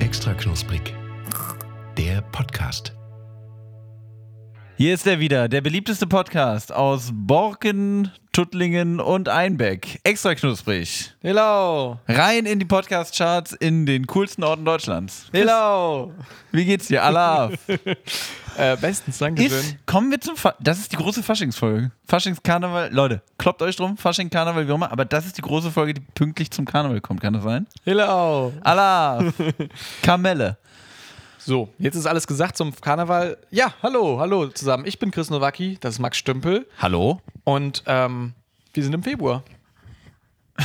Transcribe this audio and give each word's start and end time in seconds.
Extra 0.00 0.34
knusprig. 0.34 0.92
Der 1.96 2.20
Podcast. 2.32 2.92
Hier 4.76 4.94
ist 4.94 5.06
er 5.06 5.20
wieder, 5.20 5.48
der 5.48 5.60
beliebteste 5.60 6.08
Podcast 6.08 6.72
aus 6.72 7.10
Borken, 7.12 8.10
Tuttlingen 8.32 8.98
und 8.98 9.28
Einbeck. 9.28 10.00
Extra 10.02 10.34
knusprig. 10.34 11.14
Hello. 11.20 12.00
Rein 12.08 12.46
in 12.46 12.58
die 12.58 12.64
Podcast-Charts 12.64 13.52
in 13.52 13.86
den 13.86 14.08
coolsten 14.08 14.42
Orten 14.42 14.64
Deutschlands. 14.64 15.28
Hello. 15.32 16.12
Wie 16.50 16.64
geht's 16.64 16.88
dir? 16.88 17.04
Allah. 17.04 17.52
Äh, 18.58 18.76
bestens, 18.76 19.18
danke 19.18 19.44
Ist, 19.44 19.52
schön. 19.64 19.78
kommen 19.86 20.10
wir 20.10 20.20
zum 20.20 20.36
Fa 20.36 20.54
Das 20.60 20.78
ist 20.78 20.92
die 20.92 20.96
große 20.96 21.22
Faschingsfolge. 21.22 21.90
Faschingskarneval. 22.06 22.92
Leute, 22.92 23.22
kloppt 23.38 23.62
euch 23.62 23.76
drum. 23.76 23.96
Fasching, 23.96 24.28
Karneval, 24.30 24.66
wie 24.68 24.72
auch 24.72 24.76
immer. 24.76 24.92
Aber 24.92 25.04
das 25.04 25.26
ist 25.26 25.38
die 25.38 25.42
große 25.42 25.70
Folge, 25.70 25.94
die 25.94 26.00
pünktlich 26.14 26.50
zum 26.50 26.64
Karneval 26.66 27.00
kommt. 27.00 27.20
Kann 27.22 27.32
das 27.32 27.42
sein? 27.44 27.66
Hello. 27.84 28.52
Allah. 28.62 29.32
Kamelle. 30.02 30.58
So, 31.38 31.70
jetzt 31.78 31.96
ist 31.96 32.06
alles 32.06 32.26
gesagt 32.26 32.56
zum 32.56 32.72
Karneval. 32.78 33.36
Ja, 33.50 33.74
hallo, 33.82 34.20
hallo 34.20 34.46
zusammen. 34.48 34.84
Ich 34.86 34.98
bin 35.00 35.10
Chris 35.10 35.28
Nowacki, 35.28 35.76
das 35.80 35.94
ist 35.94 35.98
Max 35.98 36.16
Stümpel 36.18 36.68
Hallo? 36.78 37.20
und 37.42 37.82
ähm, 37.86 38.34
wir 38.74 38.82
sind 38.84 38.92
im 38.94 39.02
Februar. 39.02 39.42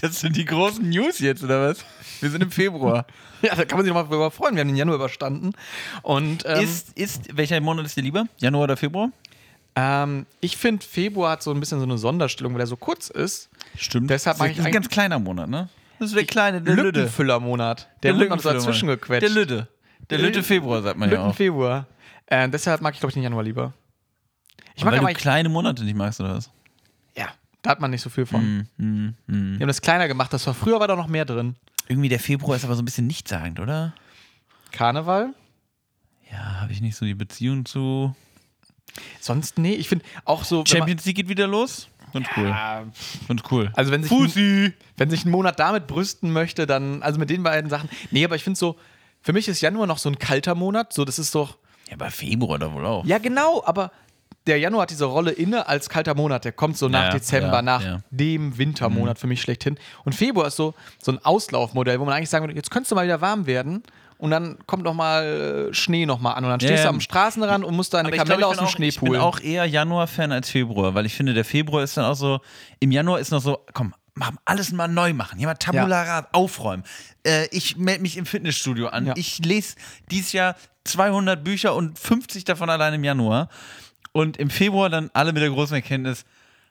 Das 0.00 0.18
sind 0.18 0.36
die 0.36 0.44
großen 0.44 0.88
News 0.88 1.20
jetzt, 1.20 1.44
oder 1.44 1.68
was? 1.68 1.84
Wir 2.22 2.30
sind 2.30 2.42
im 2.42 2.50
Februar. 2.50 3.06
Ja, 3.42 3.56
da 3.56 3.64
kann 3.64 3.78
man 3.78 3.84
sich 3.84 3.92
noch 3.92 4.00
mal 4.00 4.08
drüber 4.08 4.30
freuen. 4.30 4.54
Wir 4.54 4.60
haben 4.60 4.68
den 4.68 4.76
Januar 4.76 4.94
überstanden. 4.96 5.52
Und 6.02 6.44
ähm, 6.46 6.62
ist, 6.62 6.96
ist, 6.96 7.36
welcher 7.36 7.60
Monat 7.60 7.84
ist 7.86 7.96
dir 7.96 8.02
lieber? 8.02 8.26
Januar 8.38 8.64
oder 8.64 8.76
Februar? 8.76 9.10
ähm, 9.74 10.26
ich 10.40 10.56
finde, 10.56 10.86
Februar 10.86 11.32
hat 11.32 11.42
so 11.42 11.50
ein 11.50 11.58
bisschen 11.58 11.78
so 11.80 11.84
eine 11.84 11.98
Sonderstellung, 11.98 12.54
weil 12.54 12.60
er 12.60 12.66
so 12.68 12.76
kurz 12.76 13.08
ist. 13.10 13.48
Stimmt. 13.76 14.10
Deshalb 14.10 14.36
das 14.36 14.38
mag 14.38 14.52
ist 14.52 14.58
ich 14.60 14.64
ein 14.66 14.72
ganz 14.72 14.88
kleiner 14.88 15.18
Monat, 15.18 15.48
ne? 15.48 15.68
Das 15.98 16.10
ist 16.10 16.16
der 16.16 16.24
kleine, 16.24 16.60
der. 16.62 16.74
Lückenfüllermonat. 16.76 17.88
Der, 18.02 18.16
wird 18.16 18.30
noch 18.30 18.38
so 18.40 18.48
Lückenfüller- 18.50 18.52
dazwischen 18.54 18.88
gequetscht. 18.88 19.22
Der 19.22 19.30
Lütte. 19.30 19.68
Der 20.10 20.18
Lütte 20.18 20.42
Februar, 20.42 20.82
sagt 20.82 20.98
man 20.98 21.08
ja 21.10 21.16
Lütten 21.16 21.30
auch. 21.30 21.34
Februar. 21.34 21.86
Äh, 22.26 22.48
deshalb 22.48 22.80
mag 22.80 22.94
ich, 22.94 23.00
glaube 23.00 23.10
ich, 23.10 23.14
den 23.14 23.22
Januar 23.22 23.42
lieber. 23.42 23.72
Ich 24.74 24.84
mag 24.84 24.92
Weil 24.92 25.00
aber 25.00 25.08
du 25.08 25.14
kleine 25.14 25.48
Monate 25.48 25.84
nicht 25.84 25.96
magst, 25.96 26.20
oder 26.20 26.34
was? 26.36 26.50
Ja, 27.16 27.28
da 27.62 27.70
hat 27.70 27.80
man 27.80 27.90
nicht 27.90 28.02
so 28.02 28.10
viel 28.10 28.26
von. 28.26 28.66
Hm, 28.78 29.14
hm. 29.26 29.54
Die 29.56 29.60
haben 29.62 29.68
das 29.68 29.80
kleiner 29.82 30.08
gemacht. 30.08 30.32
Das 30.32 30.46
war 30.46 30.54
früher 30.54 30.78
war 30.80 30.88
da 30.88 30.96
noch 30.96 31.08
mehr 31.08 31.24
drin. 31.24 31.56
Irgendwie 31.88 32.08
der 32.08 32.20
Februar 32.20 32.56
ist 32.56 32.64
aber 32.64 32.74
so 32.74 32.82
ein 32.82 32.84
bisschen 32.84 33.06
nichtssagend, 33.06 33.60
oder? 33.60 33.94
Karneval? 34.70 35.34
Ja, 36.30 36.60
habe 36.60 36.72
ich 36.72 36.80
nicht 36.80 36.96
so 36.96 37.04
die 37.04 37.14
Beziehung 37.14 37.64
zu. 37.64 38.14
Sonst 39.20 39.58
nee. 39.58 39.74
Ich 39.74 39.88
finde 39.88 40.04
auch 40.24 40.44
so. 40.44 40.64
Champions 40.66 41.04
League 41.04 41.16
geht 41.16 41.28
wieder 41.28 41.46
los? 41.46 41.88
Ganz 42.12 42.26
cool. 42.36 42.44
Ja, 42.44 42.84
Ganz 43.28 43.42
cool. 43.50 43.70
also 43.74 43.90
wenn 43.90 44.02
sich, 44.02 44.10
Fussi! 44.10 44.72
wenn 44.98 45.08
sich 45.08 45.24
ein 45.24 45.30
Monat 45.30 45.58
damit 45.58 45.86
brüsten 45.86 46.30
möchte, 46.30 46.66
dann 46.66 47.02
also 47.02 47.18
mit 47.18 47.30
den 47.30 47.42
beiden 47.42 47.70
Sachen. 47.70 47.88
Nee, 48.10 48.24
aber 48.24 48.36
ich 48.36 48.44
finde 48.44 48.58
so. 48.58 48.76
Für 49.22 49.32
mich 49.32 49.46
ist 49.48 49.60
Januar 49.60 49.86
noch 49.86 49.98
so 49.98 50.08
ein 50.08 50.18
kalter 50.18 50.54
Monat. 50.54 50.92
So, 50.92 51.04
das 51.04 51.18
ist 51.18 51.34
doch. 51.34 51.56
Ja, 51.88 51.94
aber 51.94 52.10
Februar 52.10 52.58
da 52.58 52.72
wohl 52.72 52.84
auch. 52.84 53.04
Ja, 53.04 53.18
genau. 53.18 53.62
Aber 53.64 53.92
der 54.46 54.58
Januar 54.58 54.82
hat 54.82 54.90
diese 54.90 55.04
Rolle 55.04 55.30
inne 55.30 55.68
als 55.68 55.88
kalter 55.88 56.14
Monat. 56.14 56.44
Der 56.44 56.52
kommt 56.52 56.76
so 56.76 56.88
nach 56.88 57.04
Ja, 57.04 57.10
Dezember, 57.10 57.54
ja, 57.54 57.62
nach 57.62 57.82
ja. 57.84 57.96
Mhm. 57.98 58.02
dem 58.10 58.58
Wintermonat 58.58 59.18
für 59.18 59.26
mich 59.26 59.40
schlechthin. 59.40 59.78
Und 60.04 60.14
Februar 60.14 60.48
ist 60.48 60.56
so, 60.56 60.74
so 61.00 61.12
ein 61.12 61.24
Auslaufmodell, 61.24 62.00
wo 62.00 62.04
man 62.04 62.14
eigentlich 62.14 62.30
sagen 62.30 62.44
würde, 62.44 62.54
jetzt 62.56 62.70
könntest 62.70 62.90
du 62.90 62.96
mal 62.96 63.04
wieder 63.04 63.20
warm 63.20 63.46
werden. 63.46 63.82
Und 64.18 64.30
dann 64.30 64.56
kommt 64.66 64.84
noch 64.84 64.94
mal 64.94 65.68
äh, 65.70 65.74
Schnee 65.74 66.06
noch 66.06 66.20
mal 66.20 66.32
an. 66.34 66.44
Und 66.44 66.50
dann 66.50 66.60
stehst 66.60 66.70
Ja, 66.72 66.76
du 66.76 66.82
ja. 66.84 66.88
am 66.90 67.00
Straßenrand 67.00 67.64
und 67.64 67.74
musst 67.74 67.92
deine 67.94 68.08
ich 68.10 68.16
Kamelle 68.16 68.38
glaub, 68.38 68.50
aus 68.52 68.56
dem 68.58 68.66
auch, 68.66 68.70
Schnee 68.70 68.88
Ich 68.88 69.00
bin 69.00 69.16
auch 69.16 69.40
eher 69.40 69.64
Januar-Fan 69.64 70.30
als 70.30 70.48
Februar, 70.50 70.94
weil 70.94 71.06
ich 71.06 71.14
finde, 71.14 71.34
der 71.34 71.44
Februar 71.44 71.82
ist 71.82 71.96
dann 71.96 72.04
auch 72.04 72.14
so, 72.14 72.40
im 72.78 72.92
Januar 72.92 73.18
ist 73.18 73.32
noch 73.32 73.40
so, 73.42 73.58
komm, 73.72 73.94
machen 74.14 74.36
alles 74.44 74.70
mal 74.72 74.86
neu 74.88 75.12
machen. 75.12 75.40
Jemand 75.40 75.58
Tabula 75.60 76.02
Rasa 76.02 76.28
aufräumen. 76.32 76.84
Äh, 77.26 77.46
ich 77.50 77.76
melde 77.76 78.02
mich 78.02 78.16
im 78.16 78.26
Fitnessstudio 78.26 78.88
an. 78.88 79.06
Ja. 79.06 79.14
Ich 79.16 79.38
lese 79.44 79.74
dieses 80.10 80.32
Jahr 80.32 80.54
200 80.84 81.42
Bücher 81.42 81.74
und 81.74 81.98
50 81.98 82.44
davon 82.44 82.70
allein 82.70 82.94
im 82.94 83.02
Januar. 83.04 83.48
Und 84.12 84.36
im 84.36 84.50
Februar 84.50 84.90
dann 84.90 85.10
alle 85.14 85.32
mit 85.32 85.42
der 85.42 85.50
großen 85.50 85.74
Erkenntnis, 85.74 86.24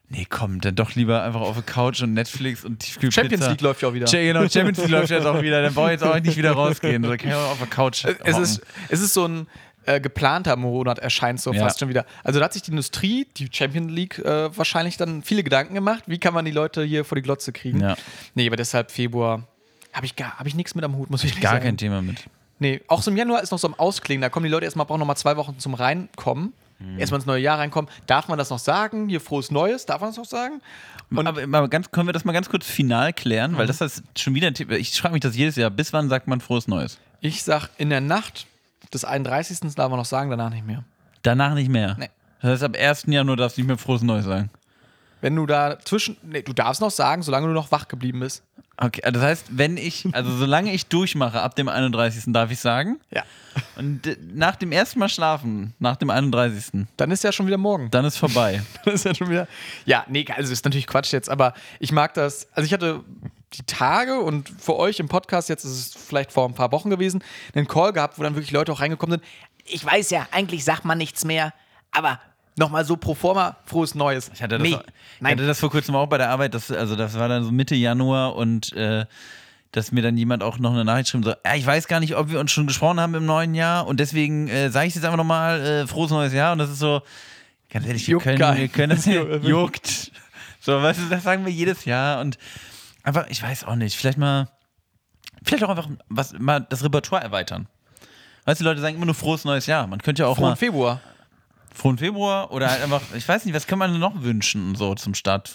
nee, 0.10 0.26
komm, 0.30 0.62
dann 0.62 0.76
doch 0.76 0.94
lieber 0.96 1.24
einfach 1.24 1.42
auf 1.42 1.56
der 1.56 1.64
Couch 1.64 2.02
und 2.02 2.14
Netflix 2.14 2.64
und 2.64 2.80
Tiefkühlpizza. 2.80 3.22
Champions 3.22 3.48
League 3.50 3.62
läuft 3.62 3.82
ja 3.82 3.88
auch 3.90 3.94
wieder. 3.94 4.06
Ja, 4.08 4.22
genau, 4.22 4.48
Champions 4.48 4.78
League 4.80 4.90
läuft 4.90 5.10
jetzt 5.10 5.26
auch 5.26 5.42
wieder. 5.42 5.62
Dann 5.62 5.74
brauche 5.74 5.88
ich 5.88 6.00
jetzt 6.00 6.04
auch 6.04 6.20
nicht 6.20 6.38
wieder 6.38 6.52
rausgehen. 6.52 7.02
Da 7.02 7.18
kann 7.18 7.30
ich 7.30 7.36
auch 7.36 7.52
auf 7.52 7.58
der 7.58 7.68
Couch 7.68 8.06
es, 8.06 8.20
hocken. 8.20 8.44
ist, 8.44 8.62
es 8.90 9.02
ist 9.02 9.14
so 9.14 9.26
ein 9.28 9.48
äh, 9.86 10.00
geplanter 10.00 10.56
Monat, 10.58 11.00
erscheint 11.00 11.42
so 11.42 11.52
Ja. 11.52 11.64
fast 11.64 11.80
schon 11.80 11.90
wieder. 11.90 12.06
Also 12.24 12.38
da 12.38 12.46
hat 12.46 12.54
sich 12.54 12.62
die 12.62 12.70
Industrie, 12.72 13.26
die 13.38 13.50
Champions 13.52 13.92
League, 13.92 14.20
äh, 14.20 14.56
wahrscheinlich 14.56 14.98
dann 14.98 15.24
viele 15.24 15.42
Gedanken 15.44 15.74
gemacht. 15.74 16.04
Wie 16.06 16.20
kann 16.20 16.36
man 16.36 16.46
die 16.46 16.52
Leute 16.52 16.84
hier 16.84 17.04
vor 17.04 17.16
die 17.16 17.24
Glotze 17.24 17.52
kriegen? 17.52 17.80
Ja. 17.80 17.96
Nee, 18.36 18.46
aber 18.46 18.58
deshalb 18.58 18.92
Februar 18.92 19.48
habe 19.94 20.06
ich, 20.06 20.16
gar- 20.16 20.38
hab 20.38 20.46
ich 20.46 20.54
nichts 20.54 20.76
mit 20.76 20.84
am 20.86 20.96
Hut, 20.96 21.10
muss 21.10 21.24
ich 21.24 21.42
Gar 21.42 21.54
sagen. 21.54 21.64
kein 21.64 21.78
Thema 21.78 22.04
mit. 22.04 22.26
Nee, 22.60 22.82
auch 22.88 23.02
so 23.02 23.10
im 23.10 23.18
Januar 23.18 23.42
ist 23.42 23.52
noch 23.52 23.58
so 23.58 23.68
am 23.68 23.74
Ausklingen. 23.74 24.22
Da 24.22 24.30
kommen 24.30 24.44
die 24.44 24.52
Leute 24.52 24.66
erstmal, 24.66 24.86
brauchen 24.86 25.00
noch 25.00 25.08
mal 25.08 25.16
zwei 25.16 25.36
Wochen 25.36 25.58
zum 25.58 25.74
Reinkommen. 25.74 26.54
Mhm. 26.82 27.00
Erstmal 27.00 27.20
ins 27.20 27.26
neue 27.28 27.42
Jahr 27.42 27.60
reinkommen. 27.60 27.90
Darf 28.08 28.28
man 28.28 28.38
das 28.38 28.50
noch 28.50 28.60
sagen? 28.60 29.08
Hier 29.10 29.22
frohes 29.22 29.52
Neues, 29.52 29.86
darf 29.86 30.02
man 30.02 30.10
das 30.10 30.18
noch 30.18 30.26
sagen? 30.26 30.62
Und 31.10 31.28
aber, 31.28 31.44
aber 31.44 31.68
ganz, 31.68 31.92
können 31.92 32.08
wir 32.08 32.14
das 32.14 32.26
mal 32.26 32.32
ganz 32.34 32.50
kurz 32.50 32.66
final 32.66 33.14
klären, 33.14 33.52
Mhm. 33.54 33.58
weil 33.58 33.68
das 33.68 33.82
ist 33.82 34.04
schon 34.18 34.34
wieder 34.34 34.48
ein 34.48 34.54
Thema. 34.54 34.74
Ich 34.74 35.00
frage 35.00 35.14
mich 35.14 35.22
das 35.22 35.36
jedes 35.36 35.56
Jahr. 35.56 35.70
Bis 35.70 35.92
wann 35.94 36.10
sagt 36.10 36.28
man 36.28 36.40
frohes 36.42 36.68
Neues? 36.68 36.98
Ich 37.20 37.44
sag, 37.44 37.70
in 37.78 37.90
der 37.90 38.02
Nacht 38.02 38.48
des 38.94 39.06
31. 39.06 39.76
darf 39.76 39.90
man 39.90 40.00
noch 40.00 40.06
sagen, 40.06 40.30
danach 40.30 40.50
nicht 40.50 40.66
mehr. 40.66 40.84
Danach 41.22 41.54
nicht 41.54 41.70
mehr. 41.70 41.96
Nee. 42.00 42.10
Das 42.42 42.52
heißt, 42.52 42.64
ab 42.64 42.76
1. 42.80 43.04
Januar 43.08 43.36
darfst 43.38 43.58
du 43.58 43.62
nicht 43.62 43.68
mehr 43.68 43.78
frohes 43.78 44.02
Neues 44.02 44.26
sagen. 44.26 44.50
Wenn 45.22 45.36
du 45.36 45.46
da 45.46 45.78
zwischen, 45.86 46.18
nee, 46.24 46.42
du 46.42 46.52
darfst 46.54 46.82
noch 46.82 46.90
sagen, 46.90 47.22
solange 47.22 47.46
du 47.48 47.54
noch 47.54 47.72
wach 47.72 47.88
geblieben 47.88 48.22
bist. 48.22 48.42
Okay, 48.84 49.02
also 49.04 49.20
das 49.20 49.30
heißt, 49.30 49.46
wenn 49.52 49.78
ich, 49.78 50.08
also 50.12 50.36
solange 50.36 50.74
ich 50.74 50.88
durchmache, 50.88 51.40
ab 51.40 51.56
dem 51.56 51.70
31. 51.70 52.34
darf 52.34 52.50
ich 52.50 52.60
sagen. 52.60 53.00
Ja. 53.12 53.24
Und 53.76 54.18
nach 54.36 54.56
dem 54.56 54.72
ersten 54.72 54.98
Mal 54.98 55.08
schlafen, 55.08 55.76
nach 55.78 55.98
dem 55.98 56.10
31. 56.10 56.88
Dann 56.98 57.12
ist 57.12 57.24
ja 57.24 57.32
schon 57.32 57.46
wieder 57.46 57.60
morgen. 57.60 57.92
dann 57.92 58.06
ist 58.06 58.18
vorbei. 58.18 58.64
Das 58.84 58.96
ist 58.96 59.06
ja 59.06 59.14
schon 59.14 59.30
wieder. 59.30 59.48
Ja, 59.86 60.04
nee, 60.08 60.26
also 60.36 60.52
ist 60.52 60.66
natürlich 60.66 60.88
Quatsch 60.88 61.14
jetzt, 61.14 61.30
aber 61.30 61.54
ich 61.80 61.92
mag 61.92 62.16
das. 62.16 62.48
Also 62.54 62.66
ich 62.66 62.74
hatte 62.74 63.04
die 63.54 63.64
Tage 63.68 64.20
und 64.20 64.50
für 64.50 64.76
euch 64.78 65.00
im 65.00 65.08
Podcast, 65.08 65.50
jetzt 65.50 65.64
ist 65.64 65.72
es 65.72 65.94
vielleicht 65.94 66.32
vor 66.32 66.48
ein 66.48 66.56
paar 66.56 66.72
Wochen 66.72 66.90
gewesen, 66.90 67.24
einen 67.54 67.68
Call 67.68 67.94
gehabt, 67.94 68.18
wo 68.18 68.24
dann 68.24 68.34
wirklich 68.34 68.52
Leute 68.52 68.72
auch 68.72 68.80
reingekommen 68.80 69.20
sind. 69.20 69.24
Ich 69.66 69.86
weiß 69.86 70.10
ja, 70.10 70.28
eigentlich 70.32 70.64
sagt 70.64 70.86
man 70.86 70.98
nichts 70.98 71.24
mehr, 71.24 71.54
aber 71.92 72.20
nochmal 72.58 72.86
so 72.86 72.98
pro 72.98 73.14
forma, 73.16 73.58
frohes 73.66 73.96
Neues. 73.96 74.32
Ich 74.34 74.42
hatte 74.42 74.58
das, 74.58 74.68
nee, 74.68 74.76
ich 74.76 75.22
nein, 75.22 75.34
hatte 75.34 75.48
das 75.48 75.60
vor 75.60 75.72
kurzem 75.72 75.96
auch 75.96 76.08
bei 76.08 76.18
der 76.18 76.30
Arbeit. 76.30 76.54
Das, 76.54 76.72
also 76.72 76.96
das 76.96 77.18
war 77.18 77.28
dann 77.28 77.44
so 77.44 77.52
Mitte 77.52 77.76
Januar 77.76 78.36
und 78.36 78.74
äh, 78.74 79.06
dass 79.72 79.92
mir 79.92 80.02
dann 80.02 80.18
jemand 80.18 80.44
auch 80.44 80.60
noch 80.60 80.72
eine 80.74 80.84
Nachricht 80.84 81.10
schrieb, 81.10 81.24
so, 81.24 81.32
ja, 81.32 81.56
ich 81.56 81.66
weiß 81.66 81.88
gar 81.88 82.00
nicht, 82.00 82.16
ob 82.16 82.30
wir 82.30 82.40
uns 82.40 82.52
schon 82.52 82.68
gesprochen 82.68 83.00
haben 83.00 83.16
im 83.16 83.26
neuen 83.26 83.56
Jahr 83.56 83.88
und 83.88 84.00
deswegen 84.00 84.50
äh, 84.50 84.70
sage 84.70 84.88
ich 84.88 84.96
jetzt 84.96 85.06
einfach 85.06 85.18
nochmal, 85.18 85.62
äh, 85.62 85.88
frohes 85.88 86.12
neues 86.12 86.34
Jahr 86.34 86.52
und 86.52 86.58
das 86.58 86.70
ist 86.70 86.80
so, 86.80 87.02
ganz 87.70 87.86
ehrlich, 87.86 88.06
wir 88.08 88.14
Juckt 88.14 88.24
können, 88.26 88.38
gar 88.38 88.56
wir 88.56 88.64
nicht. 88.64 88.74
können 88.74 88.96
das 88.96 89.06
juckt. 89.48 90.12
So, 90.60 90.82
weißt 90.82 91.00
du, 91.00 91.04
das 91.10 91.24
sagen 91.24 91.46
wir 91.46 91.52
jedes 91.52 91.86
Jahr 91.86 92.20
und 92.20 92.38
einfach, 93.04 93.28
ich 93.30 93.42
weiß 93.42 93.64
auch 93.64 93.76
nicht, 93.76 93.96
vielleicht 93.96 94.18
mal, 94.18 94.50
vielleicht 95.44 95.64
auch 95.64 95.70
einfach 95.70 95.88
was, 96.10 96.34
mal 96.38 96.60
das 96.60 96.84
Repertoire 96.84 97.24
erweitern. 97.24 97.68
Weißt 98.46 98.60
du, 98.60 98.64
die 98.64 98.68
Leute 98.70 98.82
sagen 98.82 98.96
immer 98.96 99.06
nur 99.06 99.16
frohes 99.16 99.46
neues 99.46 99.68
Jahr. 99.68 99.88
Man 99.88 100.02
könnte 100.02 100.24
ja 100.24 100.28
auch 100.28 100.36
frohen 100.36 100.50
mal 100.50 100.56
Februar. 100.56 101.00
Frohen 101.74 101.98
Februar 101.98 102.52
oder 102.52 102.70
halt 102.70 102.82
einfach, 102.84 103.02
ich 103.16 103.28
weiß 103.28 103.46
nicht, 103.46 103.54
was 103.56 103.68
kann 103.68 103.80
man 103.80 103.98
noch 104.00 104.22
wünschen 104.22 104.76
so 104.76 104.94
zum 104.96 105.14
Start? 105.14 105.52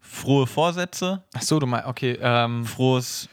Frohe 0.00 0.46
Vorsätze, 0.46 1.22
Ach 1.34 1.42
so, 1.42 1.58
du 1.58 1.66
meinst, 1.66 1.86
okay, 1.88 2.18
ähm, 2.20 2.64
frohes, 2.66 3.28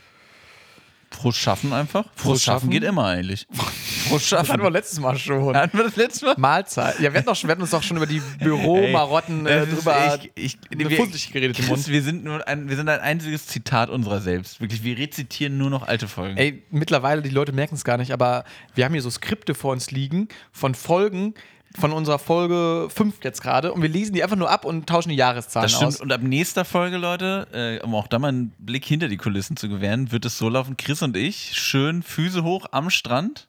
frohes 1.12 1.36
Schaffen 1.36 1.74
einfach. 1.74 2.06
Frohes, 2.16 2.42
Schaffen 2.42 2.60
Schaffen? 2.60 2.70
geht 2.72 2.84
immer 2.84 3.06
eigentlich. 3.06 3.46
Frohes 4.08 4.30
das 4.30 4.40
hatten 4.40 4.48
wir 4.48 4.64
Schaffen. 4.64 4.74
letztes 4.74 5.00
Mal 5.00 5.18
schon. 5.18 5.56
Hatten 5.56 5.78
wir 5.78 5.84
das 5.84 5.96
letzte 5.98 6.26
Mal? 6.28 6.36
Mahlzeit. 6.38 7.00
Ja, 7.00 7.12
wir 7.14 7.20
hatten, 7.20 7.26
doch 7.28 7.44
wir 7.44 7.50
hatten 7.50 7.62
uns 7.62 7.72
doch 7.72 7.84
schon 7.84 7.98
über 7.98 8.06
die 8.06 8.22
Büromarotten 8.40 9.46
äh, 9.46 9.68
drüber 9.68 10.20
ich, 10.36 10.58
ich, 10.70 10.98
Fusselig 10.98 11.32
geredet 11.32 11.60
im 11.60 11.66
Chris, 11.66 11.78
Mund. 11.78 11.88
wir 11.90 12.02
sind 12.02 12.24
nur 12.24 12.48
ein, 12.48 12.70
wir 12.70 12.76
sind 12.78 12.88
ein 12.90 13.02
einziges 13.02 13.46
Zitat 13.48 13.90
unserer 13.90 14.22
selbst. 14.22 14.62
Wirklich, 14.62 14.84
wir 14.84 14.98
rezitieren 14.98 15.58
nur 15.58 15.70
noch 15.70 15.86
alte 15.88 16.08
Folgen. 16.08 16.38
Ey, 16.38 16.64
mittlerweile, 16.72 17.22
die 17.22 17.30
Leute 17.30 17.52
merken 17.52 17.76
es 17.76 17.84
gar 17.84 17.98
nicht, 17.98 18.12
aber 18.14 18.46
wir 18.74 18.86
haben 18.86 18.94
hier 18.94 19.02
so 19.02 19.10
Skripte 19.10 19.54
vor 19.54 19.74
uns 19.74 19.92
liegen 19.92 20.30
von 20.52 20.74
Folgen, 20.74 21.34
von 21.80 21.92
unserer 21.94 22.20
Folge 22.20 22.88
5 22.94 23.24
jetzt 23.24 23.42
gerade 23.42 23.72
und 23.74 23.82
wir 23.82 23.90
lesen 23.90 24.14
die 24.14 24.24
einfach 24.24 24.36
nur 24.36 24.50
ab 24.50 24.66
und 24.66 24.88
tauschen 24.88 25.10
die 25.10 25.16
Jahreszahlen 25.16 25.66
Das 25.66 25.72
stimmt. 25.72 25.88
aus. 25.88 26.02
Und 26.02 26.12
ab 26.12 26.22
nächster 26.22 26.66
Folge, 26.66 26.98
Leute, 26.98 27.48
äh, 27.82 27.84
um 27.86 27.96
auch 27.96 28.08
da 28.08 28.20
mal 28.20 28.28
einen 28.30 28.54
Blick 28.58 28.86
hinter 28.86 29.08
die 29.08 29.18
Kulissen 29.18 29.56
zu 29.58 29.70
gewähren, 29.70 30.12
wird 30.12 30.26
es 30.26 30.38
so 30.38 30.50
laufen: 30.50 30.76
Chris 30.78 31.02
und 31.02 31.16
ich 31.16 31.54
schön 31.58 32.04
Füße 32.04 32.44
hoch 32.44 32.66
am 32.72 32.90
Strand. 32.90 33.48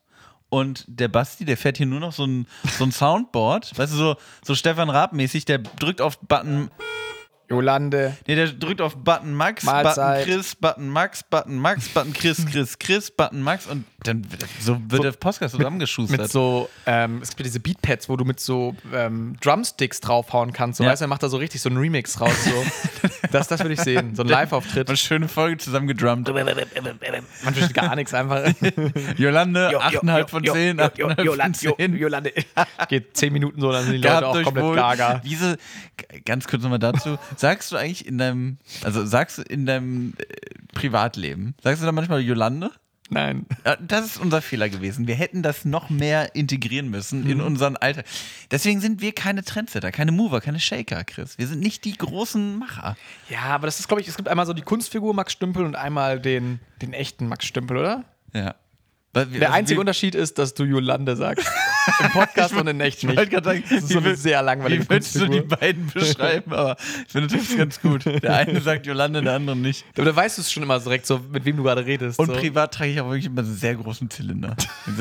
Und 0.48 0.84
der 0.86 1.08
Basti, 1.08 1.46
der 1.46 1.56
fährt 1.56 1.78
hier 1.78 1.86
nur 1.86 1.98
noch 2.00 2.12
so 2.12 2.26
ein, 2.26 2.46
so 2.76 2.84
ein 2.84 2.92
Soundboard, 2.92 3.78
weißt 3.78 3.92
du, 3.94 3.96
so, 3.96 4.16
so 4.44 4.54
Stefan 4.54 4.90
Raab-mäßig, 4.90 5.46
der 5.46 5.58
drückt 5.58 6.02
auf 6.02 6.19
Button 6.19 6.70
Jolande. 7.52 8.16
Nee, 8.26 8.34
der 8.34 8.49
drückt 8.49 8.81
auf 8.81 8.96
Button 8.96 9.34
Max, 9.34 9.62
Mahlzeit. 9.64 10.25
Button 10.26 10.34
Chris, 10.34 10.54
Button 10.54 10.88
Max, 10.88 11.22
Button 11.22 11.58
Max, 11.58 11.88
Button 11.90 12.12
Chris, 12.14 12.44
Chris, 12.50 12.78
Chris, 12.78 13.10
Button 13.10 13.43
Max 13.43 13.66
und 13.66 13.84
dann 14.04 14.25
wird, 14.32 14.44
so 14.60 14.78
wird 14.88 15.04
der 15.04 15.12
Podcast 15.12 15.54
zusammengeschustert. 15.54 16.20
Mit 16.22 16.31
so, 16.31 16.69
ähm, 16.87 17.20
es 17.22 17.28
gibt 17.37 17.46
diese 17.46 17.60
Beatpads, 17.60 18.08
wo 18.08 18.16
du 18.16 18.25
mit 18.25 18.40
so 18.40 18.75
ähm, 18.93 19.37
Drumsticks 19.40 20.00
draufhauen 20.00 20.52
kannst. 20.52 20.78
So, 20.78 20.84
Ja. 20.84 20.90
weißt 20.90 21.02
du, 21.02 21.04
er 21.04 21.08
macht 21.08 21.22
da 21.22 21.28
so 21.28 21.37
richtig 21.37 21.60
so 21.60 21.69
einen 21.69 21.78
Remix 21.78 22.20
raus. 22.20 22.32
So. 22.44 23.08
das, 23.31 23.46
das 23.49 23.60
würde 23.60 23.75
ich 23.75 23.81
sehen. 23.81 24.16
So 24.16 24.22
ein 24.22 24.28
Live-Auftritt. 24.28 24.88
Eine 24.88 24.96
schöne 24.96 25.28
Folge 25.28 25.58
zusammengedrummt. 25.58 26.28
Man 26.32 27.55
versteht 27.55 27.75
gar 27.75 27.94
nichts 27.94 28.12
einfach. 28.14 28.43
Jolande, 29.16 29.70
Jo, 29.72 29.81
jo, 29.90 30.00
8,5 30.00 30.19
jo, 30.19 30.26
von 30.26 30.44
jo, 30.44 30.52
10, 30.52 30.78
jo, 30.78 30.84
jo, 30.96 31.06
8,5 31.08 31.14
von 31.16 31.25
Jolande, 31.25 31.58
jo, 31.62 31.75
10. 31.76 31.96
Jolande. 31.96 32.32
Geht 32.88 33.16
10 33.16 33.32
Minuten 33.32 33.60
so, 33.60 33.70
dann 33.72 33.84
sind 33.84 33.93
die 33.94 33.98
Leute 33.98 34.08
Gehabt 34.20 34.25
auch 34.26 34.43
komplett 34.43 34.64
wohl. 34.64 34.76
gaga. 34.76 35.20
Diese, 35.25 35.56
ganz 36.25 36.46
kurz 36.46 36.62
nochmal 36.62 36.78
dazu, 36.78 37.19
sagst 37.42 37.70
du 37.72 37.76
eigentlich 37.76 38.06
in 38.06 38.16
deinem, 38.16 38.56
also 38.82 39.04
sagst 39.04 39.36
du 39.38 39.42
in 39.42 39.66
deinem 39.66 40.14
äh, 40.16 40.24
Privatleben, 40.72 41.54
sagst 41.62 41.82
du 41.82 41.86
da 41.86 41.92
manchmal 41.92 42.20
Jolande? 42.22 42.70
Nein. 43.10 43.44
Ja, 43.66 43.76
Das 43.76 44.06
ist 44.06 44.16
unser 44.16 44.40
Fehler 44.40 44.70
gewesen. 44.70 45.06
Wir 45.06 45.16
hätten 45.16 45.42
das 45.42 45.66
noch 45.66 45.90
mehr 45.90 46.34
integrieren 46.34 46.88
müssen 46.88 47.24
Mhm. 47.24 47.30
in 47.30 47.40
unseren 47.42 47.76
Alltag. 47.76 48.06
Deswegen 48.50 48.80
sind 48.80 49.02
wir 49.02 49.12
keine 49.12 49.44
Trendsetter, 49.44 49.92
keine 49.92 50.12
Mover, 50.12 50.40
keine 50.40 50.58
Shaker, 50.60 51.04
Chris. 51.04 51.36
Wir 51.36 51.46
sind 51.46 51.60
nicht 51.60 51.84
die 51.84 51.94
großen 51.96 52.58
Macher. 52.58 52.96
Ja, 53.28 53.40
aber 53.42 53.66
das 53.66 53.80
ist, 53.80 53.88
glaube 53.88 54.00
ich, 54.00 54.08
es 54.08 54.16
gibt 54.16 54.28
einmal 54.30 54.46
so 54.46 54.54
die 54.54 54.62
Kunstfigur 54.62 55.12
Max 55.12 55.32
Stümpel 55.34 55.66
und 55.66 55.76
einmal 55.76 56.20
den, 56.20 56.60
den 56.80 56.94
echten 56.94 57.26
Max 57.28 57.44
Stümpel, 57.44 57.76
oder? 57.76 58.04
Ja. 58.32 58.54
Der 59.14 59.26
also 59.26 59.46
einzige 59.52 59.78
Unterschied 59.80 60.14
ist, 60.14 60.38
dass 60.38 60.54
du 60.54 60.64
Jolande 60.64 61.16
sagst. 61.16 61.46
Im 62.00 62.10
Podcast 62.12 62.54
und 62.54 62.66
in 62.66 62.80
echt 62.80 62.98
Ich 62.98 63.04
nicht. 63.10 63.18
sagen, 63.44 63.62
Das 63.68 63.82
ist 63.82 63.88
so 63.88 63.98
eine 63.98 64.06
will- 64.06 64.16
sehr 64.16 64.40
langweilige 64.40 64.84
Wie 64.84 64.88
willst 64.90 65.14
du 65.16 65.26
die 65.26 65.40
beiden 65.42 65.88
beschreiben? 65.88 66.52
Aber 66.54 66.76
ich 67.06 67.12
finde 67.12 67.36
das 67.36 67.54
ganz 67.56 67.80
gut. 67.80 68.06
Der 68.06 68.36
eine 68.36 68.60
sagt 68.62 68.86
Jolande, 68.86 69.20
der 69.20 69.34
andere 69.34 69.54
nicht. 69.56 69.84
Aber 69.96 70.06
da 70.06 70.16
weißt 70.16 70.38
du 70.38 70.42
es 70.42 70.50
schon 70.50 70.62
immer 70.62 70.78
direkt 70.80 71.04
so, 71.06 71.18
mit 71.30 71.44
wem 71.44 71.58
du 71.58 71.62
gerade 71.64 71.84
redest. 71.84 72.18
Und 72.20 72.26
so. 72.28 72.32
privat 72.32 72.72
trage 72.72 72.92
ich 72.92 73.00
auch 73.02 73.06
wirklich 73.08 73.26
immer 73.26 73.42
einen 73.42 73.54
sehr 73.54 73.74
großen 73.74 74.08
Zylinder. 74.08 74.56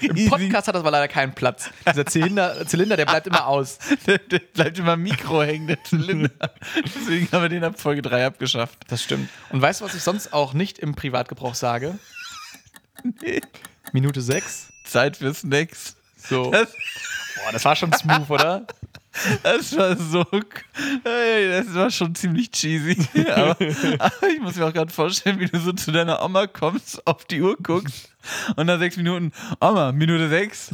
Im 0.00 0.28
Podcast 0.28 0.68
hat 0.68 0.74
das 0.74 0.80
aber 0.80 0.90
leider 0.90 1.08
keinen 1.08 1.32
Platz. 1.34 1.70
Dieser 1.88 2.04
Zylinder, 2.04 2.66
Zylinder 2.66 2.96
der 2.98 3.06
bleibt 3.06 3.26
immer 3.28 3.46
aus. 3.46 3.78
Der, 4.06 4.18
der 4.18 4.40
bleibt 4.40 4.78
immer 4.78 4.94
im 4.94 5.02
Mikro 5.04 5.42
hängen, 5.42 5.68
der 5.68 5.82
Zylinder. 5.84 6.30
Deswegen 6.84 7.28
haben 7.30 7.42
wir 7.42 7.48
den 7.48 7.62
ab 7.64 7.78
Folge 7.80 8.02
3 8.02 8.26
abgeschafft. 8.26 8.78
Das 8.88 9.02
stimmt. 9.02 9.28
Und 9.50 9.62
weißt 9.62 9.80
du, 9.80 9.84
was 9.84 9.94
ich 9.94 10.02
sonst 10.02 10.32
auch 10.32 10.54
nicht 10.54 10.78
im 10.80 10.94
Privatgebrauch 10.94 11.54
sage? 11.54 11.98
Minute 13.92 14.20
6. 14.20 14.72
Zeit 14.84 15.16
für 15.16 15.32
Snacks. 15.34 15.96
So. 16.16 16.50
Das, 16.62 16.68
Boah, 17.44 17.52
das 17.52 17.64
war 17.64 17.74
schon 17.74 17.92
smooth, 17.92 18.28
oder? 18.28 18.66
das 19.42 19.76
war 19.76 19.96
so. 19.96 20.24
Das 21.02 21.74
war 21.74 21.90
schon 21.90 22.14
ziemlich 22.14 22.50
cheesy. 22.50 22.96
Aber, 23.30 23.56
aber 23.98 24.28
ich 24.28 24.40
muss 24.40 24.56
mir 24.56 24.66
auch 24.66 24.72
gerade 24.72 24.92
vorstellen, 24.92 25.40
wie 25.40 25.46
du 25.46 25.58
so 25.58 25.72
zu 25.72 25.92
deiner 25.92 26.22
Oma 26.22 26.46
kommst, 26.46 27.04
auf 27.06 27.24
die 27.24 27.40
Uhr 27.40 27.56
guckst 27.56 28.10
und 28.56 28.66
nach 28.66 28.78
sechs 28.78 28.96
Minuten, 28.96 29.32
Oma, 29.60 29.92
Minute 29.92 30.28
sechs. 30.28 30.70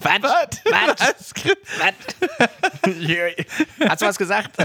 Was? 0.00 0.22
Was? 0.22 0.60
Was? 0.64 1.34
Was? 1.78 1.94
Hast 3.88 4.02
du 4.02 4.06
was 4.06 4.18
gesagt? 4.18 4.56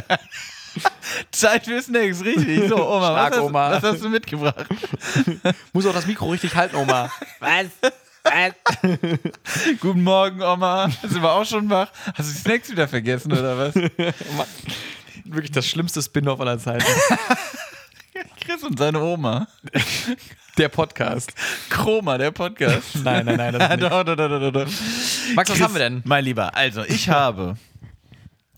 Zeit 1.31 1.65
für 1.65 1.81
Snacks, 1.81 2.23
richtig. 2.23 2.69
So, 2.69 2.75
Oma, 2.77 3.01
was 3.01 3.09
Stark, 3.11 3.33
hast, 3.33 3.41
Oma. 3.41 3.71
was 3.71 3.83
hast 3.83 4.03
du 4.03 4.09
mitgebracht? 4.09 4.65
Muss 5.73 5.85
auch 5.85 5.93
das 5.93 6.05
Mikro 6.05 6.29
richtig 6.29 6.55
halten, 6.55 6.75
Oma. 6.75 7.11
Was? 7.39 7.67
Was? 8.23 8.53
Guten 9.79 10.03
Morgen, 10.03 10.41
Oma. 10.41 10.89
Sind 11.01 11.21
wir 11.21 11.31
auch 11.31 11.45
schon 11.45 11.69
wach? 11.69 11.89
Hast 12.13 12.29
du 12.29 12.33
die 12.33 12.39
Snacks 12.39 12.69
wieder 12.69 12.87
vergessen 12.87 13.31
oder 13.33 13.57
was? 13.57 13.75
Wirklich 15.25 15.51
das 15.51 15.67
schlimmste 15.67 16.01
Spin-off 16.01 16.39
aller 16.39 16.59
Zeiten. 16.59 16.85
Chris 18.45 18.63
und 18.63 18.77
seine 18.77 19.01
Oma. 19.01 19.47
Der 20.57 20.69
Podcast. 20.69 21.33
Chroma, 21.69 22.17
der 22.17 22.31
Podcast. 22.31 22.95
Nein, 23.03 23.25
nein, 23.25 23.37
nein, 23.37 23.53
das 23.53 23.69
nicht. 23.69 23.81
doch, 23.83 24.03
doch, 24.03 24.15
doch, 24.15 24.27
doch, 24.39 24.51
doch. 24.51 24.67
Max, 25.33 25.49
was 25.49 25.57
Chris, 25.57 25.61
haben 25.61 25.73
wir 25.73 25.79
denn? 25.79 26.01
Mein 26.05 26.25
Lieber, 26.25 26.55
also 26.55 26.83
ich 26.83 27.09
habe, 27.09 27.55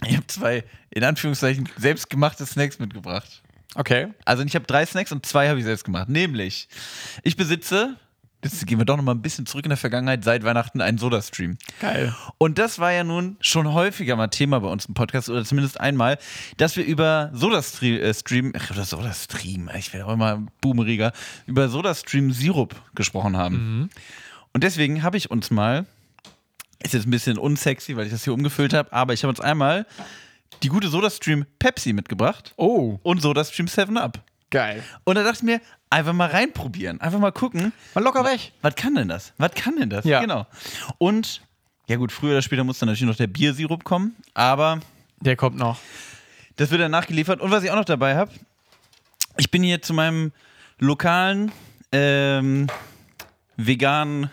ich 0.07 0.15
habe 0.15 0.27
zwei, 0.27 0.63
in 0.89 1.03
Anführungszeichen, 1.03 1.69
selbstgemachte 1.77 2.45
Snacks 2.45 2.79
mitgebracht. 2.79 3.41
Okay. 3.75 4.07
Also 4.25 4.43
ich 4.43 4.55
habe 4.55 4.65
drei 4.65 4.85
Snacks 4.85 5.11
und 5.11 5.25
zwei 5.25 5.49
habe 5.49 5.59
ich 5.59 5.65
selbst 5.65 5.83
gemacht. 5.83 6.09
Nämlich, 6.09 6.67
ich 7.23 7.35
besitze, 7.35 7.97
jetzt 8.43 8.65
gehen 8.67 8.77
wir 8.77 8.85
doch 8.85 8.97
noch 8.97 9.03
mal 9.03 9.13
ein 9.13 9.21
bisschen 9.21 9.45
zurück 9.45 9.65
in 9.65 9.69
der 9.69 9.77
Vergangenheit, 9.77 10.23
seit 10.23 10.43
Weihnachten 10.43 10.81
einen 10.81 10.97
Soda-Stream. 10.97 11.57
Geil. 11.79 12.13
Und 12.37 12.59
das 12.59 12.77
war 12.79 12.91
ja 12.91 13.03
nun 13.03 13.37
schon 13.39 13.73
häufiger 13.73 14.15
mal 14.15 14.27
Thema 14.27 14.59
bei 14.59 14.67
uns 14.67 14.85
im 14.85 14.93
Podcast 14.93 15.29
oder 15.29 15.43
zumindest 15.43 15.79
einmal, 15.79 16.17
dass 16.57 16.75
wir 16.75 16.85
über 16.85 17.31
SodaStream, 17.33 17.99
äh, 17.99 18.13
Stream, 18.13 18.53
ach, 18.55 18.71
oder 18.71 18.83
SodaStream, 18.83 19.69
ich 19.77 19.93
werde 19.93 20.05
auch 20.05 20.13
immer 20.13 20.43
boomeriger, 20.61 21.11
über 21.47 21.69
SodaStream 21.69 22.31
Sirup 22.31 22.75
gesprochen 22.95 23.37
haben. 23.37 23.89
Und 24.53 24.63
deswegen 24.63 25.01
habe 25.01 25.17
ich 25.17 25.31
uns 25.31 25.49
mal, 25.49 25.85
ist 26.83 26.93
jetzt 26.93 27.07
ein 27.07 27.11
bisschen 27.11 27.37
unsexy, 27.37 27.95
weil 27.97 28.05
ich 28.05 28.11
das 28.11 28.23
hier 28.23 28.33
umgefüllt 28.33 28.73
habe, 28.73 28.91
aber 28.93 29.13
ich 29.13 29.23
habe 29.23 29.29
uns 29.29 29.39
einmal 29.39 29.85
die 30.61 30.69
gute 30.69 30.87
SodaStream 30.87 31.45
Pepsi 31.59 31.93
mitgebracht 31.93 32.53
Oh, 32.57 32.99
und 33.03 33.21
SodaStream 33.21 33.67
7 33.67 33.97
Up. 33.97 34.19
geil. 34.51 34.83
Und 35.03 35.15
da 35.15 35.23
dachte 35.23 35.37
ich 35.37 35.43
mir, 35.43 35.61
einfach 35.89 36.13
mal 36.13 36.29
reinprobieren, 36.29 37.01
einfach 37.01 37.19
mal 37.19 37.31
gucken, 37.31 37.71
Mal 37.93 38.03
locker 38.03 38.23
weg. 38.23 38.51
was 38.61 38.75
kann 38.75 38.95
denn 38.95 39.07
das? 39.07 39.33
Was 39.37 39.51
kann 39.53 39.75
denn 39.77 39.89
das? 39.89 40.05
Ja. 40.05 40.21
Genau. 40.21 40.45
Und 40.99 41.41
ja 41.87 41.97
gut, 41.97 42.11
früher 42.11 42.31
oder 42.31 42.41
später 42.41 42.63
muss 42.63 42.79
dann 42.79 42.87
natürlich 42.87 43.09
noch 43.09 43.17
der 43.17 43.27
Biersirup 43.27 43.83
kommen, 43.83 44.15
aber 44.33 44.79
Der 45.19 45.35
kommt 45.35 45.57
noch. 45.57 45.79
das 46.55 46.69
wird 46.71 46.81
dann 46.81 46.91
nachgeliefert. 46.91 47.41
Und 47.41 47.51
was 47.51 47.63
ich 47.63 47.71
auch 47.71 47.75
noch 47.75 47.85
dabei 47.85 48.15
habe, 48.15 48.31
ich 49.37 49.49
bin 49.51 49.63
hier 49.63 49.81
zu 49.81 49.93
meinem 49.93 50.31
lokalen 50.79 51.51
ähm, 51.91 52.67
veganen 53.57 54.29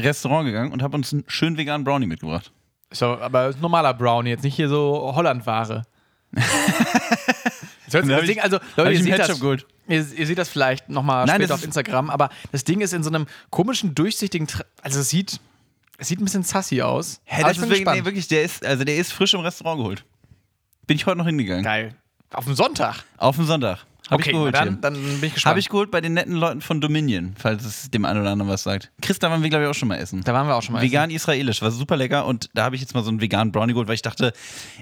Restaurant 0.00 0.46
gegangen 0.46 0.72
und 0.72 0.82
habe 0.82 0.96
uns 0.96 1.12
einen 1.12 1.24
schönen 1.26 1.56
veganen 1.56 1.84
Brownie 1.84 2.06
mitgebracht. 2.06 2.52
So, 2.92 3.18
aber 3.18 3.48
ist 3.48 3.56
ein 3.56 3.62
normaler 3.62 3.94
Brownie, 3.94 4.30
jetzt 4.30 4.44
nicht 4.44 4.54
hier 4.56 4.68
so 4.68 5.12
Hollandware. 5.14 5.84
Das 7.88 7.94
hört 7.94 8.04
sich- 8.06 8.14
hab 8.14 8.20
das 8.20 8.26
Ding, 8.28 8.40
also, 8.40 8.58
Leute, 8.76 8.92
ihr 8.94 9.02
seht, 9.02 9.18
das, 9.18 9.40
ihr, 9.86 10.18
ihr 10.18 10.26
seht 10.26 10.38
das 10.38 10.48
vielleicht 10.48 10.88
nochmal 10.88 11.28
später 11.28 11.54
auf 11.54 11.62
Instagram, 11.62 12.10
aber 12.10 12.30
das 12.50 12.64
Ding 12.64 12.80
ist 12.80 12.92
in 12.92 13.04
so 13.04 13.10
einem 13.10 13.26
komischen, 13.50 13.94
durchsichtigen, 13.94 14.48
Tra- 14.48 14.64
also 14.82 14.98
es 14.98 15.08
sieht, 15.10 15.38
es 15.96 16.08
sieht 16.08 16.20
ein 16.20 16.24
bisschen 16.24 16.42
sassy 16.42 16.82
aus. 16.82 17.20
Hä, 17.24 17.42
aber 17.42 17.48
das 17.48 17.52
ich 17.58 17.62
ist 17.62 17.68
bin 17.68 17.78
wirklich, 17.78 18.00
nee, 18.00 18.04
wirklich, 18.04 18.26
der 18.28 18.42
ist, 18.42 18.66
also 18.66 18.82
der 18.82 18.96
ist 18.96 19.12
frisch 19.12 19.34
im 19.34 19.40
Restaurant 19.40 19.78
geholt. 19.78 20.04
Bin 20.88 20.96
ich 20.96 21.06
heute 21.06 21.18
noch 21.18 21.26
hingegangen. 21.26 21.62
Geil. 21.62 21.94
Auf 22.32 22.44
dem 22.46 22.54
Sonntag. 22.56 23.04
Auf 23.18 23.36
den 23.36 23.46
Sonntag. 23.46 23.86
Hab 24.10 24.20
ich 24.20 24.26
geholt. 24.28 24.54
dann, 24.54 24.80
dann 24.80 24.94
bin 24.94 25.14
ich 25.22 25.34
gespannt. 25.34 25.46
Habe 25.50 25.58
ich 25.58 25.68
geholt 25.68 25.90
bei 25.90 26.00
den 26.00 26.14
netten 26.14 26.34
Leuten 26.34 26.60
von 26.60 26.80
Dominion, 26.80 27.34
falls 27.38 27.64
es 27.64 27.90
dem 27.90 28.04
einen 28.04 28.20
oder 28.20 28.30
anderen 28.30 28.50
was 28.50 28.62
sagt. 28.62 28.90
Chris, 29.02 29.18
da 29.18 29.30
waren 29.30 29.42
wir, 29.42 29.50
glaube 29.50 29.64
ich, 29.64 29.70
auch 29.70 29.74
schon 29.74 29.88
mal 29.88 29.96
essen. 29.96 30.22
da 30.22 30.32
waren 30.32 30.46
wir 30.46 30.54
auch 30.54 30.62
schon 30.62 30.74
mal. 30.74 30.82
Vegan 30.82 31.10
israelisch, 31.10 31.60
war 31.62 31.70
super 31.70 31.96
lecker 31.96 32.24
und 32.26 32.48
da 32.54 32.64
habe 32.64 32.74
ich 32.76 32.80
jetzt 32.82 32.94
mal 32.94 33.02
so 33.02 33.10
einen 33.10 33.20
veganen 33.20 33.52
Brownie 33.52 33.72
geholt, 33.72 33.88
weil 33.88 33.94
ich 33.96 34.02
dachte, 34.02 34.32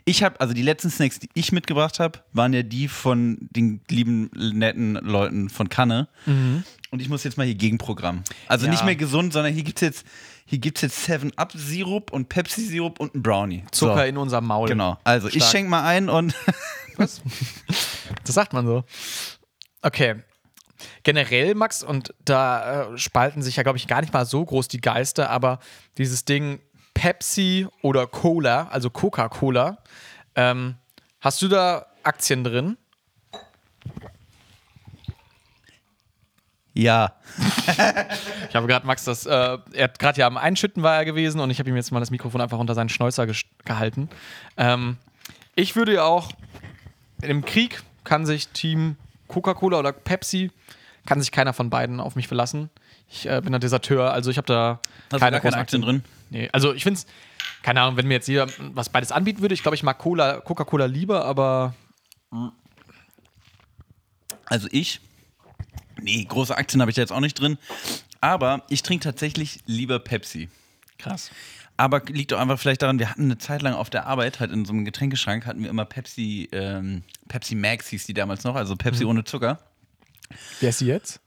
ich 0.04 0.22
habe, 0.22 0.40
also 0.40 0.52
die 0.54 0.62
letzten 0.62 0.90
Snacks, 0.90 1.18
die 1.20 1.28
ich 1.34 1.52
mitgebracht 1.52 2.00
habe, 2.00 2.20
waren 2.32 2.52
ja 2.52 2.62
die 2.62 2.88
von 2.88 3.38
den 3.50 3.80
lieben, 3.90 4.30
netten 4.34 4.94
Leuten 4.96 5.48
von 5.48 5.68
Kanne. 5.68 6.08
Und 6.26 7.00
ich 7.00 7.08
muss 7.08 7.24
jetzt 7.24 7.36
mal 7.38 7.44
hier 7.46 7.54
Gegenprogramm. 7.56 8.22
Also 8.46 8.66
Ja. 8.66 8.72
nicht 8.72 8.84
mehr 8.84 8.96
gesund, 8.96 9.32
sondern 9.32 9.52
hier 9.52 9.64
gibt 9.64 9.78
es 9.78 9.86
jetzt, 9.86 10.06
hier 10.46 10.58
gibt's 10.58 10.82
jetzt 10.82 11.08
7-Up-Sirup 11.08 12.12
und 12.12 12.28
Pepsi-Sirup 12.28 13.00
und 13.00 13.14
einen 13.14 13.22
Brownie. 13.22 13.64
Zucker 13.70 13.96
so. 13.96 14.02
in 14.02 14.16
unserem 14.16 14.46
Maul. 14.46 14.68
Genau. 14.68 14.98
Also 15.04 15.28
ich 15.28 15.36
Stark. 15.36 15.50
schenke 15.50 15.70
mal 15.70 15.84
ein 15.84 16.08
und 16.08 16.34
Das 16.96 17.20
sagt 18.24 18.52
man 18.52 18.66
so. 18.66 18.84
Okay. 19.82 20.16
Generell, 21.02 21.54
Max, 21.54 21.82
und 21.82 22.14
da 22.24 22.92
äh, 22.92 22.98
spalten 22.98 23.42
sich 23.42 23.56
ja, 23.56 23.62
glaube 23.62 23.78
ich, 23.78 23.86
gar 23.86 24.00
nicht 24.00 24.12
mal 24.12 24.26
so 24.26 24.44
groß 24.44 24.68
die 24.68 24.80
Geister, 24.80 25.30
aber 25.30 25.60
dieses 25.98 26.24
Ding 26.24 26.60
Pepsi 26.94 27.66
oder 27.82 28.06
Cola, 28.06 28.68
also 28.68 28.90
Coca-Cola, 28.90 29.78
ähm, 30.34 30.76
hast 31.20 31.40
du 31.42 31.48
da 31.48 31.86
Aktien 32.02 32.44
drin? 32.44 32.76
Ja. 36.74 37.14
Ich 38.48 38.54
habe 38.54 38.68
gerade 38.68 38.86
Max 38.86 39.02
das, 39.02 39.26
äh, 39.26 39.58
er 39.72 39.84
hat 39.84 39.98
gerade 39.98 40.20
ja 40.20 40.28
am 40.28 40.36
Einschütten 40.36 40.84
war 40.84 40.94
er 40.94 41.04
gewesen 41.04 41.40
und 41.40 41.50
ich 41.50 41.58
habe 41.58 41.68
ihm 41.68 41.74
jetzt 41.74 41.90
mal 41.90 41.98
das 41.98 42.12
Mikrofon 42.12 42.40
einfach 42.40 42.58
unter 42.58 42.74
seinen 42.74 42.88
Schnäuzer 42.88 43.26
gehalten. 43.64 44.08
Ähm, 44.56 44.96
ich 45.56 45.74
würde 45.74 45.94
ja 45.94 46.04
auch, 46.04 46.30
im 47.20 47.44
Krieg 47.44 47.82
kann 48.04 48.26
sich 48.26 48.48
Team 48.48 48.96
Coca-Cola 49.26 49.80
oder 49.80 49.92
Pepsi, 49.92 50.52
kann 51.04 51.20
sich 51.20 51.32
keiner 51.32 51.52
von 51.52 51.68
beiden 51.68 51.98
auf 51.98 52.14
mich 52.14 52.28
verlassen. 52.28 52.70
Ich 53.08 53.28
äh, 53.28 53.40
bin 53.42 53.52
ein 53.52 53.60
Deserteur, 53.60 54.12
also 54.12 54.30
ich 54.30 54.36
habe 54.36 54.46
da 54.46 54.80
Hast 55.10 55.18
keine 55.18 55.18
du 55.18 55.18
gar 55.18 55.30
keine 55.30 55.40
großen 55.40 55.60
Aktien 55.60 55.82
drin? 55.82 56.04
Nee, 56.30 56.48
also 56.52 56.72
ich 56.72 56.84
finde 56.84 56.98
es, 56.98 57.06
keine 57.62 57.80
Ahnung, 57.80 57.96
wenn 57.96 58.06
mir 58.06 58.14
jetzt 58.14 58.28
jeder 58.28 58.46
was 58.72 58.88
beides 58.88 59.10
anbieten 59.10 59.40
würde, 59.40 59.54
ich 59.54 59.62
glaube, 59.62 59.74
ich 59.74 59.82
mag 59.82 59.98
Cola, 59.98 60.40
Coca-Cola 60.40 60.86
lieber, 60.86 61.24
aber 61.24 61.74
Also 64.46 64.68
ich, 64.70 65.00
nee, 66.00 66.24
große 66.24 66.56
Aktien 66.56 66.80
habe 66.80 66.90
ich 66.90 66.94
da 66.94 67.02
jetzt 67.02 67.12
auch 67.12 67.20
nicht 67.20 67.38
drin, 67.38 67.58
aber 68.20 68.62
ich 68.68 68.82
trinke 68.82 69.04
tatsächlich 69.04 69.60
lieber 69.66 69.98
Pepsi. 69.98 70.48
Krass. 70.98 71.30
Aber 71.76 72.02
liegt 72.06 72.30
doch 72.30 72.38
einfach 72.38 72.58
vielleicht 72.58 72.82
daran, 72.82 72.98
wir 72.98 73.10
hatten 73.10 73.24
eine 73.24 73.38
Zeit 73.38 73.62
lang 73.62 73.74
auf 73.74 73.90
der 73.90 74.06
Arbeit, 74.06 74.38
halt 74.38 74.52
in 74.52 74.64
so 74.64 74.72
einem 74.72 74.84
Getränkeschrank, 74.84 75.44
hatten 75.44 75.62
wir 75.62 75.70
immer 75.70 75.84
Pepsi, 75.84 76.48
ähm, 76.52 77.02
Pepsi 77.28 77.56
Max 77.56 77.88
hieß 77.88 78.06
die 78.06 78.14
damals 78.14 78.44
noch, 78.44 78.54
also 78.54 78.76
Pepsi 78.76 79.04
ohne 79.04 79.24
Zucker. 79.24 79.58
Wer 80.60 80.68
ist 80.68 80.78
sie 80.78 80.86
jetzt? 80.86 81.20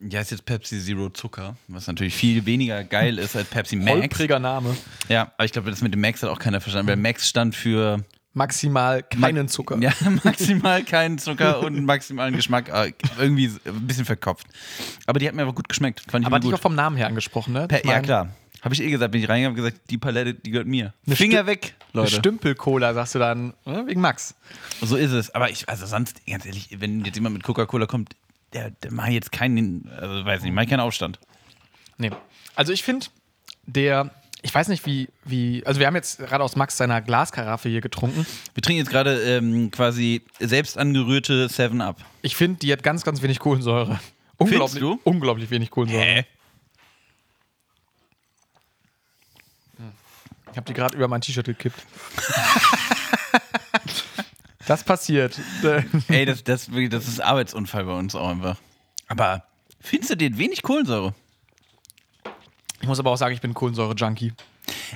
Ja, 0.00 0.20
ist 0.20 0.32
jetzt 0.32 0.44
Pepsi 0.44 0.80
Zero 0.80 1.08
Zucker, 1.10 1.56
was 1.68 1.86
natürlich 1.86 2.14
viel 2.14 2.44
weniger 2.44 2.82
geil 2.82 3.18
ist 3.18 3.36
als 3.36 3.48
Pepsi 3.48 3.76
Max. 3.76 3.92
Holpriger 3.92 4.40
Name. 4.40 4.76
Ja, 5.08 5.32
aber 5.36 5.44
ich 5.44 5.52
glaube, 5.52 5.70
das 5.70 5.80
mit 5.80 5.94
dem 5.94 6.00
Max 6.00 6.22
hat 6.22 6.30
auch 6.30 6.40
keiner 6.40 6.60
verstanden, 6.60 6.88
weil 6.88 6.96
Max 6.96 7.28
stand 7.28 7.54
für 7.54 8.04
Maximal 8.34 9.02
keinen 9.04 9.48
Zucker. 9.48 9.78
ja, 9.78 9.92
maximal 10.24 10.82
keinen 10.82 11.18
Zucker 11.18 11.60
und 11.60 11.84
maximalen 11.84 12.34
Geschmack. 12.34 12.68
äh, 12.68 12.92
Irgendwie 13.18 13.50
ein 13.64 13.86
bisschen 13.86 14.04
verkopft. 14.04 14.46
Aber 15.06 15.18
die 15.20 15.28
hat 15.28 15.34
mir 15.34 15.42
aber 15.42 15.52
gut 15.54 15.68
geschmeckt. 15.68 16.00
Fand 16.10 16.24
ich 16.24 16.26
Aber 16.26 16.40
dich 16.40 16.52
auch 16.52 16.58
vom 16.60 16.74
Namen 16.74 16.96
her 16.96 17.06
angesprochen, 17.06 17.52
ne? 17.52 17.68
Per, 17.68 17.84
ja, 17.86 18.00
klar. 18.00 18.28
Habe 18.62 18.74
ich 18.74 18.82
eh 18.82 18.90
gesagt, 18.90 19.12
bin 19.12 19.22
ich 19.22 19.28
reingegangen 19.28 19.58
und 19.58 19.64
gesagt, 19.64 19.88
die 19.90 19.98
Palette, 19.98 20.34
die 20.34 20.50
gehört 20.50 20.66
mir. 20.66 20.94
Eine 21.06 21.16
Finger 21.16 21.42
Stü- 21.42 21.46
weg, 21.46 21.74
Leute. 21.92 22.12
Stümpel-Cola, 22.16 22.94
sagst 22.94 23.14
du 23.14 23.18
dann, 23.18 23.52
ne? 23.66 23.84
wegen 23.86 24.00
Max. 24.00 24.34
So 24.80 24.96
ist 24.96 25.12
es. 25.12 25.30
Aber 25.34 25.50
ich, 25.50 25.68
also 25.68 25.84
sonst, 25.86 26.26
ganz 26.26 26.46
ehrlich, 26.46 26.70
wenn 26.80 27.04
jetzt 27.04 27.14
jemand 27.14 27.34
mit 27.34 27.42
Coca-Cola 27.44 27.86
kommt, 27.86 28.16
der, 28.54 28.70
der 28.70 28.90
macht 28.92 29.10
jetzt 29.10 29.32
keinen, 29.32 29.88
also 30.00 30.24
weiß 30.24 30.42
nicht, 30.42 30.52
macht 30.54 30.70
keinen 30.70 30.80
Aufstand. 30.80 31.18
Nee. 31.98 32.10
Also 32.56 32.72
ich 32.72 32.82
finde, 32.82 33.06
der, 33.66 34.10
ich 34.44 34.54
weiß 34.54 34.68
nicht 34.68 34.84
wie, 34.84 35.08
wie, 35.24 35.64
also 35.64 35.80
wir 35.80 35.86
haben 35.86 35.96
jetzt 35.96 36.18
gerade 36.18 36.44
aus 36.44 36.54
Max 36.54 36.76
seiner 36.76 37.00
Glaskaraffe 37.00 37.70
hier 37.70 37.80
getrunken. 37.80 38.26
Wir 38.52 38.62
trinken 38.62 38.78
jetzt 38.78 38.90
gerade 38.90 39.18
ähm, 39.22 39.70
quasi 39.70 40.20
selbst 40.38 40.76
angerührte 40.76 41.46
7-Up. 41.46 41.96
Ich 42.20 42.36
finde, 42.36 42.58
die 42.58 42.70
hat 42.70 42.82
ganz, 42.82 43.04
ganz 43.04 43.22
wenig 43.22 43.38
Kohlensäure. 43.38 43.98
Unglaublich, 44.36 44.80
du? 44.80 45.00
unglaublich 45.04 45.50
wenig 45.50 45.70
Kohlensäure. 45.70 46.26
Ich 50.50 50.56
habe 50.58 50.66
die 50.66 50.74
gerade 50.74 50.94
über 50.94 51.08
mein 51.08 51.22
T-Shirt 51.22 51.46
gekippt. 51.46 51.82
das 54.66 54.84
passiert. 54.84 55.40
Ey, 56.08 56.26
das, 56.26 56.44
das, 56.44 56.68
das 56.90 57.08
ist 57.08 57.20
Arbeitsunfall 57.20 57.84
bei 57.84 57.94
uns 57.94 58.14
auch 58.14 58.28
einfach. 58.28 58.58
Aber 59.08 59.44
findest 59.80 60.10
du 60.10 60.16
den 60.18 60.36
wenig 60.36 60.62
Kohlensäure? 60.62 61.14
Ich 62.80 62.86
muss 62.88 62.98
aber 62.98 63.10
auch 63.10 63.16
sagen, 63.16 63.34
ich 63.34 63.40
bin 63.40 63.54
Kohlensäure-Junkie. 63.54 64.32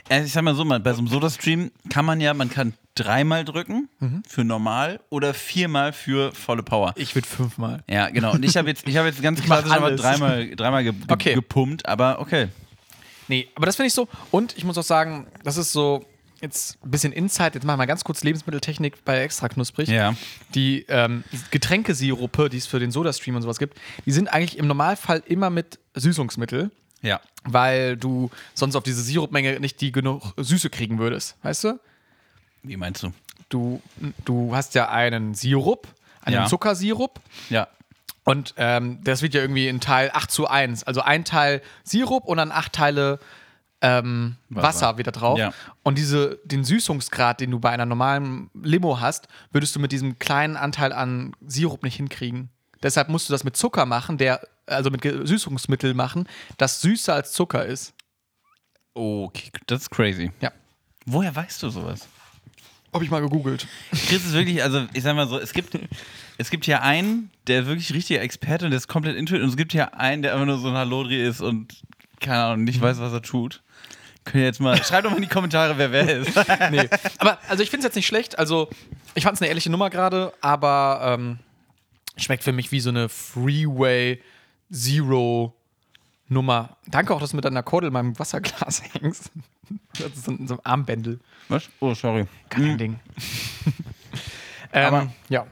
Also 0.08 0.26
ich 0.26 0.32
sag 0.32 0.42
mal 0.42 0.54
so, 0.54 0.64
bei 0.64 0.92
so 0.92 0.98
einem 0.98 1.08
Soda-Stream 1.08 1.70
kann 1.90 2.04
man 2.04 2.20
ja, 2.20 2.34
man 2.34 2.50
kann 2.50 2.74
dreimal 2.94 3.44
drücken 3.44 3.88
Mhm. 4.00 4.22
für 4.26 4.44
normal 4.44 5.00
oder 5.10 5.34
viermal 5.34 5.92
für 5.92 6.32
volle 6.32 6.62
Power. 6.62 6.92
Ich 6.96 7.14
würde 7.14 7.28
fünfmal. 7.28 7.82
Ja, 7.88 8.08
genau. 8.10 8.32
Und 8.32 8.44
ich 8.44 8.56
habe 8.56 8.68
jetzt, 8.68 8.86
ich 8.88 8.96
habe 8.96 9.08
jetzt 9.08 9.22
ganz 9.22 9.40
klassisch 9.42 9.70
aber 9.72 9.92
dreimal, 9.94 10.54
dreimal 10.56 10.84
ge 10.84 10.94
Okay. 11.08 11.34
gepumpt, 11.34 11.86
aber 11.86 12.18
okay. 12.20 12.48
Nee, 13.28 13.48
aber 13.54 13.66
das 13.66 13.76
finde 13.76 13.88
ich 13.88 13.94
so. 13.94 14.08
Und 14.30 14.56
ich 14.56 14.64
muss 14.64 14.78
auch 14.78 14.82
sagen, 14.82 15.26
das 15.44 15.56
ist 15.58 15.72
so 15.72 16.04
jetzt 16.40 16.78
ein 16.84 16.90
bisschen 16.90 17.12
Insight. 17.12 17.54
Jetzt 17.54 17.64
machen 17.64 17.74
wir 17.74 17.82
mal 17.82 17.86
ganz 17.86 18.04
kurz 18.04 18.22
Lebensmitteltechnik 18.24 19.04
bei 19.04 19.20
extra 19.20 19.48
knusprig. 19.48 19.88
Ja. 19.88 20.14
Die 20.54 20.84
ähm, 20.88 21.24
Getränkesirupe, 21.50 22.48
die 22.48 22.56
es 22.56 22.66
für 22.66 22.78
den 22.78 22.90
Sodastream 22.90 23.36
und 23.36 23.42
sowas 23.42 23.58
gibt, 23.58 23.76
die 24.06 24.12
sind 24.12 24.28
eigentlich 24.32 24.56
im 24.58 24.66
Normalfall 24.66 25.22
immer 25.26 25.50
mit 25.50 25.78
Süßungsmittel, 25.94 26.70
Ja. 27.02 27.20
weil 27.44 27.96
du 27.96 28.30
sonst 28.54 28.74
auf 28.76 28.82
diese 28.82 29.02
Sirupmenge 29.02 29.60
nicht 29.60 29.80
die 29.80 29.92
genug 29.92 30.34
Süße 30.36 30.68
kriegen 30.70 30.98
würdest. 30.98 31.36
Weißt 31.42 31.64
du? 31.64 31.80
Wie 32.62 32.76
meinst 32.76 33.02
du? 33.02 33.12
Du, 33.48 33.80
du 34.24 34.54
hast 34.54 34.74
ja 34.74 34.88
einen 34.90 35.34
Sirup, 35.34 35.86
einen 36.22 36.34
Ja. 36.34 36.46
Zuckersirup. 36.46 37.20
Ja. 37.50 37.68
Und 38.24 38.52
ähm, 38.58 38.98
das 39.04 39.22
wird 39.22 39.32
ja 39.32 39.40
irgendwie 39.40 39.68
in 39.68 39.80
Teil 39.80 40.10
8 40.12 40.30
zu 40.30 40.48
1. 40.48 40.84
Also 40.84 41.00
ein 41.00 41.24
Teil 41.24 41.62
Sirup 41.84 42.26
und 42.26 42.36
dann 42.36 42.50
acht 42.52 42.74
Teile 42.74 43.20
ähm, 43.80 44.36
Wasser. 44.50 44.68
Wasser. 44.88 44.98
wieder 44.98 45.12
drauf. 45.12 45.38
Ja. 45.38 45.52
Und 45.84 45.96
diese, 45.96 46.38
den 46.44 46.64
Süßungsgrad, 46.64 47.40
den 47.40 47.52
du 47.52 47.60
bei 47.60 47.70
einer 47.70 47.86
normalen 47.86 48.50
Limo 48.60 49.00
hast, 49.00 49.28
würdest 49.52 49.74
du 49.76 49.80
mit 49.80 49.92
diesem 49.92 50.18
kleinen 50.18 50.56
Anteil 50.56 50.92
an 50.92 51.32
Sirup 51.46 51.82
nicht 51.84 51.94
hinkriegen. 51.96 52.50
Deshalb 52.82 53.08
musst 53.08 53.28
du 53.28 53.32
das 53.32 53.44
mit 53.44 53.56
Zucker 53.56 53.86
machen, 53.86 54.18
der, 54.18 54.40
also 54.68 54.90
mit 54.90 55.02
Süßungsmittel 55.02 55.94
machen, 55.94 56.28
das 56.56 56.80
süßer 56.80 57.14
als 57.14 57.32
Zucker 57.32 57.64
ist. 57.66 57.94
Okay, 58.94 59.50
das 59.66 59.82
ist 59.82 59.90
crazy. 59.90 60.30
Ja. 60.40 60.52
Woher 61.06 61.34
weißt 61.34 61.62
du 61.62 61.70
sowas? 61.70 62.06
Habe 62.92 63.04
ich 63.04 63.10
mal 63.10 63.20
gegoogelt. 63.20 63.66
Chris 63.90 64.24
ist 64.24 64.32
wirklich, 64.32 64.62
also 64.62 64.86
ich 64.94 65.02
sag 65.02 65.14
mal 65.14 65.28
so, 65.28 65.38
es 65.38 65.52
gibt, 65.52 65.78
es 66.38 66.50
gibt 66.50 66.64
hier 66.64 66.82
einen, 66.82 67.30
der 67.46 67.66
wirklich 67.66 67.92
richtiger 67.92 68.22
Experte 68.22 68.64
und 68.64 68.70
der 68.70 68.78
ist 68.78 68.88
komplett 68.88 69.16
intuit 69.16 69.42
und 69.42 69.48
es 69.48 69.56
gibt 69.56 69.72
hier 69.72 69.94
einen, 69.98 70.22
der 70.22 70.32
einfach 70.32 70.46
nur 70.46 70.58
so 70.58 70.68
ein 70.68 70.74
Hallodri 70.74 71.22
ist 71.26 71.40
und 71.40 71.82
keine 72.20 72.42
Ahnung, 72.44 72.64
nicht 72.64 72.80
weiß, 72.80 72.98
was 72.98 73.12
er 73.12 73.22
tut. 73.22 73.62
Könnt 74.24 74.36
ihr 74.36 74.46
jetzt 74.46 74.60
mal, 74.60 74.76
schreibt 74.84 75.04
doch 75.04 75.10
mal 75.10 75.16
in 75.16 75.22
die 75.22 75.28
Kommentare, 75.28 75.76
wer 75.76 75.92
wer 75.92 76.18
ist. 76.18 76.34
nee. 76.70 76.88
Aber 77.18 77.38
also 77.48 77.62
ich 77.62 77.70
finde 77.70 77.80
es 77.80 77.90
jetzt 77.90 77.96
nicht 77.96 78.06
schlecht. 78.06 78.38
Also 78.38 78.68
ich 79.14 79.24
fand 79.24 79.36
es 79.36 79.42
eine 79.42 79.48
ehrliche 79.48 79.70
Nummer 79.70 79.90
gerade, 79.90 80.32
aber 80.40 81.00
ähm, 81.04 81.38
schmeckt 82.16 82.42
für 82.42 82.52
mich 82.52 82.72
wie 82.72 82.80
so 82.80 82.90
eine 82.90 83.08
Freeway 83.08 84.20
Zero 84.72 85.54
Nummer. 86.28 86.76
Danke 86.86 87.14
auch, 87.14 87.20
dass 87.20 87.30
du 87.30 87.36
mit 87.36 87.44
deiner 87.44 87.62
Kordel 87.62 87.88
in 87.88 87.92
meinem 87.94 88.18
Wasserglas 88.18 88.82
hängst. 88.94 89.30
Das 89.98 90.12
ist 90.12 90.24
so 90.24 90.32
ein, 90.32 90.46
so 90.48 90.54
ein 90.54 90.60
Armbändel. 90.64 91.20
Was? 91.48 91.68
Oh, 91.80 91.94
sorry. 91.94 92.26
Kein 92.48 92.78
Ding. 92.78 93.00
ähm, 94.72 94.86
Aber- 94.94 95.12
ja. 95.28 95.46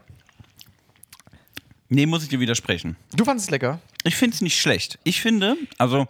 Nee, 1.88 2.06
muss 2.06 2.24
ich 2.24 2.28
dir 2.28 2.40
widersprechen. 2.40 2.96
Du 3.14 3.24
fandest 3.24 3.46
es 3.46 3.50
lecker. 3.50 3.80
Ich 4.02 4.16
finde 4.16 4.34
es 4.34 4.40
nicht 4.40 4.60
schlecht. 4.60 4.98
Ich 5.04 5.20
finde, 5.20 5.56
also, 5.78 6.06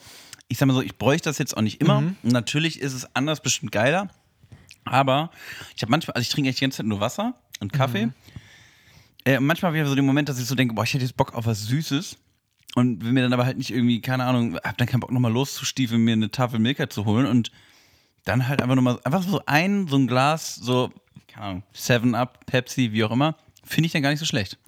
ich 0.49 0.57
sag 0.57 0.67
mal 0.67 0.75
so, 0.75 0.81
ich 0.81 0.97
bräuchte 0.97 1.29
das 1.29 1.37
jetzt 1.39 1.55
auch 1.57 1.61
nicht 1.61 1.81
immer. 1.83 2.15
Natürlich 2.23 2.81
ist 2.81 2.95
es 2.95 3.15
anders 3.15 3.41
bestimmt 3.43 3.73
geiler. 3.73 4.09
Aber 4.85 5.31
ich 5.75 5.83
habe 5.83 5.91
manchmal, 5.91 6.15
also 6.15 6.23
ich 6.23 6.31
trinke 6.31 6.49
echt 6.49 6.61
die 6.61 6.65
ganze 6.65 6.79
Zeit 6.79 6.87
nur 6.87 7.01
Wasser 7.01 7.35
und 7.61 7.73
Kaffee. 7.75 8.09
Äh, 9.27 9.39
manchmal 9.41 9.71
habe 9.73 9.79
ich 9.83 9.87
so 9.87 9.95
den 9.95 10.07
Moment, 10.07 10.29
dass 10.31 10.39
ich 10.39 10.47
so 10.47 10.55
denke, 10.55 10.73
boah, 10.75 10.85
ich 10.85 10.95
hätte 10.95 11.05
jetzt 11.05 11.17
Bock 11.17 11.35
auf 11.35 11.45
was 11.47 11.65
Süßes. 11.65 12.17
Und 12.79 13.03
will 13.03 13.13
mir 13.13 13.23
dann 13.23 13.33
aber 13.33 13.47
halt 13.47 13.57
nicht 13.57 13.71
irgendwie, 13.71 14.03
keine 14.03 14.25
Ahnung, 14.25 14.57
hab 14.57 14.77
dann 14.77 14.87
keinen 14.87 15.01
Bock 15.01 15.11
nochmal 15.11 15.33
loszustiefeln, 15.33 16.05
mir 16.05 16.13
eine 16.13 16.31
Tafel 16.31 16.59
Milka 16.61 16.91
zu 16.91 17.07
holen 17.07 17.25
und 17.25 17.51
dann 18.27 18.49
halt 18.49 18.61
einfach 18.61 18.75
nochmal, 18.75 19.01
einfach 19.03 19.23
so 19.23 19.41
ein, 19.47 19.89
so 19.89 19.97
ein 19.97 20.07
Glas, 20.07 20.57
so, 20.57 20.93
keine 21.27 21.47
Ahnung, 21.47 21.63
Seven 21.73 22.15
Up, 22.15 22.45
Pepsi, 22.45 22.93
wie 22.93 23.03
auch 23.03 23.13
immer, 23.13 23.35
finde 23.65 23.87
ich 23.87 23.93
dann 23.93 24.03
gar 24.03 24.11
nicht 24.11 24.19
so 24.21 24.27
schlecht. 24.27 24.59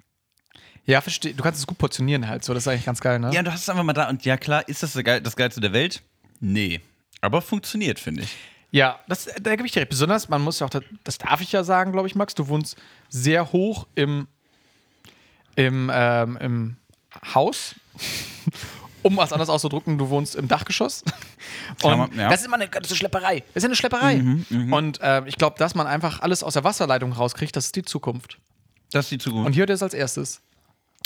Ja, 0.87 1.01
verstehe. 1.01 1.35
Du 1.35 1.43
kannst 1.43 1.59
es 1.59 1.67
gut 1.67 1.77
portionieren 1.77 2.27
halt. 2.27 2.43
So, 2.43 2.55
das 2.55 2.63
ist 2.63 2.67
eigentlich 2.67 2.85
ganz 2.85 2.99
geil, 2.99 3.19
ne? 3.19 3.31
Ja, 3.31 3.43
du 3.43 3.53
hast 3.53 3.61
es 3.61 3.69
einfach 3.69 3.83
mal 3.83 3.93
da 3.93 4.09
und 4.09 4.25
ja 4.25 4.37
klar, 4.37 4.67
ist 4.67 4.81
das 4.81 4.93
das 4.93 5.03
Geil- 5.03 5.21
das 5.21 5.35
Geilste 5.35 5.61
der 5.61 5.71
Welt? 5.71 6.01
Nee. 6.39 6.81
Aber 7.21 7.43
funktioniert, 7.43 7.99
finde 7.99 8.23
ich. 8.23 8.35
Ja, 8.71 8.99
das, 9.07 9.25
da 9.39 9.55
gebe 9.55 9.67
ich 9.67 9.71
dir 9.73 9.81
recht. 9.81 9.89
Besonders, 9.89 10.29
man 10.29 10.41
muss 10.41 10.59
ja 10.61 10.65
auch, 10.65 10.71
das, 10.71 10.83
das 11.03 11.19
darf 11.19 11.41
ich 11.41 11.51
ja 11.51 11.63
sagen, 11.63 11.91
glaube 11.91 12.07
ich, 12.07 12.15
Max, 12.15 12.33
du 12.33 12.47
wohnst 12.47 12.75
sehr 13.07 13.51
hoch 13.51 13.85
im, 13.93 14.27
im, 15.55 15.91
ähm, 15.93 16.37
im 16.41 16.77
Haus. 17.33 17.75
um 19.01 19.15
was 19.17 19.31
anderes 19.31 19.49
auszudrücken, 19.49 19.97
du 19.97 20.09
wohnst 20.09 20.35
im 20.35 20.47
Dachgeschoss. 20.47 21.03
Und 21.83 21.97
man- 21.97 22.17
ja. 22.17 22.29
das 22.29 22.41
ist 22.41 22.45
immer 22.47 22.55
eine 22.57 22.67
ganze 22.67 22.95
Schlepperei. 22.95 23.39
Das 23.53 23.55
ist 23.57 23.63
ja 23.63 23.67
eine 23.69 23.75
Schlepperei. 23.75 24.21
Und 24.71 24.99
ähm, 25.01 25.25
ich 25.27 25.37
glaube, 25.37 25.55
dass 25.57 25.73
man 25.75 25.87
einfach 25.87 26.19
alles 26.21 26.43
aus 26.43 26.53
der 26.53 26.63
Wasserleitung 26.63 27.13
rauskriegt, 27.13 27.55
das 27.55 27.67
ist 27.67 27.75
die 27.75 27.83
Zukunft. 27.83 28.37
Das 28.91 29.05
ist 29.05 29.11
die 29.11 29.17
Zukunft. 29.17 29.47
Und 29.47 29.53
hier 29.53 29.61
hört 29.61 29.69
ihr 29.69 29.75
es 29.75 29.83
als 29.83 29.93
erstes. 29.93 30.41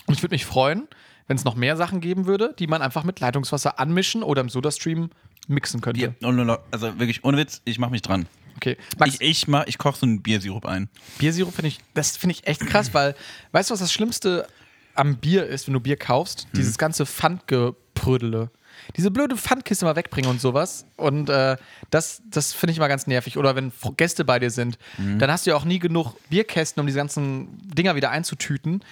Und 0.08 0.16
ich 0.16 0.24
würde 0.24 0.34
mich 0.34 0.46
freuen, 0.46 0.88
wenn 1.28 1.38
es 1.38 1.44
noch 1.44 1.56
mehr 1.56 1.78
Sachen 1.78 2.02
geben 2.02 2.26
würde, 2.26 2.56
die 2.58 2.68
man 2.68 2.82
einfach 2.82 3.04
mit 3.04 3.20
Leitungswasser 3.20 3.80
anmischen 3.80 4.24
oder 4.24 4.42
im 4.42 4.50
Sodastream 4.50 5.10
mixen 5.48 5.82
könnte. 5.82 6.16
Ja, 6.22 6.60
also 6.72 7.00
wirklich, 7.00 7.24
ohne 7.24 7.38
Witz, 7.38 7.62
ich 7.66 7.78
mache 7.80 7.92
mich 7.92 8.02
dran. 8.02 8.28
Okay. 8.58 8.78
Max, 8.98 9.16
Ich, 9.16 9.22
ich, 9.22 9.48
mach, 9.48 9.66
ich 9.68 9.78
koche 9.78 9.98
so 10.00 10.06
einen 10.06 10.22
Biersirup 10.22 10.66
ein. 10.66 10.90
Biersirup 11.18 11.54
finde 11.54 11.70
ich, 11.70 11.80
das 11.94 12.18
finde 12.18 12.36
ich 12.36 12.48
echt 12.48 12.62
krass, 12.68 12.94
weil, 12.94 13.16
weißt 13.52 13.70
du, 13.70 13.74
was 13.74 13.80
das 13.80 13.92
Schlimmste 13.92 14.48
am 14.96 15.18
Bier 15.18 15.46
ist, 15.46 15.68
wenn 15.68 15.74
du 15.74 15.80
Bier 15.80 15.98
kaufst? 15.98 16.44
Hm. 16.44 16.50
Dieses 16.56 16.78
ganze 16.78 17.06
Pfandgeprödele. 17.06 18.52
Diese 18.98 19.12
blöde 19.12 19.38
Pfandkiste 19.38 19.86
mal 19.86 19.96
wegbringen 19.96 20.30
und 20.30 20.42
sowas. 20.42 20.86
Und 20.98 21.30
äh, 21.30 21.58
das, 21.90 22.22
das 22.30 22.54
finde 22.54 22.74
ich 22.74 22.80
mal 22.80 22.88
ganz 22.88 23.08
nervig. 23.08 23.38
Oder 23.38 23.56
wenn 23.56 23.72
Gäste 23.98 24.26
bei 24.26 24.40
dir 24.40 24.50
sind, 24.50 24.78
Hm. 24.96 25.20
dann 25.20 25.32
hast 25.32 25.46
du 25.46 25.52
ja 25.52 25.56
auch 25.56 25.66
nie 25.66 25.80
genug 25.80 26.16
Bierkästen, 26.30 26.82
um 26.82 26.88
diese 26.88 26.98
ganzen 26.98 27.58
Dinger 27.74 27.96
wieder 27.96 28.10
einzutüten. 28.10 28.84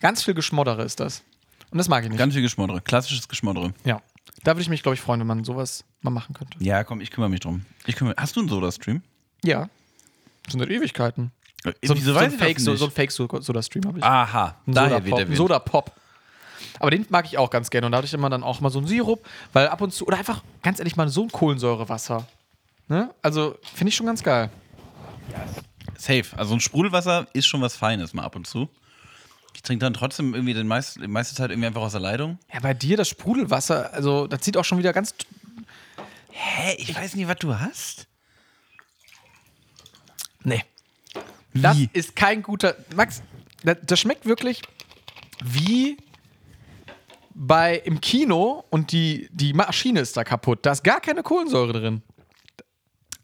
Ganz 0.00 0.22
viel 0.22 0.34
Geschmoddere 0.34 0.82
ist 0.82 1.00
das. 1.00 1.22
Und 1.70 1.78
das 1.78 1.88
mag 1.88 2.02
ich 2.04 2.10
nicht. 2.10 2.18
Ganz 2.18 2.34
viel 2.34 2.42
Geschmoddere. 2.42 2.80
Klassisches 2.80 3.28
Geschmoddere. 3.28 3.72
ja. 3.84 4.00
Da 4.44 4.52
würde 4.52 4.62
ich 4.62 4.68
mich, 4.68 4.84
glaube 4.84 4.94
ich, 4.94 5.00
freuen, 5.00 5.18
wenn 5.18 5.26
man 5.26 5.42
sowas 5.42 5.84
mal 6.00 6.10
machen 6.10 6.32
könnte. 6.32 6.56
Ja, 6.62 6.84
komm, 6.84 7.00
ich 7.00 7.10
kümmere 7.10 7.28
mich 7.28 7.40
drum. 7.40 7.62
Ich 7.86 7.96
kümmere, 7.96 8.14
hast 8.16 8.36
du 8.36 8.40
einen 8.40 8.48
Soda-Stream? 8.48 9.02
Ja. 9.42 9.68
Das 10.44 10.52
sind 10.52 10.62
Ewigkeiten. 10.70 11.32
Äh, 11.64 11.72
So, 11.84 11.94
Wieso 11.96 12.12
so 12.12 12.18
ein 12.18 12.30
Fake, 12.30 12.60
so, 12.60 12.74
so 12.76 12.84
ein 12.86 12.90
Fake-Soda-Stream 12.90 13.84
habe 13.86 13.98
ich. 13.98 14.04
Aha, 14.04 14.56
Ein 14.66 14.72
daher 14.74 14.88
Sodapop, 14.90 15.04
wird 15.06 15.18
der 15.18 15.24
ein 15.24 15.28
Wind. 15.28 15.36
Soda-Pop. 15.38 15.92
Aber 16.80 16.90
den 16.90 17.06
mag 17.08 17.24
ich 17.26 17.38
auch 17.38 17.50
ganz 17.50 17.70
gerne. 17.70 17.86
Und 17.86 17.92
dadurch 17.92 18.12
immer 18.14 18.30
dann 18.30 18.42
auch 18.42 18.60
mal 18.60 18.70
so 18.70 18.78
ein 18.78 18.86
Sirup, 18.86 19.24
weil 19.52 19.68
ab 19.68 19.80
und 19.80 19.92
zu, 19.92 20.06
oder 20.06 20.16
einfach 20.18 20.42
ganz 20.62 20.78
ehrlich 20.78 20.96
mal 20.96 21.08
so 21.08 21.22
ein 21.24 21.30
Kohlensäurewasser. 21.32 22.26
Ne? 22.88 23.12
Also 23.22 23.56
finde 23.74 23.88
ich 23.88 23.96
schon 23.96 24.06
ganz 24.06 24.22
geil. 24.22 24.50
Safe. 25.96 26.24
Also 26.36 26.54
ein 26.54 26.60
Sprudelwasser 26.60 27.26
ist 27.32 27.46
schon 27.46 27.60
was 27.60 27.76
Feines 27.76 28.14
mal 28.14 28.22
ab 28.22 28.36
und 28.36 28.46
zu. 28.46 28.68
Ich 29.54 29.62
trinke 29.62 29.84
dann 29.84 29.94
trotzdem 29.94 30.34
irgendwie 30.34 30.54
den 30.54 30.68
meist, 30.68 30.96
die 31.02 31.08
meiste 31.08 31.34
Zeit 31.34 31.50
irgendwie 31.50 31.66
einfach 31.66 31.82
aus 31.82 31.92
der 31.92 32.00
Leitung. 32.00 32.38
Ja, 32.52 32.60
bei 32.60 32.74
dir 32.74 32.96
das 32.96 33.08
Sprudelwasser, 33.08 33.92
also 33.92 34.28
das 34.28 34.44
sieht 34.44 34.56
auch 34.56 34.64
schon 34.64 34.78
wieder 34.78 34.92
ganz. 34.92 35.14
Hä? 36.30 36.76
Ich 36.78 36.94
weiß 36.94 37.16
nicht, 37.16 37.26
was 37.26 37.36
du 37.38 37.58
hast. 37.58 38.06
Nee. 40.44 40.62
Das 41.62 41.78
ist 41.92 42.16
kein 42.16 42.42
guter. 42.42 42.76
Max, 42.94 43.22
das, 43.64 43.76
das 43.82 44.00
schmeckt 44.00 44.26
wirklich 44.26 44.62
wie 45.44 45.96
bei 47.34 47.76
im 47.76 48.00
Kino 48.00 48.64
und 48.70 48.92
die, 48.92 49.28
die 49.32 49.52
Maschine 49.52 50.00
ist 50.00 50.16
da 50.16 50.24
kaputt. 50.24 50.60
Da 50.66 50.72
ist 50.72 50.82
gar 50.82 51.00
keine 51.00 51.22
Kohlensäure 51.22 51.72
drin. 51.72 52.02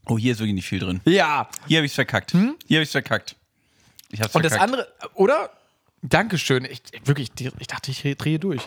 Oh, 0.07 0.19
hier 0.19 0.33
ist 0.33 0.39
wirklich 0.39 0.55
nicht 0.55 0.69
viel 0.69 0.79
drin. 0.79 1.01
Ja. 1.05 1.49
Hier 1.67 1.79
habe 1.79 1.87
ich's 1.87 1.95
verkackt. 1.95 2.33
Hier 2.33 2.77
habe 2.77 2.83
ich's 2.83 2.93
verkackt. 2.93 3.37
Ich 4.11 4.21
hab's 4.21 4.35
Und 4.35 4.45
das 4.45 4.53
verkackt. 4.53 4.73
andere, 4.73 4.89
oder? 5.15 5.51
Dankeschön. 6.03 6.65
Ich, 6.67 6.83
wirklich, 7.05 7.31
ich 7.59 7.67
dachte, 7.67 7.91
ich 7.91 8.03
drehe 8.17 8.39
durch. 8.39 8.63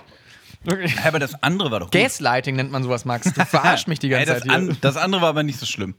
Ja, 0.65 0.75
aber 1.05 1.19
das 1.19 1.41
andere 1.43 1.71
war 1.71 1.79
doch 1.79 1.91
gut. 1.91 1.93
Gaslighting 1.93 2.55
nennt 2.55 2.71
man 2.71 2.83
sowas, 2.83 3.05
Max. 3.05 3.31
Du 3.31 3.45
verarschst 3.45 3.87
mich 3.87 3.99
die 3.99 4.09
ganze 4.09 4.33
Ey, 4.33 4.33
das, 4.33 4.43
Zeit. 4.43 4.51
Hier. 4.51 4.69
an, 4.71 4.77
das 4.81 4.97
andere 4.97 5.21
war 5.21 5.29
aber 5.29 5.43
nicht 5.43 5.59
so 5.59 5.65
schlimm. 5.65 5.95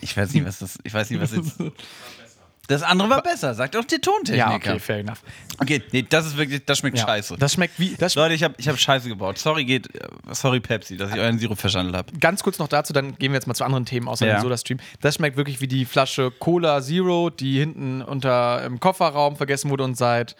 Ich 0.00 0.16
weiß 0.16 0.32
nicht, 0.34 0.44
was 0.44 0.58
das. 0.58 0.78
Ich 0.84 0.92
weiß 0.92 1.10
nicht, 1.10 1.20
was 1.20 1.32
jetzt. 1.32 1.54
Das 2.68 2.82
andere 2.84 3.10
war 3.10 3.22
besser, 3.22 3.54
sagt 3.54 3.74
auch 3.76 3.84
der 3.84 4.00
Tontechniker. 4.00 4.36
ja, 4.50 4.54
okay, 4.54 4.78
fair 4.78 4.98
enough. 5.00 5.20
Okay, 5.58 5.82
nee, 5.92 6.06
das 6.08 6.26
ist 6.26 6.36
wirklich, 6.36 6.64
das 6.64 6.78
schmeckt 6.78 6.96
Ja. 6.96 7.04
scheiße. 7.06 7.36
Das 7.36 7.54
schmeckt 7.54 7.78
wie. 7.78 7.94
Das 7.98 8.14
Leute, 8.14 8.34
ich 8.34 8.42
habe 8.44 8.54
ich 8.56 8.68
hab 8.68 8.78
Scheiße 8.78 9.08
gebaut. 9.08 9.36
Sorry, 9.38 9.64
geht. 9.64 9.88
Sorry, 10.30 10.60
Pepsi, 10.60 10.96
dass 10.96 11.10
ich 11.10 11.18
euren 11.18 11.38
Sirup 11.40 11.58
verschandelt 11.58 11.96
habe. 11.96 12.12
ganz 12.18 12.42
kurz 12.42 12.58
noch 12.58 12.68
dazu, 12.68 12.92
dann 12.92 13.18
gehen 13.18 13.32
wir 13.32 13.36
jetzt 13.36 13.46
mal 13.46 13.54
zu 13.54 13.64
anderen 13.64 13.84
Themen 13.84 14.06
außer 14.06 14.26
Ja. 14.26 14.36
dem 14.38 14.42
Soda-Stream. 14.42 14.78
Das 15.00 15.16
schmeckt 15.16 15.36
wirklich 15.36 15.60
wie 15.60 15.66
die 15.66 15.84
Flasche 15.84 16.30
Cola 16.30 16.80
Zero, 16.80 17.30
die 17.30 17.58
hinten 17.58 18.00
unter 18.00 18.64
im 18.64 18.78
Kofferraum 18.78 19.36
vergessen 19.36 19.68
wurde 19.70 19.82
und 19.84 19.96
seit 19.96 20.36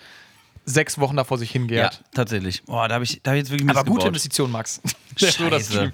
sechs 0.64 0.98
Wochen 0.98 1.16
da 1.16 1.24
vor 1.24 1.38
sich 1.38 1.48
Ja, 1.50 1.54
hingärt. 1.54 2.04
tatsächlich. 2.14 2.62
Boah, 2.64 2.86
da 2.86 2.94
habe 2.94 3.04
ich, 3.04 3.20
da 3.24 3.32
hab 3.32 3.36
ich 3.36 3.42
jetzt 3.42 3.50
wirklich 3.50 3.68
Aber 3.68 3.80
gute 3.80 3.94
gebaut. 3.94 4.06
Investition, 4.08 4.50
Max. 4.52 4.80
Scheiße. 5.16 5.92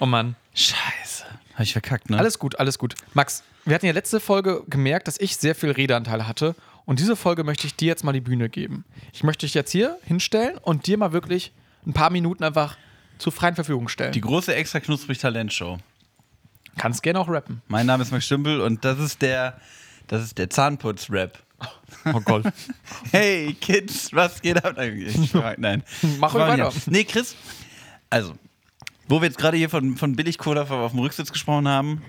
Oh 0.00 0.06
Mann. 0.06 0.34
Scheiße. 0.54 1.24
Habe 1.54 1.64
ich 1.64 1.72
verkackt, 1.72 2.10
ne? 2.10 2.18
Alles 2.18 2.38
gut, 2.38 2.58
alles 2.58 2.78
gut. 2.78 2.94
Max, 3.14 3.42
wir 3.64 3.74
hatten 3.74 3.86
ja 3.86 3.92
letzte 3.92 4.20
Folge 4.20 4.62
gemerkt, 4.68 5.08
dass 5.08 5.20
ich 5.20 5.36
sehr 5.36 5.54
viel 5.54 5.70
Redeanteil 5.70 6.26
hatte. 6.26 6.54
Und 6.84 6.98
diese 6.98 7.14
Folge 7.14 7.44
möchte 7.44 7.66
ich 7.66 7.76
dir 7.76 7.86
jetzt 7.86 8.02
mal 8.04 8.12
die 8.12 8.20
Bühne 8.20 8.48
geben. 8.48 8.84
Ich 9.12 9.22
möchte 9.22 9.46
dich 9.46 9.54
jetzt 9.54 9.70
hier 9.70 9.98
hinstellen 10.04 10.58
und 10.58 10.86
dir 10.86 10.98
mal 10.98 11.12
wirklich 11.12 11.52
ein 11.86 11.92
paar 11.92 12.10
Minuten 12.10 12.42
einfach 12.42 12.76
zur 13.18 13.32
freien 13.32 13.54
Verfügung 13.54 13.88
stellen. 13.88 14.12
Die 14.12 14.20
große 14.20 14.54
extra 14.54 14.80
knusprig 14.80 15.18
Talentshow. 15.18 15.78
kannst 16.76 17.02
gerne 17.02 17.20
auch 17.20 17.28
rappen. 17.28 17.62
Mein 17.68 17.86
Name 17.86 18.02
ist 18.02 18.10
Max 18.10 18.26
Stümpel 18.26 18.60
und 18.60 18.84
das 18.84 18.98
ist 18.98 19.22
der, 19.22 19.60
das 20.08 20.22
ist 20.24 20.38
der 20.38 20.50
Zahnputz-Rap. 20.50 21.38
Oh 22.12 22.20
Gott. 22.20 22.44
Hey 23.12 23.54
Kids, 23.60 24.12
was 24.12 24.42
geht 24.42 24.64
ab? 24.64 24.74
Nein, 24.76 24.96
ich, 25.06 25.32
nein. 25.58 25.84
Mach 26.18 26.34
ruhig 26.34 26.42
weiter. 26.42 26.72
Nee, 26.86 27.04
Chris, 27.04 27.36
also, 28.10 28.34
wo 29.12 29.20
wir 29.20 29.28
jetzt 29.28 29.36
gerade 29.36 29.58
hier 29.58 29.68
von, 29.68 29.94
von 29.98 30.16
Billig-Cola 30.16 30.62
auf 30.62 30.92
dem 30.92 31.00
Rücksitz 31.00 31.30
gesprochen 31.30 31.68
haben, 31.68 32.02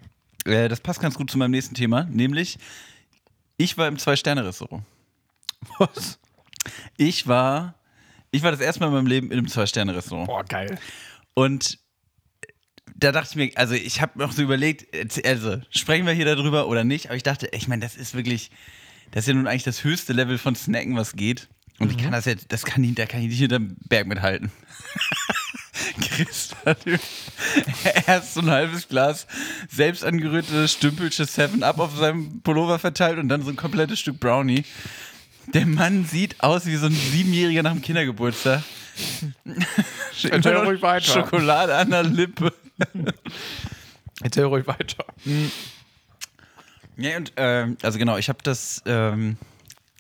äh, 0.46 0.70
das 0.70 0.80
passt 0.80 1.02
ganz 1.02 1.16
gut 1.16 1.30
zu 1.30 1.38
meinem 1.38 1.52
nächsten 1.52 1.76
Thema, 1.76 2.06
nämlich 2.06 2.58
ich 3.58 3.78
war 3.78 3.90
im 3.90 3.98
Zwei-Sterne-Restaurant. 3.98 4.86
Was? 5.80 6.18
Ich 6.96 7.28
war, 7.28 7.76
ich 8.32 8.42
war 8.42 8.52
das 8.52 8.62
erste 8.62 8.80
Mal 8.80 8.88
in 8.88 8.94
meinem 8.94 9.08
Leben 9.08 9.32
in 9.32 9.38
einem 9.38 9.50
Zwei-Sterne-Restaurant. 9.50 10.28
Boah, 10.28 10.46
geil. 10.46 10.80
Und 11.34 11.78
da 12.96 13.12
dachte 13.12 13.32
ich 13.32 13.36
mir, 13.36 13.52
also 13.58 13.74
ich 13.74 14.02
habe 14.02 14.18
noch 14.18 14.32
so 14.32 14.42
überlegt, 14.42 14.96
also 15.26 15.58
sprechen 15.72 16.06
wir 16.06 16.14
hier 16.14 16.24
darüber 16.24 16.70
oder 16.70 16.86
nicht, 16.86 17.08
aber 17.08 17.18
ich 17.18 17.24
dachte, 17.24 17.50
ich 17.52 17.68
meine, 17.68 17.82
das 17.82 17.98
ist 17.98 18.14
wirklich, 18.14 18.50
das 19.12 19.24
ist 19.24 19.28
ja 19.28 19.34
nun 19.34 19.48
eigentlich 19.48 19.64
das 19.64 19.84
höchste 19.84 20.14
Level 20.14 20.38
von 20.38 20.56
Snacken, 20.56 20.96
was 20.96 21.18
geht. 21.18 21.50
Und 21.80 21.92
ich 21.92 21.98
kann 21.98 22.14
das 22.14 22.24
jetzt, 22.24 22.54
das 22.54 22.64
kann 22.64 22.82
ich, 22.82 22.96
da 22.96 23.06
kann 23.08 23.20
ich 23.20 23.28
nicht 23.28 23.40
hinterm 23.40 23.76
Berg 23.90 24.08
mithalten. 24.08 24.54
Chris 26.02 26.56
hat 26.66 26.80
erst 28.08 28.34
so 28.34 28.42
ein 28.42 28.50
halbes 28.50 28.88
Glas 28.88 29.28
selbst 29.70 30.04
angerührte 30.04 30.68
Stümpelsche 30.68 31.24
7-Up 31.24 31.80
auf 31.80 31.96
seinem 31.98 32.42
Pullover 32.42 32.80
verteilt 32.80 33.20
und 33.20 33.30
dann 33.30 33.42
so 33.44 33.50
ein 33.50 33.56
komplettes 33.56 34.00
Stück 34.00 34.20
Brownie. 34.20 34.66
Der 35.54 35.66
Mann 35.66 36.06
sieht 36.06 36.42
aus 36.42 36.66
wie 36.66 36.76
so 36.78 36.88
ein 36.88 36.94
Siebenjähriger 36.94 37.64
nach 37.64 37.74
dem 37.74 37.82
Kindergeburtstag. 37.82 38.64
Erzähl 40.24 40.58
ruhig 40.58 40.82
weiter. 40.82 41.12
Schokolade 41.12 41.76
an 41.76 41.90
der 41.90 42.04
Lippe. 42.04 42.54
Erzähl 44.22 44.46
ruhig 44.46 44.66
weiter. 44.68 45.06
Ja, 46.98 47.18
und 47.18 47.34
ähm, 47.36 47.78
also 47.82 48.00
genau, 48.00 48.18
ich 48.18 48.30
habe 48.30 48.40
das, 48.44 48.82
ähm, 48.86 49.38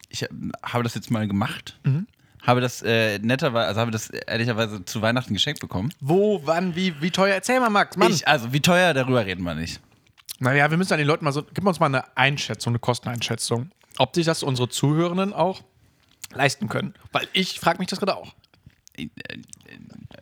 ich 0.10 0.23
habe 0.63 0.84
das 0.84 0.93
jetzt 0.93 1.12
mal 1.12 1.27
gemacht. 1.27 1.77
Mhm. 1.84 2.08
Habe 2.45 2.60
das 2.60 2.82
äh, 2.82 3.19
netterweise, 3.19 3.67
also 3.67 3.82
habe 3.82 3.91
das 3.91 4.10
ehrlicherweise 4.10 4.84
zu 4.84 5.01
Weihnachten 5.01 5.34
geschenkt 5.34 5.62
bekommen. 5.62 5.93
Wo, 6.01 6.41
wann, 6.45 6.75
wie, 6.75 7.01
wie 7.01 7.10
teuer? 7.10 7.34
Erzähl 7.36 7.60
mal, 7.60 7.69
Max. 7.69 7.95
Mann. 7.95 8.12
Ich, 8.12 8.27
also 8.27 8.51
wie 8.51 8.60
teuer, 8.60 8.93
darüber 8.93 9.25
reden 9.25 9.43
wir 9.43 9.56
nicht. 9.56 9.79
naja, 10.39 10.69
wir 10.69 10.77
müssen 10.77 10.91
an 10.93 10.99
den 10.99 11.08
Leuten 11.08 11.23
mal 11.23 11.32
so, 11.32 11.43
gib 11.53 11.65
uns 11.65 11.79
mal 11.79 11.86
eine 11.86 12.17
Einschätzung, 12.17 12.71
eine 12.71 12.79
Kosteneinschätzung. 12.79 13.71
Ob 13.97 14.13
sich 14.13 14.25
das 14.25 14.43
unsere 14.43 14.67
Zuhörenden 14.67 15.34
auch 15.34 15.62
leisten 16.34 16.67
können. 16.67 16.93
Weil 17.12 17.27
ich 17.32 17.60
frage 17.60 17.79
mich 17.79 17.88
das 17.88 17.99
gerade 17.99 18.17
auch. 18.17 18.34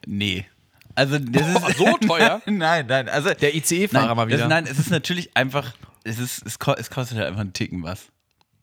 Nee. 0.06 0.46
Also 0.94 1.18
das 1.18 1.48
ist 1.48 1.78
So 1.78 1.98
teuer? 2.06 2.42
nein, 2.46 2.86
nein. 2.88 3.10
Also 3.10 3.34
Der 3.34 3.56
ICE-Fahrer 3.56 4.08
nein, 4.08 4.16
mal 4.18 4.28
wieder. 4.28 4.38
Das, 4.38 4.50
nein, 4.50 4.68
es 4.68 4.78
ist 4.78 4.92
natürlich 4.92 5.36
einfach, 5.36 5.74
es 6.04 6.20
ist, 6.20 6.46
es, 6.46 6.60
ko 6.60 6.74
es 6.74 6.90
kostet 6.90 7.18
halt 7.18 7.28
einfach 7.28 7.42
einen 7.42 7.54
Ticken 7.54 7.82
was. 7.84 8.08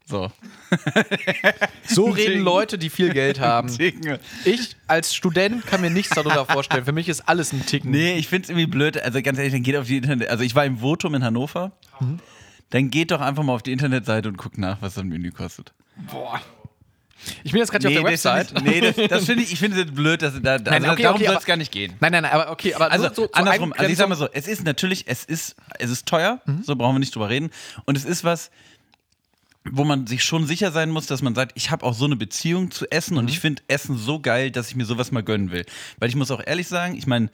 So. 0.09 0.33
So 1.87 2.11
reden. 2.11 2.43
Leute, 2.43 2.79
die 2.79 2.91
viel 2.91 3.13
Geld 3.13 3.41
haben. 3.41 3.69
Ticken. 3.69 4.19
Ich 4.45 4.77
als 4.87 5.15
Student 5.15 5.67
kann 5.67 5.81
mir 5.81 5.91
nichts 5.91 6.15
darüber 6.15 6.45
vorstellen. 6.47 6.85
Für 6.85 6.93
mich 6.93 7.09
ist 7.09 7.29
alles 7.29 7.53
ein 7.53 7.65
Ticken. 7.65 7.91
Nee, 7.91 8.17
ich 8.19 8.29
finde 8.29 8.45
es 8.45 8.51
irgendwie 8.51 8.67
blöd. 8.67 9.01
Also 9.03 9.23
ganz 9.23 9.39
ehrlich, 9.39 9.53
dann 9.53 9.63
geht 9.63 9.77
auf 9.77 9.87
die 9.87 9.97
Internet. 9.97 10.29
Also 10.29 10.45
ich 10.45 10.55
war 10.55 10.65
im 10.65 10.79
Votum 10.79 11.15
in 11.15 11.25
Hannover. 11.25 11.73
Dann 12.71 12.91
geht 12.91 13.11
doch 13.11 13.21
einfach 13.21 13.43
mal 13.43 13.55
auf 13.55 13.63
die 13.63 13.73
Internetseite 13.73 14.29
und 14.29 14.37
guckt 14.37 14.59
nach, 14.59 14.83
was 14.83 14.95
so 14.95 15.01
ein 15.01 15.09
Menü 15.09 15.31
kostet. 15.31 15.73
Boah. 16.11 16.41
Ich 17.43 17.53
bin 17.53 17.61
jetzt 17.61 17.71
gerade 17.71 17.89
hier 17.89 17.99
auf 17.99 18.05
der 18.05 18.13
das 18.13 18.25
Website. 18.25 18.53
ich, 18.57 18.63
nee, 18.63 18.81
das, 18.81 19.09
das 19.09 19.25
finde 19.25 19.43
ich, 19.43 19.53
ich 19.53 19.59
finde 19.59 19.83
es 19.83 19.91
blöd, 19.91 20.23
dass 20.23 20.41
da, 20.41 20.53
also 20.53 20.65
Nein, 20.71 20.89
okay, 20.89 21.03
darum 21.03 21.17
okay, 21.17 21.27
soll 21.27 21.37
es 21.37 21.45
gar 21.47 21.57
nicht 21.57 21.73
gehen. 21.73 21.95
Nein, 22.01 22.13
nein, 22.13 22.23
nein, 22.23 22.33
aber 22.33 22.51
okay, 22.53 22.75
aber 22.75 22.93
Also 22.93 23.09
so, 23.09 23.15
so, 23.15 23.33
andersrum, 23.33 23.73
also 23.77 23.91
ich 23.91 23.99
sag 23.99 24.09
mal 24.09 24.15
so, 24.15 24.29
es 24.33 24.47
ist 24.47 24.65
natürlich, 24.65 25.05
es 25.09 25.25
ist, 25.25 25.57
es 25.79 25.91
ist 25.91 26.07
teuer, 26.07 26.41
so 26.63 26.77
brauchen 26.77 26.95
wir 26.95 27.01
nicht 27.01 27.15
drüber 27.15 27.29
reden. 27.29 27.51
Und 27.87 27.97
es 27.97 28.05
ist 28.05 28.23
was, 28.23 28.51
wo 29.73 29.85
man 29.85 30.07
sich 30.07 30.25
schon 30.25 30.47
sicher 30.47 30.73
sein 30.73 30.91
muss, 30.91 31.07
dass 31.07 31.23
man 31.23 31.35
sagt, 31.35 31.53
ich 31.55 31.71
habe 31.71 31.85
auch 31.85 31.95
so 31.95 32.05
eine 32.05 32.17
Beziehung 32.17 32.71
zu 32.71 32.91
Essen 32.91 33.17
und 33.17 33.29
ich 33.29 33.41
finde 33.41 33.63
Essen 33.69 33.97
so 33.97 34.21
geil, 34.21 34.51
dass 34.51 34.69
ich 34.69 34.77
mir 34.77 34.85
sowas 34.85 35.13
mal 35.13 35.23
gönnen 35.23 35.51
will. 35.51 35.65
Weil 35.99 36.09
ich 36.09 36.17
muss 36.17 36.31
auch 36.31 36.43
ehrlich 36.45 36.69
sagen, 36.69 36.97
ich 36.97 37.07
meine, 37.07 37.31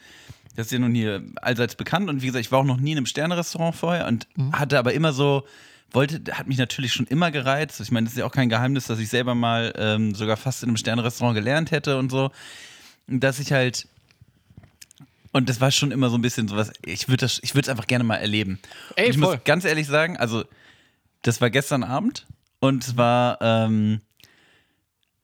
das 0.57 0.66
ist 0.66 0.73
ja 0.73 0.79
nun 0.79 0.94
hier 0.94 1.23
allseits 1.37 1.75
bekannt 1.75 2.09
und 2.09 2.23
wie 2.23 2.27
gesagt, 2.27 2.44
ich 2.44 2.53
war 2.53 2.61
auch 2.61 2.64
noch 2.64 2.79
nie 2.79 2.92
in 2.92 2.99
einem 2.99 3.07
Sternerestaurant 3.07 3.75
vorher 3.75 4.07
und 4.07 4.27
hatte 4.53 4.79
aber 4.79 4.92
immer 4.92 5.12
so, 5.12 5.44
wollte, 5.90 6.20
hat 6.33 6.47
mich 6.47 6.59
natürlich 6.59 6.92
schon 6.92 7.07
immer 7.07 7.31
gereizt. 7.31 7.81
Ich 7.81 7.90
meine, 7.90 8.05
das 8.05 8.14
ist 8.14 8.18
ja 8.18 8.27
auch 8.27 8.33
kein 8.33 8.49
Geheimnis, 8.49 8.87
dass 8.87 8.99
ich 8.99 9.09
selber 9.09 9.35
mal 9.35 9.73
ähm, 9.77 10.14
sogar 10.14 10.37
fast 10.37 10.62
in 10.62 10.68
einem 10.68 10.77
Sternerestaurant 10.77 11.37
gelernt 11.37 11.70
hätte 11.70 11.99
und 11.99 12.11
so. 12.11 12.31
Und 13.07 13.20
dass 13.20 13.38
ich 13.38 13.53
halt 13.53 13.87
und 15.33 15.49
das 15.49 15.61
war 15.61 15.73
schon 15.73 15.90
immer 15.90 16.11
so 16.11 16.16
ein 16.16 16.23
bisschen 16.23 16.47
sowas, 16.47 16.73
ich 16.87 17.09
würde 17.09 17.23
das, 17.23 17.40
ich 17.42 17.57
würde 17.57 17.66
es 17.66 17.68
einfach 17.68 17.88
gerne 17.88 18.05
mal 18.05 18.16
erleben. 18.16 18.61
Ey, 18.94 19.07
und 19.07 19.11
ich 19.11 19.18
voll. 19.18 19.35
muss 19.35 19.44
ganz 19.44 19.64
ehrlich 19.64 19.88
sagen, 19.88 20.16
also 20.16 20.44
das 21.25 21.41
war 21.41 21.51
gestern 21.51 21.83
Abend 21.83 22.27
und 22.61 22.85
es 22.85 22.97
war, 22.97 23.39
ähm, 23.41 24.01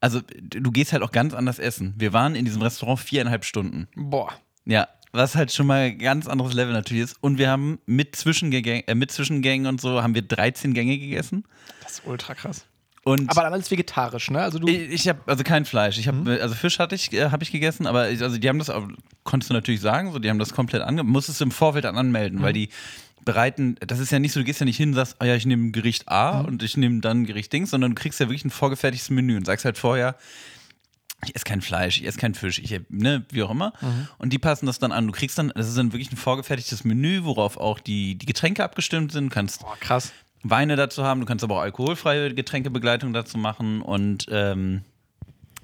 also 0.00 0.20
du 0.40 0.70
gehst 0.70 0.92
halt 0.92 1.02
auch 1.02 1.12
ganz 1.12 1.34
anders 1.34 1.58
essen. 1.58 1.94
Wir 1.96 2.12
waren 2.12 2.34
in 2.34 2.44
diesem 2.44 2.62
Restaurant 2.62 2.98
viereinhalb 2.98 3.44
Stunden. 3.44 3.86
Boah. 3.94 4.32
Ja, 4.64 4.88
was 5.12 5.36
halt 5.36 5.52
schon 5.52 5.66
mal 5.66 5.82
ein 5.82 5.98
ganz 5.98 6.26
anderes 6.26 6.54
Level 6.54 6.72
natürlich 6.72 7.04
ist. 7.04 7.16
Und 7.20 7.38
wir 7.38 7.50
haben 7.50 7.78
mit, 7.86 8.16
Zwischengängen, 8.16 8.86
äh, 8.86 8.94
mit 8.94 9.10
Zwischengängen 9.10 9.66
und 9.66 9.80
so 9.80 10.02
haben 10.02 10.14
wir 10.14 10.22
13 10.22 10.74
Gänge 10.74 10.98
gegessen. 10.98 11.44
Das 11.82 11.92
ist 11.92 12.02
ultra 12.06 12.34
krass. 12.34 12.64
Und 13.02 13.30
Aber 13.30 13.42
dann 13.42 13.52
alles 13.52 13.70
vegetarisch, 13.70 14.30
ne? 14.30 14.42
Also 14.42 14.58
du. 14.58 14.68
ich, 14.68 14.90
ich 14.90 15.08
habe 15.08 15.20
also 15.26 15.42
kein 15.42 15.64
Fleisch. 15.64 15.98
Ich 15.98 16.06
habe 16.06 16.38
also 16.42 16.54
Fisch 16.54 16.78
hatte 16.78 16.94
ich 16.94 17.12
äh, 17.14 17.30
habe 17.30 17.42
ich 17.42 17.50
gegessen, 17.50 17.86
aber 17.86 18.10
ich, 18.10 18.22
also 18.22 18.36
die 18.36 18.46
haben 18.46 18.58
das 18.58 18.68
auch, 18.68 18.86
konntest 19.24 19.48
du 19.48 19.54
natürlich 19.54 19.80
sagen, 19.80 20.12
so 20.12 20.18
die 20.18 20.28
haben 20.28 20.38
das 20.38 20.52
komplett 20.52 20.82
ange 20.82 21.02
musstest 21.02 21.40
du 21.40 21.44
im 21.44 21.50
Vorfeld 21.50 21.86
dann 21.86 21.96
anmelden, 21.96 22.42
weil 22.42 22.52
die 22.52 22.68
bereiten, 23.30 23.76
das 23.86 24.00
ist 24.00 24.10
ja 24.10 24.18
nicht 24.18 24.32
so, 24.32 24.40
du 24.40 24.44
gehst 24.44 24.58
ja 24.58 24.66
nicht 24.66 24.76
hin 24.76 24.90
und 24.90 24.94
sagst, 24.96 25.16
oh 25.20 25.24
ja, 25.24 25.36
ich 25.36 25.46
nehme 25.46 25.70
Gericht 25.70 26.08
A 26.08 26.40
und 26.40 26.64
ich 26.64 26.76
nehme 26.76 27.00
dann 27.00 27.24
Gericht 27.24 27.52
Dings, 27.52 27.70
sondern 27.70 27.94
du 27.94 28.00
kriegst 28.00 28.18
ja 28.18 28.26
wirklich 28.26 28.44
ein 28.44 28.50
vorgefertigtes 28.50 29.10
Menü 29.10 29.36
und 29.36 29.46
sagst 29.46 29.64
halt 29.64 29.78
vorher, 29.78 30.16
ich 31.24 31.36
esse 31.36 31.44
kein 31.44 31.60
Fleisch, 31.60 32.00
ich 32.00 32.06
esse 32.06 32.18
kein 32.18 32.34
Fisch, 32.34 32.58
ich 32.58 32.80
ne, 32.88 33.24
wie 33.30 33.42
auch 33.42 33.50
immer. 33.50 33.72
Und 34.18 34.32
die 34.32 34.38
passen 34.38 34.66
das 34.66 34.78
dann 34.78 34.90
an. 34.90 35.06
Du 35.06 35.12
kriegst 35.12 35.38
dann, 35.38 35.52
das 35.54 35.68
ist 35.68 35.76
dann 35.76 35.92
wirklich 35.92 36.10
ein 36.10 36.16
vorgefertigtes 36.16 36.82
Menü, 36.82 37.20
worauf 37.22 37.56
auch 37.56 37.78
die, 37.78 38.16
die 38.16 38.26
Getränke 38.26 38.64
abgestimmt 38.64 39.12
sind. 39.12 39.26
Du 39.26 39.34
kannst 39.34 39.60
Boah, 39.60 39.76
krass. 39.78 40.12
Weine 40.42 40.74
dazu 40.74 41.04
haben, 41.04 41.20
du 41.20 41.26
kannst 41.26 41.44
aber 41.44 41.56
auch 41.56 41.62
alkoholfreie 41.62 42.34
Getränkebegleitung 42.34 43.12
dazu 43.12 43.36
machen 43.36 43.82
und 43.82 44.26
ähm, 44.30 44.82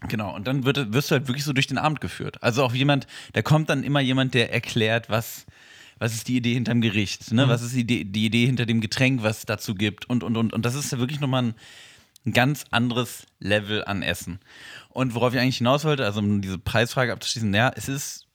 genau, 0.07 0.37
und 0.37 0.47
dann 0.47 0.65
wird, 0.65 0.93
wirst 0.93 1.11
du 1.11 1.15
halt 1.15 1.27
wirklich 1.29 1.45
so 1.45 1.55
durch 1.55 1.67
den 1.67 1.79
Abend 1.79 2.03
geführt. 2.03 2.43
Also 2.43 2.63
auch 2.63 2.75
jemand, 2.75 3.07
da 3.33 3.41
kommt 3.41 3.71
dann 3.71 3.83
immer 3.83 4.01
jemand, 4.01 4.35
der 4.35 4.53
erklärt, 4.53 5.09
was, 5.09 5.47
was 5.99 6.15
ist 6.15 6.29
die 6.29 6.37
Idee 6.37 6.55
hinterm 6.55 6.81
Gericht, 6.81 7.33
ne? 7.33 7.49
was 7.49 7.63
ist 7.63 7.75
die 7.75 7.81
Idee, 7.81 8.05
die 8.05 8.27
Idee 8.27 8.47
hinter 8.47 8.67
dem 8.67 8.81
Getränk, 8.81 9.23
was 9.23 9.39
es 9.39 9.47
dazu 9.47 9.75
gibt 9.75 10.09
und, 10.11 10.23
und, 10.23 10.37
und. 10.37 10.53
Und 10.53 10.65
das 10.65 10.75
ist 10.75 10.93
ja 10.93 10.99
wirklich 10.99 11.21
nochmal 11.21 11.43
ein, 11.43 11.55
ein 12.27 12.33
ganz 12.33 12.65
anderes 12.71 13.27
Level 13.39 13.85
an 13.85 14.03
Essen. 14.03 14.41
Und 14.91 15.15
worauf 15.15 15.33
ich 15.35 15.41
eigentlich 15.41 15.59
hinaus 15.59 15.85
wollte, 15.85 16.05
also 16.05 16.21
um 16.21 16.43
diese 16.43 16.59
Preisfrage 16.59 17.13
abzuschließen, 17.13 17.53
ja, 17.55 17.71
es 17.75 17.89
ist 17.89 18.27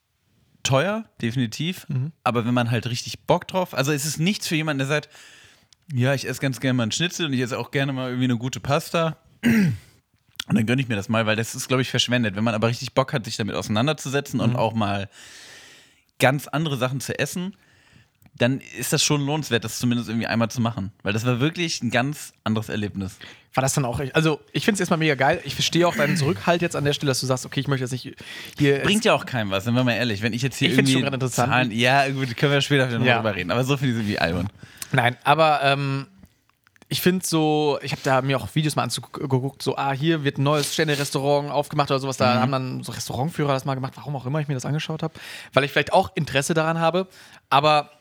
teuer, 0.63 1.05
definitiv. 1.21 1.87
Mhm. 1.89 2.11
Aber 2.23 2.45
wenn 2.45 2.53
man 2.53 2.71
halt 2.71 2.87
richtig 2.87 3.21
Bock 3.21 3.47
drauf, 3.47 3.73
also 3.73 3.91
es 3.91 4.05
ist 4.05 4.19
nichts 4.19 4.47
für 4.47 4.55
jemanden, 4.55 4.79
der 4.79 4.87
sagt, 4.87 5.09
ja, 5.93 6.13
ich 6.13 6.27
esse 6.27 6.39
ganz 6.39 6.59
gerne 6.59 6.75
mal 6.75 6.83
einen 6.83 6.91
Schnitzel 6.91 7.25
und 7.25 7.33
ich 7.33 7.41
esse 7.41 7.57
auch 7.59 7.71
gerne 7.71 7.93
mal 7.93 8.07
irgendwie 8.09 8.25
eine 8.25 8.37
gute 8.37 8.59
Pasta. 8.59 9.17
Und 10.47 10.55
dann 10.57 10.65
gönne 10.65 10.81
ich 10.81 10.89
mir 10.89 10.95
das 10.95 11.07
mal, 11.07 11.25
weil 11.25 11.35
das 11.35 11.55
ist, 11.55 11.67
glaube 11.67 11.81
ich, 11.81 11.89
verschwendet. 11.89 12.35
Wenn 12.35 12.43
man 12.43 12.55
aber 12.55 12.67
richtig 12.67 12.93
Bock 12.93 13.13
hat, 13.13 13.23
sich 13.25 13.37
damit 13.37 13.55
auseinanderzusetzen 13.55 14.39
Mhm. 14.39 14.43
und 14.43 14.55
auch 14.55 14.73
mal 14.73 15.07
ganz 16.21 16.47
andere 16.47 16.77
Sachen 16.77 17.01
zu 17.01 17.19
essen, 17.19 17.55
dann 18.37 18.61
ist 18.79 18.93
das 18.93 19.03
schon 19.03 19.25
lohnenswert, 19.25 19.65
das 19.65 19.77
zumindest 19.77 20.07
irgendwie 20.09 20.25
einmal 20.27 20.49
zu 20.49 20.61
machen. 20.61 20.91
Weil 21.03 21.11
das 21.11 21.25
war 21.25 21.41
wirklich 21.41 21.83
ein 21.83 21.91
ganz 21.91 22.31
anderes 22.45 22.69
Erlebnis. 22.69 23.17
War 23.53 23.61
das 23.61 23.73
dann 23.73 23.83
auch 23.83 23.99
echt? 23.99 24.15
Also, 24.15 24.39
ich 24.53 24.63
finde 24.63 24.75
es 24.75 24.79
erstmal 24.79 24.97
mega 24.99 25.15
geil. 25.15 25.41
Ich 25.43 25.53
verstehe 25.55 25.85
auch 25.85 25.95
deinen 25.95 26.15
Zurückhalt 26.15 26.61
jetzt 26.61 26.77
an 26.77 26.85
der 26.85 26.93
Stelle, 26.93 27.09
dass 27.09 27.19
du 27.19 27.25
sagst, 27.25 27.45
okay, 27.45 27.59
ich 27.59 27.67
möchte 27.67 27.83
jetzt 27.83 27.91
nicht 27.91 28.15
hier. 28.57 28.79
Bringt 28.79 29.03
ja 29.03 29.13
auch 29.13 29.25
keinem 29.25 29.51
was, 29.51 29.65
sind 29.65 29.73
wir 29.75 29.83
mal 29.83 29.91
ehrlich. 29.91 30.21
Wenn 30.21 30.31
ich 30.31 30.41
jetzt 30.41 30.55
hier 30.57 30.69
Ich 30.69 30.75
irgendwie 30.77 30.93
schon 30.93 31.03
interessant. 31.13 31.51
Zahlen, 31.51 31.71
ja, 31.71 32.07
gut, 32.09 32.37
können 32.37 32.53
wir 32.53 32.61
später 32.61 32.87
noch 32.97 33.05
Ja. 33.05 33.17
drüber 33.17 33.35
reden. 33.35 33.51
Aber 33.51 33.65
so 33.65 33.75
viel 33.75 33.93
sind 33.93 34.07
wie 34.07 34.17
albern. 34.17 34.47
Nein, 34.93 35.17
aber 35.25 35.59
ähm, 35.63 36.07
ich 36.91 36.99
finde 36.99 37.25
so, 37.25 37.79
ich 37.81 37.93
habe 37.93 38.01
da 38.03 38.21
mir 38.21 38.37
auch 38.37 38.53
Videos 38.53 38.75
mal 38.75 38.83
angeguckt, 38.83 39.63
so, 39.63 39.77
ah, 39.77 39.93
hier 39.93 40.25
wird 40.25 40.37
ein 40.37 40.43
neues 40.43 40.73
Sterne-Restaurant 40.73 41.49
aufgemacht 41.49 41.89
oder 41.89 42.01
sowas. 42.01 42.17
Da 42.17 42.41
haben 42.41 42.51
dann 42.51 42.83
so 42.83 42.91
Restaurantführer 42.91 43.53
das 43.53 43.63
mal 43.63 43.75
gemacht, 43.75 43.93
warum 43.95 44.13
auch 44.17 44.25
immer 44.25 44.41
ich 44.41 44.49
mir 44.49 44.55
das 44.55 44.65
angeschaut 44.65 45.01
habe, 45.01 45.13
weil 45.53 45.63
ich 45.63 45.71
vielleicht 45.71 45.93
auch 45.93 46.11
Interesse 46.15 46.53
daran 46.53 46.79
habe. 46.79 47.07
Aber 47.49 47.91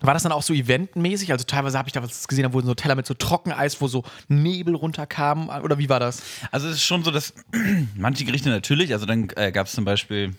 war 0.00 0.12
das 0.12 0.24
dann 0.24 0.32
auch 0.32 0.42
so 0.42 0.54
eventmäßig? 0.54 1.30
Also 1.30 1.44
teilweise 1.44 1.78
habe 1.78 1.88
ich 1.88 1.92
da 1.92 2.02
was 2.02 2.26
gesehen, 2.26 2.42
da 2.42 2.52
wurden 2.52 2.66
so 2.66 2.74
Teller 2.74 2.96
mit 2.96 3.06
so 3.06 3.14
Trockeneis, 3.14 3.80
wo 3.80 3.86
so 3.86 4.02
Nebel 4.26 4.74
runterkam. 4.74 5.48
Oder 5.48 5.78
wie 5.78 5.88
war 5.88 6.00
das? 6.00 6.20
Also 6.50 6.66
es 6.66 6.78
ist 6.78 6.84
schon 6.84 7.04
so, 7.04 7.12
dass 7.12 7.32
manche 7.94 8.24
Gerichte 8.24 8.48
natürlich, 8.48 8.92
also 8.92 9.06
dann 9.06 9.28
äh, 9.36 9.52
gab 9.52 9.68
es 9.68 9.72
zum 9.72 9.84
Beispiel, 9.84 10.34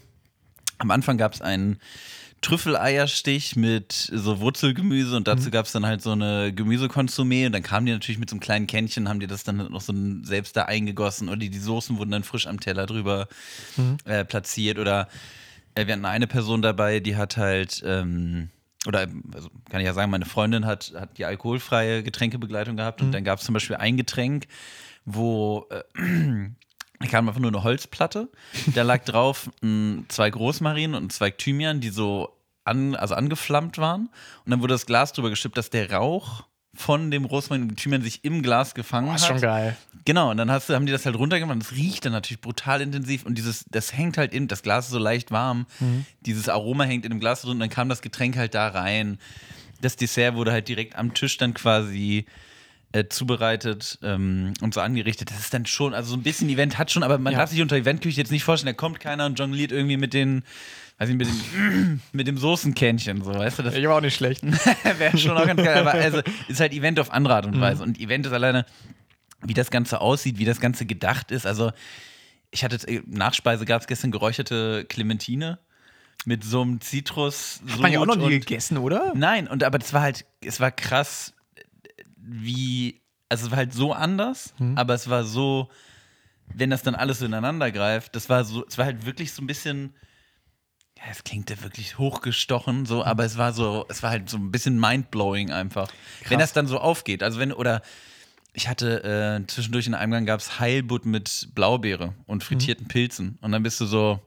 am 0.77 0.91
Anfang 0.91 1.17
gab 1.17 1.33
es 1.33 1.41
einen 1.41 1.79
Trüffeleierstich 2.41 3.55
mit 3.55 3.91
so 3.91 4.39
Wurzelgemüse 4.39 5.15
und 5.15 5.27
dazu 5.27 5.49
gab 5.49 5.65
es 5.65 5.71
dann 5.71 5.85
halt 5.85 6.01
so 6.01 6.11
eine 6.11 6.53
Gemüsekonsumé 6.53 7.47
und 7.47 7.51
dann 7.51 7.63
kamen 7.63 7.85
die 7.85 7.91
natürlich 7.91 8.19
mit 8.19 8.29
so 8.29 8.35
einem 8.35 8.41
kleinen 8.41 8.67
Kännchen, 8.67 9.09
haben 9.09 9.19
die 9.19 9.27
das 9.27 9.43
dann 9.43 9.57
noch 9.57 9.81
so 9.81 9.93
selbst 10.21 10.55
da 10.55 10.63
eingegossen 10.63 11.29
oder 11.29 11.37
die, 11.37 11.49
die 11.49 11.59
Soßen 11.59 11.97
wurden 11.97 12.11
dann 12.11 12.23
frisch 12.23 12.47
am 12.47 12.59
Teller 12.59 12.85
drüber 12.85 13.27
äh, 14.05 14.23
platziert 14.23 14.77
oder 14.77 15.07
äh, 15.75 15.87
wir 15.87 15.93
hatten 15.93 16.05
eine 16.05 16.27
Person 16.27 16.61
dabei, 16.61 16.99
die 16.99 17.15
hat 17.15 17.37
halt 17.37 17.83
ähm, 17.85 18.49
oder 18.85 19.07
also 19.33 19.49
kann 19.69 19.81
ich 19.81 19.85
ja 19.85 19.93
sagen, 19.93 20.11
meine 20.11 20.25
Freundin 20.25 20.65
hat, 20.65 20.93
hat 20.95 21.17
die 21.17 21.25
alkoholfreie 21.25 22.03
Getränkebegleitung 22.03 22.77
gehabt 22.77 23.01
und 23.01 23.11
dann 23.11 23.23
gab 23.23 23.39
es 23.39 23.45
zum 23.45 23.53
Beispiel 23.53 23.75
ein 23.75 23.97
Getränk, 23.97 24.47
wo 25.05 25.65
äh, 25.69 25.83
da 26.99 27.07
kam 27.07 27.27
einfach 27.27 27.41
nur 27.41 27.51
eine 27.51 27.63
Holzplatte. 27.63 28.29
Da 28.73 28.83
lag 28.83 29.03
drauf 29.03 29.49
mh, 29.61 30.03
zwei 30.07 30.29
Großmarinen 30.29 30.95
und 30.95 31.11
zwei 31.11 31.29
Thymian, 31.31 31.79
die 31.79 31.89
so 31.89 32.29
an, 32.63 32.95
also 32.95 33.15
angeflammt 33.15 33.77
waren. 33.77 34.09
Und 34.45 34.51
dann 34.51 34.61
wurde 34.61 34.73
das 34.73 34.85
Glas 34.85 35.13
drüber 35.13 35.29
gestippt, 35.29 35.57
dass 35.57 35.69
der 35.69 35.91
Rauch 35.91 36.43
von 36.73 37.09
dem 37.09 37.25
Rosmarin 37.25 37.63
und 37.63 37.77
Thymian 37.77 38.01
sich 38.03 38.23
im 38.23 38.43
Glas 38.43 38.75
gefangen 38.75 39.11
hat. 39.11 39.41
geil. 39.41 39.77
Genau, 40.05 40.31
und 40.31 40.37
dann 40.37 40.51
hast 40.51 40.69
haben 40.69 40.85
die 40.85 40.91
das 40.91 41.05
halt 41.05 41.17
runtergemacht. 41.17 41.59
Das 41.59 41.71
riecht 41.73 42.05
dann 42.05 42.13
natürlich 42.13 42.39
brutal 42.39 42.81
intensiv 42.81 43.25
und 43.25 43.35
dieses, 43.37 43.65
das 43.69 43.93
hängt 43.93 44.17
halt 44.17 44.33
in, 44.33 44.47
das 44.47 44.63
Glas 44.63 44.85
ist 44.85 44.91
so 44.91 44.99
leicht 44.99 45.31
warm. 45.31 45.65
Dieses 46.21 46.47
Aroma 46.49 46.83
hängt 46.85 47.03
in 47.03 47.11
dem 47.11 47.19
Glas 47.19 47.41
drin 47.41 47.51
und 47.51 47.59
dann 47.59 47.69
kam 47.69 47.89
das 47.89 48.01
Getränk 48.01 48.37
halt 48.37 48.53
da 48.55 48.69
rein. 48.69 49.17
Das 49.81 49.95
Dessert 49.95 50.35
wurde 50.35 50.51
halt 50.51 50.67
direkt 50.67 50.95
am 50.95 51.13
Tisch 51.13 51.37
dann 51.37 51.53
quasi 51.53 52.25
äh, 52.97 53.09
zubereitet 53.09 53.99
ähm, 54.03 54.53
und 54.61 54.73
so 54.73 54.81
angerichtet. 54.81 55.29
Das 55.31 55.39
ist 55.39 55.53
dann 55.53 55.65
schon, 55.65 55.93
also 55.93 56.11
so 56.11 56.17
ein 56.17 56.23
bisschen 56.23 56.49
Event 56.49 56.77
hat 56.77 56.91
schon, 56.91 57.03
aber 57.03 57.17
man 57.17 57.33
Ja. 57.33 57.39
darf 57.39 57.49
sich 57.51 57.61
unter 57.61 57.75
Eventküche 57.75 58.17
jetzt 58.19 58.31
nicht 58.31 58.43
vorstellen, 58.43 58.73
da 58.75 58.77
kommt 58.77 58.99
keiner 58.99 59.25
und 59.25 59.37
jongliert 59.39 59.71
irgendwie 59.71 59.97
mit 59.97 60.13
den, 60.13 60.43
weiß 60.97 61.09
nicht, 61.09 61.17
mit, 61.17 61.27
den, 61.27 62.01
mit 62.11 62.27
dem 62.27 62.37
Soßenkännchen, 62.37 63.23
so, 63.23 63.33
weißt 63.33 63.59
du, 63.59 63.63
das 63.63 63.75
Ich 63.75 63.85
war 63.87 63.97
auch 63.97 64.01
nicht 64.01 64.15
schlecht. 64.15 64.41
wäre 64.97 65.17
schon 65.17 65.37
auch 65.37 65.45
ganz 65.45 65.61
geil. 65.63 65.77
Aber 65.79 65.93
also 65.93 66.21
ist 66.47 66.59
halt 66.59 66.73
Event 66.73 66.99
auf 66.99 67.11
andere 67.11 67.35
Art 67.35 67.45
Mhm. 67.47 67.53
und 67.53 67.61
Weise. 67.61 67.83
Und 67.83 67.99
Event 67.99 68.25
ist 68.25 68.31
alleine, 68.33 68.65
wie 69.43 69.53
das 69.53 69.69
Ganze 69.69 70.01
aussieht, 70.01 70.37
wie 70.39 70.45
das 70.45 70.59
Ganze 70.59 70.85
gedacht 70.85 71.31
ist. 71.31 71.45
Also, 71.45 71.71
ich 72.49 72.63
hatte 72.63 72.77
äh, 72.87 73.01
Nachspeise 73.05 73.65
gab 73.65 73.81
es 73.81 73.87
gestern 73.87 74.11
geräucherte 74.11 74.85
Clementine 74.85 75.59
mit 76.25 76.43
so 76.43 76.61
einem 76.61 76.81
Zitrus. 76.81 77.61
Hat 77.69 77.79
man 77.79 77.91
ja 77.91 77.99
auch 77.99 78.05
noch 78.07 78.15
nie 78.15 78.39
gegessen, 78.39 78.77
oder? 78.77 79.11
Nein, 79.15 79.47
und 79.47 79.63
aber 79.63 79.77
das 79.77 79.93
war 79.93 80.01
halt, 80.01 80.25
es 80.43 80.59
war 80.59 80.71
krass, 80.71 81.33
wie, 82.27 83.01
also 83.29 83.45
es 83.45 83.51
war 83.51 83.57
halt 83.57 83.73
so 83.73 83.93
anders, 83.93 84.53
Mhm. 84.59 84.77
aber 84.77 84.93
es 84.93 85.09
war 85.09 85.23
so, 85.23 85.69
wenn 86.53 86.69
das 86.69 86.83
dann 86.83 86.95
alles 86.95 87.19
so 87.19 87.25
ineinander 87.25 87.71
greift, 87.71 88.15
das 88.15 88.29
war 88.29 88.43
so, 88.43 88.65
es 88.67 88.77
war 88.77 88.85
halt 88.85 89.05
wirklich 89.05 89.31
so 89.33 89.41
ein 89.41 89.47
bisschen, 89.47 89.95
ja, 90.97 91.03
es 91.11 91.23
klingt 91.23 91.49
ja 91.49 91.61
wirklich 91.61 91.97
hochgestochen, 91.97 92.85
so, 92.85 93.03
aber 93.03 93.23
es 93.25 93.37
war 93.37 93.53
so, 93.53 93.85
es 93.89 94.01
war 94.03 94.09
halt 94.11 94.29
so 94.29 94.37
ein 94.37 94.51
bisschen 94.51 94.79
mindblowing 94.79 95.51
einfach. 95.51 95.89
Wenn 96.27 96.39
das 96.39 96.53
dann 96.53 96.67
so 96.67 96.79
aufgeht, 96.79 97.21
also 97.23 97.39
wenn, 97.39 97.51
oder 97.53 97.81
ich 98.53 98.67
hatte 98.67 99.03
äh, 99.43 99.45
zwischendurch 99.47 99.85
in 99.87 99.93
einem 99.93 100.11
Gang 100.11 100.25
gab 100.27 100.39
es 100.39 100.59
Heilbutt 100.59 101.05
mit 101.05 101.49
Blaubeere 101.53 102.13
und 102.25 102.43
frittierten 102.43 102.87
Pilzen 102.87 103.37
und 103.41 103.51
dann 103.51 103.61
bist 103.61 103.79
du 103.79 103.85
so, 103.85 104.19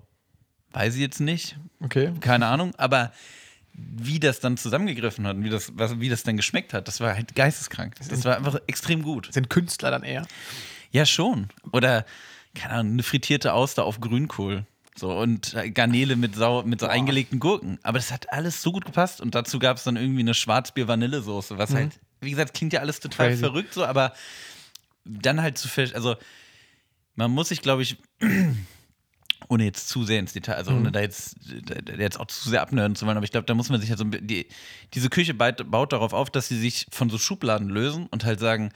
weiß 0.72 0.94
ich 0.94 1.00
jetzt 1.00 1.20
nicht, 1.20 1.56
Okay. 1.82 2.12
keine 2.20 2.46
Ahnung, 2.46 2.72
aber 2.76 3.12
wie 3.96 4.20
das 4.20 4.40
dann 4.40 4.56
zusammengegriffen 4.56 5.26
hat 5.26 5.36
und 5.36 5.44
wie 5.44 5.50
das, 5.50 5.72
was, 5.76 6.00
wie 6.00 6.08
das 6.08 6.22
dann 6.22 6.36
geschmeckt 6.36 6.72
hat, 6.74 6.88
das 6.88 7.00
war 7.00 7.14
halt 7.14 7.34
geisteskrank. 7.34 7.94
Das 7.96 8.24
war 8.24 8.36
einfach 8.36 8.58
extrem 8.66 9.02
gut. 9.02 9.32
Sind 9.32 9.50
Künstler 9.50 9.90
dann 9.90 10.02
eher? 10.02 10.26
Ja, 10.90 11.06
schon. 11.06 11.48
Oder, 11.72 12.04
keine 12.54 12.74
Ahnung, 12.74 12.92
eine 12.94 13.02
frittierte 13.02 13.52
Auster 13.52 13.84
auf 13.84 14.00
Grünkohl. 14.00 14.66
So, 14.96 15.16
und 15.16 15.54
äh, 15.54 15.70
Garnele 15.70 16.16
mit, 16.16 16.34
sau 16.34 16.62
mit 16.62 16.80
so 16.80 16.86
eingelegten 16.86 17.38
Gurken. 17.38 17.78
Aber 17.82 17.98
das 17.98 18.12
hat 18.12 18.32
alles 18.32 18.60
so 18.60 18.72
gut 18.72 18.84
gepasst. 18.84 19.20
Und 19.20 19.34
dazu 19.34 19.58
gab 19.58 19.76
es 19.76 19.84
dann 19.84 19.96
irgendwie 19.96 20.20
eine 20.20 20.34
Schwarzbier-Vanillesoße, 20.34 21.58
was 21.58 21.72
halt, 21.72 21.98
wie 22.20 22.30
gesagt, 22.30 22.54
klingt 22.54 22.72
ja 22.72 22.80
alles 22.80 23.00
total 23.00 23.28
Crazy. 23.28 23.40
verrückt 23.40 23.72
so, 23.72 23.84
aber 23.84 24.12
dann 25.04 25.40
halt 25.40 25.56
zu 25.56 25.68
ver 25.68 25.88
also 25.94 26.16
man 27.14 27.30
muss 27.30 27.48
sich, 27.48 27.62
glaube 27.62 27.82
ich, 27.82 27.96
ohne 29.48 29.64
jetzt 29.64 29.88
zu 29.88 30.04
sehr 30.04 30.18
ins 30.20 30.32
Detail, 30.32 30.54
also 30.54 30.72
ohne 30.72 30.92
da 30.92 31.00
jetzt, 31.00 31.36
da- 31.64 31.94
jetzt 31.94 32.20
auch 32.20 32.26
zu 32.26 32.48
sehr 32.48 32.62
abnörden 32.62 32.94
zu 32.96 33.06
wollen, 33.06 33.16
aber 33.16 33.24
ich 33.24 33.32
glaube, 33.32 33.46
da 33.46 33.54
muss 33.54 33.68
man 33.70 33.80
sich 33.80 33.90
halt 33.90 33.98
so, 33.98 34.04
die, 34.04 34.46
diese 34.94 35.08
Küche 35.10 35.34
baut, 35.34 35.70
baut 35.70 35.92
darauf 35.92 36.12
auf, 36.12 36.30
dass 36.30 36.48
sie 36.48 36.58
sich 36.58 36.86
von 36.90 37.10
so 37.10 37.18
Schubladen 37.18 37.68
lösen 37.68 38.06
und 38.10 38.24
halt 38.24 38.38
sagen, 38.40 38.70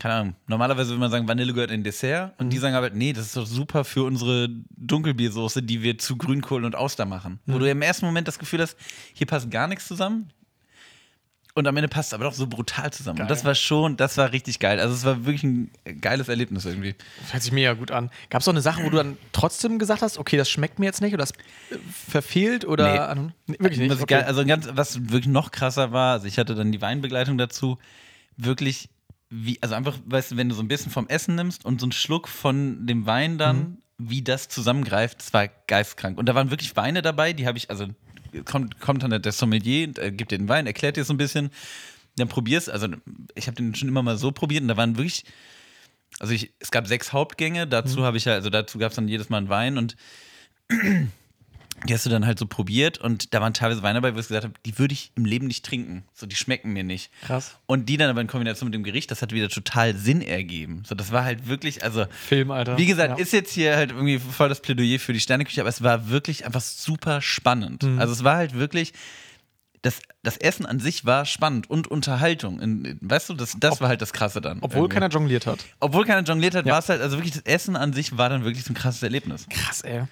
keine 0.00 0.14
Ahnung, 0.14 0.36
normalerweise 0.46 0.90
würde 0.90 1.00
man 1.00 1.10
sagen, 1.10 1.26
Vanille 1.26 1.52
gehört 1.52 1.72
in 1.72 1.82
Dessert 1.82 2.38
und 2.38 2.50
die 2.50 2.58
sagen 2.58 2.76
aber, 2.76 2.90
nee, 2.90 3.12
das 3.12 3.26
ist 3.26 3.36
doch 3.36 3.46
super 3.46 3.84
für 3.84 4.04
unsere 4.04 4.48
Dunkelbiersoße, 4.76 5.62
die 5.62 5.82
wir 5.82 5.98
zu 5.98 6.16
Grünkohl 6.16 6.64
und 6.64 6.76
Auster 6.76 7.04
machen. 7.04 7.40
Wo 7.46 7.58
du 7.58 7.68
im 7.68 7.82
ersten 7.82 8.06
Moment 8.06 8.28
das 8.28 8.38
Gefühl 8.38 8.60
hast, 8.62 8.76
hier 9.12 9.26
passt 9.26 9.50
gar 9.50 9.66
nichts 9.66 9.88
zusammen. 9.88 10.30
Und 11.58 11.66
am 11.66 11.76
Ende 11.76 11.88
passt 11.88 12.10
es 12.10 12.14
aber 12.14 12.24
doch 12.24 12.32
so 12.34 12.46
brutal 12.46 12.92
zusammen. 12.92 13.20
Und 13.22 13.28
das 13.30 13.44
war 13.44 13.54
schon, 13.56 13.96
das 13.96 14.16
war 14.16 14.30
richtig 14.32 14.60
geil. 14.60 14.78
Also 14.78 14.94
es 14.94 15.04
war 15.04 15.26
wirklich 15.26 15.42
ein 15.42 15.70
geiles 16.00 16.28
Erlebnis 16.28 16.64
irgendwie. 16.64 16.94
Das 17.22 17.32
hört 17.32 17.42
sich 17.42 17.50
mega 17.52 17.72
gut 17.72 17.90
an. 17.90 18.10
Gab 18.30 18.42
es 18.42 18.48
auch 18.48 18.52
eine 18.52 18.60
Sache, 18.62 18.84
wo 18.84 18.90
du 18.90 18.96
dann 18.96 19.16
trotzdem 19.32 19.78
gesagt 19.80 20.02
hast, 20.02 20.18
okay, 20.18 20.36
das 20.36 20.48
schmeckt 20.48 20.78
mir 20.78 20.86
jetzt 20.86 21.00
nicht 21.00 21.14
oder 21.14 21.22
das 21.24 21.32
äh, 21.32 21.76
verfehlt 21.92 22.64
oder 22.64 23.14
nee. 23.48 23.56
wirklich 23.58 23.80
nicht? 23.80 23.90
Was, 23.90 24.00
Okay. 24.02 24.14
geil, 24.14 24.24
also 24.24 24.44
ganz, 24.46 24.68
was 24.72 25.00
wirklich 25.10 25.26
noch 25.26 25.50
krasser 25.50 25.90
war, 25.92 26.12
also 26.12 26.26
ich 26.26 26.38
hatte 26.38 26.54
dann 26.54 26.70
die 26.70 26.80
Weinbegleitung 26.80 27.36
dazu, 27.38 27.78
wirklich 28.36 28.88
wie, 29.30 29.58
also 29.60 29.74
einfach, 29.74 29.98
weißt 30.06 30.30
du, 30.32 30.36
wenn 30.36 30.48
du 30.48 30.54
so 30.54 30.62
ein 30.62 30.68
bisschen 30.68 30.92
vom 30.92 31.08
Essen 31.08 31.34
nimmst 31.34 31.64
und 31.64 31.80
so 31.80 31.86
einen 31.86 31.92
Schluck 31.92 32.28
von 32.28 32.86
dem 32.86 33.04
Wein 33.06 33.36
dann, 33.36 33.56
Mhm. 33.58 33.78
wie 33.98 34.22
das 34.22 34.48
zusammengreift, 34.48 35.18
das 35.18 35.32
war 35.34 35.48
geistkrank. 35.66 36.16
Und 36.18 36.26
da 36.28 36.34
waren 36.36 36.50
wirklich 36.50 36.76
Weine 36.76 37.02
dabei, 37.02 37.32
die 37.32 37.46
habe 37.48 37.58
ich, 37.58 37.68
also 37.68 37.88
kommt, 38.44 38.80
kommt 38.80 39.02
dann 39.02 39.22
der 39.22 39.32
Sommelier, 39.32 39.88
und, 39.88 39.98
äh, 39.98 40.10
gibt 40.10 40.30
dir 40.30 40.38
den 40.38 40.48
Wein, 40.48 40.66
erklärt 40.66 40.96
dir 40.96 41.04
so 41.04 41.14
ein 41.14 41.18
bisschen, 41.18 41.50
dann 42.16 42.28
probierst, 42.28 42.70
also 42.70 42.88
ich 43.34 43.46
habe 43.46 43.56
den 43.56 43.74
schon 43.74 43.88
immer 43.88 44.02
mal 44.02 44.16
so 44.18 44.32
probiert 44.32 44.62
und 44.62 44.68
da 44.68 44.76
waren 44.76 44.96
wirklich, 44.96 45.24
also 46.18 46.32
ich, 46.32 46.52
es 46.58 46.70
gab 46.70 46.86
sechs 46.86 47.12
Hauptgänge, 47.12 47.66
Mhm. 47.66 47.70
dazu 47.70 48.02
habe 48.04 48.16
ich 48.16 48.24
ja, 48.24 48.34
also 48.34 48.50
dazu 48.50 48.78
gab 48.78 48.90
es 48.90 48.96
dann 48.96 49.08
jedes 49.08 49.28
Mal 49.28 49.38
einen 49.38 49.48
Wein 49.48 49.78
und 49.78 49.96
die 51.86 51.94
hast 51.94 52.04
du 52.06 52.10
dann 52.10 52.26
halt 52.26 52.38
so 52.38 52.46
probiert 52.46 52.98
und 52.98 53.32
da 53.34 53.40
waren 53.40 53.54
teilweise 53.54 53.82
Weine 53.82 54.00
dabei, 54.00 54.14
wo 54.14 54.18
ich 54.20 54.28
gesagt 54.28 54.44
habe, 54.44 54.54
die 54.66 54.78
würde 54.78 54.92
ich 54.94 55.12
im 55.14 55.24
Leben 55.24 55.46
nicht 55.46 55.64
trinken. 55.64 56.04
So, 56.14 56.26
die 56.26 56.36
schmecken 56.36 56.72
mir 56.72 56.84
nicht. 56.84 57.10
Krass. 57.22 57.56
Und 57.66 57.88
die 57.88 57.96
dann 57.96 58.10
aber 58.10 58.20
in 58.20 58.26
Kombination 58.26 58.68
mit 58.68 58.74
dem 58.74 58.82
Gericht, 58.84 59.10
das 59.10 59.22
hat 59.22 59.32
wieder 59.32 59.48
total 59.48 59.94
Sinn 59.96 60.20
ergeben. 60.22 60.82
So, 60.86 60.94
das 60.94 61.12
war 61.12 61.24
halt 61.24 61.46
wirklich, 61.48 61.82
also, 61.84 62.06
Film, 62.10 62.50
Alter. 62.50 62.76
wie 62.78 62.86
gesagt, 62.86 63.18
Ja. 63.18 63.22
ist 63.22 63.32
jetzt 63.32 63.52
hier 63.52 63.76
halt 63.76 63.90
irgendwie 63.90 64.18
voll 64.18 64.48
das 64.48 64.60
Plädoyer 64.62 64.98
für 64.98 65.12
die 65.12 65.20
Sterneküche, 65.20 65.60
aber 65.60 65.70
es 65.70 65.82
war 65.82 66.08
wirklich 66.10 66.44
einfach 66.46 66.60
super 66.60 67.20
spannend. 67.22 67.82
Mhm. 67.82 67.98
Also 67.98 68.12
es 68.12 68.24
war 68.24 68.36
halt 68.36 68.54
wirklich, 68.54 68.92
das, 69.82 70.00
das 70.22 70.36
Essen 70.36 70.66
an 70.66 70.80
sich 70.80 71.04
war 71.04 71.24
spannend 71.24 71.70
und 71.70 71.86
Unterhaltung. 71.88 72.60
In, 72.60 72.98
weißt 73.00 73.28
du, 73.28 73.34
das, 73.34 73.56
das 73.58 73.80
war 73.80 73.88
halt 73.88 74.02
das 74.02 74.12
Krasse 74.12 74.40
dann. 74.40 74.58
Obwohl 74.60 74.80
irgendwie. 74.82 74.94
keiner 74.94 75.08
jongliert 75.08 75.46
hat. 75.46 75.64
Obwohl 75.80 76.04
keiner 76.04 76.22
jongliert 76.22 76.54
hat, 76.54 76.66
Ja. 76.66 76.72
war 76.72 76.78
es 76.80 76.88
halt, 76.88 77.00
also 77.00 77.16
wirklich 77.16 77.34
das 77.34 77.42
Essen 77.42 77.76
an 77.76 77.92
sich 77.92 78.16
war 78.18 78.28
dann 78.28 78.44
wirklich 78.44 78.64
so 78.64 78.72
ein 78.72 78.76
krasses 78.76 79.02
Erlebnis. 79.02 79.46
Krass, 79.48 79.82
ey. 79.82 80.02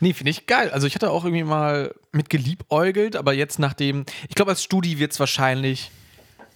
Nee, 0.00 0.12
finde 0.12 0.30
ich 0.30 0.46
geil. 0.46 0.70
Also 0.70 0.86
ich 0.86 0.94
hatte 0.94 1.10
auch 1.10 1.24
irgendwie 1.24 1.44
mal 1.44 1.94
mit 2.10 2.30
geliebäugelt, 2.30 3.16
aber 3.16 3.32
jetzt 3.32 3.58
nachdem, 3.58 4.04
ich 4.28 4.34
glaube, 4.34 4.50
als 4.50 4.62
Studi 4.64 4.98
wird 4.98 5.12
es 5.12 5.20
wahrscheinlich 5.20 5.90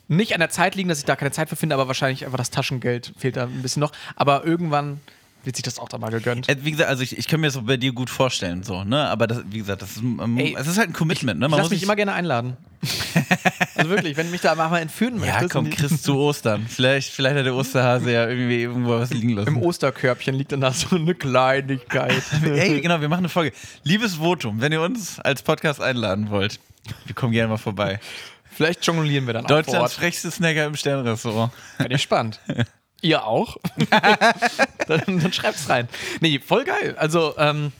nicht 0.08 0.34
an 0.34 0.40
der 0.40 0.50
Zeit 0.50 0.74
liegen, 0.76 0.88
dass 0.88 0.98
ich 0.98 1.04
da 1.04 1.16
keine 1.16 1.32
Zeit 1.32 1.48
für 1.48 1.56
finde, 1.56 1.74
aber 1.74 1.88
wahrscheinlich 1.88 2.24
einfach 2.24 2.38
das 2.38 2.50
Taschengeld 2.50 3.12
fehlt 3.18 3.36
da 3.36 3.44
ein 3.44 3.62
bisschen 3.62 3.80
noch. 3.80 3.92
Aber 4.14 4.44
irgendwann 4.44 5.00
wird 5.46 5.56
sich 5.56 5.62
das 5.62 5.78
auch 5.78 5.88
da 5.88 5.96
mal 5.96 6.10
gegönnt. 6.10 6.48
Äh, 6.48 6.56
Wie 6.62 6.72
gesagt, 6.72 6.90
also 6.90 7.02
ich, 7.02 7.16
ich 7.16 7.28
kann 7.28 7.40
mir 7.40 7.46
das 7.46 7.56
auch 7.56 7.62
bei 7.62 7.76
dir 7.76 7.92
gut 7.92 8.10
vorstellen, 8.10 8.62
so, 8.64 8.84
ne? 8.84 9.08
Aber 9.08 9.26
das, 9.26 9.42
wie 9.48 9.58
gesagt, 9.58 9.80
das 9.80 9.92
ist, 9.92 10.02
ähm, 10.02 10.36
Ey, 10.38 10.56
es 10.58 10.66
ist 10.66 10.76
halt 10.76 10.90
ein 10.90 10.92
Commitment, 10.92 11.38
ne? 11.38 11.46
Ich 11.46 11.50
Man 11.50 11.58
lass 11.58 11.66
muss 11.66 11.70
mich 11.70 11.82
immer 11.82 11.96
gerne 11.96 12.12
einladen. 12.12 12.56
also 13.74 13.90
wirklich, 13.90 14.16
wenn 14.16 14.26
du 14.26 14.32
mich 14.32 14.40
da 14.40 14.54
mal 14.54 14.76
entführen 14.78 15.14
ja, 15.14 15.26
möchtest. 15.26 15.50
komm, 15.50 15.66
und- 15.66 15.70
Chris 15.70 16.02
zu 16.02 16.18
Ostern. 16.18 16.66
Vielleicht, 16.68 17.12
vielleicht 17.12 17.36
hat 17.36 17.46
der 17.46 17.54
Osterhase 17.54 18.12
ja 18.12 18.28
irgendwie 18.28 18.60
irgendwo 18.60 18.90
was 18.90 19.10
liegen 19.10 19.30
lassen. 19.30 19.48
Im 19.48 19.62
Osterkörbchen 19.62 20.34
liegt 20.34 20.52
dann 20.52 20.60
da 20.60 20.72
so 20.72 20.96
eine 20.96 21.14
Kleinigkeit. 21.14 22.22
Ey, 22.44 22.80
genau, 22.80 23.00
wir 23.00 23.08
machen 23.08 23.20
eine 23.20 23.28
Folge. 23.28 23.52
Liebes 23.84 24.16
Votum, 24.16 24.60
wenn 24.60 24.72
ihr 24.72 24.82
uns 24.82 25.20
als 25.20 25.42
Podcast 25.42 25.80
einladen 25.80 26.30
wollt, 26.30 26.60
wir 27.06 27.14
kommen 27.14 27.32
gerne 27.32 27.48
mal 27.48 27.56
vorbei. 27.56 28.00
Vielleicht 28.50 28.86
jonglieren 28.86 29.26
wir 29.26 29.34
dann 29.34 29.44
auch 29.44 29.48
Deutschlands 29.48 29.94
frechste 29.94 30.30
Snacker 30.30 30.64
im 30.66 30.76
Sternrestaurant. 30.76 31.52
Bin 31.78 31.90
ich 31.90 32.02
spannend. 32.02 32.40
Ihr 33.02 33.24
auch? 33.24 33.56
dann, 34.88 35.18
dann 35.20 35.32
schreibt's 35.32 35.68
rein. 35.68 35.88
Nee, 36.20 36.38
voll 36.38 36.64
geil. 36.64 36.94
Also, 36.98 37.34
ähm, 37.38 37.72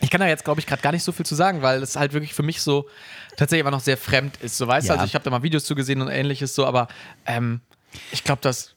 ich 0.00 0.10
kann 0.10 0.20
da 0.20 0.28
jetzt, 0.28 0.44
glaube 0.44 0.60
ich, 0.60 0.66
gerade 0.66 0.82
gar 0.82 0.92
nicht 0.92 1.02
so 1.02 1.12
viel 1.12 1.26
zu 1.26 1.34
sagen, 1.34 1.62
weil 1.62 1.82
es 1.82 1.96
halt 1.96 2.12
wirklich 2.12 2.34
für 2.34 2.42
mich 2.42 2.62
so 2.62 2.88
tatsächlich 3.36 3.64
aber 3.66 3.70
noch 3.76 3.82
sehr 3.82 3.96
fremd 3.96 4.36
ist. 4.38 4.56
So 4.56 4.66
weißt 4.66 4.88
du, 4.88 4.92
Ja. 4.92 4.94
also 4.98 5.06
ich 5.06 5.14
habe 5.14 5.24
da 5.24 5.30
mal 5.30 5.42
Videos 5.42 5.64
zu 5.64 5.74
gesehen 5.74 6.00
und 6.02 6.08
ähnliches 6.08 6.54
so, 6.54 6.66
aber 6.66 6.88
ähm, 7.26 7.60
ich 8.12 8.22
glaube, 8.24 8.40
dass 8.42 8.74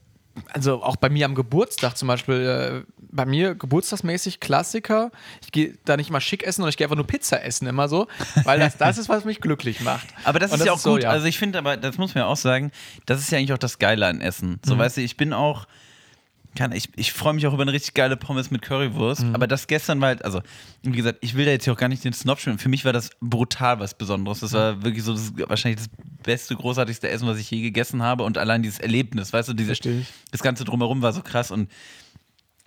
also 0.53 0.83
auch 0.83 0.95
bei 0.95 1.09
mir 1.09 1.25
am 1.25 1.35
Geburtstag 1.35 1.97
zum 1.97 2.07
Beispiel, 2.07 2.85
äh, 2.85 2.91
bei 2.97 3.25
mir 3.25 3.55
geburtstagsmäßig 3.55 4.39
Klassiker. 4.39 5.11
Ich 5.41 5.51
gehe 5.51 5.77
da 5.85 5.97
nicht 5.97 6.09
mal 6.09 6.21
schick 6.21 6.43
essen, 6.43 6.61
sondern 6.61 6.69
ich 6.69 6.77
gehe 6.77 6.85
einfach 6.85 6.95
nur 6.95 7.07
Pizza 7.07 7.43
essen, 7.43 7.67
immer 7.67 7.87
so, 7.87 8.07
weil 8.43 8.59
das, 8.59 8.77
das 8.77 8.97
ist, 8.97 9.09
was 9.09 9.25
mich 9.25 9.41
glücklich 9.41 9.81
macht. 9.81 10.07
Aber 10.23 10.39
das 10.39 10.51
Und 10.51 10.59
ist 10.59 10.65
ja 10.65 10.73
auch 10.73 10.79
so, 10.79 10.93
gut. 10.93 11.05
Also 11.05 11.27
ich 11.27 11.37
finde, 11.37 11.59
aber 11.59 11.77
das 11.77 11.97
muss 11.97 12.15
man 12.15 12.23
ja 12.23 12.27
auch 12.27 12.37
sagen, 12.37 12.71
das 13.05 13.19
ist 13.19 13.31
ja 13.31 13.37
eigentlich 13.37 13.53
auch 13.53 13.57
das 13.57 13.79
Geile 13.79 14.07
an 14.07 14.21
Essen. 14.21 14.51
Mhm. 14.51 14.59
So, 14.63 14.77
weißt 14.77 14.97
du, 14.97 15.01
ich 15.01 15.17
bin 15.17 15.33
auch, 15.33 15.67
kann, 16.55 16.73
ich, 16.73 16.89
ich 16.95 17.13
freue 17.13 17.33
mich 17.33 17.47
auch 17.47 17.53
über 17.53 17.61
eine 17.61 17.71
richtig 17.71 17.93
geile 17.93 18.17
Pommes 18.17 18.51
mit 18.51 18.61
Currywurst. 18.61 19.23
Mhm. 19.23 19.35
Aber 19.35 19.47
das 19.47 19.67
gestern 19.67 20.01
war 20.01 20.09
halt, 20.09 20.25
also, 20.25 20.41
wie 20.83 20.91
gesagt, 20.91 21.19
ich 21.21 21.35
will 21.35 21.45
da 21.45 21.51
jetzt 21.51 21.63
hier 21.63 21.73
auch 21.73 21.77
gar 21.77 21.87
nicht 21.87 22.03
den 22.03 22.13
Snob 22.13 22.39
spielen. 22.39 22.57
Für 22.57 22.69
mich 22.69 22.83
war 22.83 22.93
das 22.93 23.11
brutal 23.21 23.79
was 23.79 23.93
Besonderes. 23.93 24.41
Das 24.41 24.53
war 24.53 24.83
wirklich 24.83 25.03
so 25.03 25.13
das, 25.13 25.31
wahrscheinlich 25.47 25.79
das 25.79 25.89
beste, 26.23 26.55
großartigste 26.55 27.09
Essen, 27.09 27.27
was 27.27 27.37
ich 27.37 27.49
je 27.49 27.61
gegessen 27.61 28.03
habe. 28.03 28.23
Und 28.23 28.37
allein 28.37 28.63
dieses 28.63 28.79
Erlebnis, 28.79 29.31
weißt 29.31 29.49
du, 29.49 29.53
diese, 29.53 29.71
ich. 29.71 30.07
das 30.31 30.41
Ganze 30.43 30.65
drumherum 30.65 31.01
war 31.01 31.13
so 31.13 31.21
krass 31.21 31.51
und 31.51 31.69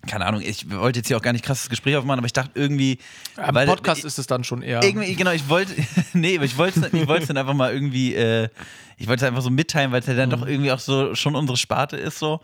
keine 0.06 0.26
Ahnung, 0.26 0.42
ich 0.42 0.70
wollte 0.70 0.98
jetzt 0.98 1.08
hier 1.08 1.16
auch 1.16 1.22
gar 1.22 1.32
nicht 1.32 1.44
krasses 1.44 1.68
Gespräch 1.70 1.96
aufmachen, 1.96 2.18
aber 2.18 2.26
ich 2.26 2.32
dachte 2.32 2.50
irgendwie. 2.54 2.98
Am 3.36 3.54
weil- 3.54 3.66
Podcast 3.66 4.04
ist 4.04 4.18
es 4.18 4.26
dann 4.26 4.44
schon 4.44 4.62
eher. 4.62 4.82
irgendwie, 4.82 5.14
genau, 5.14 5.32
ich 5.32 5.48
wollte, 5.48 5.72
nee, 6.12 6.36
aber 6.36 6.44
ich 6.44 6.56
wollte 6.58 6.80
ich 6.80 7.06
es 7.06 7.26
dann 7.26 7.36
einfach 7.36 7.54
mal 7.54 7.72
irgendwie, 7.72 8.14
äh, 8.14 8.48
ich 8.96 9.08
wollte 9.08 9.24
es 9.24 9.28
einfach 9.28 9.42
so 9.42 9.50
mitteilen, 9.50 9.92
weil 9.92 10.00
es 10.00 10.06
ja 10.06 10.14
dann 10.14 10.30
doch 10.30 10.46
irgendwie 10.46 10.72
auch 10.72 10.78
so 10.78 11.14
schon 11.14 11.34
unsere 11.34 11.56
Sparte 11.56 11.96
ist 11.96 12.18
so, 12.18 12.40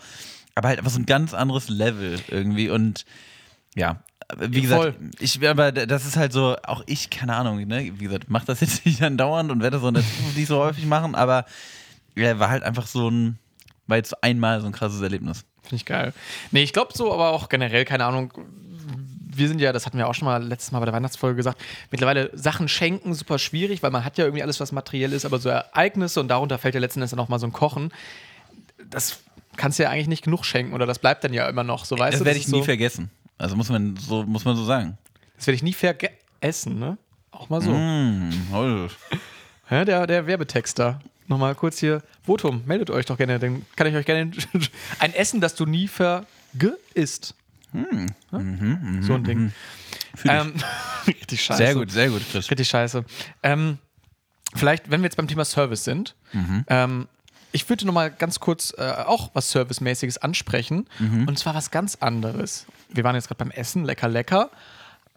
aber 0.54 0.68
halt 0.68 0.78
einfach 0.78 0.90
so 0.90 0.98
ein 0.98 1.06
ganz 1.06 1.34
anderes 1.34 1.68
Level 1.68 2.20
irgendwie 2.28 2.68
und 2.70 3.04
ja, 3.74 4.02
wie 4.38 4.60
gesagt, 4.60 4.82
Voll. 4.82 4.94
ich, 5.18 5.46
aber 5.46 5.72
das 5.72 6.06
ist 6.06 6.16
halt 6.16 6.32
so, 6.32 6.56
auch 6.64 6.82
ich, 6.86 7.10
keine 7.10 7.34
Ahnung, 7.34 7.66
ne, 7.66 7.92
wie 7.96 8.04
gesagt, 8.04 8.26
mach 8.28 8.44
das 8.44 8.60
jetzt 8.60 8.86
nicht 8.86 9.02
andauernd 9.02 9.50
und 9.50 9.62
werde 9.62 9.76
das 9.76 9.84
auch 9.84 9.90
nicht, 9.90 10.36
nicht 10.36 10.46
so 10.46 10.58
häufig 10.58 10.86
machen, 10.86 11.14
aber 11.14 11.44
ja, 12.16 12.38
war 12.38 12.50
halt 12.50 12.62
einfach 12.62 12.86
so 12.86 13.08
ein, 13.08 13.38
war 13.86 13.96
jetzt 13.96 14.10
so 14.10 14.16
einmal 14.20 14.60
so 14.60 14.66
ein 14.66 14.72
krasses 14.72 15.00
Erlebnis. 15.00 15.44
Finde 15.62 15.76
ich 15.76 15.84
geil. 15.84 16.12
Nee, 16.50 16.62
ich 16.62 16.72
glaube 16.72 16.92
so, 16.94 17.12
aber 17.12 17.30
auch 17.30 17.48
generell, 17.48 17.84
keine 17.84 18.04
Ahnung. 18.04 18.32
Wir 19.32 19.46
sind 19.46 19.60
ja, 19.60 19.72
das 19.72 19.86
hatten 19.86 19.96
wir 19.96 20.08
auch 20.08 20.14
schon 20.14 20.26
mal 20.26 20.42
letztes 20.42 20.72
Mal 20.72 20.80
bei 20.80 20.86
der 20.86 20.94
Weihnachtsfolge 20.94 21.36
gesagt, 21.36 21.60
mittlerweile 21.90 22.30
Sachen 22.36 22.68
schenken 22.68 23.14
super 23.14 23.38
schwierig, 23.38 23.82
weil 23.82 23.90
man 23.90 24.04
hat 24.04 24.18
ja 24.18 24.24
irgendwie 24.24 24.42
alles, 24.42 24.58
was 24.58 24.72
materiell 24.72 25.12
ist, 25.12 25.24
aber 25.24 25.38
so 25.38 25.48
Ereignisse 25.48 26.20
und 26.20 26.28
darunter 26.28 26.58
fällt 26.58 26.74
ja 26.74 26.80
letzten 26.80 27.00
Endes 27.00 27.10
dann 27.10 27.20
auch 27.20 27.28
mal 27.28 27.38
so 27.38 27.46
ein 27.46 27.52
Kochen. 27.52 27.92
Das 28.90 29.20
kannst 29.60 29.78
du 29.78 29.82
ja 29.82 29.90
eigentlich 29.90 30.08
nicht 30.08 30.24
genug 30.24 30.46
schenken 30.46 30.72
oder 30.72 30.86
das 30.86 30.98
bleibt 30.98 31.22
dann 31.22 31.34
ja 31.34 31.46
immer 31.46 31.64
noch 31.64 31.84
so, 31.84 31.98
weißt 31.98 32.14
das 32.14 32.20
du? 32.20 32.24
werde 32.24 32.38
ist 32.38 32.46
ich 32.46 32.52
nie 32.52 32.60
so, 32.60 32.64
vergessen. 32.64 33.10
Also 33.36 33.56
muss 33.56 33.68
man 33.68 33.94
so, 33.98 34.22
muss 34.24 34.46
man 34.46 34.56
so 34.56 34.64
sagen. 34.64 34.96
Das 35.36 35.46
werde 35.46 35.56
ich 35.56 35.62
nie 35.62 35.74
vergessen, 35.74 36.78
ne? 36.78 36.96
Auch 37.30 37.50
mal 37.50 37.60
so. 37.60 37.70
Mm. 37.70 38.30
Ja, 39.70 39.84
der, 39.84 40.06
der 40.06 40.26
Werbetexter. 40.26 41.00
Nochmal 41.26 41.54
kurz 41.54 41.78
hier. 41.78 42.02
Votum, 42.22 42.62
meldet 42.64 42.88
euch 42.90 43.04
doch 43.04 43.18
gerne, 43.18 43.38
dann 43.38 43.66
kann 43.76 43.86
ich 43.86 43.94
euch 43.94 44.06
gerne 44.06 44.30
ein 44.98 45.12
Essen, 45.14 45.40
das 45.42 45.54
du 45.54 45.66
nie 45.66 45.88
vergisst. 45.88 47.34
Hm. 47.72 48.06
Ja? 48.32 48.38
Mhm, 48.38 49.02
so 49.02 49.14
ein 49.14 49.24
Ding. 49.24 49.52
Ähm, 50.24 50.54
richtig 51.06 51.42
scheiße. 51.42 51.58
Sehr 51.58 51.74
gut, 51.74 51.90
sehr 51.90 52.08
gut, 52.08 52.22
Chris. 52.32 52.50
Richtig 52.50 52.66
scheiße. 52.68 53.04
Ähm, 53.42 53.76
vielleicht, 54.54 54.90
wenn 54.90 55.02
wir 55.02 55.06
jetzt 55.06 55.16
beim 55.16 55.28
Thema 55.28 55.44
Service 55.44 55.84
sind, 55.84 56.16
Mhm. 56.32 56.64
ähm, 56.68 57.08
ich 57.52 57.68
würde 57.68 57.86
noch 57.86 57.92
mal 57.92 58.10
ganz 58.10 58.40
kurz 58.40 58.74
äh, 58.76 58.82
auch 59.06 59.30
was 59.34 59.50
Servicemäßiges 59.50 60.18
ansprechen. 60.18 60.88
Mhm. 60.98 61.26
Und 61.28 61.38
zwar 61.38 61.54
was 61.54 61.70
ganz 61.70 61.96
anderes. 61.96 62.66
Wir 62.88 63.04
waren 63.04 63.14
jetzt 63.14 63.28
gerade 63.28 63.38
beim 63.38 63.50
Essen, 63.50 63.84
lecker, 63.84 64.08
lecker. 64.08 64.50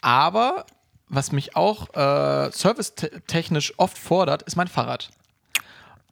Aber 0.02 0.66
was 1.10 1.32
mich 1.32 1.56
auch 1.56 1.94
äh, 1.96 2.52
servicetechnisch 2.52 3.74
oft 3.78 3.98
fordert, 3.98 4.42
ist 4.44 4.56
mein 4.56 4.68
Fahrrad. 4.68 5.10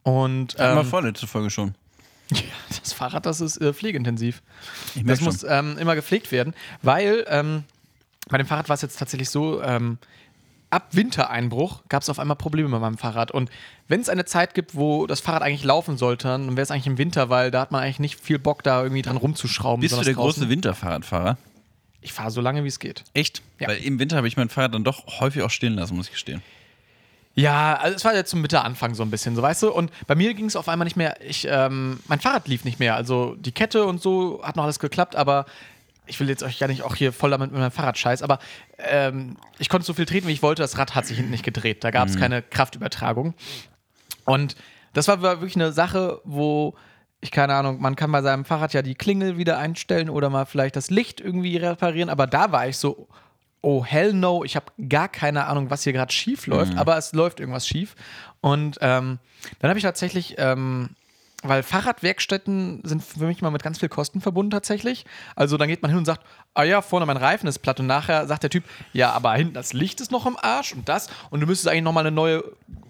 Und 0.03 0.55
ähm, 0.59 0.85
vorletzte 0.85 1.27
Folge 1.27 1.49
schon. 1.49 1.75
das 2.81 2.93
Fahrrad, 2.93 3.25
das 3.25 3.41
ist 3.41 3.57
äh, 3.57 3.73
pflegeintensiv. 3.73 4.41
Ich 4.95 5.03
Das 5.03 5.19
merk 5.19 5.21
muss 5.21 5.43
ähm, 5.43 5.77
immer 5.77 5.95
gepflegt 5.95 6.31
werden, 6.31 6.53
weil 6.81 7.25
ähm, 7.27 7.63
bei 8.29 8.37
dem 8.37 8.47
Fahrrad 8.47 8.69
war 8.69 8.75
es 8.75 8.81
jetzt 8.81 8.97
tatsächlich 8.97 9.29
so, 9.29 9.61
ähm, 9.61 9.97
ab 10.71 10.87
Wintereinbruch 10.91 11.83
gab 11.89 12.01
es 12.01 12.09
auf 12.09 12.17
einmal 12.17 12.37
Probleme 12.37 12.69
mit 12.69 12.81
meinem 12.81 12.97
Fahrrad. 12.97 13.31
Und 13.31 13.51
wenn 13.87 14.01
es 14.01 14.09
eine 14.09 14.25
Zeit 14.25 14.53
gibt, 14.53 14.75
wo 14.75 15.05
das 15.05 15.19
Fahrrad 15.19 15.43
eigentlich 15.43 15.63
laufen 15.63 15.97
sollte, 15.97 16.29
dann 16.29 16.51
wäre 16.51 16.61
es 16.61 16.71
eigentlich 16.71 16.87
im 16.87 16.97
Winter, 16.97 17.29
weil 17.29 17.51
da 17.51 17.61
hat 17.61 17.71
man 17.71 17.83
eigentlich 17.83 17.99
nicht 17.99 18.19
viel 18.19 18.39
Bock, 18.39 18.63
da 18.63 18.81
irgendwie 18.81 19.01
dran 19.01 19.17
rumzuschrauben. 19.17 19.81
Bist 19.81 19.93
du 19.93 20.01
der 20.01 20.13
draußen. 20.13 20.41
große 20.41 20.49
Winterfahrradfahrer? 20.49 21.37
Ich 22.01 22.13
fahre 22.13 22.31
so 22.31 22.41
lange, 22.41 22.63
wie 22.63 22.69
es 22.69 22.79
geht. 22.79 23.03
Echt? 23.13 23.43
Ja. 23.59 23.67
Weil 23.67 23.77
im 23.77 23.99
Winter 23.99 24.17
habe 24.17 24.27
ich 24.27 24.37
mein 24.37 24.49
Fahrrad 24.49 24.73
dann 24.73 24.83
doch 24.83 25.19
häufig 25.19 25.43
auch 25.43 25.51
stehen 25.51 25.73
lassen, 25.73 25.95
muss 25.95 26.07
ich 26.07 26.13
gestehen. 26.13 26.41
Ja, 27.35 27.75
also 27.75 27.95
es 27.95 28.03
war 28.03 28.13
jetzt 28.13 28.29
zum 28.29 28.41
Mitteanfang 28.41 28.93
so 28.93 29.03
ein 29.03 29.11
bisschen, 29.11 29.35
so 29.35 29.41
weißt 29.41 29.63
du. 29.63 29.71
Und 29.71 29.91
bei 30.07 30.15
mir 30.15 30.33
ging 30.33 30.45
es 30.45 30.55
auf 30.55 30.67
einmal 30.67 30.85
nicht 30.85 30.97
mehr. 30.97 31.15
Ich, 31.21 31.47
ähm, 31.49 31.99
mein 32.07 32.19
Fahrrad 32.19 32.47
lief 32.47 32.65
nicht 32.65 32.79
mehr. 32.79 32.95
Also 32.95 33.35
die 33.39 33.51
Kette 33.51 33.85
und 33.85 34.01
so 34.01 34.41
hat 34.43 34.55
noch 34.55 34.63
alles 34.63 34.79
geklappt, 34.79 35.15
aber 35.15 35.45
ich 36.11 36.19
will 36.19 36.27
jetzt 36.27 36.43
euch 36.43 36.59
gar 36.59 36.67
nicht 36.67 36.83
auch 36.83 36.95
hier 36.95 37.13
voll 37.13 37.31
damit 37.31 37.51
mit 37.51 37.59
meinem 37.59 37.71
Fahrrad 37.71 37.97
scheiß, 37.97 38.21
aber 38.21 38.39
ähm, 38.77 39.37
ich 39.59 39.69
konnte 39.69 39.85
so 39.85 39.93
viel 39.93 40.05
treten, 40.05 40.27
wie 40.27 40.33
ich 40.33 40.43
wollte. 40.43 40.61
Das 40.61 40.77
Rad 40.77 40.93
hat 40.93 41.05
sich 41.05 41.15
hinten 41.15 41.31
nicht 41.31 41.45
gedreht. 41.45 41.83
Da 41.85 41.91
gab 41.91 42.09
es 42.09 42.17
keine 42.17 42.41
Kraftübertragung. 42.41 43.33
Und 44.25 44.55
das 44.93 45.07
war 45.07 45.21
wirklich 45.21 45.55
eine 45.55 45.71
Sache, 45.71 46.19
wo 46.25 46.75
ich 47.21 47.31
keine 47.31 47.53
Ahnung, 47.53 47.79
man 47.79 47.95
kann 47.95 48.11
bei 48.11 48.21
seinem 48.21 48.43
Fahrrad 48.43 48.73
ja 48.73 48.81
die 48.81 48.95
Klingel 48.95 49.37
wieder 49.37 49.57
einstellen 49.57 50.09
oder 50.09 50.29
mal 50.29 50.45
vielleicht 50.45 50.75
das 50.75 50.89
Licht 50.89 51.21
irgendwie 51.21 51.55
reparieren, 51.55 52.09
aber 52.09 52.27
da 52.27 52.51
war 52.51 52.67
ich 52.67 52.77
so, 52.77 53.07
oh 53.61 53.85
hell 53.85 54.11
no, 54.11 54.43
ich 54.43 54.55
habe 54.55 54.65
gar 54.89 55.07
keine 55.07 55.45
Ahnung, 55.45 55.69
was 55.69 55.83
hier 55.83 55.93
gerade 55.93 56.11
schief 56.11 56.47
läuft, 56.47 56.75
aber 56.77 56.97
es 56.97 57.13
läuft 57.13 57.39
irgendwas 57.39 57.67
schief. 57.67 57.95
Und 58.41 58.79
ähm, 58.81 59.19
dann 59.59 59.69
habe 59.69 59.77
ich 59.77 59.83
tatsächlich, 59.83 60.35
ähm, 60.39 60.89
weil 61.43 61.63
Fahrradwerkstätten 61.63 62.81
sind 62.83 63.03
für 63.03 63.25
mich 63.25 63.41
mal 63.41 63.49
mit 63.51 63.63
ganz 63.63 63.79
viel 63.79 63.89
Kosten 63.89 64.21
verbunden 64.21 64.51
tatsächlich. 64.51 65.05
Also 65.35 65.57
dann 65.57 65.67
geht 65.67 65.81
man 65.81 65.89
hin 65.89 65.97
und 65.97 66.05
sagt, 66.05 66.21
ah 66.53 66.63
ja, 66.63 66.81
vorne 66.81 67.05
mein 67.05 67.17
Reifen 67.17 67.47
ist 67.47 67.59
platt 67.59 67.79
und 67.79 67.87
nachher 67.87 68.27
sagt 68.27 68.43
der 68.43 68.49
Typ, 68.49 68.63
ja, 68.93 69.11
aber 69.11 69.33
hinten 69.33 69.53
das 69.53 69.73
Licht 69.73 70.01
ist 70.01 70.11
noch 70.11 70.25
im 70.25 70.37
Arsch 70.41 70.73
und 70.73 70.87
das 70.89 71.09
und 71.29 71.39
du 71.39 71.47
müsstest 71.47 71.67
eigentlich 71.69 71.83
nochmal 71.83 72.05
eine 72.05 72.15
neue 72.15 72.43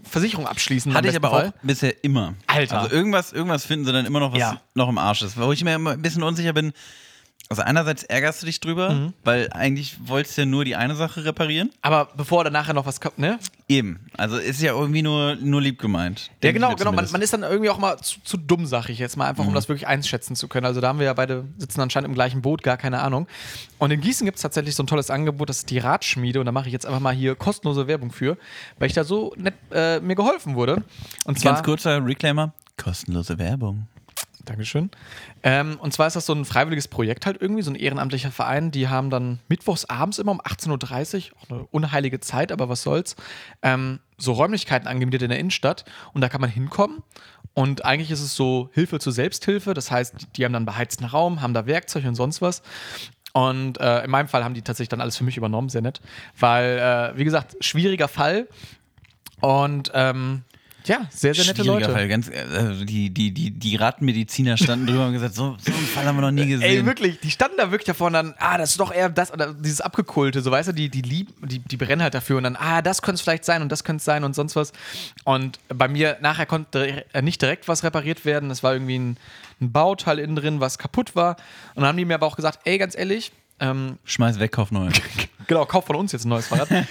Versicherung 0.04 0.48
abschließen. 0.48 0.94
Hatte 0.94 1.08
ich 1.08 1.16
aber 1.16 1.30
Fall. 1.30 1.48
auch 1.50 1.54
bisher 1.64 2.04
immer. 2.04 2.34
Alter. 2.48 2.82
Also 2.82 2.96
irgendwas, 2.96 3.32
irgendwas 3.32 3.66
finden 3.66 3.86
sie 3.86 3.94
dann 3.94 4.06
immer 4.06 4.20
noch, 4.20 4.32
was 4.34 4.40
Ja. 4.40 4.62
noch 4.74 4.90
im 4.90 4.98
Arsch 4.98 5.22
ist. 5.22 5.40
Wo 5.40 5.52
ich 5.52 5.64
mir 5.64 5.76
immer 5.76 5.92
ein 5.92 6.02
bisschen 6.02 6.24
unsicher 6.24 6.54
bin. 6.54 6.74
Also 7.52 7.64
einerseits 7.64 8.04
ärgerst 8.04 8.42
du 8.42 8.46
dich 8.46 8.62
drüber, 8.62 8.92
Mhm. 8.94 9.14
weil 9.26 9.50
eigentlich 9.52 9.98
wolltest 10.08 10.38
du 10.38 10.44
ja 10.44 10.46
nur 10.46 10.64
die 10.64 10.78
eine 10.78 10.96
Sache 10.96 11.26
reparieren. 11.26 11.70
Aber 11.82 12.08
bevor 12.16 12.46
dann 12.46 12.54
nachher 12.54 12.74
noch 12.74 12.86
was 12.86 13.02
kommt, 13.02 13.20
ne? 13.20 13.40
Eben. 13.68 14.00
Also 14.16 14.38
ist 14.38 14.62
ja 14.62 14.72
irgendwie 14.72 15.02
nur, 15.02 15.36
nur 15.36 15.62
lieb 15.62 15.78
gemeint. 15.78 16.32
Ja, 16.42 16.54
genau, 16.54 16.74
genau. 16.76 16.94
Man, 16.94 17.12
man 17.12 17.22
ist 17.22 17.34
dann 17.34 17.44
irgendwie 17.44 17.70
auch 17.70 17.78
mal 17.78 17.98
zu, 17.98 18.22
zu 18.24 18.38
dumm, 18.38 18.66
sag 18.66 18.88
ich 18.88 19.00
jetzt 19.00 19.18
mal, 19.18 19.28
einfach 19.28 19.46
um 19.46 19.54
das 19.54 19.68
wirklich 19.68 19.86
einschätzen 19.86 20.36
zu 20.38 20.48
können. 20.48 20.66
Also 20.66 20.80
da 20.80 20.88
haben 20.88 21.00
wir 21.00 21.06
ja 21.08 21.14
beide 21.14 21.44
sitzen 21.58 21.82
anscheinend 21.82 22.08
im 22.08 22.14
gleichen 22.14 22.42
Boot, 22.42 22.64
gar 22.64 22.78
keine 22.78 23.02
Ahnung. 23.02 23.28
Und 23.80 23.92
in 23.92 24.00
Gießen 24.00 24.24
gibt 24.26 24.38
es 24.38 24.42
tatsächlich 24.44 24.74
so 24.76 24.84
ein 24.84 24.88
tolles 24.88 25.10
Angebot, 25.10 25.50
das 25.50 25.58
ist 25.58 25.70
die 25.72 25.80
Radschmiede. 25.80 26.40
Und 26.40 26.46
da 26.46 26.54
mache 26.54 26.68
ich 26.68 26.74
jetzt 26.74 26.86
einfach 26.86 27.02
mal 27.02 27.14
hier 27.14 27.36
kostenlose 27.36 27.86
Werbung 27.88 28.12
für, 28.14 28.38
weil 28.80 28.88
ich 28.88 28.94
da 28.94 29.04
so 29.04 29.34
nett 29.36 29.56
äh, 29.74 30.00
mir 30.00 30.16
geholfen 30.16 30.56
wurde. 30.56 30.84
Und 31.26 31.38
zwar, 31.38 31.54
Ganz 31.56 31.66
kurzer 31.66 32.06
Reclaimer. 32.06 32.54
Kostenlose 32.78 33.38
Werbung. 33.38 33.88
Dankeschön. 34.46 34.90
Ähm, 35.44 35.78
und 35.80 35.94
zwar 35.94 36.08
ist 36.08 36.16
das 36.16 36.26
so 36.26 36.34
ein 36.34 36.46
freiwilliges 36.46 36.88
Projekt 36.88 37.26
halt 37.26 37.42
irgendwie, 37.42 37.62
so 37.62 37.72
ein 37.72 37.76
ehrenamtlicher 37.76 38.32
Verein. 38.32 38.72
Die 38.72 38.88
haben 38.88 39.10
dann 39.10 39.40
mittwochs 39.48 39.86
abends 39.86 40.20
immer 40.20 40.32
um 40.32 40.42
18.30 40.42 41.32
Uhr, 41.32 41.38
auch 41.38 41.50
eine 41.50 41.68
unheilige 41.72 42.20
Zeit, 42.20 42.52
aber 42.52 42.70
was 42.70 42.82
soll's, 42.84 43.16
ähm, 43.62 44.00
so 44.18 44.34
Räumlichkeiten 44.34 44.88
angemietet 44.88 45.24
in 45.24 45.30
der 45.30 45.40
Innenstadt. 45.40 45.86
Und 46.14 46.22
da 46.22 46.30
kann 46.30 46.42
man 46.42 46.50
hinkommen. 46.50 47.04
Und 47.54 47.86
eigentlich 47.86 48.12
ist 48.12 48.22
es 48.22 48.36
so 48.36 48.70
Hilfe 48.74 49.00
zur 49.00 49.14
Selbsthilfe. 49.14 49.74
Das 49.74 49.92
heißt, 49.92 50.28
die 50.36 50.46
haben 50.46 50.54
dann 50.54 50.66
beheizten 50.66 51.06
Raum, 51.06 51.42
haben 51.42 51.54
da 51.54 51.66
Werkzeug 51.66 52.06
und 52.06 52.16
sonst 52.16 52.42
was. 52.42 52.62
Und 53.34 53.80
äh, 53.80 54.04
in 54.04 54.12
meinem 54.12 54.28
Fall 54.28 54.44
haben 54.44 54.54
die 54.54 54.62
tatsächlich 54.62 54.90
dann 54.90 55.02
alles 55.02 55.18
für 55.18 55.24
mich 55.24 55.38
übernommen, 55.38 55.70
sehr 55.70 55.82
nett. 55.82 56.02
Weil, 56.40 56.78
äh, 56.78 57.18
wie 57.18 57.24
gesagt, 57.24 57.56
schwieriger 57.64 58.08
Fall. 58.08 58.48
Und 59.42 59.92
ähm, 59.94 60.44
Ja, 60.86 61.08
sehr, 61.10 61.34
sehr 61.34 61.46
nette 61.46 61.64
Leute. 61.64 61.92
Fall. 61.92 62.08
Ganz, 62.08 62.30
also 62.30 62.86
die, 62.86 63.10
die, 63.10 63.32
die, 63.32 63.52
die 63.52 63.76
Radmediziner 63.76 64.58
standen 64.58 64.88
drüber 64.88 65.08
und 65.08 65.14
gesagt, 65.14 65.36
so, 65.36 65.56
so 65.60 65.72
einen 65.72 65.86
Fall 65.86 66.06
haben 66.06 66.18
wir 66.18 66.22
noch 66.22 66.32
nie 66.32 66.48
gesehen. 66.48 66.62
Ey, 66.62 66.86
wirklich, 66.86 67.20
die 67.20 67.32
standen 67.32 67.58
da 67.58 67.72
wirklich 67.72 67.86
davor 67.86 68.08
und 68.08 68.14
dann, 68.14 68.34
ah, 68.40 68.58
das 68.58 68.72
ist 68.72 68.80
doch 68.80 68.92
eher 68.94 69.10
das, 69.10 69.32
oder 69.32 69.54
dieses 69.54 69.82
Abgekulte, 69.82 70.42
so 70.42 70.52
weißt 70.52 70.70
du, 70.70 70.74
die, 70.74 70.90
die 70.90 71.02
lieben, 71.02 71.34
die, 71.48 71.60
die 71.60 71.78
brennen 71.78 72.02
halt 72.02 72.14
dafür 72.14 72.38
und 72.38 72.44
dann, 72.44 72.56
ah, 72.56 72.82
das 72.82 73.02
könnte 73.02 73.16
es 73.16 73.22
vielleicht 73.22 73.46
sein 73.46 73.62
und 73.62 73.72
das 73.72 73.84
könnte 73.84 73.98
es 73.98 74.06
sein 74.06 74.24
und 74.24 74.36
sonst 74.36 74.56
was. 74.56 74.74
Und 75.24 75.60
bei 75.70 75.88
mir 75.88 76.18
nachher 76.22 76.46
konnte 76.46 77.06
äh, 77.14 77.22
nicht 77.22 77.42
direkt 77.42 77.68
was 77.68 77.84
repariert 77.84 78.26
werden. 78.26 78.50
Es 78.50 78.64
war 78.64 78.74
irgendwie 78.74 78.98
ein, 78.98 79.18
ein 79.60 79.72
Bauteil 79.72 80.20
innen 80.20 80.36
drin, 80.36 80.60
was 80.60 80.78
kaputt 80.78 81.16
war. 81.16 81.36
Und 81.76 81.82
dann 81.82 81.88
haben 81.88 81.98
die 81.98 82.06
mir 82.06 82.16
aber 82.16 82.28
auch 82.28 82.36
gesagt, 82.36 82.60
ey, 82.66 82.78
ganz 82.78 82.98
ehrlich, 82.98 83.32
ähm, 83.62 84.00
Schmeiß 84.06 84.40
weg, 84.40 84.52
kauf 84.52 84.72
neu. 84.72 84.90
genau, 85.48 85.66
kauf 85.66 85.86
von 85.86 85.96
uns 85.96 86.12
jetzt 86.12 86.26
ein 86.26 86.30
neues 86.30 86.48
Fahrrad. 86.48 86.68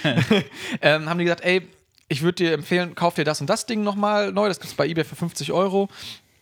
ähm, 0.81 1.09
haben 1.09 1.17
die 1.17 1.25
gesagt, 1.25 1.43
ey, 1.43 1.67
ich 2.11 2.23
würde 2.23 2.43
dir 2.43 2.53
empfehlen, 2.53 2.93
kauf 2.93 3.13
dir 3.13 3.23
das 3.23 3.39
und 3.39 3.49
das 3.49 3.65
Ding 3.65 3.83
nochmal 3.83 4.33
neu. 4.33 4.49
Das 4.49 4.59
gibt 4.59 4.69
es 4.69 4.75
bei 4.75 4.85
eBay 4.85 5.05
für 5.05 5.15
50 5.15 5.53
Euro. 5.53 5.87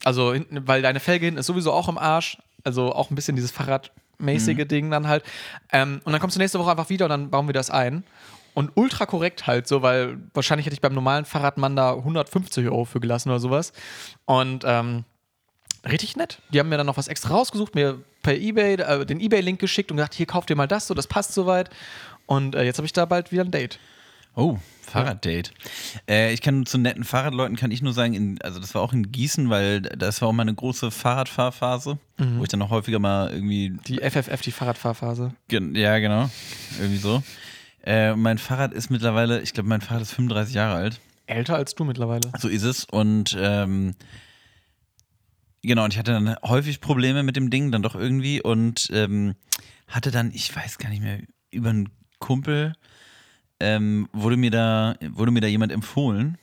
Also, 0.03 0.33
hinten, 0.33 0.67
weil 0.67 0.81
deine 0.81 0.99
Felge 0.99 1.25
hinten 1.25 1.39
ist 1.39 1.45
sowieso 1.45 1.71
auch 1.71 1.87
im 1.87 1.99
Arsch. 1.99 2.39
Also 2.63 2.91
auch 2.91 3.11
ein 3.11 3.15
bisschen 3.15 3.35
dieses 3.35 3.51
Fahrradmäßige 3.51 4.67
Ding 4.67 4.89
dann 4.89 5.07
halt. 5.07 5.23
Ähm, 5.71 6.01
und 6.03 6.11
dann 6.11 6.19
kommst 6.19 6.35
du 6.35 6.39
nächste 6.39 6.57
Woche 6.57 6.71
einfach 6.71 6.89
wieder 6.89 7.05
und 7.05 7.09
dann 7.09 7.29
bauen 7.29 7.47
wir 7.47 7.53
das 7.53 7.69
ein. 7.69 8.03
Und 8.55 8.71
ultra 8.73 9.05
korrekt 9.05 9.45
halt 9.45 9.67
so, 9.67 9.83
weil 9.83 10.17
wahrscheinlich 10.33 10.65
hätte 10.65 10.73
ich 10.73 10.81
beim 10.81 10.95
normalen 10.95 11.23
Fahrradmann 11.23 11.75
da 11.75 11.93
150 11.93 12.65
Euro 12.65 12.85
für 12.85 12.99
gelassen 12.99 13.29
oder 13.29 13.39
sowas. 13.39 13.71
Und 14.25 14.63
ähm, 14.65 15.05
richtig 15.87 16.17
nett. 16.17 16.39
Die 16.51 16.59
haben 16.59 16.69
mir 16.69 16.77
dann 16.77 16.87
noch 16.87 16.97
was 16.97 17.07
extra 17.07 17.29
rausgesucht, 17.29 17.75
mir 17.75 17.99
per 18.23 18.35
Ebay 18.35 18.73
äh, 18.73 19.05
den 19.05 19.19
Ebay-Link 19.19 19.59
geschickt 19.59 19.91
und 19.91 19.97
gesagt, 19.97 20.15
hier 20.15 20.25
kauf 20.25 20.47
dir 20.47 20.55
mal 20.55 20.67
das, 20.67 20.87
so 20.87 20.95
das 20.95 21.05
passt 21.05 21.33
soweit. 21.33 21.69
Und 22.25 22.55
äh, 22.55 22.63
jetzt 22.63 22.77
habe 22.77 22.87
ich 22.87 22.93
da 22.93 23.05
bald 23.05 23.31
wieder 23.31 23.43
ein 23.43 23.51
Date. 23.51 23.79
Oh, 24.35 24.57
Fahrraddate. 24.83 25.51
Äh, 26.09 26.33
ich 26.33 26.41
kann 26.41 26.65
zu 26.65 26.77
netten 26.77 27.03
Fahrradleuten 27.03 27.55
kann 27.57 27.71
ich 27.71 27.81
nur 27.81 27.93
sagen, 27.93 28.13
in, 28.13 28.41
also 28.41 28.59
das 28.59 28.73
war 28.73 28.81
auch 28.81 28.93
in 28.93 29.11
Gießen, 29.11 29.49
weil 29.49 29.81
das 29.81 30.21
war 30.21 30.29
auch 30.29 30.33
meine 30.33 30.53
große 30.53 30.91
Fahrradfahrphase, 30.91 31.99
wo 32.17 32.43
ich 32.43 32.49
dann 32.49 32.61
auch 32.61 32.69
häufiger 32.69 32.99
mal 32.99 33.31
irgendwie 33.31 33.77
Die 33.87 33.99
FFF, 34.01 34.41
die 34.41 34.51
Fahrradfahrphase. 34.51 35.33
Gen- 35.47 35.75
Ja, 35.75 35.99
genau. 35.99 36.29
Irgendwie 36.79 36.97
so. 36.97 37.21
Äh, 37.83 38.15
mein 38.15 38.37
Fahrrad 38.37 38.73
ist 38.73 38.89
mittlerweile, 38.89 39.41
ich 39.41 39.53
glaube, 39.53 39.69
mein 39.69 39.81
Fahrrad 39.81 40.01
ist 40.03 40.11
35 40.13 40.55
Jahre 40.55 40.75
alt. 40.75 40.99
Älter 41.27 41.55
als 41.55 41.75
du 41.75 41.83
mittlerweile. 41.83 42.31
So 42.39 42.47
ist 42.47 42.63
es. 42.63 42.85
Und 42.85 43.35
ähm, 43.39 43.93
genau, 45.61 45.83
und 45.85 45.93
ich 45.93 45.99
hatte 45.99 46.11
dann 46.13 46.35
häufig 46.43 46.81
Probleme 46.81 47.23
mit 47.23 47.35
dem 47.35 47.49
Ding, 47.49 47.71
dann 47.71 47.83
doch 47.83 47.95
irgendwie. 47.95 48.41
Und 48.41 48.89
ähm, 48.91 49.35
hatte 49.87 50.11
dann, 50.11 50.31
ich 50.33 50.55
weiß 50.55 50.77
gar 50.77 50.89
nicht 50.89 51.01
mehr, 51.03 51.19
über 51.51 51.69
einen 51.69 51.89
Kumpel 52.19 52.73
ähm, 53.59 54.07
wurde 54.13 54.37
mir 54.37 54.51
da, 54.51 54.95
wurde 55.11 55.31
mir 55.31 55.41
da 55.41 55.47
jemand 55.47 55.71
empfohlen. 55.71 56.37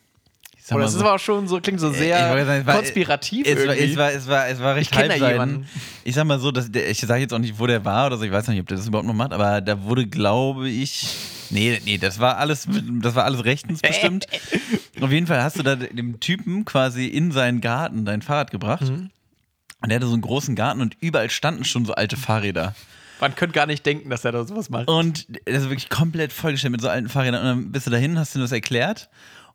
Oh, 0.73 0.79
das 0.79 0.93
so- 0.93 0.99
ist 0.99 1.05
aber 1.05 1.15
auch 1.15 1.19
schon 1.21 1.47
so, 1.47 1.61
klingt 1.61 1.79
so 1.79 1.93
ich 1.93 1.99
sehr 1.99 2.19
sagen, 2.19 2.67
war- 2.67 2.75
konspirativ 2.77 3.47
es 3.47 3.55
war, 3.67 3.77
irgendwie. 3.77 3.93
es, 3.93 3.97
war, 3.97 4.13
es, 4.13 4.27
war, 4.27 4.49
es 4.49 4.59
war 4.59 4.75
recht 4.75 4.91
Ich 4.93 5.15
jemanden. 5.21 5.69
Ich 6.03 6.15
sag 6.17 6.25
mal 6.25 6.41
so, 6.41 6.51
dass 6.51 6.73
der, 6.73 6.91
ich 6.91 6.99
sage 6.99 7.21
jetzt 7.21 7.33
auch 7.33 7.39
nicht, 7.39 7.59
wo 7.61 7.69
der 7.69 7.85
war 7.85 8.07
oder 8.09 8.17
so, 8.19 8.25
ich 8.25 8.33
weiß 8.33 8.49
nicht, 8.49 8.61
ob 8.61 8.67
der 8.67 8.77
das 8.77 8.87
überhaupt 8.89 9.07
noch 9.07 9.15
macht, 9.15 9.33
aber 9.33 9.61
da 9.61 9.85
wurde, 9.85 10.07
glaube 10.07 10.69
ich. 10.69 11.07
Nee, 11.51 11.81
nee, 11.85 11.99
das 11.99 12.19
war 12.19 12.39
alles, 12.39 12.67
das 13.01 13.15
war 13.15 13.25
alles 13.25 13.45
rechtens 13.45 13.81
bestimmt. 13.81 14.27
Auf 15.01 15.13
jeden 15.13 15.29
Fall 15.29 15.41
hast 15.45 15.57
du 15.57 15.63
da 15.63 15.77
dem 15.77 16.19
Typen 16.19 16.65
quasi 16.65 17.07
in 17.07 17.31
seinen 17.31 17.61
Garten 17.61 18.05
dein 18.05 18.21
Fahrrad 18.21 18.51
gebracht. 18.51 18.83
Mhm. 18.83 19.11
Und 19.83 19.89
der 19.91 19.97
hatte 19.97 20.07
so 20.09 20.15
einen 20.15 20.23
großen 20.23 20.57
Garten 20.57 20.81
und 20.81 20.97
überall 21.01 21.31
standen 21.31 21.65
schon 21.65 21.85
so 21.85 21.95
alte 21.95 22.17
Fahrräder. 22.17 22.75
Man 23.21 23.35
könnte 23.35 23.55
gar 23.55 23.67
nicht 23.67 23.85
denken, 23.87 24.11
dass 24.11 24.25
er 24.25 24.33
da 24.33 24.45
sowas 24.45 24.71
macht. 24.71 24.89
Und 24.89 25.27
das 25.45 25.63
ist 25.63 25.71
wirklich 25.71 25.89
komplett 25.89 26.33
vollgestellt 26.33 26.73
mit 26.73 26.81
so 26.81 26.89
alten 26.89 27.09
Fahrrädern. 27.09 27.41
Und 27.41 27.47
dann 27.47 27.73
bist 27.73 27.87
du 27.87 27.91
dahin, 27.91 28.19
hast 28.19 28.35
du 28.35 28.39
das 28.39 28.53
erklärt. 28.53 29.09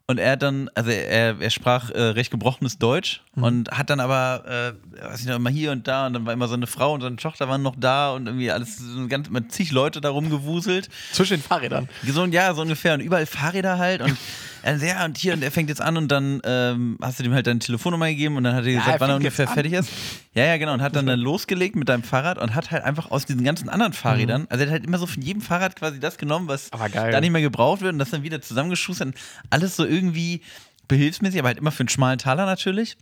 Und 0.08 0.18
er 0.18 0.32
hat 0.32 0.42
dann, 0.42 0.68
also 0.74 0.90
er, 0.90 1.40
er 1.40 1.50
sprach 1.50 1.90
äh, 1.90 2.00
recht 2.00 2.32
gebrochenes 2.32 2.76
Deutsch 2.76 3.22
und 3.36 3.70
hat 3.70 3.88
dann 3.88 4.00
aber, 4.00 4.44
äh, 4.46 5.02
weiß 5.08 5.20
ich 5.20 5.26
noch, 5.26 5.36
immer 5.36 5.48
hier 5.48 5.70
und 5.70 5.86
da 5.86 6.08
und 6.08 6.12
dann 6.12 6.26
war 6.26 6.32
immer 6.32 6.48
so 6.48 6.54
eine 6.54 6.66
Frau 6.66 6.92
und 6.92 7.02
seine 7.02 7.16
Tochter 7.16 7.48
waren 7.48 7.62
noch 7.62 7.76
da 7.78 8.12
und 8.12 8.26
irgendwie 8.26 8.50
alles, 8.50 8.78
so 8.78 9.06
ganz, 9.06 9.30
mit 9.30 9.52
zig 9.52 9.70
Leute 9.70 10.00
da 10.00 10.10
rumgewuselt. 10.10 10.88
Zwischen 11.12 11.34
den 11.34 11.42
Fahrrädern. 11.42 11.88
So, 12.04 12.24
ja, 12.26 12.52
so 12.52 12.62
ungefähr. 12.62 12.94
Und 12.94 13.00
überall 13.00 13.26
Fahrräder 13.26 13.78
halt. 13.78 14.02
Und 14.02 14.16
er 14.62 14.78
so, 14.78 14.86
ja, 14.86 15.04
und 15.04 15.18
hier, 15.18 15.34
und 15.34 15.42
er 15.42 15.50
fängt 15.50 15.68
jetzt 15.68 15.80
an 15.80 15.96
und 15.96 16.08
dann 16.08 16.40
ähm, 16.44 16.98
hast 17.02 17.18
du 17.18 17.22
dem 17.22 17.34
halt 17.34 17.46
deine 17.46 17.58
Telefonnummer 17.58 18.08
gegeben 18.08 18.36
und 18.36 18.44
dann 18.44 18.54
hat 18.54 18.64
er 18.64 18.72
gesagt, 18.72 18.88
er 18.88 19.00
wann 19.00 19.10
er 19.10 19.16
ungefähr 19.16 19.48
fertig 19.48 19.72
ist. 19.72 19.90
Ja, 20.34 20.44
ja, 20.44 20.56
genau. 20.56 20.72
Und 20.72 20.82
hat 20.82 20.96
dann, 20.96 21.06
dann 21.06 21.20
losgelegt 21.20 21.76
mit 21.76 21.88
deinem 21.88 22.02
Fahrrad 22.02 22.38
und 22.38 22.54
hat 22.54 22.70
halt 22.70 22.84
einfach 22.84 23.10
aus 23.10 23.26
diesen 23.26 23.44
ganzen 23.44 23.68
anderen 23.68 23.92
Fahrrädern, 23.92 24.46
also 24.48 24.64
er 24.64 24.68
hat 24.68 24.72
halt 24.72 24.86
immer 24.86 24.98
so 24.98 25.06
von 25.06 25.22
jedem 25.22 25.42
Fahrrad 25.42 25.76
quasi 25.76 26.00
das 26.00 26.16
genommen, 26.18 26.48
was 26.48 26.70
Mhm. 26.72 27.12
Da 27.12 27.20
nicht 27.20 27.30
mehr 27.30 27.42
gebraucht 27.42 27.80
wird 27.80 27.92
und 27.92 27.98
das 27.98 28.10
dann 28.10 28.22
wieder 28.22 28.40
zusammengeschustert. 28.40 29.08
Und 29.08 29.16
Alles 29.50 29.76
so 29.76 29.84
irgendwie 29.84 30.42
behilfsmäßig, 30.88 31.38
aber 31.40 31.48
halt 31.48 31.58
immer 31.58 31.72
für 31.72 31.80
einen 31.80 31.88
schmalen 31.88 32.18
Taler 32.18 32.46
natürlich. 32.46 32.96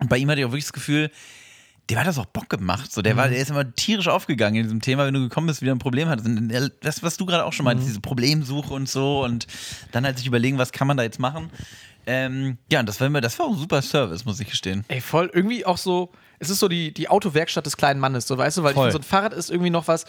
Und 0.00 0.08
bei 0.08 0.18
ihm 0.18 0.28
hatte 0.30 0.40
ich 0.40 0.46
auch 0.46 0.50
wirklich 0.50 0.64
das 0.64 0.72
Gefühl, 0.72 1.10
dem 1.90 1.98
hat 1.98 2.06
das 2.06 2.18
auch 2.18 2.26
Bock 2.26 2.48
gemacht. 2.48 2.90
So, 2.92 3.02
der, 3.02 3.16
war, 3.16 3.28
der 3.28 3.38
ist 3.38 3.50
immer 3.50 3.74
tierisch 3.74 4.08
aufgegangen 4.08 4.56
in 4.56 4.62
diesem 4.62 4.80
Thema, 4.80 5.04
wenn 5.06 5.14
du 5.14 5.20
gekommen 5.20 5.46
bist, 5.48 5.60
wieder 5.60 5.72
ein 5.74 5.78
Problem 5.78 6.08
hattest. 6.08 6.26
Und 6.26 6.50
er- 6.50 6.70
Das, 6.80 7.02
was 7.02 7.16
du 7.16 7.26
gerade 7.26 7.44
auch 7.44 7.52
schon 7.52 7.64
meinst, 7.64 7.86
diese 7.86 8.00
Problemsuche 8.00 8.72
und 8.72 8.88
so 8.88 9.22
und 9.24 9.46
dann 9.92 10.04
halt 10.04 10.16
sich 10.18 10.26
überlegen, 10.26 10.56
was 10.58 10.72
kann 10.72 10.86
man 10.86 10.96
da 10.96 11.02
jetzt 11.02 11.18
machen. 11.20 11.50
Ähm, 12.06 12.58
ja, 12.70 12.80
und 12.80 12.88
das 12.88 13.00
war 13.00 13.06
immer, 13.06 13.20
das 13.20 13.38
war 13.38 13.46
auch 13.46 13.52
ein 13.52 13.58
super 13.58 13.80
Service, 13.82 14.24
muss 14.24 14.38
ich 14.40 14.48
gestehen. 14.48 14.84
Ey, 14.88 15.00
voll, 15.00 15.30
irgendwie 15.32 15.64
auch 15.64 15.78
so, 15.78 16.12
es 16.38 16.50
ist 16.50 16.58
so 16.58 16.68
die, 16.68 16.92
die 16.92 17.08
Autowerkstatt 17.08 17.64
des 17.64 17.76
kleinen 17.76 17.98
Mannes, 18.00 18.26
so 18.26 18.36
weißt 18.36 18.58
du, 18.58 18.62
weil 18.62 18.74
finde, 18.74 18.92
so 18.92 18.98
ein 18.98 19.02
Fahrrad 19.04 19.32
ist 19.32 19.50
irgendwie 19.50 19.70
noch 19.70 19.88
was, 19.88 20.04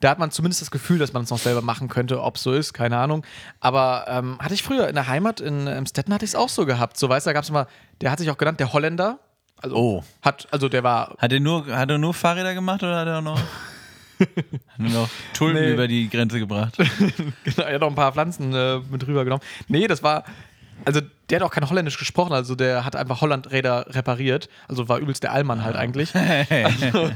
da 0.00 0.10
hat 0.10 0.18
man 0.18 0.30
zumindest 0.32 0.60
das 0.60 0.70
Gefühl, 0.72 0.98
dass 0.98 1.12
man 1.12 1.22
es 1.22 1.30
noch 1.30 1.38
selber 1.38 1.62
machen 1.62 1.88
könnte, 1.88 2.20
ob 2.22 2.36
es 2.36 2.42
so 2.42 2.52
ist, 2.52 2.72
keine 2.74 2.98
Ahnung. 2.98 3.24
Aber 3.60 4.06
ähm, 4.08 4.38
hatte 4.40 4.54
ich 4.54 4.62
früher 4.62 4.88
in 4.88 4.94
der 4.96 5.06
Heimat 5.06 5.40
in 5.40 5.66
Emstetten 5.68 6.12
hatte 6.12 6.24
ich 6.24 6.32
es 6.32 6.34
auch 6.34 6.48
so 6.48 6.66
gehabt, 6.66 6.98
so 6.98 7.08
weißt 7.08 7.26
du, 7.26 7.28
da 7.30 7.32
gab 7.32 7.44
es 7.44 7.50
immer, 7.50 7.66
der 8.00 8.10
hat 8.10 8.18
sich 8.18 8.28
auch 8.30 8.38
genannt, 8.38 8.58
der 8.60 8.72
Holländer. 8.72 9.20
Also, 9.62 9.76
Oh. 9.76 10.04
Hat, 10.22 10.46
also 10.50 10.68
der 10.68 10.82
war 10.84 11.14
Hat 11.18 11.32
er 11.32 11.40
nur, 11.40 11.66
hat 11.66 11.90
er 11.90 11.98
nur 11.98 12.12
Fahrräder 12.14 12.54
gemacht 12.54 12.82
oder 12.82 12.98
hat 12.98 13.06
er 13.08 13.18
auch 13.18 13.22
noch, 13.22 13.38
hat 14.20 14.28
er 14.78 14.88
noch 14.90 15.08
Tulpen 15.34 15.62
Nee. 15.62 15.72
über 15.72 15.88
die 15.88 16.08
Grenze 16.08 16.38
gebracht? 16.38 16.76
Genau, 17.44 17.62
er 17.66 17.74
hat 17.74 17.80
noch 17.80 17.88
ein 17.88 17.94
paar 17.94 18.12
Pflanzen 18.12 18.52
äh, 18.54 18.80
mit 18.90 19.06
rübergenommen. 19.06 19.44
Nee, 19.68 19.86
das 19.86 20.02
war. 20.02 20.24
Also, 20.84 21.00
der 21.30 21.40
hat 21.40 21.46
auch 21.46 21.50
kein 21.50 21.68
Holländisch 21.68 21.96
gesprochen, 21.98 22.34
also 22.34 22.54
der 22.54 22.84
hat 22.84 22.94
einfach 22.96 23.22
Hollandräder 23.22 23.86
repariert. 23.94 24.50
Also 24.68 24.90
war 24.90 24.98
übelst 24.98 25.22
der 25.22 25.32
Allmann 25.32 25.64
halt 25.64 25.74
eigentlich. 25.74 26.12
Also, 26.84 27.10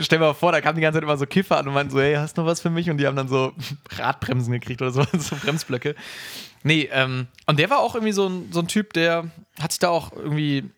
stell 0.00 0.18
dir 0.20 0.26
mal 0.26 0.34
vor, 0.34 0.52
da 0.52 0.60
kamen 0.60 0.76
die 0.76 0.80
ganze 0.82 0.98
Zeit 0.98 1.02
immer 1.02 1.16
so 1.16 1.26
Kiffer 1.26 1.58
an 1.58 1.66
und 1.66 1.74
meinten 1.74 1.92
so, 1.92 2.00
hey, 2.00 2.14
hast 2.14 2.36
du 2.38 2.42
noch 2.42 2.48
was 2.48 2.60
für 2.60 2.70
mich? 2.70 2.88
Und 2.88 2.98
die 2.98 3.06
haben 3.08 3.16
dann 3.16 3.26
so 3.28 3.52
Radbremsen 3.96 4.52
gekriegt 4.52 4.80
oder 4.80 4.92
so, 4.92 5.02
so 5.18 5.36
Bremsblöcke. 5.36 5.94
Nee, 6.62 6.88
ähm, 6.92 7.26
und 7.46 7.58
der 7.58 7.68
war 7.68 7.80
auch 7.80 7.94
irgendwie 7.96 8.12
so 8.12 8.28
ein, 8.28 8.48
so 8.52 8.60
ein 8.60 8.68
Typ, 8.68 8.92
der 8.92 9.24
hat 9.60 9.72
sich 9.72 9.80
da 9.80 9.88
auch 9.88 10.12
irgendwie 10.12 10.70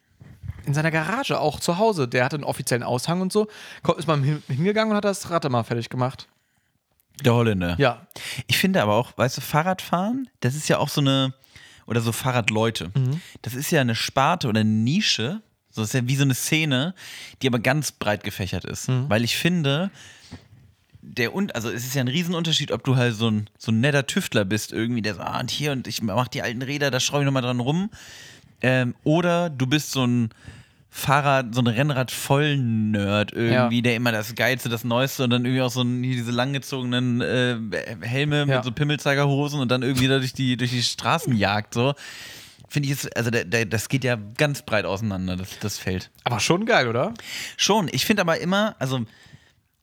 in 0.66 0.74
seiner 0.74 0.90
Garage, 0.90 1.38
auch 1.40 1.60
zu 1.60 1.78
Hause, 1.78 2.08
der 2.08 2.24
hatte 2.24 2.36
einen 2.36 2.44
offiziellen 2.44 2.82
Aushang 2.82 3.20
und 3.20 3.32
so, 3.32 3.48
ist 3.96 4.06
mal 4.08 4.20
hin- 4.22 4.42
hingegangen 4.48 4.90
und 4.92 4.96
hat 4.96 5.04
das 5.04 5.30
Rad 5.30 5.48
mal 5.50 5.62
fertig 5.64 5.88
gemacht. 5.90 6.28
Der 7.24 7.34
Holländer. 7.34 7.76
Ja, 7.78 8.06
Ich 8.46 8.58
finde 8.58 8.82
aber 8.82 8.94
auch, 8.94 9.12
weißt 9.16 9.36
du, 9.36 9.40
Fahrradfahren, 9.40 10.28
das 10.40 10.54
ist 10.54 10.68
ja 10.68 10.78
auch 10.78 10.88
so 10.88 11.00
eine, 11.00 11.34
oder 11.86 12.00
so 12.00 12.12
Fahrradleute, 12.12 12.90
das 13.42 13.54
ist 13.54 13.70
ja 13.70 13.80
eine 13.80 13.94
Sparte 13.94 14.48
oder 14.48 14.60
eine 14.60 14.70
Nische, 14.70 15.42
so 15.70 15.82
ist 15.82 15.94
ja 15.94 16.06
wie 16.06 16.16
so 16.16 16.22
eine 16.22 16.34
Szene, 16.34 16.94
die 17.42 17.46
aber 17.48 17.58
ganz 17.58 17.92
breit 17.92 18.24
gefächert 18.24 18.64
ist. 18.64 18.88
Weil 18.88 19.24
ich 19.24 19.36
finde, 19.36 19.90
der 21.00 21.34
und 21.34 21.54
also 21.56 21.68
es 21.70 21.84
ist 21.84 21.94
ja 21.94 22.00
ein 22.02 22.08
Riesenunterschied, 22.08 22.70
ob 22.72 22.84
du 22.84 22.96
halt 22.96 23.14
so 23.14 23.28
ein, 23.30 23.50
so 23.58 23.72
ein 23.72 23.80
netter 23.80 24.06
Tüftler 24.06 24.44
bist, 24.44 24.72
irgendwie, 24.72 25.02
der 25.02 25.14
so, 25.16 25.20
ah, 25.22 25.40
und 25.40 25.50
hier 25.50 25.72
und 25.72 25.86
ich 25.88 26.00
mach 26.02 26.28
die 26.28 26.42
alten 26.42 26.62
Räder, 26.62 26.90
da 26.90 27.00
schraube 27.00 27.22
ich 27.22 27.26
nochmal 27.26 27.42
dran 27.42 27.60
rum. 27.60 27.90
Ähm, 28.62 28.94
oder 29.04 29.50
du 29.50 29.66
bist 29.66 29.90
so 29.92 30.04
ein 30.06 30.30
Fahrrad, 30.90 31.54
so 31.54 31.62
ein 31.62 31.66
Rennrad-Voll-Nerd 31.68 33.32
irgendwie, 33.32 33.76
Ja. 33.76 33.82
der 33.82 33.96
immer 33.96 34.12
das 34.12 34.34
Geilste, 34.34 34.68
das 34.68 34.84
Neueste 34.84 35.24
und 35.24 35.30
dann 35.30 35.44
irgendwie 35.44 35.62
auch 35.62 35.70
so 35.70 35.82
ein, 35.82 36.02
diese 36.02 36.30
langgezogenen 36.30 37.20
äh, 37.20 37.56
Helme 38.02 38.40
Ja. 38.46 38.56
mit 38.56 38.64
so 38.64 38.72
Pimmelzeigerhosen 38.72 39.60
und 39.60 39.70
dann 39.70 39.82
irgendwie 39.82 40.08
da 40.08 40.18
durch 40.18 40.32
die, 40.34 40.56
durch 40.56 40.70
die 40.70 40.82
Straßen 40.82 41.34
jagt, 41.36 41.74
so. 41.74 41.94
Finde 42.68 42.86
ich 42.88 42.90
jetzt, 43.02 43.16
also 43.16 43.30
der, 43.30 43.44
der, 43.44 43.66
das 43.66 43.88
geht 43.90 44.02
ja 44.04 44.16
ganz 44.38 44.62
breit 44.62 44.86
auseinander, 44.86 45.36
das, 45.36 45.58
das 45.60 45.78
Feld. 45.78 46.10
aber 46.24 46.40
schon 46.40 46.64
geil, 46.64 46.88
oder? 46.88 47.12
Schon, 47.58 47.88
ich 47.92 48.06
finde 48.06 48.22
aber 48.22 48.40
immer, 48.40 48.76
also 48.78 49.00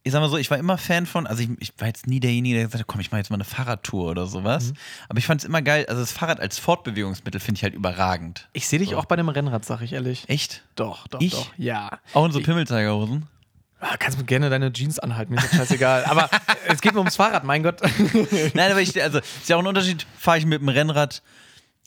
ich 0.03 0.12
sag 0.13 0.21
mal 0.21 0.29
so, 0.29 0.38
ich 0.38 0.49
war 0.49 0.57
immer 0.57 0.77
Fan 0.77 1.05
von, 1.05 1.27
also 1.27 1.43
ich, 1.43 1.49
ich 1.59 1.73
war 1.77 1.88
jetzt 1.88 2.07
nie 2.07 2.19
derjenige, 2.19 2.55
der 2.55 2.65
gesagt 2.65 2.81
hat, 2.81 2.88
komm, 2.88 3.01
ich 3.01 3.12
mache 3.12 3.19
jetzt 3.19 3.29
mal 3.29 3.35
eine 3.35 3.43
Fahrradtour 3.43 4.09
oder 4.12 4.27
sowas. 4.27 4.73
Aber 5.09 5.19
ich 5.19 5.25
fand 5.25 5.41
es 5.41 5.45
immer 5.45 5.62
geil, 5.62 5.85
also 5.89 6.01
das 6.01 6.12
Fahrrad 6.12 6.39
als 6.39 6.57
Fortbewegungsmittel 6.57 7.39
finde 7.41 7.57
ich 7.59 7.63
halt 7.63 7.73
überragend. 7.73 8.47
Ich 8.53 8.67
sehe 8.67 8.79
dich 8.79 8.95
auch 8.95 9.05
bei 9.05 9.15
einem 9.15 9.29
Rennrad, 9.29 9.65
sag 9.65 9.81
ich 9.81 9.93
ehrlich. 9.93 10.23
Echt? 10.27 10.63
Doch, 10.75 11.07
doch, 11.07 11.19
Ich? 11.21 11.33
doch. 11.33 11.51
Ja. 11.57 11.99
Auch 12.13 12.25
in 12.25 12.31
so 12.31 12.39
Pimmelzeigerhosen? 12.39 13.27
Ah, 13.81 13.95
kannst 13.97 14.17
mir 14.17 14.25
gerne 14.25 14.49
deine 14.49 14.73
Jeans 14.73 14.99
anhalten, 14.99 15.33
mir 15.33 15.39
ist 15.39 15.51
das 15.51 15.57
scheißegal. 15.57 16.05
Aber 16.05 16.29
es 16.67 16.81
geht 16.81 16.93
mir 16.93 16.99
ums 16.99 17.15
Fahrrad, 17.15 17.43
mein 17.43 17.63
Gott. 17.63 17.81
Nein, 18.54 18.71
aber 18.71 18.81
ich, 18.81 19.02
also 19.02 19.19
ist 19.19 19.47
ja 19.47 19.56
auch 19.56 19.62
ein 19.62 19.67
Unterschied, 19.67 20.06
fahre 20.17 20.37
ich 20.37 20.45
mit 20.45 20.62
dem 20.62 20.69
Rennrad 20.69 21.21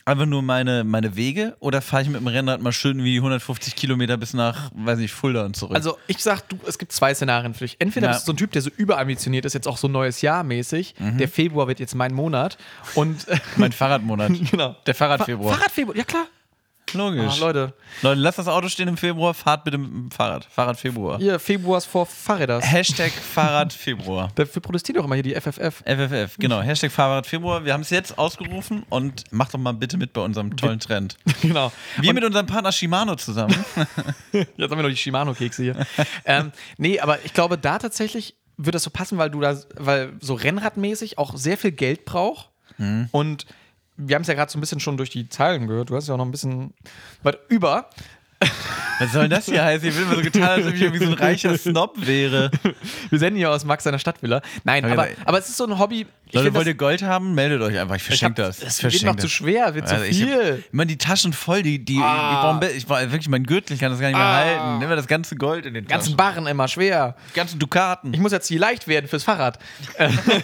einfach 0.05 0.26
nur 0.26 0.42
meine, 0.42 0.84
meine 0.84 1.16
Wege 1.16 1.57
oder 1.61 1.80
fahre 1.82 2.03
ich 2.03 2.09
mit 2.09 2.20
dem 2.20 2.26
Rennrad 2.26 2.61
mal 2.61 2.72
schön 2.72 3.03
wie 3.05 3.16
150 3.16 3.76
Kilometer 3.76 4.16
bis 4.16 4.34
nach, 4.34 4.70
weiß 4.74 4.98
nicht, 4.98 5.12
Fulda 5.12 5.44
und 5.44 5.57
zurück? 5.57 5.76
Also 5.76 5.98
ich 6.07 6.18
sag, 6.18 6.48
du, 6.48 6.59
es 6.66 6.78
gibt 6.78 6.92
zwei 6.92 7.14
Szenarien 7.14 7.55
für 7.55 7.64
dich. 7.64 7.76
Entweder 7.78 8.09
Ja. 8.09 8.12
bist 8.12 8.26
du 8.26 8.30
so 8.30 8.32
ein 8.34 8.36
Typ, 8.36 8.53
der 8.53 8.62
so 8.62 8.70
überambitioniert 8.76 9.44
ist, 9.44 9.53
jetzt 9.55 9.68
auch 9.68 9.76
so 9.76 9.88
neues 9.88 10.20
Jahr 10.22 10.42
mäßig. 10.44 10.94
Mhm. 10.98 11.18
Der 11.18 11.28
Februar 11.28 11.68
wird 11.68 11.80
jetzt 11.80 11.94
mein 11.94 12.12
Monat. 12.14 12.59
Und 12.94 13.26
mein 13.57 13.72
Fahrradmonat. 13.72 14.32
genau. 14.50 14.76
Der 14.86 14.94
Fahrradfebruar. 14.94 15.55
Fahrradfebruar, 15.57 15.96
ja 15.96 16.05
klar. 16.05 16.26
Logisch. 16.95 17.34
Ah, 17.36 17.40
Leute, 17.40 17.74
Leute, 18.03 18.20
lasst 18.20 18.38
das 18.38 18.49
Auto 18.49 18.68
stehen 18.68 18.88
im 18.88 18.97
Februar, 18.97 19.34
fahrt 19.34 19.64
bitte 19.64 19.78
mit 19.78 19.90
dem 19.90 20.11
Fahrrad. 20.11 20.45
Fahrradfebruar. 20.47 21.18
hier 21.18 21.38
Februars 21.38 21.84
vor 21.84 22.07
Fahrräders. 22.07 22.70
Hashtag 22.70 23.12
Fahrradfebruar. 23.34 24.30
Dafür 24.34 24.62
protestiert 24.62 24.99
doch 24.99 25.05
immer 25.05 25.14
hier 25.14 25.22
die 25.22 25.34
FFF. 25.34 25.82
FFF, 25.84 26.36
genau. 26.38 26.61
Hashtag 26.61 26.93
Fahrradfebruar. 26.93 27.64
Wir 27.64 27.72
haben 27.72 27.82
es 27.82 27.90
jetzt 27.90 28.18
ausgerufen 28.18 28.84
und 28.88 29.24
macht 29.32 29.55
doch 29.55 29.59
mal 29.59 29.72
bitte 29.72 29.97
mit 29.97 30.12
bei 30.12 30.20
unserem 30.20 30.57
tollen 30.57 30.80
Trend. 30.80 31.16
genau. 31.43 31.72
Wir 32.01 32.12
mit 32.12 32.24
unserem 32.24 32.47
Partner 32.47 32.72
Shimano 32.72 33.16
zusammen. 33.16 33.55
Jetzt 34.32 34.70
haben 34.70 34.78
wir 34.78 34.82
noch 34.82 34.88
die 34.88 34.97
Shimano-Kekse 34.97 35.62
hier. 35.62 35.86
ähm, 36.24 36.53
nee, 36.78 37.01
aber 37.01 37.24
ich 37.24 37.32
glaube, 37.34 37.59
da 37.59 37.78
tatsächlich 37.78 38.36
wird 38.57 38.74
das 38.74 38.82
so 38.82 38.90
passen, 38.90 39.18
weil 39.18 39.30
du 39.30 39.40
da, 39.40 39.57
weil 39.76 40.12
so 40.20 40.34
Rennradmäßig 40.34 41.18
auch 41.18 41.36
sehr 41.36 41.59
viel 41.59 41.72
Geld 41.72 42.05
braucht. 42.05 42.51
Mhm. 42.78 43.09
Und 43.12 43.47
wir 43.97 44.14
haben 44.14 44.22
es 44.22 44.28
ja 44.28 44.34
gerade 44.34 44.51
so 44.51 44.59
ein 44.59 44.61
bisschen 44.61 44.80
schon 44.80 44.97
durch 44.97 45.11
die 45.11 45.28
Zahlen 45.28 45.66
gehört. 45.66 45.90
Du 45.90 45.97
hast 45.97 46.09
ja 46.09 46.14
auch 46.14 46.18
noch 46.18 46.24
ein 46.24 46.30
bisschen 46.30 46.74
was 47.22 47.36
über. 47.49 47.88
Was 48.99 49.12
soll 49.12 49.28
das 49.28 49.47
hier 49.47 49.64
heißen? 49.64 49.88
Ich 49.88 49.97
will 49.97 50.03
immer 50.03 50.16
so 50.16 50.22
getan, 50.22 50.43
als 50.43 50.66
ob 50.66 50.74
ich 50.74 50.82
irgendwie 50.82 51.05
so 51.05 51.11
ein 51.11 51.18
reicher 51.18 51.57
Snob 51.59 51.95
wäre. 52.07 52.51
Wir 53.11 53.18
senden 53.18 53.36
hier 53.36 53.51
aus 53.51 53.64
Max 53.64 53.84
seiner 53.84 53.99
Stadtvilla. 53.99 54.43
Nein, 54.64 54.84
aber, 54.84 54.97
nein. 54.97 55.16
aber 55.24 55.38
es 55.38 55.49
ist 55.49 55.57
so 55.57 55.64
ein 55.64 55.78
Hobby. 55.78 56.07
Ich 56.33 56.37
Leute, 56.37 56.47
find 56.47 56.57
wollt 56.57 56.66
ihr 56.66 56.74
Gold 56.74 57.03
haben? 57.03 57.35
Meldet 57.35 57.61
euch 57.61 57.78
einfach. 57.78 57.95
Ich 57.97 58.01
ich 58.01 58.07
verschenke 58.07 58.41
das. 58.41 58.61
Das 58.61 58.78
Ich 58.83 58.85
wird 59.03 59.03
noch 59.05 59.16
zu 59.16 59.28
schwer, 59.28 59.74
wird 59.74 59.87
zu 59.87 59.95
Also 59.95 60.07
ich 60.07 60.22
hab 60.22 60.28
viel. 60.30 60.64
immer 60.72 60.87
die 60.87 60.97
Taschen 60.97 61.35
voll, 61.35 61.62
die, 61.62 61.85
die 61.85 61.99
Ah. 62.03 62.59
ich, 62.62 62.76
ich 62.78 62.87
brauch 62.87 63.01
wirklich 63.01 63.28
mein 63.28 63.45
Gürtel, 63.45 63.74
ich 63.74 63.80
kann 63.80 63.91
das 63.91 64.01
gar 64.01 64.07
nicht 64.09 64.16
mehr 64.16 64.24
Ah. 64.26 64.37
halten. 64.70 64.83
Immer 64.83 64.97
das 64.97 65.07
ganze 65.07 65.37
Gold 65.37 65.66
in 65.66 65.74
den 65.74 65.85
Ganzen 65.87 66.16
Taschen. 66.16 66.16
Barren 66.16 66.47
immer 66.47 66.68
schwer. 66.68 67.16
Die 67.30 67.35
ganzen 67.37 67.59
Dukaten. 67.59 68.14
Ich 68.14 68.20
muss 68.20 68.33
jetzt 68.33 68.49
hier 68.49 68.59
leicht 68.59 68.89
werden 68.89 69.09
fürs 69.09 69.24
Fahrrad. 69.24 69.59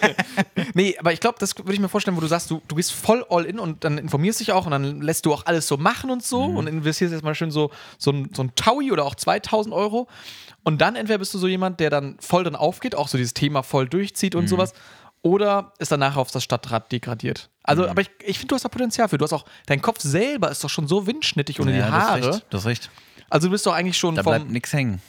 Nee, 0.74 0.97
aber 0.99 1.12
ich 1.12 1.20
glaube, 1.20 1.36
das 1.41 1.57
würde 1.57 1.72
ich 1.72 1.80
mir 1.80 1.89
vorstellen, 1.89 2.16
wo 2.16 2.20
du 2.20 2.26
sagst, 2.26 2.51
du, 2.51 2.61
du 2.68 2.74
gehst 2.76 2.93
voll 2.93 3.24
all 3.30 3.45
in 3.45 3.59
und 3.59 3.84
dann 3.84 3.99
informierst 3.99 4.41
dich 4.41 4.53
auch 4.53 4.66
und 4.66 4.72
dann 4.72 5.01
lässt 5.01 5.24
du 5.26 5.32
auch 5.32 5.47
alles 5.47 5.66
so 5.66 5.76
machen 5.76 6.11
und 6.11 6.22
so 6.22 6.43
und 6.45 6.66
investierst 6.66 7.12
jetzt 7.12 7.22
mal 7.24 7.34
schön 7.34 7.51
so, 7.51 7.70
so, 7.97 8.11
ein, 8.12 8.30
so 8.34 8.43
ein 8.43 8.53
Taui 8.55 8.93
oder 8.93 9.05
auch 9.05 9.14
2000 9.14 9.74
Euro. 9.74 10.09
Und 10.64 10.80
dann 10.80 10.97
entweder 10.97 11.18
bist 11.18 11.32
du 11.32 11.39
so 11.39 11.49
jemand, 11.49 11.80
der 11.80 11.89
dann 11.91 12.16
voll 12.20 12.45
dann 12.45 12.55
aufgeht, 12.57 12.95
auch 12.95 13.09
so 13.09 13.16
dieses 13.16 13.32
Thema 13.34 13.62
voll 13.62 13.89
durchzieht 13.89 14.34
und 14.34 14.49
sowas. 14.49 14.74
Oder 15.22 15.72
ist 15.78 15.90
danach 15.92 16.16
auf 16.16 16.30
das 16.30 16.44
Stadtrad 16.44 16.90
degradiert. 16.92 17.50
Also, 17.64 17.88
aber 17.88 18.00
ich, 18.02 18.10
ich 18.24 18.38
finde, 18.38 18.48
du 18.48 18.54
hast 18.54 18.64
da 18.64 18.68
Potenzial 18.68 19.08
für. 19.08 19.18
Du 19.18 19.24
hast 19.24 19.32
auch, 19.32 19.44
dein 19.66 19.82
Kopf 19.82 20.00
selber 20.00 20.50
ist 20.50 20.62
doch 20.64 20.70
schon 20.70 20.86
so 20.88 21.06
windschnittig 21.06 21.60
ohne 21.60 21.72
die 21.72 21.78
Ja, 21.78 21.90
Haare. 21.90 22.20
Das 22.20 22.28
ist 22.28 22.34
recht. 22.36 22.46
Das 22.50 22.60
ist 22.62 22.66
recht. 22.66 22.90
Also, 23.28 23.48
du 23.48 23.52
bist 23.52 23.66
doch 23.66 23.72
eigentlich 23.74 23.98
schon 23.98 24.14
Da 24.14 24.22
bleibt 24.22 24.44
vom. 24.44 24.52
nichts 24.52 24.72
hängen. 24.72 25.02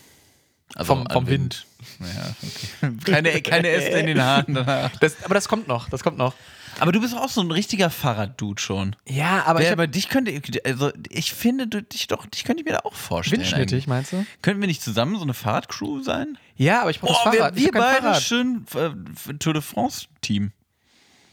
Also 0.75 0.95
vom- 0.95 1.07
vom 1.09 1.27
Wind. 1.27 1.65
Ja, 1.99 2.35
okay. 2.43 2.97
keine, 3.11 3.41
keine 3.41 3.69
Äste 3.69 3.99
in 3.99 4.07
den 4.07 4.21
Haaren 4.21 4.53
danach. 4.53 4.91
Das, 4.97 5.23
aber 5.23 5.33
das 5.33 5.47
kommt 5.47 5.67
noch, 5.67 5.89
das 5.89 6.03
kommt 6.03 6.17
noch. 6.17 6.33
Aber 6.79 6.91
du 6.93 7.01
bist 7.01 7.13
auch 7.17 7.27
so 7.29 7.41
ein 7.41 7.51
richtiger 7.51 7.89
Fahrraddude 7.89 8.61
schon. 8.61 8.95
Ja, 9.05 9.43
aber 9.45 9.59
Wer, 9.59 9.73
ich 9.73 9.77
hab, 9.77 9.91
dich 9.91 10.07
könnte, 10.07 10.41
also 10.63 10.91
ich 11.09 11.33
finde, 11.33 11.67
du, 11.67 11.81
dich 11.83 12.07
doch, 12.07 12.25
dich 12.27 12.43
könnte 12.45 12.61
ich 12.61 12.65
mir 12.65 12.73
da 12.73 12.79
auch 12.85 12.93
vorstellen. 12.93 13.41
windschnittig, 13.41 13.87
meinst 13.87 14.13
du? 14.13 14.25
Könnten 14.41 14.61
wir 14.61 14.67
nicht 14.67 14.81
zusammen 14.81 15.15
so 15.17 15.23
eine 15.23 15.33
Fahrradcrew 15.33 16.01
sein? 16.03 16.37
Ja, 16.55 16.81
aber 16.81 16.91
ich 16.91 16.99
brauche 17.01 17.13
das 17.13 17.23
Boah, 17.23 17.31
wir, 17.33 17.39
Fahrrad. 17.39 17.55
Wir 17.55 17.71
kein 17.71 17.81
beide 17.81 18.01
Fahrrad. 18.03 18.21
schön 18.21 18.65
äh, 18.75 19.33
Tour 19.39 19.53
de 19.53 19.61
France 19.61 20.05
Team. 20.21 20.51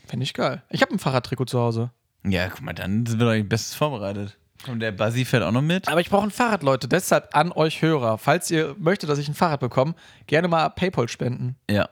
Finde 0.08 0.24
ich 0.24 0.34
geil. 0.34 0.62
Ich 0.70 0.82
habe 0.82 0.92
ein 0.92 0.98
Fahrradtrikot 0.98 1.44
zu 1.46 1.60
Hause. 1.60 1.90
Ja, 2.24 2.48
guck 2.48 2.62
mal, 2.62 2.72
dann 2.72 3.06
sind 3.06 3.20
wir 3.20 3.26
doch 3.40 3.48
bestens 3.48 3.74
vorbereitet. 3.76 4.36
Und 4.68 4.80
der 4.80 4.92
Buzzy 4.92 5.24
fährt 5.24 5.42
auch 5.42 5.52
noch 5.52 5.62
mit. 5.62 5.88
Aber 5.88 6.00
ich 6.00 6.10
brauche 6.10 6.24
ein 6.26 6.30
Fahrrad, 6.30 6.62
Leute. 6.62 6.88
Deshalb 6.88 7.28
an 7.36 7.52
euch 7.52 7.82
Hörer. 7.82 8.18
Falls 8.18 8.50
ihr 8.50 8.74
möchtet, 8.78 9.08
dass 9.10 9.18
ich 9.18 9.28
ein 9.28 9.34
Fahrrad 9.34 9.60
bekomme, 9.60 9.94
gerne 10.26 10.48
mal 10.48 10.68
Paypal 10.70 11.08
spenden. 11.08 11.56
Ja. 11.70 11.88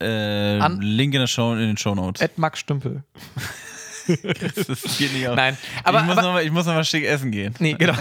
Äh, 0.00 0.58
An- 0.58 0.80
Link 0.80 1.14
in, 1.14 1.20
der 1.20 1.26
Show, 1.26 1.52
in 1.52 1.60
den 1.60 1.76
Show 1.76 1.94
Notes. 1.94 2.20
Ed 2.20 2.38
Max 2.38 2.58
Stümpel. 2.60 3.02
Das 4.06 4.98
geht 4.98 5.12
nicht 5.12 5.28
auf. 5.28 5.36
Nein, 5.36 5.56
aber 5.84 6.00
ich, 6.00 6.06
muss 6.06 6.18
aber 6.18 6.26
noch 6.26 6.32
mal, 6.34 6.44
noch 6.50 6.64
mal 6.66 6.84
schick 6.84 7.04
essen 7.04 7.30
gehen. 7.30 7.54
nee, 7.60 7.74
genau. 7.74 7.94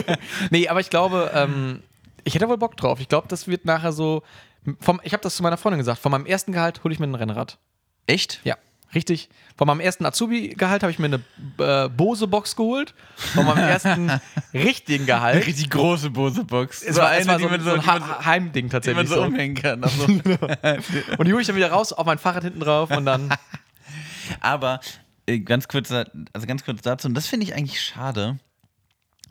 nee, 0.50 0.68
aber 0.68 0.80
ich 0.80 0.90
glaube, 0.90 1.30
ähm, 1.34 1.82
ich 2.24 2.34
hätte 2.34 2.46
wohl 2.48 2.58
Bock 2.58 2.76
drauf. 2.76 3.00
Ich 3.00 3.08
glaube, 3.08 3.28
das 3.28 3.48
wird 3.48 3.64
nachher 3.64 3.92
so. 3.92 4.22
Vom, 4.80 5.00
ich 5.02 5.14
habe 5.14 5.22
das 5.22 5.36
zu 5.36 5.42
meiner 5.42 5.56
Freundin 5.56 5.78
gesagt. 5.78 5.98
Von 6.00 6.12
meinem 6.12 6.26
ersten 6.26 6.52
Gehalt 6.52 6.84
hole 6.84 6.92
ich 6.92 7.00
mir 7.00 7.06
ein 7.06 7.14
Rennrad. 7.14 7.56
Echt? 8.06 8.40
Ja, 8.44 8.56
richtig. 8.96 9.28
Von 9.56 9.68
meinem 9.68 9.78
ersten 9.80 10.04
Azubi-Gehalt 10.04 10.82
habe 10.82 10.90
ich 10.90 10.98
mir 10.98 11.06
eine 11.06 11.20
äh, 11.58 11.88
Bose-Box 11.88 12.56
geholt. 12.56 12.94
Von 13.14 13.46
meinem 13.46 13.58
ersten 13.68 14.10
richtigen 14.52 15.06
Gehalt. 15.06 15.46
Richtig 15.46 15.70
große 15.70 16.10
Bose-Box. 16.10 16.82
Es 16.82 16.96
war, 16.96 17.16
es 17.16 17.28
war 17.28 17.36
die 17.38 17.44
so, 17.44 17.48
man 17.50 17.60
so 17.60 17.70
ein 17.70 17.80
die 17.80 17.86
man 17.86 18.08
Ha- 18.08 18.24
Heimding 18.24 18.52
die 18.52 18.62
man 18.62 18.70
tatsächlich. 18.70 19.08
so 19.08 19.14
So. 19.14 19.22
umhängen 19.22 19.54
kann. 19.54 19.84
Also. 19.84 20.04
Und 20.06 21.28
die 21.28 21.32
hole 21.32 21.40
ich 21.40 21.46
dann 21.46 21.54
wieder 21.56 21.70
raus 21.70 21.92
auf 21.92 22.04
mein 22.04 22.18
Fahrrad 22.18 22.42
hinten 22.42 22.58
drauf 22.60 22.90
und 22.90 23.06
dann. 23.06 23.28
Aber 24.40 24.80
äh, 25.26 25.38
ganz 25.38 25.68
kurz, 25.68 25.90
also 25.92 26.46
ganz 26.46 26.64
kurz 26.64 26.82
dazu, 26.82 27.06
und 27.08 27.14
das 27.14 27.26
finde 27.28 27.44
ich 27.46 27.54
eigentlich 27.54 27.80
schade. 27.80 28.38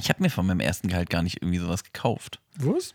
Ich 0.02 0.10
habe 0.10 0.22
mir 0.24 0.30
von 0.30 0.46
meinem 0.46 0.60
ersten 0.60 0.88
Gehalt 0.88 1.10
gar 1.10 1.22
nicht 1.24 1.42
irgendwie 1.42 1.60
sowas 1.60 1.84
gekauft. 1.84 2.40
Was? 2.58 2.94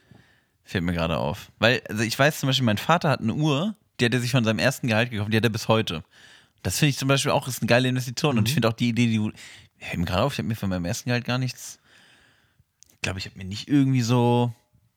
Fällt 0.64 0.84
mir 0.84 0.92
gerade 0.92 1.16
auf. 1.18 1.50
Weil, 1.58 1.82
also 1.88 2.02
ich 2.02 2.18
weiß 2.18 2.40
zum 2.40 2.48
Beispiel, 2.48 2.64
mein 2.66 2.78
Vater 2.78 3.10
hat 3.10 3.20
eine 3.20 3.34
Uhr, 3.34 3.74
die 3.98 4.04
hat 4.06 4.14
er 4.14 4.20
sich 4.20 4.30
von 4.30 4.44
seinem 4.44 4.58
ersten 4.58 4.86
Gehalt 4.86 5.10
gekauft, 5.10 5.32
die 5.32 5.36
hat 5.36 5.44
er 5.44 5.50
bis 5.50 5.68
heute. 5.68 6.04
Das 6.62 6.78
finde 6.78 6.90
ich 6.90 6.98
zum 6.98 7.08
Beispiel 7.08 7.32
auch 7.32 7.48
ist 7.48 7.62
eine 7.62 7.68
geile 7.68 7.88
Investition. 7.88 8.38
Und 8.38 8.48
ich 8.48 8.54
finde 8.54 8.68
auch 8.68 8.74
die 8.74 8.88
Idee, 8.88 9.06
die 9.06 9.16
du. 9.16 9.32
Gerade 10.04 10.22
auf, 10.22 10.34
ich 10.34 10.38
habe 10.38 10.48
mir 10.48 10.56
von 10.56 10.68
meinem 10.68 10.84
ersten 10.84 11.08
Gehalt 11.08 11.24
gar 11.24 11.38
nichts. 11.38 11.78
Ich 12.92 13.00
glaube, 13.00 13.18
ich 13.18 13.26
habe 13.26 13.38
mir 13.38 13.44
nicht 13.44 13.68
irgendwie 13.68 14.02
so. 14.02 14.52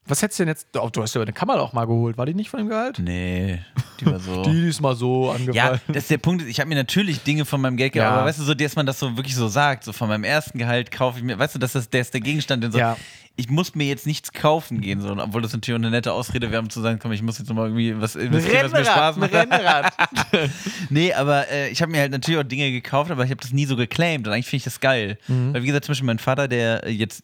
Was 0.06 0.22
hättest 0.22 0.40
du 0.40 0.44
denn 0.44 0.50
jetzt. 0.50 0.68
Oh, 0.78 0.90
du 0.92 1.02
hast 1.02 1.16
ja 1.16 1.22
eine 1.22 1.32
Kamera 1.32 1.60
auch 1.62 1.72
mal 1.72 1.86
geholt. 1.86 2.18
War 2.18 2.26
die 2.26 2.34
nicht 2.34 2.50
von 2.50 2.60
dem 2.60 2.68
Gehalt? 2.68 3.00
Nee, 3.00 3.60
die 4.02 4.06
war 4.06 4.20
so. 4.20 4.42
Die 4.52 4.68
ist 4.68 4.82
mal 4.82 4.96
so 4.96 5.28
Ja, 5.28 5.36
angefallen. 5.36 5.82
das 5.88 5.98
ist 6.04 6.12
der 6.12 6.18
Punkt. 6.18 6.44
Ich 6.46 6.60
habe 6.60 6.68
mir 6.68 6.76
natürlich 6.76 7.24
Dinge 7.24 7.46
von 7.46 7.62
meinem 7.62 7.78
Geld 7.78 7.94
gekauft, 7.94 8.10
Ja. 8.12 8.16
aber 8.18 8.26
weißt 8.28 8.40
du, 8.40 8.44
so, 8.44 8.54
dass 8.54 8.76
man 8.76 8.86
das 8.86 9.00
so 9.00 9.16
wirklich 9.16 9.36
so 9.36 9.48
sagt, 9.48 9.86
so 9.86 9.94
von 9.94 10.10
meinem 10.10 10.26
ersten 10.26 10.58
Gehalt 10.58 10.92
kaufe 10.92 11.20
ich 11.20 11.24
mir, 11.24 11.40
weißt 11.40 11.56
du, 11.56 11.60
dass 11.60 11.72
das 11.74 11.90
der 11.90 12.02
ist 12.02 12.14
der 12.14 12.20
Gegenstand, 12.22 12.64
den 12.66 12.74
so, 12.74 12.80
Ja. 12.80 12.98
ich 13.38 13.50
muss 13.50 13.76
mir 13.76 13.86
jetzt 13.88 14.06
nichts 14.06 14.34
kaufen 14.34 14.82
gehen, 14.82 15.00
so, 15.00 15.10
obwohl 15.10 15.42
das 15.42 15.54
natürlich 15.54 15.80
auch 15.80 15.82
eine 15.82 15.90
nette 15.92 16.12
Ausrede 16.12 16.52
wäre, 16.52 16.62
um 16.62 16.70
zu 16.70 16.82
sagen, 16.82 17.00
komm, 17.02 17.14
ich 17.14 17.22
muss 17.22 17.38
jetzt 17.40 17.48
noch 17.48 17.56
mal 17.56 17.68
irgendwie 17.68 18.00
was 18.02 18.18
investieren, 18.18 18.66
was 18.66 18.72
mir 18.74 18.86
Spaß 18.86 19.16
macht. 19.16 19.34
Rennrad. 19.34 19.94
Nee, 20.90 21.14
aber 21.14 21.50
äh, 21.50 21.70
ich 21.70 21.82
habe 21.82 21.92
mir 21.92 22.00
halt 22.02 22.12
natürlich 22.12 22.40
auch 22.40 22.44
Dinge 22.48 22.72
gekauft, 22.72 23.10
aber 23.10 23.24
ich 23.24 23.32
habe 23.32 23.42
das 23.42 23.54
nie 23.54 23.66
so 23.66 23.76
geclaimed 23.78 24.28
und 24.28 24.34
eigentlich 24.34 24.48
finde 24.48 24.58
ich 24.58 24.64
das 24.66 24.80
geil. 24.80 25.18
Mhm. 25.28 25.54
Weil 25.54 25.64
wie 25.64 25.68
gesagt, 25.68 25.86
zum 25.86 25.94
Beispiel 25.94 26.06
mein 26.08 26.20
Vater, 26.20 26.48
der 26.48 26.92
jetzt 26.92 27.24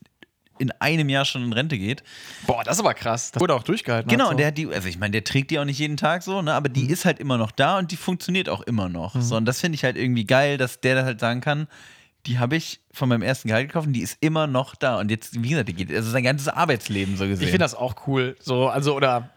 in 0.60 0.72
einem 0.80 1.10
Jahr 1.10 1.26
schon 1.26 1.44
in 1.44 1.54
Rente 1.54 1.78
geht, 1.78 2.04
Boah, 2.46 2.64
das 2.64 2.76
ist 2.76 2.80
aber 2.82 2.94
krass. 2.94 3.32
Das 3.32 3.42
wurde 3.42 3.56
auch 3.56 3.64
durchgehalten. 3.64 4.10
Genau, 4.10 4.26
und 4.26 4.34
so. 4.34 4.38
der 4.38 4.48
hat 4.48 4.58
die, 4.58 4.68
also 4.68 4.88
ich 4.88 5.00
meine, 5.00 5.12
der 5.12 5.24
trägt 5.24 5.52
die 5.52 5.60
auch 5.60 5.66
nicht 5.66 5.80
jeden 5.80 5.98
Tag 5.98 6.24
so, 6.24 6.42
ne, 6.42 6.54
aber 6.54 6.70
die 6.70 6.90
ist 6.90 7.06
halt 7.06 7.20
immer 7.20 7.38
noch 7.38 7.52
da 7.52 7.78
und 7.78 7.92
die 7.92 7.98
funktioniert 7.98 8.50
auch 8.50 8.62
immer 8.62 8.90
noch. 8.90 9.20
So, 9.20 9.36
und 9.36 9.46
das 9.46 9.60
finde 9.60 9.76
ich 9.76 9.84
halt 9.84 9.98
irgendwie 9.98 10.26
geil, 10.26 10.58
dass 10.58 10.82
der 10.82 10.96
da 10.96 11.04
halt 11.04 11.20
sagen 11.20 11.42
kann, 11.42 11.68
die 12.26 12.38
habe 12.40 12.56
ich 12.56 12.80
von 12.92 13.10
meinem 13.10 13.22
ersten 13.22 13.48
Gehalt 13.48 13.70
gekauft 13.70 13.88
und 13.88 13.94
die 13.94 14.02
ist 14.02 14.18
immer 14.20 14.48
noch 14.48 14.76
da. 14.76 15.00
Und 15.00 15.10
jetzt, 15.10 15.42
wie 15.42 15.50
gesagt, 15.50 15.70
die 15.70 15.74
geht, 15.74 15.92
also 15.92 16.12
sein 16.12 16.24
ganzes 16.24 16.48
Arbeitsleben 16.48 17.18
so 17.18 17.26
gesehen. 17.26 17.46
Ich 17.46 17.50
finde 17.50 17.64
das 17.64 17.76
auch 17.76 18.08
cool. 18.08 18.36
So, 18.40 18.68
also, 18.68 18.96
oder. 18.96 19.30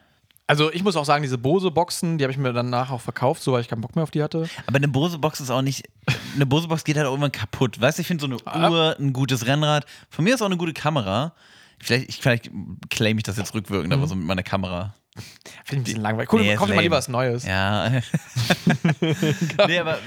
Also, 0.53 0.71
ich 0.71 0.85
muss 0.85 0.97
auch 0.97 1.07
sagen, 1.07 1.23
diese 1.23 1.39
Bose-Boxen, 1.39 2.19
die 2.19 2.25
habe 2.25 2.31
ich 2.31 2.37
mir 2.37 2.53
danach 2.53 2.91
auch 2.91 3.01
verkauft, 3.01 3.43
so 3.43 3.53
weil 3.55 3.63
ich 3.63 3.69
keinen 3.69 3.81
Bock 3.81 3.97
mehr 3.97 4.03
auf 4.03 4.11
die 4.11 4.23
hatte. 4.23 4.51
aber 4.67 4.77
eine 4.77 4.89
Bose-Box 4.89 5.41
ist 5.41 5.49
auch 5.49 5.63
nicht, 5.63 5.89
eine 6.35 6.45
Bose-Box 6.45 6.85
geht 6.85 6.99
halt 6.99 7.07
auch 7.07 7.13
irgendwann 7.13 7.33
kaputt. 7.33 7.81
Weißt 7.81 7.97
du, 7.97 8.03
ich 8.03 8.07
finde 8.07 8.21
so 8.21 8.27
eine 8.27 8.37
Ah. 8.45 8.69
Uhr, 8.69 8.97
ein 9.01 9.15
gutes 9.15 9.47
Rennrad, 9.47 9.87
von 10.11 10.27
mir 10.27 10.35
ist 10.35 10.43
auch 10.43 10.47
eine 10.47 10.59
gute 10.59 10.75
Kamera. 10.75 11.33
Vielleicht, 11.79 12.11
ich, 12.11 12.17
vielleicht 12.19 12.51
claim 12.91 13.17
ich 13.17 13.23
das 13.25 13.39
jetzt 13.39 13.55
rückwirkend, 13.55 13.95
aber 13.95 14.07
so 14.07 14.15
mit 14.15 14.27
meiner 14.27 14.43
Kamera. 14.43 14.93
Finde 15.15 15.25
ich 15.69 15.73
ein 15.73 15.85
bisschen 15.85 16.03
langweilig. 16.03 16.31
Cool, 16.31 16.43
Nee, 16.43 16.55
kauf 16.55 16.69
mal 16.69 16.83
lieber 16.83 16.99
was 16.99 17.09
Neues. 17.09 17.47
Ja. 17.47 17.91
nee, 19.67 19.79
aber 19.79 20.01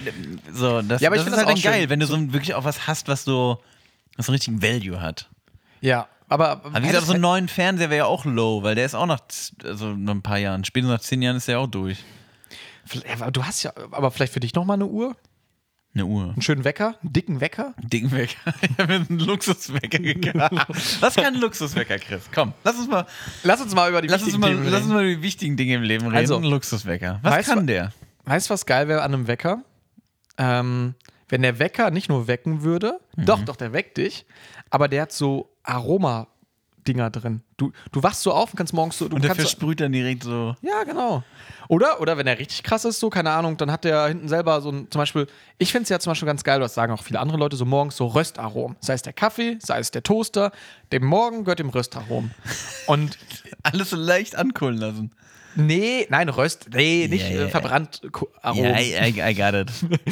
so, 0.54 0.84
das, 0.84 1.02
Ja, 1.02 1.10
aber 1.10 1.16
ich 1.16 1.24
das 1.24 1.28
ist 1.28 1.32
das 1.32 1.38
halt 1.38 1.48
auch 1.48 1.54
dann 1.54 1.62
geil, 1.74 1.90
wenn 1.90 2.00
du 2.00 2.06
so 2.06 2.34
wirklich 2.34 2.54
auch 2.54 2.66
was 2.66 2.86
hast, 2.86 3.08
was 3.08 3.24
so 3.24 3.64
was 4.16 4.28
so 4.28 4.32
einen 4.32 4.36
richtigen 4.36 4.62
Value 4.62 5.02
hat. 5.02 5.28
Ja, 5.82 6.08
aber. 6.28 6.50
Aber 6.66 6.82
wie 6.84 6.88
gesagt, 6.88 7.06
so 7.06 7.14
einen 7.14 7.22
neuen 7.22 7.48
Fernseher 7.48 7.90
wäre 7.90 8.00
ja 8.00 8.06
auch 8.06 8.26
low, 8.26 8.64
weil 8.64 8.76
der 8.76 8.86
ist 8.86 8.96
auch 8.96 9.06
nach 9.06 9.22
also 9.64 9.90
ein 9.92 10.22
paar 10.22 10.38
Jahren, 10.40 10.64
spätestens 10.66 10.94
nach 10.98 11.02
zehn 11.02 11.22
Jahren 11.22 11.38
ist 11.38 11.48
der 11.48 11.60
auch 11.60 11.68
durch. 11.68 12.04
Aber 13.20 13.32
du 13.32 13.44
hast 13.44 13.64
ja, 13.64 13.72
aber 13.92 14.12
vielleicht 14.12 14.34
für 14.34 14.40
dich 14.40 14.54
nochmal 14.54 14.76
eine 14.76 14.86
Uhr, 14.86 15.16
Eine 15.96 16.06
Uhr. 16.06 16.26
einen 16.34 16.42
schönen 16.42 16.64
Wecker, 16.64 16.96
einen 17.02 17.14
dicken 17.14 17.42
Wecker. 17.42 17.74
Dicken 17.82 18.12
Wecker. 18.12 18.36
Ich 18.62 18.78
habe 18.78 19.00
mir 19.00 19.06
einen 19.10 19.20
Luxuswecker 19.20 19.98
gekauft. 20.00 21.02
Was 21.02 21.16
kann 21.16 21.34
ein 21.34 21.42
Luxuswecker, 21.42 21.98
Chris? 21.98 22.30
Komm, 22.34 22.54
lass 22.64 22.76
uns 22.78 22.88
mal, 22.88 23.08
Lass 23.44 23.62
uns 23.62 23.74
mal 23.74 23.90
über 23.90 24.02
die 24.04 24.08
lass 24.08 24.22
uns 24.22 24.34
wichtigen 24.34 24.42
mal, 24.42 24.50
Themen 24.52 24.64
lass 24.66 24.74
uns 24.82 24.84
reden. 24.84 24.94
mal 24.94 25.04
über 25.06 25.16
die 25.16 25.22
wichtigen 25.24 25.58
Dinge 25.58 25.76
im 25.76 25.82
Leben 25.84 26.06
reden. 26.06 26.16
Also, 26.18 26.38
ein 26.38 26.44
Luxuswecker. 26.44 27.20
Was 27.24 27.34
weißt 27.34 27.50
kann 27.50 27.66
der? 27.68 27.92
Weißt 28.26 28.50
du, 28.50 28.54
was 28.54 28.66
geil 28.68 28.88
wäre 28.88 29.02
an 29.02 29.14
einem 29.14 29.28
Wecker? 29.28 29.64
Ähm, 30.38 30.96
wenn 31.30 31.42
der 31.42 31.58
Wecker 31.60 31.90
nicht 31.92 32.10
nur 32.10 32.28
wecken 32.28 32.62
würde, 32.64 33.00
Mhm. 33.16 33.26
doch, 33.26 33.40
doch, 33.46 33.56
der 33.56 33.74
weckt 33.74 33.98
dich, 33.98 34.26
aber 34.70 34.88
der 34.88 35.04
hat 35.04 35.12
so 35.12 35.50
Aroma. 35.66 36.28
Dinger 36.88 37.10
drin. 37.10 37.42
Du, 37.58 37.72
du 37.92 38.04
wachst 38.04 38.22
so 38.22 38.32
auf 38.32 38.52
und 38.52 38.58
kannst 38.58 38.72
morgens 38.72 39.00
so. 39.00 39.08
Du 39.08 39.16
Und 39.16 39.24
der 39.24 39.34
versprüht 39.34 39.82
dann 39.82 39.92
direkt 39.92 40.22
so. 40.24 40.56
ja, 40.62 40.84
genau. 40.84 41.24
Oder, 41.68 42.00
oder 42.00 42.16
wenn 42.16 42.28
er 42.28 42.38
richtig 42.38 42.62
krass 42.62 42.86
ist, 42.86 43.00
so, 43.00 43.10
keine 43.10 43.32
Ahnung, 43.32 43.58
dann 43.58 43.72
hat 43.72 43.86
der 43.86 44.06
hinten 44.06 44.28
selber 44.28 44.62
so 44.62 44.70
ein, 44.70 44.92
zum 44.92 45.00
Beispiel, 45.00 45.26
ich 45.58 45.72
finde 45.72 45.82
es 45.86 45.90
ja 45.90 45.98
zum 45.98 46.12
Beispiel 46.12 46.28
ganz 46.28 46.44
geil, 46.44 46.60
das 46.60 46.76
sagen 46.76 46.94
auch 46.94 47.02
viele 47.02 47.20
andere 47.20 47.40
Leute, 47.40 47.56
so 47.56 47.66
morgens 47.66 47.96
so 47.98 48.06
Röstaromen. 48.06 48.78
Sei 48.82 48.94
es 48.94 49.02
der 49.02 49.14
Kaffee, 49.14 49.58
sei 49.64 49.80
es 49.80 49.90
der 49.90 50.04
Toaster, 50.04 50.52
dem 50.92 51.04
Morgen 51.06 51.44
gehört 51.44 51.58
dem 51.58 51.70
Röstaromen. 51.70 52.30
Und 52.86 53.18
Alles 53.64 53.90
so 53.90 53.96
leicht 53.96 54.36
ankohlen 54.36 54.78
lassen. 54.78 55.12
nee, 55.56 56.06
nein, 56.12 56.30
Röst, 56.30 56.68
nee, 56.72 57.08
nicht 57.10 57.28
ja, 57.28 57.46
äh, 57.46 57.50
verbrannt 57.50 58.02
Ko- 58.12 58.30
Aromen. 58.44 58.76
Ja, 58.76 58.80
I, 59.08 59.10
I, 59.10 59.22
I 59.32 59.34
got 59.34 59.56
it. 59.56 59.72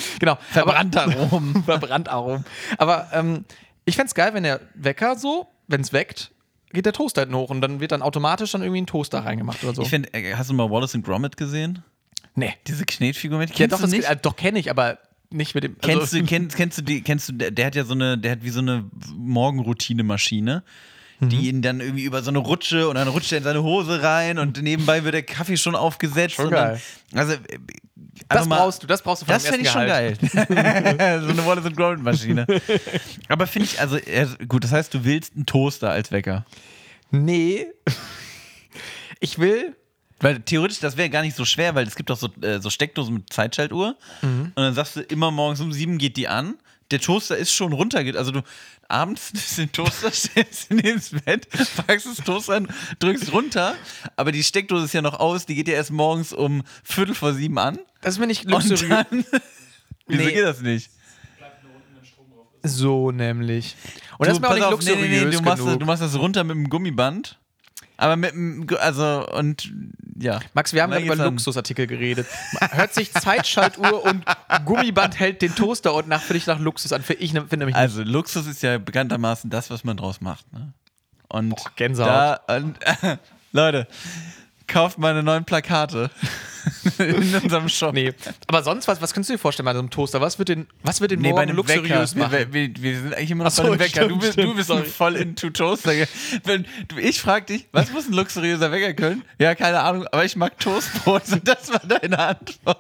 genau. 0.20 0.40
Verbrannter 0.50 1.04
Aromen. 1.04 1.64
verbrannt 1.66 2.10
Aromen. 2.10 2.46
Aber 2.80 3.10
ähm, 3.14 3.46
ich 3.86 3.96
fände 3.96 4.08
es 4.08 4.16
geil, 4.16 4.34
wenn 4.34 4.44
der 4.44 4.62
Wecker 4.76 5.16
so, 5.18 5.48
wenn 5.68 5.82
es 5.82 5.94
weckt, 5.94 6.32
geht 6.72 6.86
der 6.86 6.94
Toaster 6.94 7.22
hinten 7.22 7.36
hoch 7.36 7.50
und 7.50 7.62
dann 7.62 7.80
wird 7.80 7.92
dann 7.92 8.02
automatisch 8.02 8.52
dann 8.52 8.62
irgendwie 8.62 8.82
ein 8.82 8.88
Toaster 8.88 9.20
reingemacht 9.20 9.64
oder 9.64 9.74
so. 9.76 9.82
Ich 9.84 9.90
finde, 9.90 10.14
äh, 10.14 10.34
hast 10.36 10.50
du 10.50 10.54
mal 10.54 10.70
Wallace 10.70 10.96
und 10.96 11.06
Gromit 11.06 11.38
gesehen? 11.38 11.84
nee. 12.36 12.54
Diese 12.68 12.84
Knetfigur 12.86 13.38
mit? 13.38 13.58
Ja, 13.60 13.68
doch, 13.68 13.80
das, 13.80 13.94
äh, 13.94 14.16
doch 14.20 14.36
kenne 14.36 14.58
ich, 14.60 14.70
aber 14.72 14.98
nicht 15.30 15.54
mit 15.56 15.64
dem. 15.64 15.76
also- 15.82 16.00
Kennst 16.00 16.14
du, 16.14 16.24
kennst, 16.26 16.56
kennst 16.58 16.78
du 16.80 16.82
die, 16.82 17.02
kennst 17.02 17.30
du, 17.30 17.34
der, 17.34 17.52
der 17.52 17.66
hat 17.68 17.76
ja 17.76 17.84
so 17.84 17.94
eine, 17.94 18.18
der 18.18 18.32
hat 18.32 18.44
wie 18.44 18.50
so 18.50 18.60
eine 18.60 18.86
Morgenroutine-Maschine, 19.16 20.64
Mhm. 21.20 21.30
die 21.30 21.48
ihn 21.50 21.62
dann 21.62 21.80
irgendwie 21.80 22.04
über 22.06 22.24
so 22.24 22.32
eine 22.32 22.40
Rutsche 22.40 22.90
und 22.90 22.96
dann 22.96 23.08
rutscht 23.08 23.32
er 23.32 23.38
in 23.38 23.44
seine 23.44 23.62
Hose 23.62 24.02
rein 24.02 24.40
und 24.40 24.62
nebenbei 24.64 25.04
wird 25.04 25.14
der 25.14 25.22
Kaffee 25.24 25.58
schon 25.58 25.76
aufgesetzt. 25.76 26.36
Schon 26.36 26.50
dann, 26.50 26.70
geil. 26.74 26.82
also, 27.14 27.34
äh, 27.34 27.60
das 28.30 28.38
einfach 28.38 28.46
mal- 28.48 28.58
brauchst 28.58 28.84
du, 28.84 28.88
das 28.88 29.02
brauchst 29.02 29.22
du 29.22 29.26
von 29.26 29.34
Das 29.34 29.46
fände 29.46 29.62
ich 29.62 29.70
schon 29.70 29.88
geil. 29.88 30.18
so 30.32 30.38
eine 30.40 31.46
Wallace 31.46 31.66
und 31.66 31.76
Gromit 31.78 32.02
Maschine. 32.04 32.46
Aber 33.28 33.48
finde 33.48 33.68
ich, 33.70 33.80
also, 33.80 33.98
gut, 34.48 34.64
das 34.64 34.72
heißt, 34.72 34.94
du 34.94 35.04
willst 35.04 35.36
einen 35.36 35.46
Toaster 35.46 35.90
als 35.92 36.12
Wecker. 36.12 36.46
Nee. 37.12 37.68
Ich 39.20 39.40
will. 39.40 39.76
Weil 40.20 40.40
theoretisch, 40.40 40.80
das 40.80 40.96
wäre 40.96 41.10
gar 41.10 41.22
nicht 41.22 41.36
so 41.36 41.44
schwer, 41.44 41.76
weil 41.76 41.86
es 41.86 41.96
gibt 41.96 42.10
doch 42.10 42.18
so, 42.18 42.30
äh, 42.42 42.60
so 42.62 42.70
Steckdosen 42.70 43.14
mit 43.16 43.34
Zeitschaltuhr. 43.34 43.98
Mhm. 44.22 44.52
Und 44.56 44.56
dann 44.56 44.74
sagst 44.74 44.96
du, 44.96 45.02
immer 45.02 45.32
morgens 45.32 45.60
um 45.60 45.74
sieben 45.74 45.98
geht 45.98 46.16
die 46.18 46.28
an. 46.28 46.56
Der 46.92 47.00
Toaster 47.02 47.36
ist 47.36 47.52
schon 47.54 47.74
runtergeht. 47.74 48.16
Also 48.16 48.32
du 48.32 48.42
abends 48.88 49.34
nimmst 49.34 49.58
den 49.58 49.72
Toaster, 49.72 50.12
stellst 50.12 50.72
ihn 50.72 50.80
ins 50.80 51.10
Bett, 51.10 51.48
packst 51.88 52.06
das 52.06 52.18
Toaster 52.26 52.54
an, 52.56 52.68
drückst 53.00 53.34
runter. 53.34 53.76
Aber 54.16 54.32
die 54.32 54.44
Steckdose 54.44 54.86
ist 54.86 54.94
ja 54.94 55.02
noch 55.02 55.20
aus, 55.20 55.46
die 55.46 55.56
geht 55.56 55.68
ja 55.68 55.74
erst 55.74 55.92
morgens 55.92 56.32
um 56.32 56.64
Viertel 56.84 57.16
vor 57.16 57.34
sieben 57.34 57.58
an. 57.58 57.80
Das 58.04 58.16
ist 58.16 58.20
mir 58.20 58.28
nicht 58.28 58.44
luxuriös. 58.50 59.06
Wieso 60.08 60.24
Nee. 60.24 60.32
geht 60.34 60.44
das 60.44 60.62
nicht? 60.62 60.92
So 62.62 63.12
nämlich. 63.12 63.76
Und 64.18 64.28
das 64.28 64.38
ist 64.38 64.38
Du, 64.38 64.42
mir 64.42 64.50
auch 64.50 64.56
nicht 64.56 64.64
auf, 64.64 64.72
luxuriös 64.72 65.02
nee, 65.02 65.26
nee, 65.26 65.32
du, 65.32 65.42
machst 65.42 65.66
das, 65.66 65.78
du 65.78 65.86
machst 65.86 66.02
das 66.02 66.18
runter 66.18 66.44
mit 66.44 66.56
dem 66.56 66.70
Gummiband. 66.70 67.40
Aber 67.98 68.16
mit 68.16 68.32
dem, 68.34 68.68
also, 68.80 69.28
und 69.34 69.72
ja. 70.20 70.40
Max, 70.54 70.74
wir 70.74 70.82
haben 70.82 70.92
gerade 70.92 71.06
über 71.06 71.14
an. 71.14 71.32
Luxusartikel 71.32 71.88
geredet. 71.88 72.28
Hört 72.72 72.94
sich 72.94 73.14
Zeitschaltuhr 73.14 74.04
und 74.04 74.26
Gummiband 74.66 75.20
hält 75.20 75.42
den 75.42 75.56
Toaster 75.56 75.94
und 75.94 76.08
nach, 76.08 76.22
für 76.22 76.34
dich 76.34 76.48
nach 76.48 76.60
Luxus 76.60 76.92
an. 76.92 77.02
Für 77.02 77.14
ich 77.14 77.32
finde 77.32 77.58
nämlich 77.58 77.76
Also 77.76 78.04
Luxus 78.04 78.48
ist 78.48 78.64
ja 78.64 78.78
bekanntermaßen 78.78 79.50
das, 79.50 79.70
was 79.70 79.84
man 79.84 79.98
draus 79.98 80.22
macht. 80.22 80.52
Ne? 80.54 80.74
Und 81.30 81.50
Boah, 81.50 81.72
Gänsehaut. 81.76 82.40
Da, 82.48 82.56
und, 82.58 82.78
Leute, 83.52 83.88
kauft 84.68 84.98
mal 84.98 85.12
eine 85.12 85.24
neuen 85.24 85.46
Plakate 85.46 86.10
in 86.98 87.36
unserem 87.36 87.70
Shop. 87.70 87.94
Nee. 87.94 88.14
Aber 88.48 88.64
sonst 88.64 88.88
was, 88.88 89.02
was 89.02 89.14
kannst 89.14 89.30
du 89.30 89.34
dir 89.34 89.40
vorstellen 89.40 89.66
bei 89.66 89.74
so 89.74 89.80
einem 89.80 89.90
Toaster? 89.90 90.22
Was 90.22 90.40
wird 90.40 90.50
den, 90.50 90.68
was 90.84 91.02
wird 91.02 91.12
den 91.12 91.20
Nee, 91.20 91.30
bei 91.30 91.32
morgen 91.32 91.50
einem 91.50 91.56
luxuriös 91.58 92.16
Wecker. 92.16 92.28
machen? 92.30 92.54
Wir, 92.54 92.74
wir, 92.74 92.82
wir 92.82 93.00
sind 93.02 93.14
eigentlich 93.14 93.32
immer 93.32 93.44
noch 93.46 93.52
so, 93.52 93.64
bei 93.64 93.70
dem 93.70 93.80
Wecker. 93.80 94.04
stimmt, 94.04 94.12
du 94.12 94.20
bist, 94.20 94.38
du 94.38 94.42
stimmt, 94.42 94.56
bist 94.56 94.68
sorry. 94.68 94.86
voll 94.86 95.16
into 95.16 95.50
Toaster. 95.50 95.92
Wenn, 96.44 96.66
du, 96.88 96.98
ich 96.98 97.20
frag 97.20 97.48
dich, 97.48 97.68
was 97.72 97.92
muss 97.92 98.08
ein 98.08 98.14
luxuriöser 98.14 98.72
Wecker 98.72 98.94
können? 98.94 99.24
Ja, 99.40 99.56
keine 99.56 99.82
Ahnung, 99.82 100.08
aber 100.08 100.24
ich 100.26 100.36
mag 100.36 100.58
Toastbrot. 100.60 101.24
Und 101.32 101.48
das 101.48 101.72
war 101.72 101.82
deine 101.88 102.20
Antwort. 102.20 102.80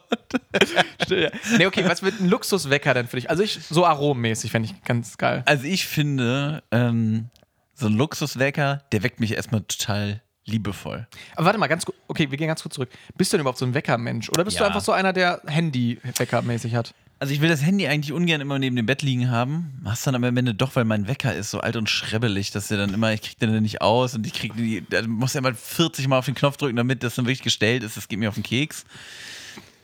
nee, 1.57 1.65
okay, 1.65 1.83
was 1.85 2.03
wird 2.03 2.19
ein 2.19 2.29
Luxuswecker 2.29 2.93
denn 2.93 3.07
für 3.07 3.17
dich? 3.17 3.29
Also 3.29 3.43
ich, 3.43 3.59
so 3.69 3.85
aromenmäßig 3.85 4.51
fände 4.51 4.69
ich 4.69 4.83
ganz 4.83 5.17
geil. 5.17 5.43
Also 5.45 5.65
ich 5.65 5.85
finde, 5.85 6.63
ähm, 6.71 7.29
so 7.73 7.87
ein 7.87 7.93
Luxuswecker, 7.93 8.83
der 8.91 9.03
weckt 9.03 9.19
mich 9.19 9.33
erstmal 9.33 9.61
total 9.61 10.21
liebevoll. 10.45 11.07
Aber 11.35 11.45
warte 11.45 11.57
mal, 11.59 11.67
ganz 11.67 11.85
kurz, 11.85 11.97
okay, 12.07 12.29
wir 12.29 12.37
gehen 12.37 12.47
ganz 12.47 12.61
kurz 12.61 12.75
zurück. 12.75 12.89
Bist 13.17 13.31
du 13.31 13.37
denn 13.37 13.41
überhaupt 13.41 13.59
so 13.59 13.65
ein 13.65 13.73
Weckermensch? 13.73 14.29
Oder 14.29 14.43
bist 14.43 14.57
du 14.59 14.61
Ja. 14.63 14.67
einfach 14.67 14.81
so 14.81 14.91
einer, 14.91 15.13
der 15.13 15.41
Handy-Wecker-mäßig 15.47 16.75
hat? 16.75 16.93
Also 17.19 17.33
ich 17.33 17.39
will 17.39 17.47
das 17.47 17.63
Handy 17.63 17.87
eigentlich 17.87 18.11
ungern 18.11 18.41
immer 18.41 18.59
neben 18.59 18.75
dem 18.75 18.85
Bett 18.85 19.01
liegen 19.01 19.31
haben. 19.31 19.81
Hast 19.85 20.05
dann 20.05 20.15
aber 20.15 20.27
am 20.27 20.35
Ende 20.35 20.53
doch, 20.53 20.75
weil 20.75 20.83
mein 20.83 21.07
Wecker 21.07 21.33
ist 21.33 21.51
so 21.51 21.61
alt 21.61 21.77
und 21.77 21.89
schrebbelig, 21.89 22.51
dass 22.51 22.67
der 22.67 22.77
dann 22.77 22.93
immer, 22.93 23.13
ich 23.13 23.21
krieg 23.21 23.39
den 23.39 23.53
dann 23.53 23.63
nicht 23.63 23.81
aus 23.81 24.13
und 24.15 24.27
ich 24.27 24.33
krieg 24.33 24.53
die, 24.57 24.83
da 24.89 25.01
muss 25.03 25.33
ja 25.33 25.39
mal 25.39 25.53
40 25.53 26.07
Mal 26.09 26.17
auf 26.17 26.25
den 26.25 26.35
Knopf 26.35 26.57
drücken, 26.57 26.75
damit 26.75 27.01
das 27.03 27.15
dann 27.15 27.25
wirklich 27.25 27.41
gestellt 27.43 27.83
ist. 27.83 27.95
Das 27.95 28.09
geht 28.09 28.19
mir 28.19 28.27
auf 28.27 28.35
den 28.35 28.43
Keks. 28.43 28.83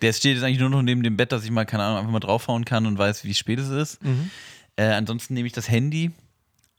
Der 0.01 0.11
steht 0.11 0.35
jetzt 0.35 0.43
eigentlich 0.43 0.59
nur 0.59 0.69
noch 0.69 0.81
neben 0.81 1.01
dem 1.03 1.15
Bett, 1.15 1.31
dass 1.31 1.45
ich 1.45 1.51
mal, 1.51 1.65
keine 1.65 1.83
Ahnung, 1.83 1.99
einfach 1.99 2.11
mal 2.11 2.19
draufhauen 2.19 2.65
kann 2.65 2.85
und 2.85 2.97
weiß, 2.97 3.23
wie 3.23 3.33
spät 3.33 3.59
es 3.59 3.69
ist. 3.69 3.99
Äh, 4.75 4.85
ansonsten 4.87 5.33
nehme 5.33 5.47
ich 5.47 5.53
das 5.53 5.69
Handy. 5.69 6.11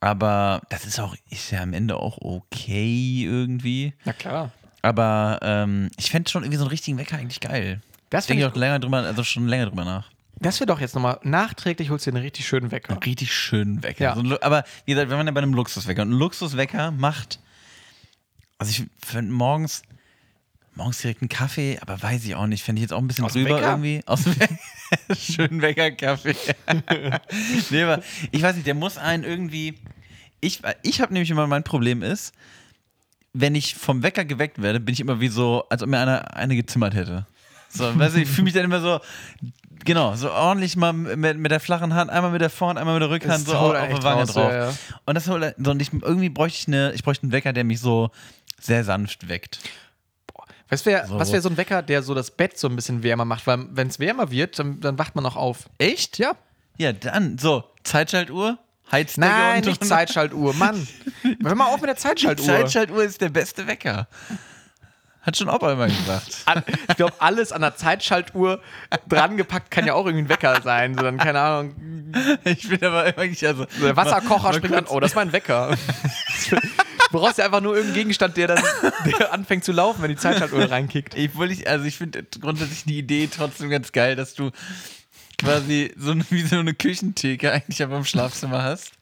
Aber 0.01 0.63
das 0.71 0.87
ist 0.87 0.99
auch, 0.99 1.15
ist 1.29 1.51
ja 1.51 1.61
am 1.61 1.75
Ende 1.75 1.97
auch 1.97 2.19
okay 2.21 3.25
irgendwie. 3.25 3.93
Na 4.05 4.13
klar. 4.15 4.51
Aber 4.83 5.39
ähm, 5.43 5.91
ich 5.99 6.11
fände 6.11 6.31
schon 6.31 6.43
irgendwie 6.43 6.57
so 6.57 6.65
einen 6.65 6.71
richtigen 6.71 6.99
Wecker 6.99 7.19
eigentlich 7.19 7.41
geil. 7.41 7.83
Das 8.09 8.27
Denke 8.27 8.45
ich 8.45 8.51
auch 8.51 8.57
länger 8.57 8.79
drüber, 8.79 8.99
also 8.99 9.23
schon 9.23 9.47
länger 9.47 9.67
drüber 9.67 9.85
nach. 9.85 10.11
Das 10.41 10.59
wäre 10.59 10.67
doch 10.67 10.81
jetzt 10.81 10.95
nochmal, 10.95 11.21
nachträglich 11.23 11.91
holst 11.91 12.07
du 12.07 12.11
dir 12.11 12.17
einen 12.17 12.25
richtig 12.25 12.49
schönen 12.49 12.71
Wecker. 12.71 12.95
Einen 12.95 13.03
richtig 13.03 13.33
schönen 13.33 13.83
Wecker. 13.83 14.05
Ja. 14.05 14.15
So 14.15 14.23
ein 14.23 14.43
aber 14.43 14.65
wie 14.87 14.93
gesagt, 14.93 15.11
wir 15.11 15.19
waren 15.19 15.27
ja 15.27 15.33
bei 15.33 15.43
einem 15.43 15.53
Luxuswecker. 15.53 16.01
Und 16.03 16.13
ein 16.13 16.19
Luxuswecker 16.19 16.93
macht, 16.93 17.41
also 18.57 18.71
ich 18.71 18.87
finde 19.07 19.33
morgens, 19.33 19.83
morgens 20.75 20.99
direkt 21.03 21.21
einen 21.21 21.29
Kaffee, 21.29 21.79
aber 21.83 22.03
weiß 22.03 22.25
ich 22.25 22.35
auch 22.35 22.47
nicht, 22.47 22.65
fände 22.65 22.81
ich 22.81 22.85
jetzt 22.85 22.93
auch 22.93 23.01
ein 23.01 23.07
bisschen 23.07 23.27
Aus 23.27 23.35
drüber 23.35 23.61
irgendwie. 23.61 24.01
Aus 24.07 24.25
dem 24.25 24.41
Wecker. 24.41 24.59
Schönen 25.17 25.63
Wecker-Kaffee. 25.63 26.35
nee, 27.71 27.83
aber 27.83 28.03
ich 28.31 28.43
weiß 28.43 28.57
nicht, 28.57 28.67
der 28.67 28.75
muss 28.75 28.99
einen 28.99 29.25
irgendwie, 29.25 29.79
ich, 30.41 30.61
ich 30.83 31.01
habe 31.01 31.13
nämlich 31.13 31.31
immer, 31.31 31.47
mein 31.47 31.65
Problem 31.65 32.03
ist, 32.03 32.35
wenn 33.33 33.55
ich 33.55 33.75
vom 33.75 34.03
Wecker 34.03 34.25
geweckt 34.25 34.61
werde, 34.61 34.81
bin 34.81 34.93
ich 34.93 35.01
immer 35.01 35.21
wie 35.21 35.29
so, 35.29 35.65
als 35.71 35.83
ob 35.83 35.89
mir 35.89 35.99
einer 35.99 36.35
eine 36.35 36.57
gezimmert 36.57 36.95
hätte. 36.95 37.27
So, 37.69 37.97
weißt 37.97 38.17
du, 38.17 38.21
ich 38.21 38.29
fühle 38.29 38.45
mich 38.45 38.55
dann 38.55 38.65
immer 38.65 38.81
so, 38.81 39.01
genau, 39.85 40.17
so 40.17 40.31
ordentlich 40.33 40.77
mal 40.77 40.93
mit, 40.93 41.39
mit 41.39 41.53
der 41.53 41.61
flachen 41.61 41.95
Hand, 41.95 42.11
einmal 42.11 42.33
mit 42.33 42.41
der 42.41 42.51
Vorhand, 42.51 42.81
einmal 42.81 42.95
mit 42.95 43.03
der 43.03 43.11
Rückhand, 43.11 43.47
so 43.47 43.55
auf, 43.55 43.77
auf 43.77 43.89
der 43.89 44.03
Wange 44.03 44.21
raus, 44.23 44.33
drauf. 44.33 44.51
ja, 44.51 44.67
ja. 44.67 44.75
Und 45.07 45.15
das 45.15 45.25
so, 45.27 45.35
und 45.35 45.83
ich, 45.83 45.93
irgendwie 45.93 46.29
bräuchte 46.29 46.59
ich 46.59 46.69
eine, 46.69 46.93
ich 46.93 47.05
bräuchte 47.05 47.25
einen 47.25 47.33
Wecker, 47.33 47.53
der 47.53 47.63
mich 47.63 47.79
so 47.81 48.11
sehr 48.59 48.83
sanft 48.83 49.29
weckt. 49.29 49.61
Was 50.71 50.87
wäre 50.87 51.07
So. 51.07 51.19
was 51.19 51.33
wär 51.33 51.41
so 51.43 51.49
ein 51.49 51.57
Wecker, 51.57 51.83
der 51.83 52.03
so 52.03 52.15
das 52.15 52.31
Bett 52.31 52.59
so 52.59 52.69
ein 52.69 52.77
bisschen 52.77 53.03
wärmer 53.03 53.25
macht? 53.25 53.47
Weil, 53.47 53.67
wenn 53.71 53.89
es 53.89 53.99
wärmer 53.99 54.31
wird, 54.31 54.59
dann, 54.59 54.81
dann 54.81 54.99
wacht 54.99 55.15
man 55.17 55.25
noch 55.25 55.37
auf. 55.37 55.69
Echt? 55.79 56.19
Ja. 56.19 56.33
Ja, 56.79 56.93
dann, 56.93 57.37
so, 57.39 57.65
Zeitschaltuhr, 57.85 58.59
Heizdecke 58.91 59.27
Nein, 59.29 59.65
nicht 59.65 59.85
Zeitschaltuhr, 59.85 60.55
Mann. 60.55 60.87
Hör 61.45 61.55
mal 61.55 61.67
auf 61.67 61.81
mit 61.81 61.89
der 61.91 61.97
Zeitschaltuhr. 61.97 62.47
Zeitschaltuhr 62.47 63.03
ist 63.05 63.21
der 63.21 63.29
beste 63.29 63.67
Wecker. 63.67 64.09
Hat 65.23 65.37
schon 65.37 65.51
Opa 65.51 65.73
immer 65.75 65.87
gesagt. 65.87 66.43
An- 66.47 66.63
ich 66.89 66.97
glaube, 66.97 67.13
alles 67.19 67.53
an 67.53 67.61
der 67.61 67.77
Zeitschaltuhr 67.77 68.61
drangepackt 69.09 69.71
kann 69.71 69.87
ja 69.87 69.93
auch 69.93 70.07
irgendwie 70.07 70.25
ein 70.25 70.29
Wecker 70.31 70.63
sein. 70.63 70.95
So 70.95 71.03
dann, 71.03 71.19
keine 71.19 71.39
Ahnung, 71.41 71.75
Ich 72.45 72.67
bin 72.69 72.83
aber 72.83 73.05
wirklich, 73.05 73.47
also. 73.47 73.67
der 73.83 73.97
Wasserkocher 73.97 74.55
springt 74.55 74.75
an. 74.75 74.87
Oh, 74.89 74.99
das 74.99 75.11
ist 75.11 75.17
mein 75.17 75.33
Wecker. 75.33 75.77
Du 77.11 77.19
brauchst 77.19 77.39
ja 77.39 77.45
einfach 77.45 77.61
nur 77.61 77.75
irgendeinen 77.75 78.03
Gegenstand, 78.03 78.37
der 78.37 78.49
dann 78.49 78.63
der 79.05 79.33
anfängt 79.33 79.65
zu 79.65 79.73
laufen, 79.73 80.03
wenn 80.03 80.11
die 80.11 80.17
Zeitschaltuhr 80.17 80.65
reinkickt. 80.71 81.15
Ich, 81.15 81.31
also 81.69 81.85
ich 81.85 81.97
finde 81.97 82.25
grundsätzlich 82.41 82.85
die 82.85 82.99
Idee 82.99 83.29
trotzdem 83.35 83.69
ganz 83.69 83.93
geil, 83.93 84.15
dass 84.15 84.35
du 84.35 84.51
quasi 85.41 85.93
so 85.97 86.13
eine, 86.13 86.25
wie 86.31 86.43
so 86.43 86.59
eine 86.59 86.75
Küchentheke 86.75 87.51
eigentlich 87.53 87.83
einfach 87.83 87.99
im 87.99 88.05
Schlafzimmer 88.05 88.63
hast. 88.63 88.93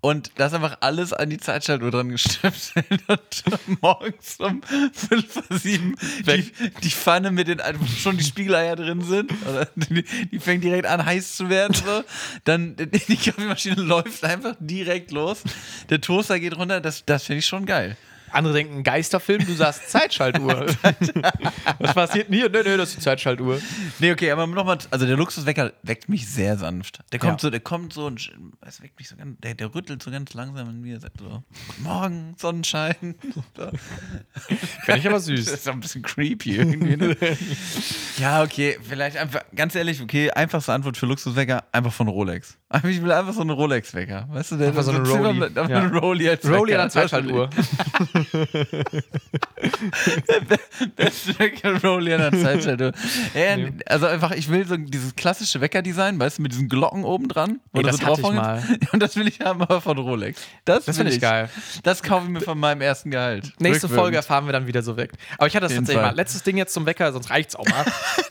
Und 0.00 0.32
das 0.36 0.52
einfach 0.52 0.78
alles 0.80 1.12
an 1.12 1.30
die 1.30 1.38
Zeitschaltuhr 1.38 1.90
dran 1.90 2.08
gestöpselt 2.08 2.86
und 3.08 3.80
morgens 3.80 4.36
um 4.38 4.62
5 4.62 5.32
vor 5.32 5.58
7 5.58 5.94
die, 6.26 6.52
die 6.82 6.90
Pfanne 6.90 7.30
mit 7.30 7.48
den 7.48 7.58
wo 7.58 7.86
schon 7.86 8.16
die 8.16 8.24
Spiegeleier 8.24 8.76
drin 8.76 9.02
sind. 9.02 9.32
Die, 9.76 10.02
die 10.02 10.38
fängt 10.40 10.64
direkt 10.64 10.86
an 10.86 11.04
heiß 11.04 11.36
zu 11.36 11.48
werden 11.48 11.74
so. 11.74 12.04
dann 12.44 12.76
die 12.76 13.16
Kaffeemaschine 13.16 13.76
läuft 13.80 14.24
einfach 14.24 14.56
direkt 14.58 15.12
los. 15.12 15.42
Der 15.88 16.00
Toaster 16.00 16.40
geht 16.40 16.56
runter. 16.56 16.80
Das, 16.80 17.04
das 17.06 17.24
finde 17.24 17.38
ich 17.38 17.46
schon 17.46 17.66
geil 17.66 17.96
Andere 18.32 18.54
denken, 18.54 18.82
Geisterfilm, 18.82 19.44
du 19.44 19.52
sagst 19.54 19.88
Zeitschaltuhr. 19.90 20.66
Was 21.78 21.94
passiert 21.94 22.28
denn 22.28 22.34
hier? 22.36 22.48
Nö, 22.48 22.62
nö, 22.64 22.76
das 22.76 22.90
ist 22.90 22.98
die 22.98 23.02
Zeitschaltuhr. 23.02 23.60
Nee, 23.98 24.12
okay, 24.12 24.30
aber 24.30 24.46
nochmal, 24.46 24.78
also 24.90 25.06
der 25.06 25.16
Luxuswecker 25.16 25.72
weckt 25.82 26.08
mich 26.08 26.28
sehr 26.28 26.56
sanft. 26.56 27.00
Der 27.12 27.18
kommt 27.18 27.34
Ja. 27.34 27.38
so, 27.38 27.50
der 27.50 27.60
kommt 27.60 27.92
so 27.92 28.06
und 28.06 28.30
es 28.60 28.82
weckt 28.82 28.98
mich 28.98 29.08
so 29.08 29.16
ganz, 29.16 29.38
der, 29.40 29.54
der 29.54 29.74
rüttelt 29.74 30.02
so 30.02 30.10
ganz 30.10 30.34
langsam 30.34 30.68
in 30.70 30.80
mir, 30.80 31.00
sagt 31.00 31.18
so, 31.20 31.42
Guten 31.68 31.82
Morgen, 31.82 32.34
Sonnenschein. 32.38 32.96
So. 33.56 33.70
Finde 34.84 35.00
ich 35.00 35.06
aber 35.06 35.16
Das 35.18 35.24
süß. 35.24 35.48
ist 35.48 35.64
so 35.64 35.70
ein 35.72 35.80
bisschen 35.80 36.02
creepy 36.02 36.56
irgendwie. 36.56 36.96
Ne? 36.96 37.16
ja, 38.18 38.42
okay, 38.42 38.78
vielleicht 38.86 39.16
einfach, 39.16 39.42
ganz 39.54 39.74
ehrlich, 39.74 40.00
okay, 40.00 40.30
einfachste 40.30 40.72
Antwort 40.72 40.96
für 40.96 41.06
Luxuswecker, 41.06 41.64
einfach 41.72 41.92
von 41.92 42.08
Rolex. 42.08 42.56
Aber 42.70 42.88
ich 42.88 43.02
will 43.02 43.10
einfach 43.12 43.32
so 43.32 43.40
einen 43.40 43.50
Rolex-Wecker. 43.50 44.28
Weißt 44.30 44.52
du, 44.52 44.56
der 44.56 44.68
Einfach 44.68 44.82
so 44.82 44.90
eine 44.92 45.08
Rolli. 45.08 45.42
Einfach 45.44 45.68
Ja. 45.68 45.78
eine 45.78 45.96
Rolli 45.96 46.28
als 46.28 46.48
Rolli 46.48 46.74
an 46.74 46.80
der 46.82 46.90
Zeitschaltuhr. 46.90 47.48
Beste 50.96 51.38
Wecker 51.38 51.80
Rolli 51.82 52.12
an 52.14 52.20
der 52.30 52.32
Zeitschaltuhr. 52.42 52.92
Ja, 53.34 53.56
Also 53.86 54.06
einfach, 54.06 54.32
ich 54.32 54.48
will 54.50 54.66
so 54.66 54.76
dieses 54.76 55.16
klassische 55.16 55.60
Wecker-Design, 55.60 56.18
weißt 56.18 56.38
du, 56.38 56.42
mit 56.42 56.52
diesen 56.52 56.68
Glocken 56.68 57.04
oben 57.04 57.28
dran. 57.28 57.60
Ey, 57.72 57.82
das 57.82 57.96
so 57.98 58.06
hatte 58.06 58.20
ich 58.20 58.32
mal. 58.32 58.62
Und 58.92 59.00
das 59.02 59.16
will 59.16 59.26
ich 59.28 59.40
haben, 59.40 59.62
aber 59.62 59.80
von 59.80 59.98
Rolex. 59.98 60.42
Das, 60.64 60.84
Das 60.84 60.96
finde 60.96 61.12
ich 61.12 61.20
geil. 61.20 61.48
Das 61.82 62.02
kaufe 62.02 62.24
ich 62.26 62.30
mir 62.30 62.40
von 62.40 62.58
meinem 62.58 62.80
ersten 62.80 63.10
Gehalt. 63.10 63.52
Nächste. 63.60 63.88
Folge 63.88 64.16
erfahren 64.16 64.44
wir 64.46 64.52
dann 64.52 64.66
wieder 64.66 64.82
so 64.82 64.96
weg. 64.96 65.12
Aber 65.38 65.46
ich 65.46 65.54
hatte 65.56 65.64
das 65.66 65.74
tatsächlich 65.74 65.96
Fall. 66.02 66.10
mal. 66.12 66.16
Letztes 66.16 66.42
Ding 66.42 66.56
jetzt 66.58 66.74
zum 66.74 66.84
Wecker, 66.86 67.10
sonst 67.12 67.30
reicht's 67.30 67.56
auch 67.56 67.66
mal. 67.66 67.84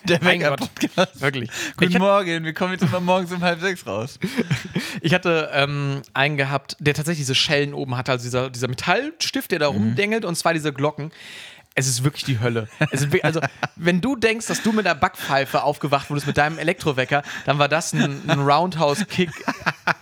Der. 0.04 0.22
Wecker-Podcast. 0.22 1.20
Wirklich. 1.22 1.50
Guten 1.78 1.92
Ich, 1.92 2.00
Morgen, 2.00 2.44
wir 2.46 2.54
kommen 2.54 2.74
jetzt 2.74 2.84
immer 2.84 3.00
morgens 3.00 3.32
um 3.32 3.42
halb 3.42 3.60
sechs 3.60 3.86
raus. 3.86 4.20
ich 5.02 5.14
hatte 5.14 5.50
ähm, 5.54 6.02
einen 6.14 6.38
gehabt, 6.38 6.76
der 6.80 6.94
tatsächlich 6.94 7.22
diese 7.22 7.36
Schellen 7.36 7.74
oben 7.74 7.98
hatte, 7.98 8.12
also 8.12 8.24
dieser, 8.24 8.50
dieser 8.50 8.68
Metallstift, 8.68 9.52
der 9.52 9.60
da 9.60 9.70
Mhm. 9.70 9.76
rumdengelt 9.78 10.26
und 10.26 10.36
zwar 10.36 10.54
diese 10.54 10.74
Glocken. 10.74 11.12
Es 11.80 11.88
ist 11.88 12.04
wirklich 12.04 12.24
die 12.24 12.40
Hölle. 12.40 12.68
Wirklich- 12.92 13.24
also, 13.24 13.40
wenn 13.76 14.02
du 14.02 14.16
denkst, 14.16 14.48
dass 14.48 14.64
du 14.64 14.72
mit 14.72 14.86
der 14.88 14.96
Backpfeife 14.96 15.62
aufgewacht 15.62 16.10
wurdest 16.10 16.26
mit 16.26 16.36
deinem 16.36 16.58
Elektrowecker, 16.58 17.22
dann 17.46 17.60
war 17.60 17.68
das 17.70 17.94
ein, 17.94 18.28
ein 18.28 18.40
Roundhouse-Kick 18.40 19.30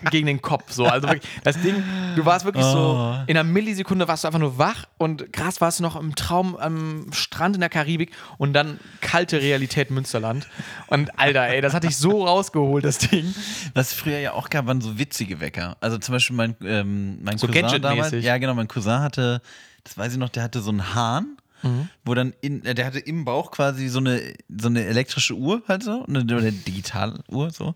gegen 0.09 0.25
den 0.27 0.41
Kopf. 0.41 0.71
So. 0.71 0.85
Also 0.85 1.09
wirklich, 1.09 1.29
das 1.43 1.61
Ding, 1.61 1.83
du 2.15 2.25
warst 2.25 2.45
wirklich 2.45 2.63
Oh. 2.65 2.71
so, 2.71 3.15
in 3.27 3.35
einer 3.37 3.43
Millisekunde 3.43 4.07
warst 4.07 4.23
du 4.23 4.27
einfach 4.29 4.39
nur 4.39 4.57
wach 4.57 4.85
und 4.97 5.33
krass 5.33 5.59
warst 5.59 5.79
du 5.79 5.83
noch 5.83 5.97
im 5.97 6.15
Traum 6.15 6.55
am 6.55 7.07
Strand 7.11 7.55
in 7.55 7.59
der 7.59 7.69
Karibik 7.69 8.11
und 8.37 8.53
dann 8.53 8.79
kalte 9.01 9.41
Realität 9.41 9.91
Münsterland. 9.91 10.47
Und 10.87 11.19
Alter, 11.19 11.47
ey, 11.49 11.59
das 11.59 11.73
hatte 11.73 11.87
ich 11.87 11.97
so 11.97 12.25
rausgeholt, 12.25 12.85
das 12.85 12.99
Ding. 12.99 13.35
Was 13.73 13.91
früher 13.91 14.19
ja 14.19 14.31
auch 14.31 14.49
gab, 14.49 14.65
waren 14.67 14.79
so 14.79 14.97
witzige 14.97 15.41
Wecker. 15.41 15.75
Also 15.81 15.97
zum 15.97 16.13
Beispiel 16.13 16.37
mein, 16.37 16.55
ähm, 16.63 17.21
mein 17.21 17.37
So 17.37 17.47
Cousin 17.47 17.81
damals. 17.81 18.11
Ja, 18.13 18.37
genau, 18.37 18.53
mein 18.53 18.69
Cousin 18.69 18.99
hatte, 19.01 19.41
das 19.83 19.97
weiß 19.97 20.13
ich 20.13 20.17
noch, 20.19 20.29
der 20.29 20.43
hatte 20.43 20.61
so 20.61 20.69
einen 20.71 20.95
Hahn, 20.95 21.35
Mhm. 21.65 21.89
wo 22.05 22.13
dann 22.13 22.33
in, 22.41 22.61
der 22.61 22.85
hatte 22.85 22.99
im 22.99 23.25
Bauch 23.25 23.51
quasi 23.51 23.87
so 23.89 23.99
eine, 23.99 24.21
so 24.47 24.67
eine 24.67 24.85
elektrische 24.85 25.33
Uhr 25.35 25.63
halt 25.67 25.83
so, 25.83 26.05
eine, 26.05 26.19
eine 26.19 26.51
digitale 26.51 27.19
Uhr 27.27 27.49
so. 27.51 27.73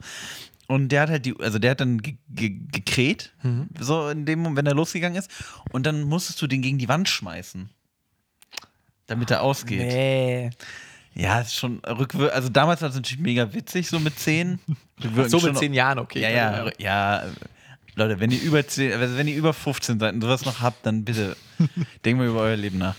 Und 0.68 0.90
der 0.90 1.02
hat 1.02 1.10
halt 1.10 1.26
die, 1.26 1.36
also 1.40 1.58
der 1.58 1.72
hat 1.72 1.82
dann 1.82 2.00
ge 2.02 2.16
ge 2.30 2.56
gekräht, 2.72 3.34
Mhm. 3.42 3.70
so 3.80 4.08
in 4.10 4.26
dem 4.28 4.40
Moment, 4.40 4.58
wenn 4.58 4.66
er 4.68 4.76
losgegangen 4.76 5.18
ist. 5.18 5.32
Und 5.72 5.86
dann 5.88 6.04
musstest 6.04 6.40
du 6.42 6.48
den 6.48 6.62
gegen 6.62 6.78
die 6.78 6.88
Wand 6.88 7.10
schmeißen. 7.10 7.70
Damit 9.08 9.32
er 9.32 9.42
ausgeht. 9.42 9.80
Nee. 9.80 10.50
Ja, 11.16 11.42
ist 11.42 11.56
schon 11.56 11.80
rückwirkend. 11.80 12.34
Also 12.36 12.50
damals 12.50 12.82
war 12.84 12.90
es 12.90 12.96
natürlich 12.96 13.20
mega 13.20 13.52
witzig, 13.54 13.90
so 13.90 14.00
mit 14.00 14.20
10. 14.20 14.60
So 15.30 15.40
mit 15.40 15.58
zehn 15.58 15.74
Jahren, 15.74 15.98
okay. 15.98 16.22
Ja, 16.22 16.30
ja, 16.30 16.72
ja. 16.78 17.24
Leute, 17.96 18.20
wenn 18.20 18.32
ihr 18.32 18.42
über 18.42 18.66
10, 18.68 18.94
also 18.94 19.18
wenn 19.18 19.28
ihr 19.30 19.36
über 19.36 19.54
15 19.54 19.98
seid 20.00 20.14
und 20.14 20.22
sowas 20.22 20.46
noch 20.46 20.62
habt, 20.62 20.86
dann 20.86 21.04
bitte 21.06 21.36
denkt 22.06 22.20
mal 22.20 22.28
über 22.28 22.42
euer 22.42 22.58
Leben 22.58 22.78
nach. 22.78 22.96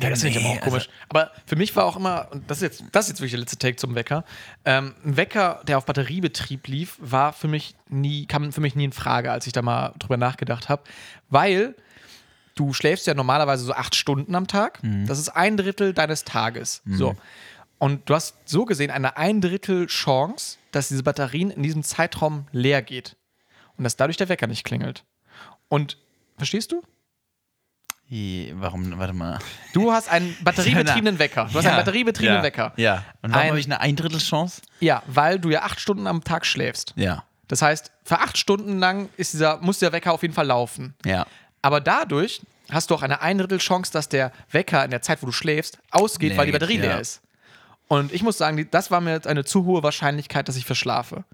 Ja, 0.00 0.10
das 0.10 0.20
finde 0.22 0.38
ich 0.38 0.44
aber 0.44 0.54
Nee, 0.54 0.60
auch 0.60 0.64
komisch. 0.64 0.88
aber 1.08 1.32
für 1.46 1.56
mich 1.56 1.74
war 1.76 1.84
auch 1.84 1.96
immer, 1.96 2.28
und 2.30 2.50
das 2.50 2.58
ist 2.58 2.62
jetzt, 2.62 2.84
das 2.92 3.06
ist 3.06 3.10
jetzt 3.10 3.20
wirklich 3.20 3.32
der 3.32 3.40
letzte 3.40 3.58
Take 3.58 3.76
zum 3.76 3.94
Wecker, 3.94 4.24
ähm, 4.64 4.94
ein 5.04 5.16
Wecker, 5.16 5.60
der 5.66 5.78
auf 5.78 5.86
Batteriebetrieb 5.86 6.66
lief, 6.68 6.96
war 7.00 7.32
für 7.32 7.48
mich 7.48 7.74
nie, 7.88 8.26
kam 8.26 8.52
für 8.52 8.60
mich 8.60 8.74
nie 8.76 8.84
in 8.84 8.92
Frage, 8.92 9.32
als 9.32 9.46
ich 9.46 9.52
da 9.52 9.62
mal 9.62 9.94
drüber 9.98 10.16
nachgedacht 10.16 10.68
habe. 10.68 10.82
Weil 11.30 11.74
du 12.54 12.72
schläfst 12.72 13.06
ja 13.06 13.14
normalerweise 13.14 13.64
so 13.64 13.72
acht 13.72 13.94
Stunden 13.94 14.34
am 14.34 14.46
Tag. 14.46 14.80
Das 15.06 15.18
ist 15.18 15.28
ein 15.28 15.56
Drittel 15.56 15.94
deines 15.94 16.24
Tages. 16.24 16.82
So. 16.86 17.14
Und 17.78 18.10
du 18.10 18.14
hast 18.14 18.34
so 18.46 18.64
gesehen 18.64 18.90
eine 18.90 19.16
ein 19.16 19.40
Drittel 19.40 19.86
Chance, 19.86 20.58
dass 20.72 20.88
diese 20.88 21.04
Batterien 21.04 21.50
in 21.52 21.62
diesem 21.62 21.84
Zeitraum 21.84 22.46
leer 22.50 22.82
geht. 22.82 23.16
Und 23.76 23.84
dass 23.84 23.94
dadurch 23.96 24.16
der 24.16 24.28
Wecker 24.28 24.48
nicht 24.48 24.64
klingelt. 24.64 25.04
Und 25.68 25.98
verstehst 26.36 26.72
du? 26.72 26.82
Je, 28.10 28.54
warum, 28.56 28.98
warte 28.98 29.12
mal. 29.12 29.38
Du 29.74 29.92
hast 29.92 30.08
einen 30.08 30.34
batteriebetriebenen 30.42 31.18
Wecker. 31.18 31.48
Du 31.52 31.58
hast 31.58 31.66
einen 31.66 31.76
batteriebetriebenen 31.76 32.38
ja, 32.38 32.42
Wecker. 32.42 32.72
Ja. 32.76 33.04
Und 33.20 33.34
warum 33.34 33.48
habe 33.48 33.60
ich 33.60 33.66
eine 33.66 33.80
Eindrittelchance? 33.80 34.62
Ja, 34.80 35.02
weil 35.06 35.38
du 35.38 35.50
ja 35.50 35.62
acht 35.62 35.78
Stunden 35.78 36.06
am 36.06 36.24
Tag 36.24 36.46
schläfst. 36.46 36.94
Ja. 36.96 37.24
Das 37.48 37.60
heißt, 37.60 37.92
für 38.04 38.20
acht 38.20 38.38
Stunden 38.38 38.78
lang 38.78 39.10
ist 39.18 39.34
dieser, 39.34 39.58
muss 39.58 39.78
der 39.78 39.92
Wecker 39.92 40.12
auf 40.12 40.22
jeden 40.22 40.34
Fall 40.34 40.46
laufen. 40.46 40.94
Ja. 41.04 41.26
Aber 41.60 41.80
dadurch 41.80 42.40
hast 42.70 42.90
du 42.90 42.94
auch 42.94 43.02
eine 43.02 43.20
Eindrittel 43.20 43.58
Chance, 43.58 43.92
dass 43.92 44.08
der 44.08 44.32
Wecker 44.50 44.84
in 44.84 44.90
der 44.90 45.02
Zeit, 45.02 45.22
wo 45.22 45.26
du 45.26 45.32
schläfst, 45.32 45.78
ausgeht, 45.90 46.30
Leer 46.30 46.38
weil 46.38 46.46
die 46.46 46.52
Batterie 46.52 46.76
ja. 46.76 46.82
leer 46.82 47.00
ist. 47.00 47.20
Und 47.88 48.12
ich 48.12 48.22
muss 48.22 48.38
sagen, 48.38 48.68
das 48.70 48.90
war 48.90 49.00
mir 49.00 49.12
jetzt 49.12 49.26
eine 49.26 49.44
zu 49.44 49.64
hohe 49.64 49.82
Wahrscheinlichkeit, 49.82 50.48
dass 50.48 50.56
ich 50.56 50.64
verschlafe. 50.64 51.24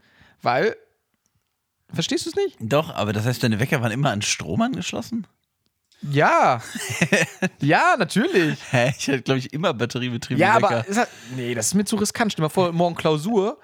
Weil, 0.43 0.77
verstehst 1.93 2.27
du 2.27 2.31
es 2.31 2.37
nicht? 2.37 2.57
Doch, 2.61 2.95
aber 2.95 3.13
das 3.13 3.27
heißt, 3.27 3.43
deine 3.43 3.61
Wecker 3.61 3.81
waren 3.83 3.93
immer 3.93 4.11
an 4.11 4.23
Strom 4.23 4.63
angeschlossen? 4.63 5.27
Ja. 6.11 6.61
ja, 7.61 7.97
natürlich. 7.99 8.59
Hä? 8.71 8.93
Ich 8.99 9.09
hatte, 9.09 9.23
glaube 9.23 9.39
ich, 9.39 9.53
immer 9.53 9.73
batteriebetriebene 9.73 10.45
Ja, 10.45 10.57
Wecker. 10.57 10.67
aber 10.81 10.89
ist 10.89 10.99
halt, 10.99 11.09
nee, 11.35 11.55
das 11.55 11.67
ist 11.69 11.75
mir 11.75 11.85
zu 11.85 11.97
riskant. 11.97 12.33
Stell 12.33 12.43
dir 12.43 12.47
mal 12.49 12.53
vor, 12.53 12.73
morgen 12.73 12.95
Klausur. 12.95 13.59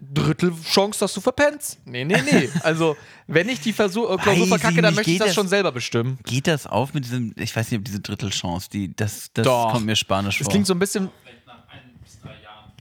Drittel 0.00 0.54
Chance, 0.64 1.00
dass 1.00 1.12
du 1.12 1.20
verpennst. 1.20 1.78
Nee, 1.84 2.04
nee, 2.06 2.16
nee. 2.22 2.48
Also, 2.62 2.96
wenn 3.26 3.50
ich 3.50 3.60
die 3.60 3.74
Versuch, 3.74 4.10
äh, 4.10 4.16
Klausur 4.16 4.42
Weiß 4.44 4.60
verkacke, 4.60 4.80
dann 4.80 4.94
möchte 4.94 5.10
ich 5.10 5.18
das 5.18 5.26
das- 5.28 5.34
schon 5.34 5.48
selber 5.48 5.70
bestimmen. 5.72 6.18
Geht 6.24 6.46
das 6.46 6.66
auf 6.66 6.94
mit 6.94 7.04
diesem, 7.04 7.34
ich 7.36 7.54
weiß 7.54 7.70
nicht, 7.70 7.78
ob 7.80 7.84
diese 7.84 8.00
Drittelchance, 8.00 8.70
die, 8.70 8.96
das, 8.96 9.30
das 9.34 9.44
Doch. 9.44 9.72
kommt 9.72 9.84
mir 9.84 9.94
spanisch 9.96 10.38
Das 10.38 10.46
vor. 10.46 10.52
klingt 10.52 10.66
so 10.66 10.72
ein 10.72 10.78
bisschen. 10.78 11.10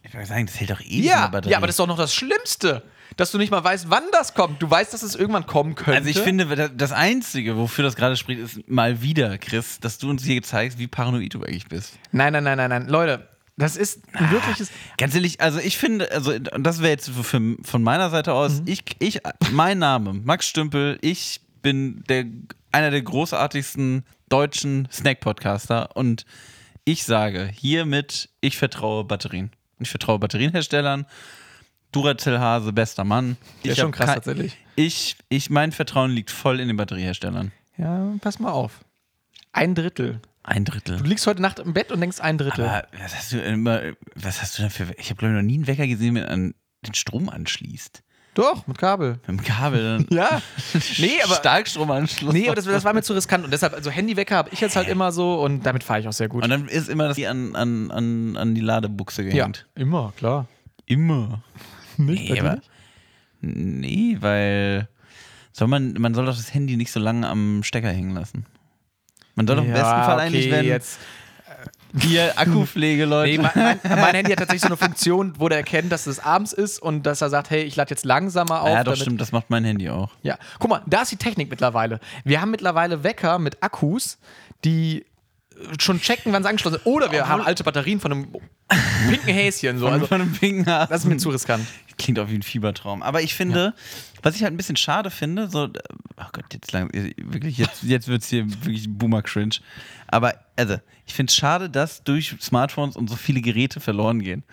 ich 0.04 0.14
würde 0.14 0.26
sagen, 0.26 0.46
das 0.46 0.60
hält 0.60 0.70
doch 0.70 0.80
ewig 0.80 0.92
in 1.00 1.04
Ja, 1.04 1.30
ja, 1.46 1.58
aber 1.58 1.68
das 1.68 1.74
ist 1.74 1.80
doch 1.80 1.88
noch 1.88 1.98
das 1.98 2.14
Schlimmste. 2.14 2.84
Dass 3.18 3.32
du 3.32 3.38
nicht 3.38 3.52
mal 3.52 3.64
weißt, 3.64 3.90
wann 3.90 4.04
das 4.12 4.34
kommt. 4.34 4.62
Du 4.62 4.70
weißt, 4.70 4.94
dass 4.94 5.04
es 5.04 5.16
irgendwann 5.16 5.46
kommen 5.46 5.76
könnte. 5.76 5.98
Also 5.98 6.10
ich 6.10 6.20
finde, 6.20 6.46
da- 6.56 6.68
das 6.70 6.92
Einzige, 6.92 7.58
wofür 7.58 7.84
das 7.84 7.96
gerade 7.96 8.16
spricht, 8.16 8.40
ist 8.40 8.70
mal 8.70 9.02
wieder, 9.02 9.38
Chris, 9.38 9.80
dass 9.80 9.98
du 9.98 10.10
uns 10.10 10.24
hier 10.24 10.36
gezeigt, 10.36 10.78
wie 10.78 10.88
paranoid 10.88 11.34
du 11.34 11.44
eigentlich 11.44 11.68
bist. 11.68 11.94
Nein, 12.12 12.34
nein, 12.34 12.44
nein, 12.44 12.58
nein, 12.58 12.70
nein. 12.70 12.88
Leute, 12.88 13.28
das 13.58 13.76
ist 13.76 14.02
ein 14.14 14.32
wirkliches. 14.32 14.72
Ganz 14.98 15.14
ehrlich, 15.14 15.42
also 15.42 15.60
ich 15.60 15.78
finde, 15.78 16.10
also 16.12 16.32
und 16.32 16.64
das 16.64 16.80
wäre 16.80 16.92
jetzt 16.92 17.10
für, 17.10 17.42
von 17.62 17.84
meiner 17.84 18.10
Seite 18.10 18.34
aus, 18.34 18.62
Mhm. 18.62 18.68
ich, 18.68 18.84
ich, 19.00 19.20
mein 19.52 19.78
Name, 19.78 20.14
Max 20.14 20.48
Stümpel, 20.48 20.98
ich 21.02 21.42
bin 21.62 22.04
der, 22.10 22.26
einer 22.72 22.90
der 22.92 23.02
großartigsten 23.02 24.04
deutschen 24.30 24.88
Snack-Podcaster 24.92 25.96
und 25.96 26.26
ich 26.86 27.04
sage 27.04 27.50
hiermit, 27.54 28.30
ich 28.40 28.58
vertraue 28.58 29.04
Batterien. 29.04 29.52
Ich 29.80 29.90
vertraue 29.90 30.18
Batterienherstellern. 30.20 31.06
Duracell 31.92 32.40
Hase, 32.40 32.74
bester 32.74 33.04
Mann. 33.04 33.38
Der 33.64 33.72
ich 33.72 33.78
ist 33.78 33.82
schon 33.82 33.92
krass 33.92 34.14
tatsächlich. 34.14 34.58
Ich, 34.76 35.18
ich, 35.30 35.50
mein 35.50 35.72
Vertrauen 35.72 36.12
liegt 36.12 36.32
voll 36.32 36.60
in 36.60 36.68
den 36.68 36.78
Batterieherstellern. 36.78 37.52
Ja, 37.78 38.14
pass 38.22 38.40
mal 38.40 38.52
auf. 38.52 38.80
Ein 39.52 39.76
Drittel. 39.76 40.22
Ein 40.44 40.66
Drittel. 40.66 40.98
Du 40.98 41.04
liegst 41.04 41.28
heute 41.28 41.42
Nacht 41.42 41.60
im 41.60 41.74
Bett 41.74 41.92
und 41.92 42.02
denkst 42.02 42.20
ein 42.20 42.38
Drittel. 42.38 42.66
Aber 42.66 42.88
was 43.00 43.16
hast 43.16 43.32
du 43.32 43.42
immer, 43.42 43.82
was 44.16 44.42
hast 44.42 44.58
du 44.58 44.64
denn 44.64 44.72
für, 44.72 44.88
ich 44.98 45.10
habe 45.10 45.20
glaube 45.20 45.34
ich 45.34 45.42
noch 45.42 45.46
nie 45.46 45.56
einen 45.56 45.68
Wecker 45.68 45.86
gesehen, 45.86 46.16
der 46.16 46.30
an 46.30 46.56
den 46.86 46.94
Strom 46.94 47.30
anschließt. 47.30 48.02
Doch, 48.34 48.66
mit 48.66 48.78
Kabel. 48.78 49.20
Mit 49.28 49.40
dem 49.40 49.44
Kabel. 49.44 49.84
Dann 49.84 50.08
Ja. 50.18 50.42
Nee, 50.98 51.22
aber. 51.24 51.36
Starkstromanschluss. 51.36 52.34
Nee, 52.34 52.48
aber 52.48 52.56
das, 52.56 52.66
das 52.66 52.86
war 52.86 52.94
mir 52.94 53.04
zu 53.04 53.14
riskant 53.14 53.44
und 53.44 53.52
deshalb, 53.52 53.74
also 53.74 53.92
Handywecker 53.92 54.38
habe 54.38 54.50
ich 54.54 54.62
jetzt 54.62 54.78
halt 54.78 54.88
immer 54.88 55.12
so 55.12 55.42
und 55.42 55.66
damit 55.66 55.84
fahre 55.84 56.00
ich 56.00 56.08
auch 56.08 56.14
sehr 56.14 56.30
gut. 56.30 56.44
Und 56.44 56.50
dann 56.50 56.70
ist 56.70 56.88
immer 56.88 57.10
das 57.10 57.22
an, 57.24 57.56
an, 57.56 57.92
an, 57.92 58.38
an 58.38 58.56
die 58.56 58.62
Ladebuchse 58.62 59.24
ja, 59.24 59.32
gehängt. 59.32 59.68
immer, 59.76 60.14
klar. 60.16 60.48
Immer. 60.86 61.44
Nicht 62.06 62.30
Nee, 62.30 62.40
aber, 62.40 62.60
nee, 63.42 64.18
weil 64.20 64.88
soll 65.54 65.68
man, 65.68 65.94
man 65.94 66.14
soll 66.14 66.26
doch 66.26 66.36
das 66.36 66.54
Handy 66.54 66.78
nicht 66.78 66.92
so 66.92 67.00
lange 67.00 67.28
am 67.28 67.64
Stecker 67.64 67.90
hängen 67.90 68.14
lassen. 68.14 68.46
Man 69.36 69.48
soll 69.48 69.58
doch 69.58 69.64
im 69.64 69.72
besten 69.72 69.86
Fall 69.86 70.20
eigentlich, 70.20 70.52
wenn 70.52 70.66
jetzt. 70.66 71.00
hier 71.98 72.38
Akkupflege, 72.38 73.06
Leute. 73.06 73.32
Nee, 73.42 73.50
mein, 73.56 73.80
mein, 73.84 74.16
Handy 74.16 74.32
hat 74.32 74.40
tatsächlich 74.40 74.62
so 74.62 74.68
eine 74.68 74.78
Funktion, 74.78 75.34
wo 75.38 75.50
der 75.50 75.60
erkennt, 75.60 75.92
dass 75.92 76.08
es 76.08 76.20
abends 76.20 76.54
ist 76.54 76.82
und 76.82 77.06
dass 77.06 77.22
er 77.22 77.30
sagt, 77.30 77.50
hey, 77.50 77.64
ich 77.64 77.76
lade 77.76 77.90
jetzt 77.90 78.06
langsamer 78.06 78.62
auf. 78.62 78.70
ja, 78.70 78.84
doch, 78.84 78.96
stimmt, 78.96 79.20
das 79.20 79.32
macht 79.32 79.50
mein 79.50 79.66
Handy 79.66 79.90
auch. 79.90 80.12
Ja, 80.22 80.38
guck 80.60 80.70
mal, 80.70 80.82
da 80.86 81.02
ist 81.02 81.12
die 81.12 81.18
Technik 81.18 81.50
mittlerweile. 81.50 82.00
Wir 82.24 82.42
haben 82.42 82.52
mittlerweile 82.52 83.04
Wecker 83.04 83.40
mit 83.40 83.62
Akkus, 83.62 84.20
die 84.64 85.06
schon 85.80 86.00
checken, 86.02 86.34
wann 86.34 86.44
sie 86.44 86.50
angeschlossen 86.50 86.80
sind. 86.84 86.86
Oder 86.86 87.12
wir 87.12 87.28
haben 87.28 87.42
alte 87.42 87.64
Batterien 87.64 88.00
von 88.00 88.12
einem 88.12 88.28
pinken 89.10 89.34
Häschen. 89.34 89.78
So. 89.78 89.88
Also, 89.88 90.08
von 90.08 90.22
einem 90.22 90.34
Finger. 90.34 90.88
das 90.88 91.02
ist 91.02 91.08
mir 91.08 91.18
zu 91.18 91.30
riskant. 91.30 91.66
Klingt 91.98 92.20
auch 92.20 92.30
wie 92.30 92.36
ein 92.36 92.42
Fiebertraum. 92.42 93.04
Aber 93.04 93.22
ich 93.22 93.36
finde, 93.36 93.74
was 94.24 94.36
ich 94.36 94.44
halt 94.44 94.54
ein 94.54 94.58
bisschen 94.58 94.76
schade 94.78 95.12
finde, 95.12 95.50
so, 95.50 95.66
oh 96.18 96.24
Gott, 96.32 96.46
jetzt 96.54 96.72
lang, 96.72 96.90
wirklich, 96.94 97.58
jetzt, 97.58 97.84
jetzt 97.84 98.08
wird 98.08 98.24
es 98.24 98.30
hier 98.30 98.50
wirklich 98.66 98.88
Boomer-Cringe. 98.90 99.56
Aber, 100.08 100.34
also, 100.56 100.78
ich 101.06 101.14
finde 101.14 101.30
es 101.30 101.36
schade, 101.36 101.70
dass 101.70 102.04
durch 102.04 102.36
Smartphones 102.42 102.96
und 102.96 103.10
so 103.10 103.16
viele 103.16 103.42
Geräte 103.42 103.80
verloren 103.80 104.20
gehen. 104.22 104.44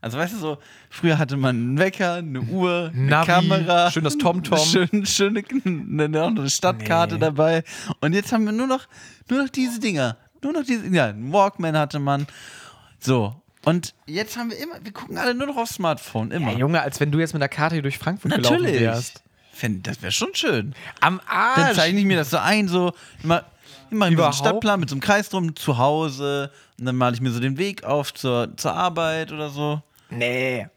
Also, 0.00 0.16
weißt 0.16 0.34
du, 0.34 0.38
so, 0.38 0.58
früher 0.90 1.18
hatte 1.18 1.36
man 1.36 1.56
einen 1.56 1.78
Wecker, 1.78 2.14
eine 2.14 2.40
Uhr, 2.40 2.92
eine 2.94 3.06
Navi, 3.06 3.26
Kamera. 3.26 3.90
schön 3.90 4.04
das 4.04 4.16
TomTom. 4.16 4.58
Schön, 4.64 5.04
schöne, 5.06 5.42
eine, 5.64 6.08
noch 6.08 6.28
eine 6.28 6.48
Stadtkarte 6.50 7.14
Nee. 7.14 7.20
dabei. 7.20 7.64
Und 8.00 8.12
jetzt 8.14 8.32
haben 8.32 8.44
wir 8.44 8.52
nur 8.52 8.68
noch, 8.68 8.86
nur 9.28 9.42
noch 9.42 9.48
diese 9.48 9.80
Dinger. 9.80 10.16
Nur 10.42 10.52
noch 10.52 10.62
diese, 10.64 10.86
ja, 10.88 11.06
einen 11.06 11.32
Walkman 11.32 11.76
hatte 11.76 11.98
man. 11.98 12.26
So. 13.00 13.34
Und 13.64 13.94
jetzt 14.06 14.36
haben 14.36 14.50
wir 14.50 14.58
immer, 14.58 14.74
wir 14.82 14.92
gucken 14.92 15.18
alle 15.18 15.34
nur 15.34 15.46
noch 15.48 15.56
aufs 15.56 15.74
Smartphone, 15.74 16.30
immer. 16.30 16.52
Ja, 16.52 16.58
Junge, 16.58 16.80
als 16.80 17.00
wenn 17.00 17.10
du 17.10 17.18
jetzt 17.18 17.34
mit 17.34 17.42
einer 17.42 17.48
Karte 17.48 17.74
hier 17.74 17.82
durch 17.82 17.98
Frankfurt 17.98 18.32
gelaufen 18.32 18.62
Natürlich. 18.62 18.80
wärst. 18.80 19.22
Fänd- 19.52 19.82
Das 19.86 20.00
wäre 20.00 20.12
schon 20.12 20.34
schön. 20.34 20.74
Am 21.00 21.18
Dann 21.18 21.26
Arsch. 21.66 21.76
zeichne 21.76 21.98
ich 21.98 22.06
mir 22.06 22.16
das 22.16 22.30
so 22.30 22.38
ein, 22.38 22.68
so 22.68 22.92
immer, 23.22 23.44
immer 23.90 24.06
einen 24.06 24.14
Überhaupt? 24.14 24.36
Stadtplan 24.36 24.78
mit 24.80 24.88
so 24.88 24.94
einem 24.94 25.00
Kreis 25.00 25.28
drum, 25.28 25.56
zu 25.56 25.76
Hause. 25.76 26.50
Und 26.78 26.86
dann 26.86 26.94
male 26.96 27.14
ich 27.14 27.20
mir 27.20 27.30
so 27.32 27.40
den 27.40 27.58
Weg 27.58 27.82
auf 27.84 28.14
zur, 28.14 28.56
zur 28.56 28.72
Arbeit 28.72 29.32
oder 29.32 29.50
so. 29.50 29.82
Nee. 30.10 30.68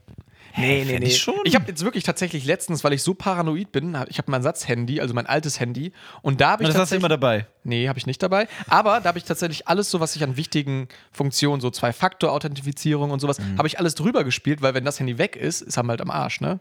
Nee, 0.58 0.84
nee, 0.86 1.00
nee. 1.00 1.06
ich 1.08 1.18
schon. 1.20 1.36
Ich 1.44 1.56
habe 1.56 1.66
jetzt 1.68 1.84
wirklich 1.84 2.04
tatsächlich 2.04 2.46
letztens, 2.46 2.84
weil 2.84 2.94
ich 2.94 3.04
so 3.04 3.14
paranoid 3.14 3.72
bin, 3.72 3.98
ich 4.10 4.18
habe 4.18 4.30
mein 4.32 4.42
Ersatzhandy, 4.42 5.02
also 5.02 5.14
mein 5.14 5.26
altes 5.28 5.60
Handy, 5.60 5.92
und 6.22 6.42
da 6.42 6.52
habe 6.52 6.64
ich 6.64 6.68
Und 6.70 6.74
das 6.76 6.82
hast 6.82 6.92
du 6.92 6.96
immer 6.96 7.10
dabei. 7.10 7.48
Nee, 7.64 7.88
habe 7.88 8.00
ich 8.00 8.06
nicht 8.08 8.22
dabei. 8.24 8.48
Aber 8.68 9.00
da 9.02 9.10
habe 9.10 9.18
ich 9.18 9.24
tatsächlich 9.24 9.68
alles 9.68 9.90
so, 9.92 10.00
was 10.00 10.16
ich 10.16 10.24
an 10.24 10.38
wichtigen 10.38 10.88
Funktionen, 11.12 11.62
so 11.62 11.70
Zwei-Faktor-Authentifizierung 11.70 13.12
und 13.12 13.20
sowas, 13.20 13.40
Mhm. 13.40 13.58
habe 13.58 13.68
ich 13.68 13.80
alles 13.80 13.96
drüber 13.96 14.24
gespielt, 14.24 14.62
weil 14.62 14.74
wenn 14.74 14.86
das 14.86 15.00
Handy 15.00 15.18
weg 15.18 15.36
ist, 15.36 15.62
ist 15.62 15.78
er 15.78 15.86
halt 15.88 16.02
am 16.02 16.10
Arsch, 16.12 16.42
ne? 16.42 16.60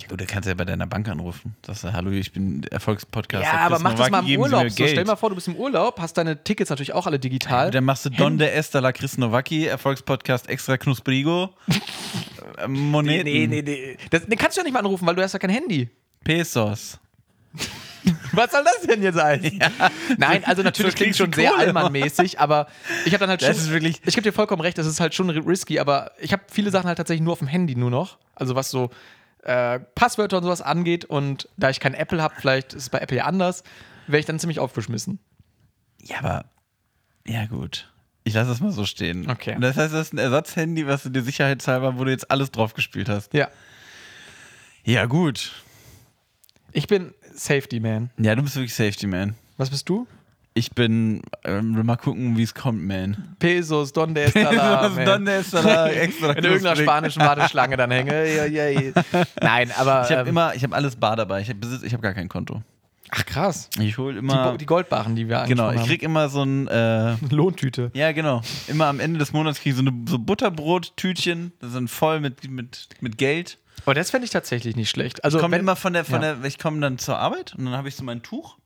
Ja 0.00 0.08
gut, 0.08 0.20
da 0.20 0.24
kannst 0.24 0.46
du 0.46 0.50
ja 0.50 0.54
bei 0.54 0.64
deiner 0.64 0.86
Bank 0.86 1.08
anrufen. 1.08 1.54
Sagst 1.66 1.84
du, 1.84 1.92
hallo, 1.92 2.10
ich 2.10 2.32
bin 2.32 2.62
Erfolgspodcaster. 2.70 3.46
Ja, 3.46 3.60
aber 3.60 3.78
mach 3.78 3.94
das 3.94 4.10
mal 4.10 4.26
im 4.28 4.40
Urlaub. 4.40 4.70
So, 4.70 4.86
stell 4.86 5.04
mal 5.04 5.16
vor, 5.16 5.28
du 5.30 5.34
bist 5.34 5.48
im 5.48 5.56
Urlaub, 5.56 6.00
hast 6.00 6.14
deine 6.14 6.42
Tickets 6.42 6.70
natürlich 6.70 6.92
auch 6.92 7.06
alle 7.06 7.18
digital. 7.18 7.70
Dann 7.70 7.84
machst 7.84 8.04
du 8.06 8.10
Don 8.10 8.38
de 8.38 8.48
Esther 8.48 8.92
Chris 8.92 9.18
Nowacki, 9.18 9.66
Erfolgspodcast 9.66 10.48
extra 10.48 10.76
knusprigo. 10.76 11.50
Äh, 12.58 12.66
Moneten. 12.68 13.24
nee, 13.24 13.46
nee, 13.46 13.62
nee. 13.62 13.96
Das, 14.10 14.26
den 14.26 14.36
kannst 14.36 14.56
du 14.56 14.60
ja 14.60 14.64
nicht 14.64 14.72
mal 14.72 14.80
anrufen, 14.80 15.06
weil 15.06 15.14
du 15.14 15.22
hast 15.22 15.32
ja 15.32 15.38
kein 15.38 15.50
Handy. 15.50 15.88
Pesos. 16.24 16.98
Was 18.32 18.50
soll 18.52 18.64
das 18.64 18.86
denn 18.86 19.02
jetzt 19.02 19.14
sein? 19.16 19.60
Nein, 20.16 20.42
also 20.44 20.62
natürlich 20.62 20.92
So 20.92 20.96
klingt 20.96 21.16
schon 21.16 21.32
sehr 21.32 21.56
allmannmäßig, 21.56 22.40
aber 22.40 22.66
ich 23.04 23.12
habe 23.12 23.20
dann 23.20 23.30
halt 23.30 23.42
Das 23.42 23.48
schon. 23.56 23.56
ist 23.66 23.70
wirklich- 23.70 24.00
Ich 24.06 24.14
gebe 24.14 24.22
dir 24.22 24.32
vollkommen 24.32 24.62
recht, 24.62 24.78
das 24.78 24.86
ist 24.86 25.00
halt 25.00 25.14
schon 25.14 25.28
risky, 25.30 25.78
aber 25.78 26.12
ich 26.20 26.32
habe 26.32 26.42
viele 26.50 26.70
Sachen 26.70 26.86
halt 26.88 26.96
tatsächlich 26.96 27.22
nur 27.22 27.34
auf 27.34 27.40
dem 27.40 27.48
Handy 27.48 27.74
nur 27.76 27.90
noch. 27.90 28.18
Also 28.34 28.54
was 28.54 28.70
so 28.70 28.90
äh, 29.42 29.80
Passwörter 29.94 30.38
und 30.38 30.42
sowas 30.44 30.62
angeht 30.62 31.04
und 31.04 31.48
da 31.56 31.70
ich 31.70 31.80
kein 31.80 31.94
Apple 31.94 32.22
habe, 32.22 32.34
vielleicht 32.38 32.74
ist 32.74 32.82
es 32.84 32.90
bei 32.90 32.98
Apple 32.98 33.18
ja 33.18 33.24
anders, 33.24 33.62
wäre 34.06 34.20
ich 34.20 34.26
dann 34.26 34.38
ziemlich 34.38 34.58
aufgeschmissen. 34.58 35.18
Ja, 36.02 36.18
aber. 36.18 36.44
Ja, 37.26 37.46
gut. 37.46 37.92
Ich 38.24 38.34
lasse 38.34 38.50
das 38.50 38.60
mal 38.60 38.72
so 38.72 38.84
stehen. 38.84 39.30
Okay. 39.30 39.54
Und 39.54 39.62
Das 39.62 39.76
heißt, 39.76 39.94
das 39.94 40.08
ist 40.08 40.12
ein 40.14 40.18
Ersatzhandy, 40.18 40.86
was 40.86 41.02
du 41.02 41.10
dir 41.10 41.22
sicherheitshalber, 41.22 41.98
wo 41.98 42.04
du 42.04 42.10
jetzt 42.10 42.30
alles 42.30 42.50
drauf 42.50 42.74
gespielt 42.74 43.08
hast. 43.08 43.32
Ja. 43.34 43.48
Ja, 44.84 45.06
gut. 45.06 45.52
Ich 46.72 46.86
bin 46.86 47.14
Safety 47.34 47.80
Man. 47.80 48.10
Ja, 48.18 48.34
du 48.34 48.42
bist 48.42 48.56
wirklich 48.56 48.74
Safety 48.74 49.06
Man. 49.06 49.34
Was 49.56 49.70
bist 49.70 49.88
du? 49.88 50.06
Ich 50.52 50.72
bin. 50.72 51.22
Ähm, 51.44 51.84
mal 51.86 51.96
gucken, 51.96 52.36
wie 52.36 52.42
es 52.42 52.54
kommt, 52.54 52.82
man. 52.84 53.36
Pesos, 53.38 53.92
Donde 53.92 54.22
Estala. 54.22 54.82
Was 54.82 55.04
dann 55.04 55.26
ist 55.26 55.54
da 55.54 55.88
extra 55.88 56.32
In 56.32 56.44
irgendeiner 56.44 56.76
spanischen 56.76 57.22
Warteschlange 57.22 57.76
dann 57.76 57.90
hänge. 57.92 58.12
Nein, 59.40 59.70
aber. 59.78 60.02
Ich 60.04 60.10
habe 60.10 60.22
ähm, 60.22 60.26
immer, 60.28 60.54
ich 60.54 60.62
habe 60.64 60.74
alles 60.74 60.96
bar 60.96 61.14
dabei. 61.16 61.40
Ich 61.40 61.48
habe 61.50 61.58
ich 61.84 61.94
hab 61.94 62.02
gar 62.02 62.14
kein 62.14 62.28
Konto. 62.28 62.62
Ach 63.12 63.26
krass. 63.26 63.70
Ich 63.80 63.98
hole 63.98 64.14
Die, 64.14 64.18
immer. 64.18 64.52
Bo- 64.52 64.56
die 64.56 64.66
Goldbarren, 64.66 65.16
die 65.16 65.28
wir 65.28 65.44
genau, 65.44 65.72
ich 65.72 65.84
krieg 65.84 66.02
immer 66.02 66.28
so 66.28 66.42
ein. 66.42 66.66
Äh. 66.68 67.14
Lohntüte. 67.30 67.90
ja, 67.94 68.12
genau. 68.12 68.42
Immer 68.68 68.86
am 68.86 69.00
Ende 69.00 69.18
des 69.18 69.32
Monats 69.32 69.60
kriege 69.60 69.70
ich 69.70 69.76
so 69.76 69.82
eine 69.88 69.92
so 70.08 70.18
Butterbrottütchen. 70.18 71.52
Das 71.60 71.72
sind 71.72 71.88
voll 71.90 72.20
mit, 72.20 72.48
mit, 72.50 72.88
mit 73.00 73.18
Geld. 73.18 73.58
Aber 73.84 73.94
das 73.94 74.10
fände 74.10 74.24
ich 74.26 74.30
tatsächlich 74.30 74.76
nicht 74.76 74.90
schlecht. 74.90 75.24
Also, 75.24 75.38
Ich 75.38 75.42
komme 75.42 75.56
immer 75.58 75.74
von 75.74 75.92
der, 75.92 76.04
von 76.04 76.22
ja. 76.22 76.34
der, 76.34 76.44
ich 76.44 76.58
komme 76.58 76.80
dann 76.80 76.98
zur 76.98 77.18
Arbeit 77.18 77.54
und 77.56 77.64
dann 77.64 77.74
habe 77.74 77.88
ich 77.88 77.96
so 77.96 78.04
mein 78.04 78.22
Tuch 78.22 78.56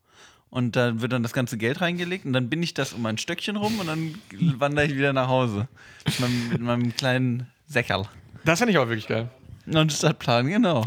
und 0.55 0.77
da 0.77 1.01
wird 1.01 1.13
dann 1.13 1.23
das 1.25 1.33
ganze 1.33 1.59
Geld 1.59 1.81
reingelegt 1.81 2.25
und 2.25 2.33
dann 2.33 2.49
bin 2.49 2.63
ich 2.63 2.75
das 2.75 2.93
um 2.93 3.03
mein 3.03 3.19
Stöckchen 3.19 3.57
rum 3.57 3.81
und 3.81 3.87
dann 3.89 4.15
wandere 4.59 4.87
ich 4.87 4.95
wieder 4.95 5.13
nach 5.13 5.29
Hause. 5.29 5.69
Mit 6.07 6.21
meinem, 6.21 6.49
mit 6.49 6.61
meinem 6.61 6.97
kleinen 6.97 7.47
Säckerl. 7.67 8.07
das 8.45 8.59
fände 8.61 8.71
ich 8.73 8.79
aber 8.79 8.89
wirklich 8.89 9.09
geil. 9.09 9.29
Und 9.67 9.93
Stadtplan, 9.93 10.47
genau. 10.47 10.85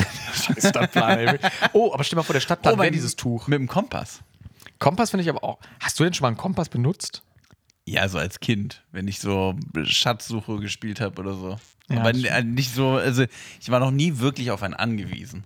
Stadtplan, 0.57 1.19
ey. 1.19 1.39
Oh, 1.73 1.91
aber 1.93 2.03
stell 2.03 2.15
mal 2.17 2.23
vor, 2.23 2.33
der 2.33 2.39
Stadtplan 2.41 2.75
Oh, 2.75 2.77
wäre 2.79 2.91
dieses 2.91 3.15
Tuch. 3.15 3.47
Mit 3.47 3.59
dem 3.59 3.67
Kompass. 3.67 4.21
Kompass 4.79 5.09
finde 5.09 5.23
ich 5.23 5.29
aber 5.29 5.43
auch. 5.43 5.59
Hast 5.79 5.99
du 5.99 6.03
denn 6.03 6.13
schon 6.13 6.23
mal 6.23 6.27
einen 6.29 6.37
Kompass 6.37 6.69
benutzt? 6.69 7.23
Ja, 7.85 8.07
so 8.07 8.19
als 8.19 8.39
Kind, 8.39 8.83
wenn 8.91 9.07
ich 9.07 9.19
so 9.19 9.55
Schatzsuche 9.83 10.57
gespielt 10.59 11.01
habe 11.01 11.19
oder 11.21 11.33
so. 11.33 11.57
Ja, 11.89 12.01
Aber 12.01 12.11
n- 12.11 12.53
nicht 12.53 12.73
so, 12.73 12.91
also 12.91 13.25
ich 13.59 13.69
war 13.71 13.79
noch 13.79 13.91
nie 13.91 14.19
wirklich 14.19 14.51
auf 14.51 14.61
einen 14.61 14.73
angewiesen. 14.75 15.43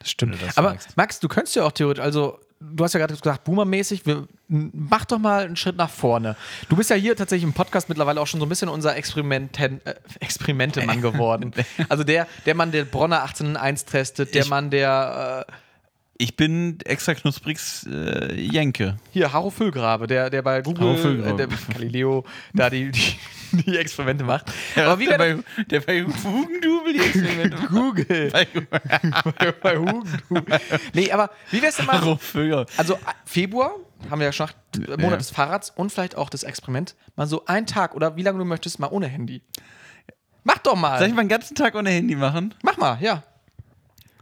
Das 0.00 0.10
stimmt. 0.10 0.42
Das 0.42 0.58
aber. 0.58 0.76
Max, 0.96 1.20
du 1.20 1.28
könntest 1.28 1.54
ja 1.54 1.62
auch 1.64 1.72
theoretisch, 1.72 2.02
also 2.02 2.40
du 2.60 2.84
hast 2.84 2.92
ja 2.92 3.00
gerade 3.00 3.14
gesagt, 3.16 3.44
Boomer-mäßig, 3.44 4.02
mach 4.48 5.04
doch 5.06 5.18
mal 5.18 5.44
einen 5.44 5.56
Schritt 5.56 5.76
nach 5.76 5.90
vorne. 5.90 6.36
Du 6.68 6.76
bist 6.76 6.90
ja 6.90 6.96
hier 6.96 7.16
tatsächlich 7.16 7.44
im 7.44 7.54
Podcast 7.54 7.88
mittlerweile 7.88 8.20
auch 8.20 8.26
schon 8.26 8.38
so 8.40 8.46
ein 8.46 8.48
bisschen 8.48 8.68
unser 8.68 8.96
Experimenten, 8.96 9.80
äh, 9.86 9.94
Experimentemann 10.20 11.00
geworden. 11.00 11.52
also 11.88 12.04
der, 12.04 12.26
der 12.46 12.54
Mann, 12.54 12.70
der 12.70 12.84
Bronner 12.84 13.22
1801 13.22 13.84
testet, 13.86 14.34
der 14.34 14.42
Ich- 14.42 14.50
Mann, 14.50 14.70
der 14.70 15.46
äh, 15.48 15.52
Ich 16.22 16.36
bin 16.36 16.78
extra 16.84 17.14
knusprigs 17.14 17.86
äh, 17.90 18.34
Jenke. 18.38 18.98
hier, 19.10 19.32
Haro 19.32 19.48
Füllgrabe, 19.48 20.06
der, 20.06 20.28
der 20.28 20.42
bei 20.42 20.60
Google, 20.60 20.94
äh, 20.94 20.96
Füllgrabe. 20.98 21.36
der 21.46 21.48
Galileo, 21.72 22.24
da 22.52 22.68
die, 22.68 22.90
die, 22.90 23.16
die 23.52 23.78
Experimente 23.78 24.22
macht. 24.24 24.52
Aber 24.76 24.84
Aber 24.88 24.98
wie 24.98 25.06
der 25.06 25.16
bei, 25.16 25.36
der 25.70 25.80
bei 25.80 26.02
Hugendubel 26.04 26.92
die 26.92 26.98
Experimente 27.00 27.56
macht. 27.62 27.68
Google? 27.70 28.30
Bei 28.32 28.46
bei 29.62 29.78
Hugendubel. 29.78 30.60
Nee, 30.92 31.10
aber 31.10 31.30
wie 31.50 31.62
wär's 31.62 31.76
denn 31.78 31.86
mal? 31.86 31.98
Haro 31.98 32.16
Füller. 32.16 32.66
Also 32.76 32.94
äh, 32.96 32.98
Februar 33.24 33.76
haben 34.10 34.18
wir 34.18 34.26
ja 34.26 34.32
schon 34.32 34.48
äh, 34.76 34.90
Monat 34.90 35.02
Ja. 35.12 35.16
des 35.16 35.30
Fahrrads 35.30 35.70
und 35.70 35.90
vielleicht 35.90 36.16
auch 36.18 36.28
das 36.28 36.42
Experiment. 36.42 36.96
Mal 37.16 37.28
so 37.28 37.46
einen 37.46 37.64
Tag 37.66 37.94
oder 37.94 38.16
wie 38.16 38.22
lange 38.22 38.38
du 38.38 38.44
möchtest, 38.44 38.78
mal 38.78 38.88
ohne 38.88 39.06
Handy. 39.06 39.40
Mach 40.44 40.58
doch 40.58 40.76
mal. 40.76 40.98
Soll 40.98 41.08
ich 41.08 41.14
mal 41.14 41.22
den 41.22 41.28
ganzen 41.30 41.54
Tag 41.54 41.74
ohne 41.74 41.88
Handy 41.88 42.14
machen? 42.14 42.54
Mach 42.62 42.76
mal, 42.76 42.98
ja. 43.00 43.22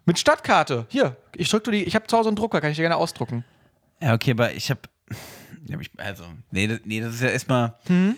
Mit 0.09 0.19
Stadtkarte. 0.19 0.87
Hier, 0.89 1.17
ich 1.37 1.51
drück 1.51 1.65
dir 1.65 1.71
die. 1.71 1.85
Ich 1.85 1.95
habe 1.95 2.07
zu 2.07 2.17
Hause 2.17 2.31
einen 2.31 2.37
Drucker, 2.37 2.63
kann 2.63 2.71
ich 2.71 2.77
dir 2.77 2.83
gerne 2.83 2.97
ausdrucken. 2.97 3.45
Ja, 4.01 4.15
okay, 4.15 4.31
aber 4.31 4.55
ich 4.55 4.71
habe. 4.71 4.81
Also, 5.99 6.25
nee 6.51 6.67
das, 6.67 6.81
nee, 6.85 6.99
das 7.03 7.15
ist 7.15 7.21
ja 7.21 7.29
erstmal. 7.29 7.75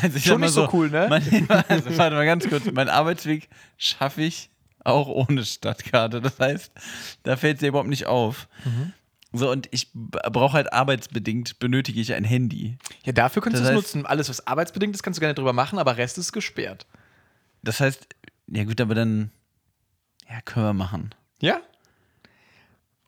Also 0.00 0.18
ich 0.18 0.24
Schon 0.24 0.42
nicht 0.42 0.52
so 0.52 0.68
cool, 0.72 0.88
ne? 0.90 1.08
Mein, 1.10 1.24
also, 1.68 1.98
warte 1.98 2.14
mal 2.14 2.24
ganz 2.24 2.48
kurz. 2.48 2.70
Mein 2.70 2.88
Arbeitsweg 2.88 3.48
schaffe 3.76 4.22
ich 4.22 4.48
auch 4.84 5.08
ohne 5.08 5.44
Stadtkarte. 5.44 6.20
Das 6.20 6.38
heißt, 6.38 6.70
da 7.24 7.36
fällt 7.36 7.56
es 7.56 7.60
dir 7.60 7.70
überhaupt 7.70 7.88
nicht 7.88 8.06
auf. 8.06 8.46
Mhm. 8.64 8.92
So, 9.32 9.50
und 9.50 9.68
ich 9.72 9.90
brauche 9.92 10.52
halt 10.52 10.72
arbeitsbedingt, 10.72 11.58
benötige 11.58 12.00
ich 12.00 12.14
ein 12.14 12.22
Handy. 12.22 12.78
Ja, 13.04 13.12
dafür 13.12 13.42
könntest 13.42 13.64
du 13.64 13.68
es 13.70 13.74
nutzen. 13.74 14.06
Alles, 14.06 14.28
was 14.28 14.46
arbeitsbedingt 14.46 14.94
ist, 14.94 15.02
kannst 15.02 15.18
du 15.18 15.20
gerne 15.20 15.34
drüber 15.34 15.52
machen, 15.52 15.80
aber 15.80 15.96
Rest 15.96 16.16
ist 16.16 16.32
gesperrt. 16.32 16.86
Das 17.64 17.80
heißt, 17.80 18.06
ja 18.46 18.62
gut, 18.62 18.80
aber 18.80 18.94
dann. 18.94 19.32
Ja, 20.28 20.40
können 20.44 20.66
wir 20.66 20.72
machen. 20.74 21.14
Ja? 21.40 21.58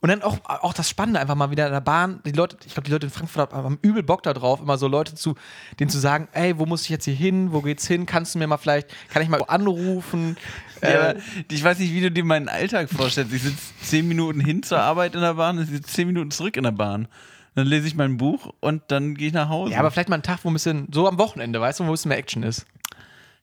Und 0.00 0.10
dann 0.10 0.22
auch, 0.22 0.38
auch 0.44 0.72
das 0.74 0.88
Spannende, 0.88 1.18
einfach 1.18 1.34
mal 1.34 1.50
wieder 1.50 1.66
in 1.66 1.72
der 1.72 1.80
Bahn. 1.80 2.20
Die 2.24 2.30
Leute, 2.30 2.56
ich 2.64 2.72
glaube, 2.74 2.84
die 2.86 2.92
Leute 2.92 3.06
in 3.06 3.12
Frankfurt 3.12 3.52
haben 3.52 3.80
übel 3.82 4.04
Bock 4.04 4.22
da 4.22 4.32
drauf, 4.32 4.60
immer 4.60 4.78
so 4.78 4.86
Leute 4.86 5.16
zu, 5.16 5.34
denen 5.80 5.90
zu 5.90 5.98
sagen, 5.98 6.28
ey, 6.32 6.56
wo 6.56 6.66
muss 6.66 6.82
ich 6.84 6.88
jetzt 6.88 7.04
hier 7.04 7.14
hin? 7.16 7.52
Wo 7.52 7.62
geht's 7.62 7.84
hin? 7.88 8.06
Kannst 8.06 8.34
du 8.34 8.38
mir 8.38 8.46
mal 8.46 8.58
vielleicht, 8.58 8.88
kann 9.08 9.22
ich 9.22 9.28
mal 9.28 9.42
anrufen? 9.46 10.36
Ja, 10.80 11.10
Äh, 11.10 11.20
ich 11.50 11.64
weiß 11.64 11.80
nicht, 11.80 11.92
wie 11.92 12.00
du 12.02 12.12
dir 12.12 12.22
meinen 12.24 12.48
Alltag 12.48 12.88
vorstellst. 12.88 13.32
Ich 13.32 13.42
sitze 13.42 13.58
zehn 13.82 14.06
Minuten 14.06 14.38
hin 14.38 14.62
zur 14.62 14.78
Arbeit 14.78 15.16
in 15.16 15.20
der 15.20 15.34
Bahn, 15.34 15.60
ich 15.60 15.68
sitze 15.68 15.90
zehn 15.92 16.06
Minuten 16.06 16.30
zurück 16.30 16.56
in 16.56 16.62
der 16.62 16.70
Bahn. 16.70 17.08
Dann 17.56 17.66
lese 17.66 17.88
ich 17.88 17.96
mein 17.96 18.16
Buch 18.16 18.54
und 18.60 18.82
dann 18.86 19.16
gehe 19.16 19.26
ich 19.26 19.34
nach 19.34 19.48
Hause. 19.48 19.72
ja, 19.72 19.80
aber 19.80 19.90
vielleicht 19.90 20.08
mal 20.08 20.14
einen 20.14 20.22
Tag, 20.22 20.38
wo 20.44 20.50
ein 20.50 20.52
bisschen, 20.52 20.86
so 20.92 21.08
am 21.08 21.18
Wochenende, 21.18 21.60
weißt 21.60 21.80
du, 21.80 21.84
wo 21.84 21.88
ein 21.88 21.90
bisschen 21.94 22.10
mehr 22.10 22.18
Action 22.18 22.44
ist. 22.44 22.64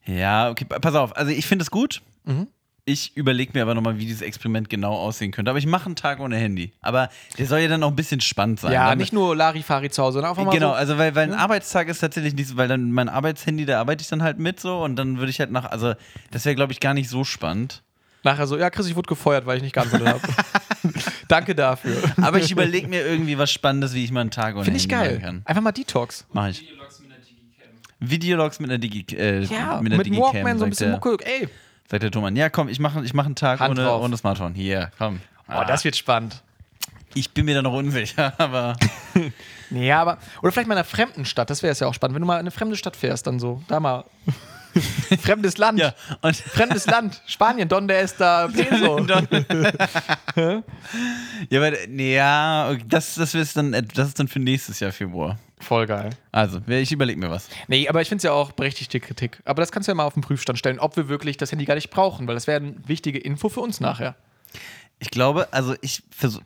Ja, 0.05 0.49
okay, 0.49 0.63
pa- 0.63 0.79
pass 0.79 0.95
auf. 0.95 1.17
Also 1.17 1.31
ich 1.33 1.45
finde 1.45 1.63
es 1.63 1.71
gut. 1.71 2.01
Mhm. 2.23 2.47
Ich 2.87 3.17
überlege 3.17 3.51
mir 3.55 3.63
aber 3.63 3.73
nochmal, 3.73 3.97
wie 3.97 4.05
dieses 4.05 4.21
Experiment 4.21 4.69
genau 4.69 4.93
aussehen 4.93 5.31
könnte. 5.31 5.49
Aber 5.49 5.57
ich 5.57 5.65
mache 5.65 5.87
einen 5.87 5.95
Tag 5.95 6.19
ohne 6.19 6.37
Handy. 6.37 6.71
Aber 6.81 7.09
der 7.39 7.47
soll 7.47 7.59
ja 7.61 7.67
dann 7.67 7.81
auch 7.81 7.89
ein 7.89 7.95
bisschen 7.95 8.21
spannend 8.21 8.59
sein. 8.59 8.73
Ja, 8.73 8.89
Dann- 8.89 8.99
nicht 8.99 9.11
nur 9.11 9.35
Larifari 9.35 9.89
zu 9.89 10.03
Hause, 10.03 10.13
sondern 10.17 10.29
einfach 10.31 10.43
mal 10.45 10.51
Genau, 10.51 10.69
so. 10.69 10.75
also 10.75 10.97
weil, 10.99 11.15
weil 11.15 11.23
ein 11.31 11.33
Arbeitstag 11.33 11.87
ist 11.87 11.97
tatsächlich 11.99 12.35
nicht 12.35 12.47
so, 12.47 12.57
weil 12.57 12.67
dann 12.67 12.91
mein 12.91 13.09
Arbeitshandy, 13.09 13.65
da 13.65 13.79
arbeite 13.79 14.03
ich 14.03 14.07
dann 14.09 14.21
halt 14.21 14.37
mit 14.37 14.59
so 14.59 14.83
und 14.83 14.97
dann 14.97 15.17
würde 15.17 15.31
ich 15.31 15.39
halt 15.39 15.49
nach, 15.51 15.65
also 15.65 15.95
das 16.29 16.45
wäre 16.45 16.53
glaube 16.55 16.73
ich 16.73 16.79
gar 16.79 16.93
nicht 16.93 17.09
so 17.09 17.23
spannend. 17.23 17.81
Nachher 18.23 18.45
so, 18.45 18.55
ja, 18.55 18.69
Chris, 18.69 18.87
ich 18.87 18.95
wurde 18.95 19.07
gefeuert, 19.07 19.47
weil 19.47 19.57
ich 19.57 19.63
nicht 19.63 19.73
geantwortet 19.73 20.07
habe. 20.07 20.21
Danke 21.27 21.55
dafür. 21.55 21.95
Aber 22.21 22.37
ich 22.37 22.51
überlege 22.51 22.87
mir 22.87 23.03
irgendwie 23.03 23.37
was 23.39 23.51
Spannendes, 23.51 23.95
wie 23.95 24.03
ich 24.03 24.11
mal 24.11 24.21
einen 24.21 24.31
Tag 24.31 24.55
ohne 24.55 24.63
Finde 24.63 24.77
ich 24.77 24.83
Handy 24.83 24.95
machen 24.95 25.09
geil. 25.09 25.19
kann. 25.21 25.41
Einfach 25.45 25.61
mal 25.63 25.71
Detox. 25.71 26.25
Mach 26.33 26.49
ich. 26.49 26.71
Videologs 27.99 28.59
mit 28.59 28.69
einer 28.69 28.77
Digi 28.77 29.05
äh, 29.15 29.41
Ja, 29.45 29.75
mit 29.75 29.83
mit, 29.85 29.93
einer 29.93 30.03
Digicam, 30.03 30.21
Walkman 30.33 30.59
so 30.59 30.65
ein 30.65 30.69
bisschen 30.69 30.91
Mucke. 30.91 31.17
Ey, 31.23 31.47
sagt 31.89 32.03
der 32.03 32.11
Thomann. 32.11 32.35
Ja, 32.35 32.49
komm, 32.49 32.67
ich 32.69 32.79
mache 32.79 33.03
ich 33.03 33.13
mach 33.13 33.25
einen 33.25 33.35
Tag 33.35 33.59
Hand 33.59 33.71
ohne, 33.71 33.83
drauf. 33.87 34.01
ohne 34.03 34.17
Smartphone. 34.17 34.53
Hier, 34.53 34.91
komm. 34.97 35.21
oh, 35.47 35.51
Ah, 35.51 35.65
das 35.65 35.83
wird 35.83 35.95
spannend. 35.95 36.41
ich 37.13 37.31
bin 37.31 37.45
mir 37.45 37.55
da 37.55 37.61
noch 37.61 37.73
unsicher, 37.73 38.33
aber 38.39 38.75
Ja, 39.71 40.01
aber, 40.01 40.17
oder 40.41 40.51
vielleicht 40.51 40.67
mal 40.67 40.75
in 40.75 40.79
einer 40.79 40.83
fremden 40.85 41.25
Stadt, 41.25 41.49
das 41.49 41.63
wäre 41.63 41.71
es 41.71 41.79
ja 41.79 41.87
auch 41.87 41.93
spannend. 41.93 42.13
Wenn 42.15 42.21
du 42.21 42.27
mal 42.27 42.35
in 42.35 42.41
eine 42.41 42.51
fremde 42.51 42.75
Stadt 42.75 42.95
fährst, 42.95 43.25
dann 43.27 43.39
so, 43.39 43.63
da 43.67 43.79
mal. 43.79 44.03
Fremdes 45.21 45.57
Land. 45.57 45.79
Ja, 45.79 45.93
und 46.21 46.35
Fremdes 46.35 46.85
Land. 46.85 47.21
Spanien, 47.25 47.67
Donde 47.69 47.95
está 47.95 48.47
Peso. 48.49 48.99
ja, 51.49 51.59
aber, 51.59 51.71
nee, 51.87 52.15
ja, 52.15 52.75
das, 52.85 53.15
das, 53.15 53.33
ist 53.33 53.55
dann, 53.57 53.71
das 53.93 54.09
ist 54.09 54.19
dann 54.19 54.27
für 54.27 54.39
nächstes 54.39 54.79
Jahr 54.81 54.91
Februar. 54.91 55.37
Voll 55.65 55.87
geil. 55.87 56.11
Also, 56.31 56.61
ich 56.67 56.91
überlege 56.91 57.19
mir 57.19 57.31
was. 57.31 57.49
Nee, 57.67 57.87
aber 57.89 57.99
ich 58.01 58.07
finde 58.07 58.17
es 58.17 58.23
ja 58.23 58.31
auch 58.33 58.51
berechtigte 58.51 58.99
Kritik. 58.99 59.41
Aber 59.45 59.61
das 59.63 59.71
kannst 59.71 59.87
du 59.87 59.91
ja 59.91 59.95
mal 59.95 60.05
auf 60.05 60.13
den 60.13 60.21
Prüfstand 60.21 60.59
stellen, 60.59 60.77
ob 60.79 60.95
wir 60.95 61.09
wirklich 61.09 61.37
das 61.37 61.51
Handy 61.51 61.65
gar 61.65 61.73
nicht 61.73 61.89
brauchen, 61.89 62.27
weil 62.27 62.35
das 62.35 62.45
wäre 62.45 62.57
eine 62.61 62.75
wichtige 62.85 63.17
Info 63.17 63.49
für 63.49 63.61
uns 63.61 63.79
nachher. 63.79 64.15
Ich 64.99 65.09
glaube, 65.09 65.47
also 65.51 65.75
ich 65.81 66.03
versuche, 66.11 66.43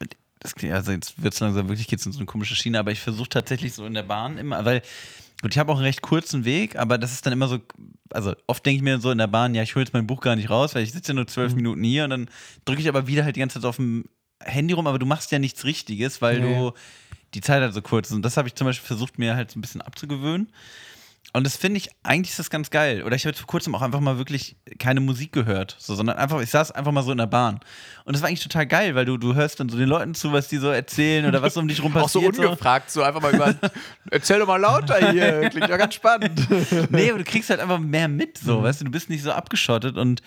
also 0.71 0.91
jetzt 0.93 1.21
wird 1.21 1.33
es 1.33 1.39
langsam 1.41 1.67
wirklich, 1.67 1.87
geht 1.87 1.99
es 1.99 2.05
in 2.05 2.13
so 2.13 2.19
eine 2.19 2.27
komische 2.27 2.55
Schiene, 2.55 2.79
aber 2.79 2.91
ich 2.91 3.01
versuche 3.01 3.27
tatsächlich 3.27 3.73
so 3.73 3.85
in 3.85 3.93
der 3.93 4.03
Bahn 4.03 4.37
immer, 4.37 4.63
weil, 4.63 4.81
gut, 5.41 5.51
ich 5.51 5.59
habe 5.59 5.69
auch 5.71 5.75
einen 5.75 5.85
recht 5.85 6.01
kurzen 6.01 6.45
Weg, 6.45 6.77
aber 6.77 6.97
das 6.97 7.11
ist 7.11 7.25
dann 7.25 7.33
immer 7.33 7.49
so, 7.49 7.59
also 8.11 8.33
oft 8.47 8.65
denke 8.65 8.77
ich 8.77 8.83
mir 8.83 8.99
so 9.01 9.11
in 9.11 9.17
der 9.17 9.27
Bahn, 9.27 9.53
ja, 9.53 9.63
ich 9.63 9.75
hole 9.75 9.83
jetzt 9.83 9.93
mein 9.93 10.07
Buch 10.07 10.21
gar 10.21 10.37
nicht 10.37 10.49
raus, 10.49 10.75
weil 10.75 10.83
ich 10.83 10.93
sitze 10.93 11.11
ja 11.11 11.15
nur 11.15 11.27
zwölf 11.27 11.53
Minuten 11.55 11.83
hier 11.83 12.05
und 12.05 12.11
dann 12.11 12.29
drücke 12.63 12.81
ich 12.81 12.87
aber 12.87 13.05
wieder 13.05 13.25
halt 13.25 13.35
die 13.35 13.41
ganze 13.41 13.59
Zeit 13.59 13.65
auf 13.65 13.75
dem 13.75 14.05
Handy 14.41 14.73
rum, 14.73 14.87
aber 14.87 14.97
du 14.97 15.05
machst 15.05 15.31
ja 15.33 15.39
nichts 15.39 15.65
Richtiges, 15.65 16.21
weil 16.21 16.39
Nee. 16.39 16.55
du 16.55 16.71
die 17.33 17.41
Zeit 17.41 17.61
halt 17.61 17.73
so 17.73 17.81
kurz 17.81 18.09
ist. 18.09 18.15
Und 18.15 18.23
das 18.23 18.37
habe 18.37 18.47
ich 18.47 18.55
zum 18.55 18.65
Beispiel 18.65 18.87
versucht, 18.87 19.19
mir 19.19 19.35
halt 19.35 19.51
so 19.51 19.59
ein 19.59 19.61
bisschen 19.61 19.81
abzugewöhnen. 19.81 20.51
Und 21.31 21.43
das 21.45 21.57
finde 21.57 21.77
ich, 21.77 21.89
eigentlich 22.01 22.31
ist 22.31 22.39
das 22.39 22.49
ganz 22.49 22.71
geil. 22.71 23.03
Oder 23.03 23.15
ich 23.15 23.23
habe 23.23 23.31
jetzt 23.31 23.39
vor 23.39 23.45
kurzem 23.47 23.75
auch 23.75 23.83
einfach 23.83 23.99
mal 23.99 24.17
wirklich 24.17 24.55
keine 24.79 24.99
Musik 24.99 25.31
gehört, 25.31 25.75
so, 25.77 25.93
sondern 25.93 26.17
einfach, 26.17 26.41
ich 26.41 26.49
saß 26.49 26.71
einfach 26.71 26.91
mal 26.91 27.03
so 27.03 27.11
in 27.11 27.19
der 27.19 27.27
Bahn. 27.27 27.59
Und 28.05 28.13
das 28.15 28.23
war 28.23 28.29
eigentlich 28.29 28.41
total 28.41 28.65
geil, 28.65 28.95
weil 28.95 29.05
du, 29.05 29.17
du 29.17 29.35
hörst 29.35 29.59
dann 29.59 29.69
so 29.69 29.77
den 29.77 29.87
Leuten 29.89 30.15
zu, 30.15 30.33
was 30.33 30.47
die 30.47 30.57
so 30.57 30.69
erzählen 30.69 31.27
oder 31.27 31.43
was 31.43 31.55
um 31.55 31.67
dich 31.67 31.83
rum 31.83 31.95
Auch 31.97 32.09
so 32.09 32.21
passiert. 32.21 32.39
ungefragt, 32.45 32.89
so 32.89 33.03
einfach 33.03 33.21
mal 33.21 33.35
über. 33.35 33.53
Erzähl 34.09 34.39
doch 34.39 34.47
mal 34.47 34.57
lauter 34.57 35.11
hier. 35.11 35.49
Klingt 35.49 35.69
ja 35.69 35.77
ganz 35.77 35.93
spannend. 35.93 36.47
Nee, 36.89 37.09
aber 37.11 37.19
du 37.19 37.25
kriegst 37.25 37.51
halt 37.51 37.59
einfach 37.59 37.79
mehr 37.79 38.07
mit, 38.07 38.39
so, 38.39 38.63
weißt 38.63 38.81
du, 38.81 38.85
du 38.85 38.91
bist 38.91 39.09
nicht 39.11 39.21
so 39.21 39.31
abgeschottet 39.31 39.97
und 39.97 40.23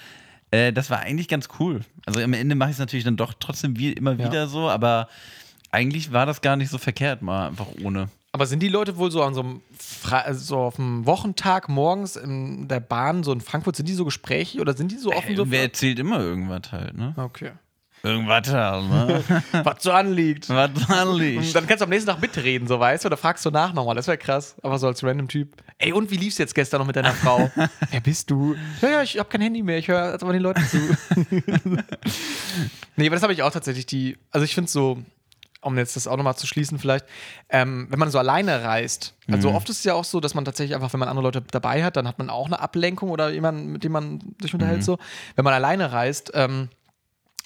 äh, 0.52 0.72
das 0.72 0.88
war 0.88 1.00
eigentlich 1.00 1.26
ganz 1.26 1.48
cool. 1.58 1.80
Also 2.06 2.20
am 2.20 2.32
Ende 2.32 2.54
mache 2.54 2.70
ich 2.70 2.74
es 2.74 2.80
natürlich 2.80 3.04
dann 3.04 3.16
doch 3.16 3.34
trotzdem 3.40 3.76
wie, 3.76 3.92
immer 3.92 4.12
Ja. 4.12 4.26
wieder 4.26 4.46
so, 4.46 4.70
aber 4.70 5.08
eigentlich 5.72 6.12
war 6.12 6.26
das 6.26 6.40
gar 6.40 6.56
nicht 6.56 6.70
so 6.70 6.78
verkehrt, 6.78 7.22
mal 7.22 7.48
einfach 7.48 7.66
ohne. 7.82 8.08
Aber 8.34 8.46
sind 8.46 8.62
die 8.62 8.68
Leute 8.68 8.96
wohl 8.96 9.10
so 9.10 9.22
an 9.22 9.34
so 9.34 9.40
einem 9.40 9.60
also 10.10 10.44
so 10.44 10.58
auf 10.58 10.78
einem 10.78 11.04
Wochentag 11.04 11.68
morgens 11.68 12.16
in 12.16 12.66
der 12.68 12.80
Bahn, 12.80 13.24
so 13.24 13.32
in 13.32 13.40
Frankfurt, 13.40 13.76
sind 13.76 13.88
die 13.88 13.94
so 13.94 14.04
gesprächig 14.04 14.60
oder 14.60 14.74
sind 14.74 14.90
die 14.90 14.96
so 14.96 15.12
offen 15.12 15.36
so? 15.36 15.50
Wer 15.50 15.62
erzählt 15.62 15.98
immer 15.98 16.20
irgendwas 16.20 16.72
halt, 16.72 16.96
ne? 16.96 17.12
Okay. 17.16 17.50
Irgendwas 18.04 18.48
halt, 18.52 18.84
ne? 18.88 19.42
Was 19.64 19.82
so 19.82 19.92
anliegt. 19.92 20.48
Was 20.48 20.70
Und 20.70 20.90
anliegt. 20.90 21.54
dann 21.54 21.66
kannst 21.66 21.82
du 21.82 21.84
am 21.84 21.90
nächsten 21.90 22.10
Tag 22.10 22.20
mitreden, 22.20 22.66
so 22.66 22.80
weißt 22.80 23.04
du, 23.04 23.08
oder 23.08 23.16
fragst 23.16 23.44
du 23.44 23.50
nach 23.50 23.74
nochmal. 23.74 23.94
Das 23.94 24.06
wäre 24.08 24.18
krass. 24.18 24.56
Aber 24.62 24.78
so 24.78 24.86
als 24.88 25.04
random 25.04 25.28
Typ. 25.28 25.54
Ey, 25.78 25.92
und 25.92 26.10
wie 26.10 26.16
lief's 26.16 26.38
jetzt 26.38 26.54
gestern 26.54 26.80
noch 26.80 26.86
mit 26.86 26.96
deiner 26.96 27.12
Frau? 27.12 27.50
Wer 27.90 28.00
bist 28.00 28.30
du? 28.30 28.56
Ja, 28.80 28.88
ja, 28.88 29.02
ich 29.02 29.18
hab 29.18 29.30
kein 29.30 29.42
Handy 29.42 29.62
mehr. 29.62 29.78
Ich 29.78 29.88
höre 29.88 30.12
jetzt 30.12 30.22
aber 30.22 30.32
den 30.32 30.42
Leuten 30.42 30.64
zu. 30.66 30.78
nee, 32.96 33.06
aber 33.06 33.16
das 33.16 33.22
habe 33.22 33.34
ich 33.34 33.42
auch 33.42 33.52
tatsächlich 33.52 33.86
die. 33.86 34.16
Also 34.30 34.44
ich 34.44 34.54
finde 34.54 34.70
so, 34.70 34.98
um 35.62 35.78
jetzt 35.78 35.96
das 35.96 36.06
auch 36.06 36.16
nochmal 36.16 36.36
zu 36.36 36.46
schließen, 36.46 36.78
vielleicht, 36.78 37.06
ähm, 37.48 37.86
wenn 37.88 37.98
man 37.98 38.10
so 38.10 38.18
alleine 38.18 38.62
reist. 38.62 39.14
Also 39.30 39.50
oft 39.52 39.68
ist 39.70 39.78
es 39.78 39.84
ja 39.84 39.94
auch 39.94 40.04
so, 40.04 40.20
dass 40.20 40.34
man 40.34 40.44
tatsächlich 40.44 40.74
einfach, 40.74 40.92
wenn 40.92 41.00
man 41.00 41.08
andere 41.08 41.22
Leute 41.24 41.42
dabei 41.50 41.84
hat, 41.84 41.96
dann 41.96 42.06
hat 42.06 42.18
man 42.18 42.28
auch 42.28 42.46
eine 42.46 42.60
Ablenkung 42.60 43.08
oder 43.08 43.30
jemanden, 43.30 43.72
mit 43.72 43.84
dem 43.84 43.92
man 43.92 44.34
sich 44.40 44.52
unterhält. 44.52 44.84
So. 44.84 44.98
Wenn 45.36 45.44
man 45.44 45.54
alleine 45.54 45.92
reist, 45.92 46.32
ähm, 46.34 46.68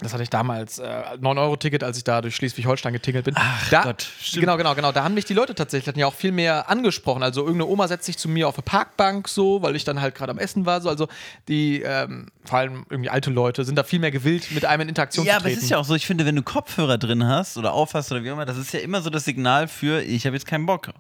das 0.01 0.13
hatte 0.13 0.23
ich 0.23 0.29
damals, 0.29 0.79
äh, 0.79 0.85
9-Euro-Ticket, 1.21 1.83
als 1.83 1.97
ich 1.97 2.05
da 2.05 2.21
durch 2.21 2.37
Schleswig-Holstein 2.37 2.93
getingelt 2.93 3.25
bin. 3.25 3.35
Ach 3.39 3.71
da, 3.71 3.83
Gott, 3.83 4.07
stimmt. 4.21 4.43
Genau, 4.43 4.59
genau, 4.59 4.75
genau. 4.75 4.93
Da 4.93 5.03
haben 5.03 5.15
mich 5.15 5.25
die 5.25 5.33
Leute 5.33 5.55
tatsächlich 5.55 5.89
hatten 5.89 5.99
ja 5.99 6.07
auch 6.07 6.15
viel 6.15 6.33
mehr 6.33 6.69
angesprochen. 6.69 7.23
Also 7.23 7.41
irgendeine 7.41 7.71
Oma 7.71 7.89
setzt 7.89 8.05
sich 8.05 8.19
zu 8.19 8.29
mir 8.29 8.47
auf 8.47 8.57
eine 8.57 8.63
Parkbank 8.63 9.27
so, 9.27 9.63
weil 9.63 9.75
ich 9.75 9.85
dann 9.85 10.03
halt 10.03 10.15
gerade 10.15 10.33
am 10.33 10.39
Essen 10.39 10.67
war. 10.67 10.83
So. 10.83 10.91
Also 10.91 11.09
die, 11.49 11.81
ähm, 11.81 12.29
vor 12.45 12.59
allem 12.59 12.85
irgendwie 12.91 13.09
alte 13.09 13.31
Leute, 13.31 13.65
sind 13.65 13.77
da 13.77 13.85
viel 13.85 13.99
mehr 13.99 14.11
gewillt, 14.11 14.51
mit 14.51 14.67
einem 14.67 14.83
in 14.83 14.89
Interaktion 14.91 15.25
Ja, 15.25 15.33
zu 15.33 15.37
aber 15.37 15.45
treten. 15.45 15.59
es 15.59 15.65
ist 15.65 15.71
ja 15.71 15.79
auch 15.79 15.85
so, 15.85 15.95
ich 15.95 16.07
finde, 16.07 16.27
wenn 16.27 16.37
du 16.37 16.43
Kopfhörer 16.43 16.99
drin 16.99 17.25
hast 17.27 17.57
oder 17.57 17.73
aufhast 17.73 18.13
oder 18.13 18.23
wie 18.23 18.29
auch 18.31 18.35
immer, 18.35 18.45
das 18.45 18.59
ist 18.59 18.75
ja 18.75 18.81
immer 18.81 19.01
so 19.01 19.09
das 19.09 19.25
Signal 19.25 19.67
für, 19.67 20.03
ich 20.03 20.27
habe 20.27 20.37
jetzt 20.37 20.47
keinen 20.47 20.67
Bock. 20.67 20.91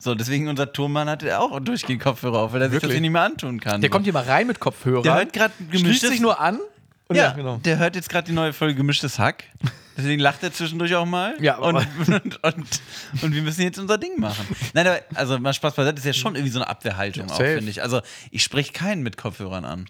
So, 0.00 0.16
deswegen 0.16 0.48
unser 0.48 0.72
Turmmann 0.72 1.08
hatte 1.08 1.38
auch 1.38 1.60
durchgehend 1.60 2.02
Kopfhörer 2.02 2.40
auf, 2.40 2.52
weil 2.52 2.62
er 2.62 2.70
sich 2.70 2.74
das 2.80 2.82
Wirklich? 2.88 3.02
nicht 3.02 3.12
mehr 3.12 3.22
antun 3.22 3.60
kann. 3.60 3.80
Der 3.80 3.88
so. 3.88 3.92
kommt 3.92 4.04
hier 4.04 4.12
mal 4.12 4.24
rein 4.24 4.48
mit 4.48 4.58
Kopfhörer. 4.58 5.02
Der 5.02 5.14
hört 5.14 5.32
gerade 5.32 5.54
schließt 5.68 5.82
gemischtes 5.84 6.10
sich 6.10 6.20
nur 6.20 6.40
an. 6.40 6.58
Und 7.12 7.18
ja, 7.18 7.32
genau. 7.32 7.56
der 7.58 7.78
hört 7.78 7.96
jetzt 7.96 8.08
gerade 8.08 8.26
die 8.26 8.32
neue 8.32 8.52
Folge 8.52 8.74
Gemischtes 8.74 9.18
Hack. 9.18 9.44
Deswegen 9.96 10.20
lacht 10.20 10.42
er 10.42 10.52
zwischendurch 10.52 10.94
auch 10.94 11.04
mal. 11.04 11.34
Ja, 11.40 11.56
und, 11.58 11.76
und, 12.06 12.44
und, 12.44 12.80
und 13.22 13.34
wir 13.34 13.42
müssen 13.42 13.62
jetzt 13.62 13.78
unser 13.78 13.98
Ding 13.98 14.18
machen. 14.18 14.46
Nein, 14.72 14.86
aber 14.86 15.00
also 15.14 15.38
mal 15.38 15.52
Spaß 15.52 15.74
beiseite, 15.74 15.96
das 15.96 16.04
ist 16.04 16.16
ja 16.16 16.20
schon 16.20 16.34
irgendwie 16.34 16.52
so 16.52 16.60
eine 16.60 16.68
Abwehrhaltung 16.68 17.26
auch, 17.26 17.36
safe. 17.36 17.56
finde 17.56 17.70
ich. 17.70 17.82
Also 17.82 18.00
ich 18.30 18.42
spreche 18.42 18.72
keinen 18.72 19.02
mit 19.02 19.16
Kopfhörern 19.16 19.64
an. 19.64 19.86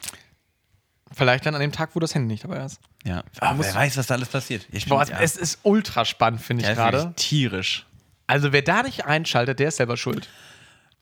Vielleicht 1.15 1.47
dann 1.47 1.55
an 1.55 1.61
dem 1.61 1.73
Tag, 1.73 1.91
wo 1.95 2.01
das 2.01 2.15
Handy 2.15 2.29
nicht 2.29 2.45
dabei 2.45 2.65
ist. 2.65 2.81
Ja, 3.05 3.23
aber 3.39 3.65
wer 3.65 3.75
weiß, 3.75 3.97
was 3.97 4.07
da 4.07 4.15
alles 4.15 4.29
passiert. 4.29 4.67
Ich 4.73 4.87
Boah, 4.87 5.05
bin, 5.05 5.15
es 5.21 5.37
ist 5.37 5.61
ultra 5.63 6.05
spannend, 6.05 6.41
finde 6.41 6.63
ich 6.63 6.67
ja, 6.67 6.73
ist 6.73 6.79
gerade. 6.79 7.13
tierisch. 7.17 7.87
Also 8.27 8.53
wer 8.53 8.63
da 8.63 8.83
nicht 8.83 9.05
einschaltet, 9.05 9.59
der 9.59 9.69
ist 9.69 9.77
selber 9.77 9.97
schuld. 9.97 10.29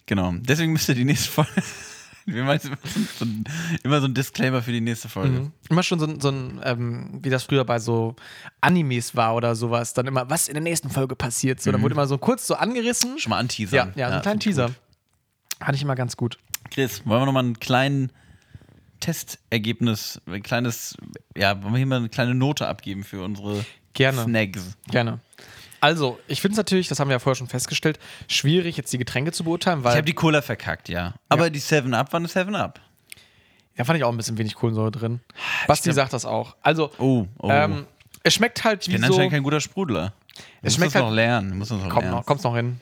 Genau. 0.06 0.34
Deswegen 0.36 0.72
müsst 0.72 0.88
ihr 0.88 0.94
die 0.94 1.04
nächste 1.04 1.30
Folge. 1.30 1.62
Wir 2.26 2.42
immer 2.42 2.58
so 2.58 2.68
ein, 3.24 3.44
immer 3.82 4.00
so 4.00 4.06
ein 4.06 4.14
Disclaimer 4.14 4.62
für 4.62 4.72
die 4.72 4.80
nächste 4.80 5.08
Folge. 5.08 5.50
Immer 5.68 5.82
schon 5.82 5.98
so, 5.98 6.06
ein- 6.06 6.20
so 6.20 6.28
ein, 6.30 6.60
ähm, 6.64 7.18
wie 7.22 7.30
das 7.30 7.44
früher 7.44 7.64
bei 7.64 7.78
so 7.78 8.14
Animes 8.60 9.16
war 9.16 9.34
oder 9.34 9.54
sowas, 9.54 9.94
dann 9.94 10.06
immer, 10.06 10.28
was 10.30 10.48
in 10.48 10.54
der 10.54 10.62
nächsten 10.62 10.90
Folge 10.90 11.16
passiert. 11.16 11.60
So, 11.60 11.72
dann 11.72 11.82
wurde 11.82 11.94
immer 11.94 12.06
so 12.06 12.18
kurz 12.18 12.46
so 12.46 12.54
angerissen. 12.54 13.18
Schon 13.18 13.30
mal 13.30 13.38
anteasern. 13.38 13.92
Ja, 13.96 14.00
ja, 14.00 14.08
so 14.08 14.12
einen 14.14 14.22
kleinen 14.22 14.40
Teaser. 14.40 14.70
Fand 15.60 15.76
ich 15.76 15.82
immer 15.82 15.94
ganz 15.96 16.16
gut. 16.16 16.38
Chris, 16.70 17.02
wollen 17.06 17.22
wir 17.22 17.26
nochmal 17.26 17.44
einen 17.44 17.58
kleinen 17.58 18.12
Testergebnis, 19.00 20.20
ein 20.26 20.42
kleines, 20.42 20.96
ja, 21.36 21.60
wollen 21.62 21.72
wir 21.74 21.78
hier 21.78 21.86
mal 21.86 21.96
eine 21.96 22.08
kleine 22.08 22.34
Note 22.34 22.68
abgeben 22.68 23.02
für 23.04 23.22
unsere 23.24 23.64
Gerne. 23.94 24.22
Snacks? 24.24 24.76
Gerne. 24.90 25.20
Also, 25.80 26.18
ich 26.26 26.40
finde 26.40 26.52
es 26.54 26.56
natürlich, 26.58 26.88
das 26.88 27.00
haben 27.00 27.08
wir 27.08 27.14
ja 27.14 27.18
vorher 27.18 27.36
schon 27.36 27.46
festgestellt, 27.46 27.98
schwierig, 28.28 28.76
jetzt 28.76 28.92
die 28.92 28.98
Getränke 28.98 29.32
zu 29.32 29.44
beurteilen, 29.44 29.78
Ich 29.78 29.84
weil 29.84 29.92
habe 29.94 30.02
die 30.04 30.12
Cola 30.12 30.42
verkackt, 30.42 30.88
ja. 30.88 31.14
Aber 31.28 31.48
die 31.50 31.60
7-Up 31.60 32.12
war 32.12 32.18
eine 32.20 32.28
7-Up. 32.28 32.80
da 33.76 33.84
fand 33.84 33.96
ich 33.98 34.04
auch 34.04 34.10
ein 34.10 34.16
bisschen 34.16 34.36
wenig 34.38 34.54
Kohlensäure 34.54 34.90
drin. 34.90 35.20
Basti 35.66 35.84
glaub- 35.88 35.94
sagt 35.96 36.12
das 36.12 36.24
auch. 36.26 36.54
Also, 36.62 36.90
Oh, 36.98 37.26
oh. 37.38 37.48
ähm, 37.50 37.86
es 38.22 38.34
schmeckt 38.34 38.62
halt 38.64 38.86
wie 38.86 38.90
ich 38.90 38.96
bin 38.96 39.06
so. 39.06 39.14
anscheinend 39.14 39.32
kein 39.32 39.42
guter 39.42 39.60
Sprudler. 39.60 40.12
Es 40.62 40.72
muss 40.72 40.74
schmeckt 40.74 40.94
halt- 40.96 41.04
noch 41.06 41.12
lernen. 41.12 41.56
Muss 41.58 41.70
noch 41.70 41.88
Komm 41.88 42.04
lernen. 42.04 42.22
noch, 42.26 42.42
noch 42.44 42.56
hin. 42.56 42.80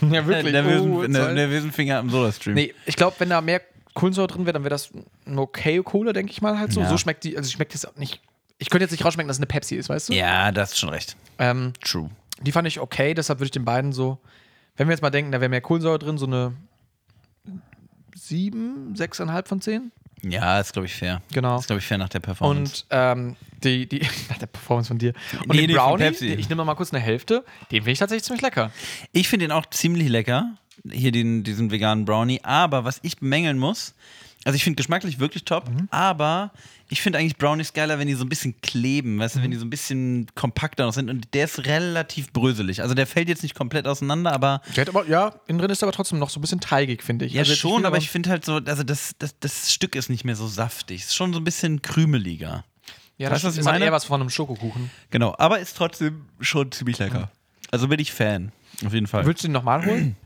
ja, 0.12 0.26
wirklich. 0.26 0.52
Nervösen, 0.52 0.92
Oh, 0.92 1.00
Zeit. 1.02 1.34
nervösen 1.34 1.72
Finger 1.72 1.98
am 1.98 2.10
Soda-Stream. 2.10 2.54
Nee, 2.54 2.74
ich 2.84 2.96
glaube, 2.96 3.16
wenn 3.20 3.30
da 3.30 3.40
mehr 3.40 3.62
Kohlensäure 3.94 4.28
drin 4.28 4.44
wäre, 4.44 4.52
dann 4.52 4.62
wäre 4.64 4.70
das 4.70 4.90
eine 5.26 5.40
okay 5.40 5.80
Cola, 5.82 6.12
denke 6.12 6.30
ich 6.30 6.42
mal 6.42 6.58
halt 6.58 6.72
so. 6.72 6.80
Ja. 6.80 6.88
So 6.90 6.98
schmeckt 6.98 7.24
die, 7.24 7.36
also 7.38 7.50
schmeckt 7.50 7.72
das 7.72 7.86
auch 7.86 7.96
nicht. 7.96 8.20
Ich 8.58 8.70
könnte 8.70 8.84
jetzt 8.84 8.90
nicht 8.90 9.04
rausschmecken, 9.04 9.28
dass 9.28 9.36
es 9.36 9.40
eine 9.40 9.46
Pepsi 9.46 9.76
ist, 9.76 9.88
weißt 9.88 10.08
du? 10.08 10.12
Ja, 10.14 10.50
das 10.52 10.72
ist 10.72 10.78
schon 10.78 10.88
recht. 10.88 11.16
Ähm, 11.38 11.72
True. 11.80 12.10
die 12.40 12.52
fand 12.52 12.66
ich 12.66 12.80
okay, 12.80 13.14
deshalb 13.14 13.38
würde 13.38 13.46
ich 13.46 13.52
den 13.52 13.64
beiden 13.64 13.92
so, 13.92 14.18
wenn 14.76 14.88
wir 14.88 14.92
jetzt 14.92 15.02
mal 15.02 15.10
denken, 15.10 15.32
da 15.32 15.40
wäre 15.40 15.48
mehr 15.48 15.60
Kohlensäure 15.60 15.98
drin, 15.98 16.18
so 16.18 16.26
eine 16.26 16.54
7, 18.14 18.94
6,5 18.96 19.46
von 19.46 19.60
10. 19.60 19.92
Ja, 20.22 20.58
ist, 20.58 20.72
glaube 20.72 20.86
ich, 20.86 20.94
fair. 20.94 21.22
Genau. 21.32 21.58
Ist, 21.58 21.68
glaube 21.68 21.78
ich, 21.78 21.86
fair 21.86 21.98
nach 21.98 22.08
der 22.08 22.18
Performance. 22.20 22.82
Und 22.82 22.86
ähm, 22.90 23.36
die, 23.62 23.88
die, 23.88 24.00
nach 24.28 24.38
der 24.38 24.46
Performance 24.46 24.88
von 24.88 24.98
dir. 24.98 25.12
Und 25.46 25.54
Nee, 25.54 25.66
den 25.66 25.76
Brownie, 25.76 26.06
ich 26.06 26.48
nehme 26.48 26.64
mal 26.64 26.74
kurz 26.74 26.92
eine 26.92 27.02
Hälfte, 27.02 27.44
den 27.70 27.82
finde 27.82 27.92
ich 27.92 27.98
tatsächlich 27.98 28.24
ziemlich 28.24 28.42
lecker. 28.42 28.72
Ich 29.12 29.28
finde 29.28 29.46
den 29.46 29.52
auch 29.52 29.66
ziemlich 29.66 30.08
lecker, 30.08 30.54
hier 30.90 31.12
den, 31.12 31.44
diesen 31.44 31.70
veganen 31.70 32.04
Brownie. 32.04 32.40
Aber 32.42 32.84
was 32.84 32.98
ich 33.02 33.18
bemängeln 33.18 33.58
muss, 33.58 33.94
also 34.44 34.56
ich 34.56 34.64
finde 34.64 34.76
geschmacklich 34.76 35.18
wirklich 35.18 35.44
top, 35.44 35.68
Mhm. 35.68 35.88
aber 35.90 36.52
ich 36.88 37.02
finde 37.02 37.18
eigentlich 37.18 37.36
Brownies 37.36 37.72
geiler, 37.74 37.98
wenn 37.98 38.06
die 38.08 38.14
so 38.14 38.24
ein 38.24 38.28
bisschen 38.30 38.58
kleben, 38.62 39.18
weißt 39.18 39.34
du, 39.34 39.38
Mhm. 39.40 39.42
wenn 39.44 39.50
die 39.50 39.56
so 39.58 39.64
ein 39.66 39.70
bisschen 39.70 40.26
kompakter 40.34 40.86
noch 40.86 40.92
sind. 40.94 41.10
Und 41.10 41.34
der 41.34 41.44
ist 41.44 41.66
relativ 41.66 42.32
bröselig. 42.32 42.80
Also 42.80 42.94
der 42.94 43.06
fällt 43.06 43.28
jetzt 43.28 43.42
nicht 43.42 43.54
komplett 43.54 43.86
auseinander, 43.86 44.32
aber 44.32 44.62
Der 44.74 44.82
hat 44.82 44.88
aber, 44.88 45.06
ja, 45.06 45.34
innen 45.48 45.58
drin 45.58 45.70
ist 45.70 45.82
er 45.82 45.88
aber 45.88 45.94
trotzdem 45.94 46.18
noch 46.18 46.30
so 46.30 46.38
ein 46.38 46.42
bisschen 46.42 46.60
teigig, 46.60 47.02
finde 47.02 47.26
ich. 47.26 47.32
ja 47.34 47.40
Also 47.40 47.54
schon, 47.54 47.76
viel, 47.78 47.86
aber 47.86 47.98
ich 47.98 48.08
finde 48.10 48.30
halt 48.30 48.44
so, 48.44 48.54
also 48.64 48.82
das, 48.84 49.14
das, 49.18 49.38
das 49.40 49.72
Stück 49.72 49.94
ist 49.96 50.08
nicht 50.08 50.24
mehr 50.24 50.36
so 50.36 50.46
saftig. 50.46 51.00
Ist 51.02 51.14
schon 51.16 51.32
so 51.34 51.40
ein 51.40 51.44
bisschen 51.44 51.82
krümeliger. 51.82 52.64
ja, 53.18 53.30
weißt 53.30 53.42
das 53.44 53.48
was 53.48 53.54
ich 53.54 53.60
ist 53.60 53.66
meine? 53.66 53.84
eher 53.84 53.92
was 53.92 54.04
von 54.04 54.20
einem 54.20 54.30
Schokokuchen. 54.30 54.90
Genau, 55.10 55.34
aber 55.38 55.58
ist 55.58 55.76
trotzdem 55.76 56.24
schon 56.40 56.70
ziemlich 56.72 56.98
lecker. 56.98 57.30
Also 57.70 57.88
bin 57.88 57.98
ich 58.00 58.12
Fan. 58.12 58.52
Auf 58.86 58.94
jeden 58.94 59.08
Fall. 59.08 59.26
Würdest 59.26 59.42
du 59.44 59.48
den 59.48 59.52
nochmal 59.52 59.84
holen? 59.84 60.16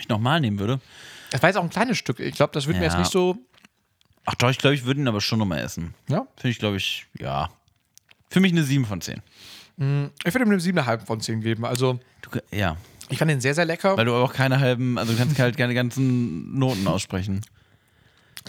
Ich 0.00 0.08
nochmal 0.08 0.40
nehmen 0.40 0.58
würde. 0.58 0.80
Das 1.36 1.42
war 1.42 1.50
jetzt 1.50 1.56
auch 1.56 1.62
ein 1.62 1.70
kleines 1.70 1.98
Stück. 1.98 2.18
Ich 2.20 2.34
glaube, 2.34 2.52
das 2.52 2.66
würde 2.66 2.78
mir 2.78 2.86
Ja. 2.86 2.90
jetzt 2.92 2.98
nicht 2.98 3.12
so. 3.12 3.36
Ach 4.24 4.34
doch, 4.36 4.50
ich 4.50 4.58
glaube, 4.58 4.74
ich 4.74 4.84
würde 4.84 5.00
ihn 5.00 5.06
aber 5.08 5.20
schon 5.20 5.38
nochmal 5.38 5.58
essen. 5.58 5.94
Ja. 6.08 6.26
Finde 6.36 6.50
ich, 6.50 6.58
glaube 6.58 6.76
ich, 6.78 7.06
ja. 7.18 7.50
Für 8.30 8.40
mich 8.40 8.52
eine 8.52 8.62
7 8.64 8.84
von 8.84 9.00
10. 9.00 9.22
Ich 9.76 10.34
würde 10.34 10.44
ihm 10.46 10.50
eine 10.50 10.58
7,5 10.60 11.04
von 11.06 11.20
10 11.20 11.40
geben. 11.42 11.64
Also, 11.64 12.00
Du, 12.22 12.30
ja, 12.50 12.76
ich 13.10 13.18
fand 13.18 13.30
den 13.30 13.40
sehr, 13.40 13.54
sehr 13.54 13.66
lecker. 13.66 13.96
weil 13.96 14.06
du 14.06 14.14
aber 14.14 14.24
auch 14.24 14.32
keine 14.32 14.58
halben, 14.58 14.98
also 14.98 15.12
du 15.12 15.18
kannst 15.18 15.38
halt 15.38 15.56
keine 15.56 15.74
ganzen 15.74 16.58
Noten 16.58 16.88
aussprechen. 16.88 17.42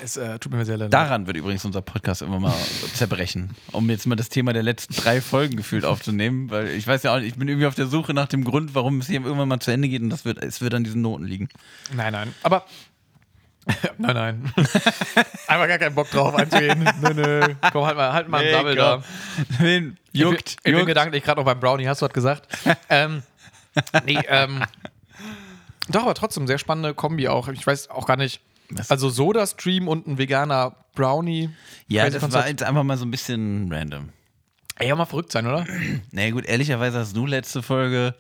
Es 0.02 0.18
äh, 0.18 0.40
tut 0.40 0.52
mir 0.52 0.66
sehr 0.66 0.78
leid. 0.78 0.94
Daran 0.94 1.28
wird 1.28 1.38
übrigens 1.38 1.66
unser 1.66 1.82
Podcast 1.82 2.22
immer 2.22 2.40
mal 2.40 2.54
zerbrechen. 2.94 3.56
Um 3.72 3.90
jetzt 3.90 4.06
mal 4.08 4.16
das 4.16 4.30
Thema 4.30 4.54
der 4.54 4.64
letzten 4.64 4.96
drei 4.96 5.22
Folgen 5.22 5.56
gefühlt 5.58 5.86
aufzunehmen, 5.86 6.50
weil 6.50 6.70
ich 6.70 6.86
weiß 6.88 7.04
ja 7.04 7.14
auch 7.14 7.20
nicht, 7.20 7.28
ich 7.30 7.36
bin 7.36 7.48
irgendwie 7.48 7.68
auf 7.68 7.76
der 7.76 7.88
Suche 7.88 8.14
nach 8.14 8.28
dem 8.28 8.44
Grund, 8.44 8.76
warum 8.76 9.00
es 9.00 9.08
hier 9.08 9.22
irgendwann 9.22 9.48
mal 9.48 9.60
zu 9.60 9.72
Ende 9.72 9.88
geht 9.90 10.02
und 10.02 10.10
das 10.10 10.26
wird, 10.26 10.44
es 10.44 10.62
wird 10.62 10.74
an 10.74 10.84
diesen 10.84 11.02
Noten 11.02 11.26
liegen. 11.26 11.50
Nein, 11.94 12.14
nein. 12.14 12.34
Aber 12.44 12.66
Nein, 13.98 14.16
nein. 14.16 14.54
Einfach 15.48 15.68
gar 15.68 15.78
keinen 15.78 15.96
Bock 15.96 16.10
drauf 16.10 16.34
einzugehen. 16.36 16.90
Nö, 17.02 17.14
nö. 17.14 17.56
Komm, 17.74 17.86
halt 17.86 17.98
mal, 17.98 18.14
halt 18.14 18.30
mal 18.30 18.38
einen 18.38 18.66
Nee, 18.66 18.76
komm. 18.76 18.76
da. 18.78 19.04
Wen? 19.60 19.98
Juckt. 20.14 20.52
Ich 20.64 20.72
ich 20.72 20.74
bin 20.76 20.86
gedanklich 20.86 21.24
gerade 21.24 21.42
noch 21.42 21.46
beim 21.46 21.60
Brownie, 21.60 21.86
hast 21.88 22.02
du 22.02 22.06
was 22.06 22.14
gesagt? 22.14 22.48
ähm, 22.90 23.24
nee, 24.06 24.20
ähm. 24.30 24.64
Doch, 25.90 26.04
aber 26.04 26.14
trotzdem, 26.14 26.48
sehr 26.48 26.58
spannende 26.58 26.94
Kombi 26.94 27.28
auch. 27.28 27.48
Ich 27.50 27.66
weiß 27.66 27.90
auch 27.90 28.06
gar 28.06 28.16
nicht. 28.18 28.42
Was? 28.70 28.92
Also 28.92 29.10
Soda-Stream 29.10 29.88
und 29.88 30.08
ein 30.08 30.18
veganer 30.18 30.76
Brownie. 30.96 31.50
Ja, 31.88 32.04
Crazy 32.04 32.14
das 32.14 32.22
war 32.24 32.30
Konzept. 32.30 32.50
jetzt 32.50 32.64
einfach 32.64 32.84
mal 32.84 32.98
so 32.98 33.06
ein 33.06 33.12
bisschen 33.12 33.72
random. 33.72 34.10
Ey, 34.76 34.90
ja 34.90 34.96
mal 34.96 35.06
verrückt 35.06 35.32
sein, 35.32 35.48
oder? 35.48 35.66
Naja, 36.12 36.32
gut, 36.32 36.46
ehrlicherweise 36.46 37.00
hast 37.00 37.16
du 37.16 37.26
letzte 37.26 37.64
Folge 37.64 38.14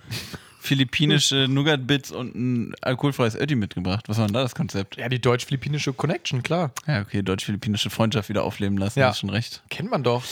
philippinische 0.59 1.47
Nougat-Bits 1.49 2.11
und 2.11 2.35
ein 2.35 2.75
alkoholfreies 2.81 3.35
Ötti 3.35 3.55
mitgebracht. 3.55 4.09
Was 4.09 4.17
war 4.17 4.25
denn 4.25 4.33
da 4.33 4.41
das 4.41 4.55
Konzept? 4.55 4.97
Ja, 4.97 5.07
die 5.09 5.19
deutsch-philippinische 5.19 5.93
Connection, 5.93 6.43
klar. 6.43 6.71
Ja, 6.87 7.01
okay, 7.01 7.21
deutsch-philippinische 7.21 7.89
Freundschaft 7.89 8.29
wieder 8.29 8.43
aufleben 8.43 8.77
lassen, 8.77 8.99
Ja. 8.99 9.09
hast 9.09 9.19
schon 9.19 9.29
recht. 9.29 9.61
Kennt 9.69 9.91
man 9.91 10.03
doch. 10.03 10.23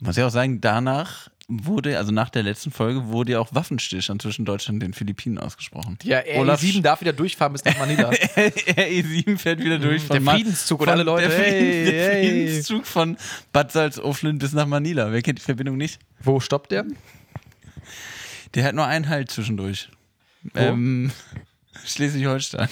Muss 0.00 0.16
ich 0.16 0.22
auch 0.24 0.30
sagen, 0.30 0.60
danach 0.60 1.28
wurde, 1.48 1.98
also 1.98 2.12
nach 2.12 2.30
der 2.30 2.42
letzten 2.42 2.70
Folge, 2.70 3.08
wurde 3.08 3.32
ja 3.32 3.38
auch 3.40 3.48
Waffenstillstand 3.54 4.22
zwischen 4.22 4.44
Deutschland 4.44 4.76
und 4.76 4.80
den 4.80 4.92
Philippinen 4.94 5.38
ausgesprochen. 5.38 5.98
Ja, 6.02 6.20
RE7 6.20 6.82
darf 6.82 7.00
wieder 7.00 7.12
durchfahren 7.12 7.52
bis 7.52 7.64
nach 7.64 7.78
Manila. 7.78 8.10
RE7 8.36 9.36
fährt 9.38 9.60
wieder 9.60 9.78
durch 9.78 10.06
der 10.06 10.16
von 10.16 10.24
Ma- 10.24 10.32
Friedenszug 10.34 10.80
und 10.80 10.86
von- 10.86 10.92
alle 10.94 11.02
Leute, 11.02 11.28
Der, 11.28 11.38
hey, 11.38 11.84
der 11.90 12.12
hey. 12.14 12.28
Friedenszug 12.46 12.86
von 12.86 13.16
Bad 13.52 13.72
Salzuflen 13.72 14.38
bis 14.38 14.52
nach 14.52 14.66
Manila. 14.66 15.12
Wer 15.12 15.22
kennt 15.22 15.38
die 15.38 15.42
Verbindung 15.42 15.76
nicht? 15.76 15.98
Wo 16.22 16.40
stoppt 16.40 16.70
der? 16.70 16.84
Der 18.54 18.64
hat 18.64 18.74
nur 18.74 18.86
einen 18.86 19.08
Halt 19.08 19.30
zwischendurch. 19.30 19.88
Ähm, 20.54 21.10
Schleswig-Holstein. 21.84 22.68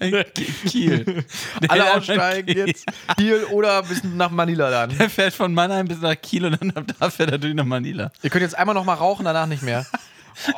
Kiel. 0.66 1.24
Der 1.62 1.70
Alle 1.70 1.94
aussteigen 1.94 2.56
jetzt. 2.56 2.84
Kiel 3.16 3.44
oder 3.50 3.82
bis 3.82 4.04
nach 4.04 4.30
Manila 4.30 4.70
dann. 4.70 4.96
Der 4.96 5.10
fährt 5.10 5.34
von 5.34 5.52
Mannheim 5.52 5.88
bis 5.88 6.00
nach 6.00 6.14
Kiel 6.20 6.46
und 6.46 6.60
dann 6.60 6.70
ab 6.72 6.84
da 6.98 7.10
fährt 7.10 7.30
er 7.32 7.38
durch 7.38 7.54
nach 7.54 7.64
Manila. 7.64 8.10
Ihr 8.22 8.30
könnt 8.30 8.42
jetzt 8.42 8.56
einmal 8.56 8.74
noch 8.74 8.84
mal 8.84 8.94
rauchen, 8.94 9.24
danach 9.24 9.46
nicht 9.46 9.62
mehr. 9.62 9.86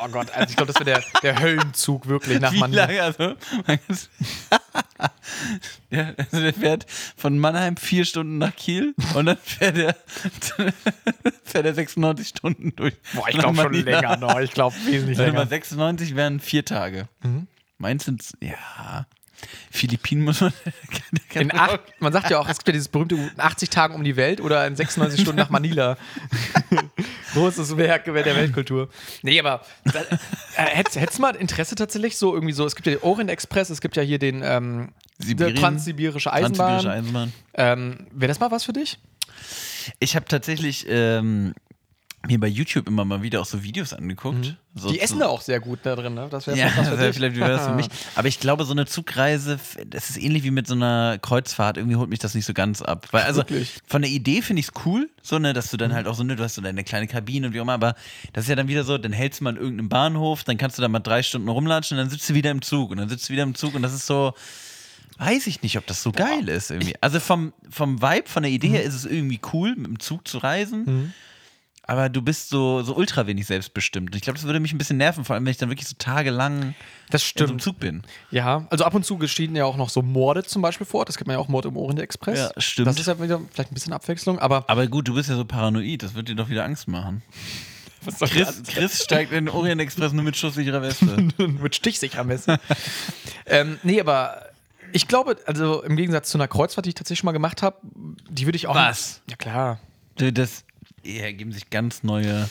Oh 0.02 0.08
Gott, 0.08 0.26
also 0.32 0.50
ich 0.50 0.56
glaube, 0.56 0.72
das 0.72 0.84
wäre 0.84 1.00
der, 1.00 1.20
der 1.22 1.40
Höllenzug 1.40 2.08
wirklich 2.08 2.40
nach 2.40 2.52
Wie 2.52 2.58
Manila. 2.58 2.86
lange? 2.86 3.00
Also, 3.00 3.36
ja, 5.90 6.12
also 6.16 6.40
der 6.40 6.54
fährt 6.54 6.86
von 7.16 7.38
Mannheim 7.38 7.76
vier 7.76 8.04
Stunden 8.04 8.38
nach 8.38 8.54
Kiel 8.54 8.94
und 9.14 9.26
dann 9.26 9.36
fährt 9.38 9.78
er, 9.78 9.96
fährt 11.44 11.66
er 11.66 11.74
96 11.74 12.28
Stunden 12.28 12.74
durch. 12.76 12.94
Boah, 13.14 13.28
ich 13.28 13.38
glaube 13.38 13.56
schon 13.56 13.72
länger 13.74 14.16
noch. 14.16 14.38
Ich 14.40 14.52
glaube 14.52 14.74
wesentlich 14.84 15.18
länger. 15.18 15.46
96 15.46 16.16
wären 16.16 16.40
vier 16.40 16.64
Tage. 16.64 17.08
Mhm. 17.22 17.46
Meins 17.78 18.04
sind 18.04 18.22
ja. 18.40 19.06
Philippinen 19.70 20.24
muss 20.24 20.40
man. 20.40 20.52
In 21.34 21.52
acht, 21.52 21.80
man 22.00 22.12
sagt 22.12 22.30
ja 22.30 22.38
auch, 22.38 22.48
es 22.48 22.58
gibt 22.58 22.68
ja 22.68 22.72
dieses 22.72 22.88
berühmte 22.88 23.14
in 23.14 23.30
80 23.36 23.70
Tagen 23.70 23.94
um 23.94 24.02
die 24.02 24.16
Welt 24.16 24.40
oder 24.40 24.66
in 24.66 24.74
96 24.74 25.20
Stunden 25.20 25.38
nach 25.38 25.50
Manila. 25.50 25.96
Großes 27.34 27.76
Werk 27.76 28.04
der 28.04 28.14
Weltkultur. 28.14 28.88
Nee, 29.22 29.38
aber 29.38 29.62
äh, 29.84 30.64
hättest 30.64 31.18
du 31.18 31.22
mal 31.22 31.36
Interesse 31.36 31.74
tatsächlich 31.74 32.16
so 32.16 32.34
irgendwie 32.34 32.54
so, 32.54 32.66
es 32.66 32.74
gibt 32.74 32.86
ja 32.86 32.94
den 32.94 33.02
Orient 33.02 33.30
Express, 33.30 33.70
es 33.70 33.80
gibt 33.80 33.96
ja 33.96 34.02
hier 34.02 34.18
den 34.18 34.42
ähm, 34.42 34.88
transsibirische 35.56 36.32
Eisenbahn. 36.32 36.80
Transsibirische 36.80 36.90
Eisenbahn. 36.90 37.32
Ähm, 37.54 38.06
Wäre 38.12 38.28
das 38.28 38.40
mal 38.40 38.50
was 38.50 38.64
für 38.64 38.72
dich? 38.72 38.98
Ich 40.00 40.16
habe 40.16 40.26
tatsächlich 40.26 40.86
ähm, 40.88 41.54
mir 42.26 42.40
bei 42.40 42.48
YouTube 42.48 42.88
immer 42.88 43.04
mal 43.04 43.22
wieder 43.22 43.40
auch 43.40 43.46
so 43.46 43.62
Videos 43.62 43.92
angeguckt. 43.94 44.56
So 44.74 44.88
Mhm. 44.88 44.92
Die 44.92 44.98
zu- 44.98 45.04
essen 45.04 45.18
da 45.20 45.26
auch 45.28 45.40
sehr 45.40 45.60
gut 45.60 45.78
da 45.84 45.94
drin, 45.94 46.14
ne? 46.14 46.26
Das 46.30 46.46
wäre 46.46 46.58
Ja, 46.58 46.66
was 46.66 46.72
für 46.74 46.80
das 46.90 46.98
wäre 46.98 47.06
dich. 47.08 47.16
vielleicht 47.16 47.36
wäre 47.36 47.50
das 47.50 47.66
für 47.66 47.74
mich. 47.74 47.86
Aber 48.16 48.26
ich 48.28 48.40
glaube, 48.40 48.64
so 48.64 48.72
eine 48.72 48.86
Zugreise, 48.86 49.58
das 49.86 50.10
ist 50.10 50.16
ähnlich 50.20 50.42
wie 50.42 50.50
mit 50.50 50.66
so 50.66 50.74
einer 50.74 51.18
Kreuzfahrt. 51.22 51.76
Irgendwie 51.76 51.96
holt 51.96 52.10
mich 52.10 52.18
das 52.18 52.34
nicht 52.34 52.44
so 52.44 52.52
ganz 52.54 52.82
ab. 52.82 53.06
Weil, 53.12 53.22
also 53.22 53.40
Wirklich? 53.42 53.76
Mhm. 53.76 53.80
von 53.88 54.02
der 54.02 54.10
Idee 54.10 54.42
finde 54.42 54.60
ich 54.60 54.66
es 54.68 54.72
cool, 54.84 55.08
so, 55.22 55.38
ne, 55.38 55.52
dass 55.52 55.70
du 55.70 55.76
dann 55.76 55.94
halt 55.94 56.06
auch 56.08 56.14
so, 56.14 56.24
ne, 56.24 56.34
du 56.36 56.42
hast 56.42 56.56
so 56.56 56.60
deine 56.62 56.82
kleine 56.84 57.06
Kabine 57.06 57.46
und 57.46 57.52
wie 57.54 57.60
auch 57.60 57.64
immer, 57.64 57.74
aber 57.74 57.94
das 58.32 58.44
ist 58.44 58.48
ja 58.50 58.56
dann 58.56 58.68
wieder 58.68 58.82
so, 58.84 58.98
dann 58.98 59.12
hältst 59.12 59.40
du 59.40 59.44
mal 59.44 59.50
in 59.50 59.56
irgendeinem 59.62 59.88
Bahnhof, 59.88 60.42
dann 60.44 60.58
kannst 60.58 60.76
du 60.76 60.82
da 60.82 60.88
mal 60.88 60.98
drei 60.98 61.22
Stunden 61.22 61.48
rumlatschen 61.48 61.96
und 61.96 62.02
dann 62.04 62.10
sitzt 62.10 62.28
du 62.28 62.34
wieder 62.34 62.50
im 62.50 62.62
Zug 62.62 62.90
und 62.90 62.96
dann 62.98 63.08
sitzt 63.08 63.28
du 63.28 63.32
wieder 63.32 63.44
im 63.44 63.54
Zug 63.54 63.74
und 63.74 63.82
das 63.82 63.94
ist 63.94 64.06
so. 64.06 64.34
Weiß 65.20 65.48
ich 65.48 65.62
nicht, 65.62 65.76
ob 65.78 65.86
das 65.86 66.00
so 66.02 66.12
geil 66.12 66.48
ist 66.48 66.70
irgendwie. 66.70 66.94
Also 67.00 67.18
vom, 67.18 67.52
vom 67.68 68.00
Vibe, 68.00 68.28
von 68.28 68.44
der 68.44 68.52
Idee 68.52 68.68
Mhm. 68.68 68.72
her 68.74 68.82
ist 68.84 68.94
es 68.94 69.04
irgendwie 69.04 69.40
cool, 69.52 69.74
mit 69.74 69.86
dem 69.86 69.98
Zug 69.98 70.28
zu 70.28 70.38
reisen. 70.38 71.12
Aber 71.88 72.10
du 72.10 72.20
bist 72.20 72.50
so, 72.50 72.82
so 72.82 72.94
ultra 72.94 73.26
wenig 73.26 73.46
selbstbestimmt. 73.46 74.14
Ich 74.14 74.20
glaube, 74.20 74.38
das 74.38 74.44
würde 74.44 74.60
mich 74.60 74.74
ein 74.74 74.78
bisschen 74.78 74.98
nerven, 74.98 75.24
vor 75.24 75.34
allem 75.34 75.46
wenn 75.46 75.50
ich 75.50 75.56
dann 75.56 75.70
wirklich 75.70 75.88
so 75.88 75.96
tagelang 75.98 76.74
Das 77.08 77.24
stimmt. 77.24 77.62
Zug 77.62 77.80
bin. 77.80 78.02
Ja, 78.30 78.66
also 78.68 78.84
ab 78.84 78.94
und 78.94 79.06
zu 79.06 79.16
geschehen 79.16 79.56
ja 79.56 79.64
auch 79.64 79.78
noch 79.78 79.88
so 79.88 80.02
Morde 80.02 80.44
zum 80.44 80.60
Beispiel 80.60 80.86
vor 80.86 81.00
Ort. 81.00 81.08
Das 81.08 81.16
gibt 81.16 81.28
man 81.28 81.34
ja 81.34 81.40
auch 81.40 81.48
Mord 81.48 81.64
im 81.64 81.78
Orient 81.78 82.00
Express. 82.00 82.52
Ja, 82.54 82.60
stimmt. 82.60 82.88
Das 82.88 83.00
ist 83.00 83.06
ja 83.06 83.18
wieder 83.22 83.40
vielleicht 83.50 83.72
ein 83.72 83.74
bisschen 83.74 83.94
Abwechslung, 83.94 84.38
aber 84.38 84.68
Aber 84.68 84.86
gut, 84.86 85.08
du 85.08 85.14
bist 85.14 85.30
ja 85.30 85.36
so 85.36 85.46
paranoid, 85.46 86.02
das 86.02 86.14
wird 86.14 86.28
dir 86.28 86.36
doch 86.36 86.50
wieder 86.50 86.66
Angst 86.66 86.88
machen. 86.88 87.22
Chris, 88.20 88.62
Chris 88.66 89.02
steigt 89.02 89.32
in 89.32 89.46
den 89.46 89.54
Orient 89.54 89.80
Express 89.80 90.12
nur 90.12 90.24
mit 90.24 90.36
schusssicherer 90.36 90.82
Weste. 90.82 91.06
mit 91.38 91.74
stichsicher 91.74 92.22
Messe. 92.22 92.60
ähm, 93.46 93.78
nee, 93.82 93.98
aber 93.98 94.42
ich 94.92 95.08
glaube, 95.08 95.38
also 95.46 95.82
im 95.82 95.96
Gegensatz 95.96 96.28
zu 96.28 96.36
einer 96.36 96.48
Kreuzfahrt, 96.48 96.84
die 96.84 96.90
ich 96.90 96.94
tatsächlich 96.96 97.20
schon 97.20 97.26
mal 97.26 97.32
gemacht 97.32 97.62
habe, 97.62 97.78
die 98.28 98.46
würde 98.46 98.56
ich 98.56 98.66
auch. 98.66 98.74
Was? 98.74 99.22
Ja, 99.30 99.36
klar. 99.36 99.80
Das 100.16 100.64
ergeben 101.16 101.52
sich 101.52 101.70
ganz 101.70 102.02
neue. 102.02 102.48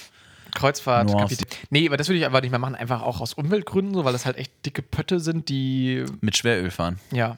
Kreuzfahrt. 0.56 1.10
Nuancen. 1.10 1.46
Nee, 1.70 1.88
aber 1.88 1.98
das 1.98 2.08
würde 2.08 2.20
ich 2.20 2.26
einfach 2.26 2.42
nicht 2.42 2.52
mehr 2.52 2.60
machen, 2.60 2.76
einfach 2.76 3.02
auch 3.02 3.22
aus 3.22 3.34
Umweltgründen, 3.34 3.94
so, 3.94 4.06
weil 4.06 4.14
das 4.14 4.26
halt 4.26 4.38
echt 4.38 4.66
dicke 4.66 4.82
Pötte 4.82 5.20
sind, 5.20 5.50
die. 5.50 6.06
mit 6.22 6.36
Schweröl 6.38 6.72
fahren. 6.72 7.00
Ja. 7.12 7.38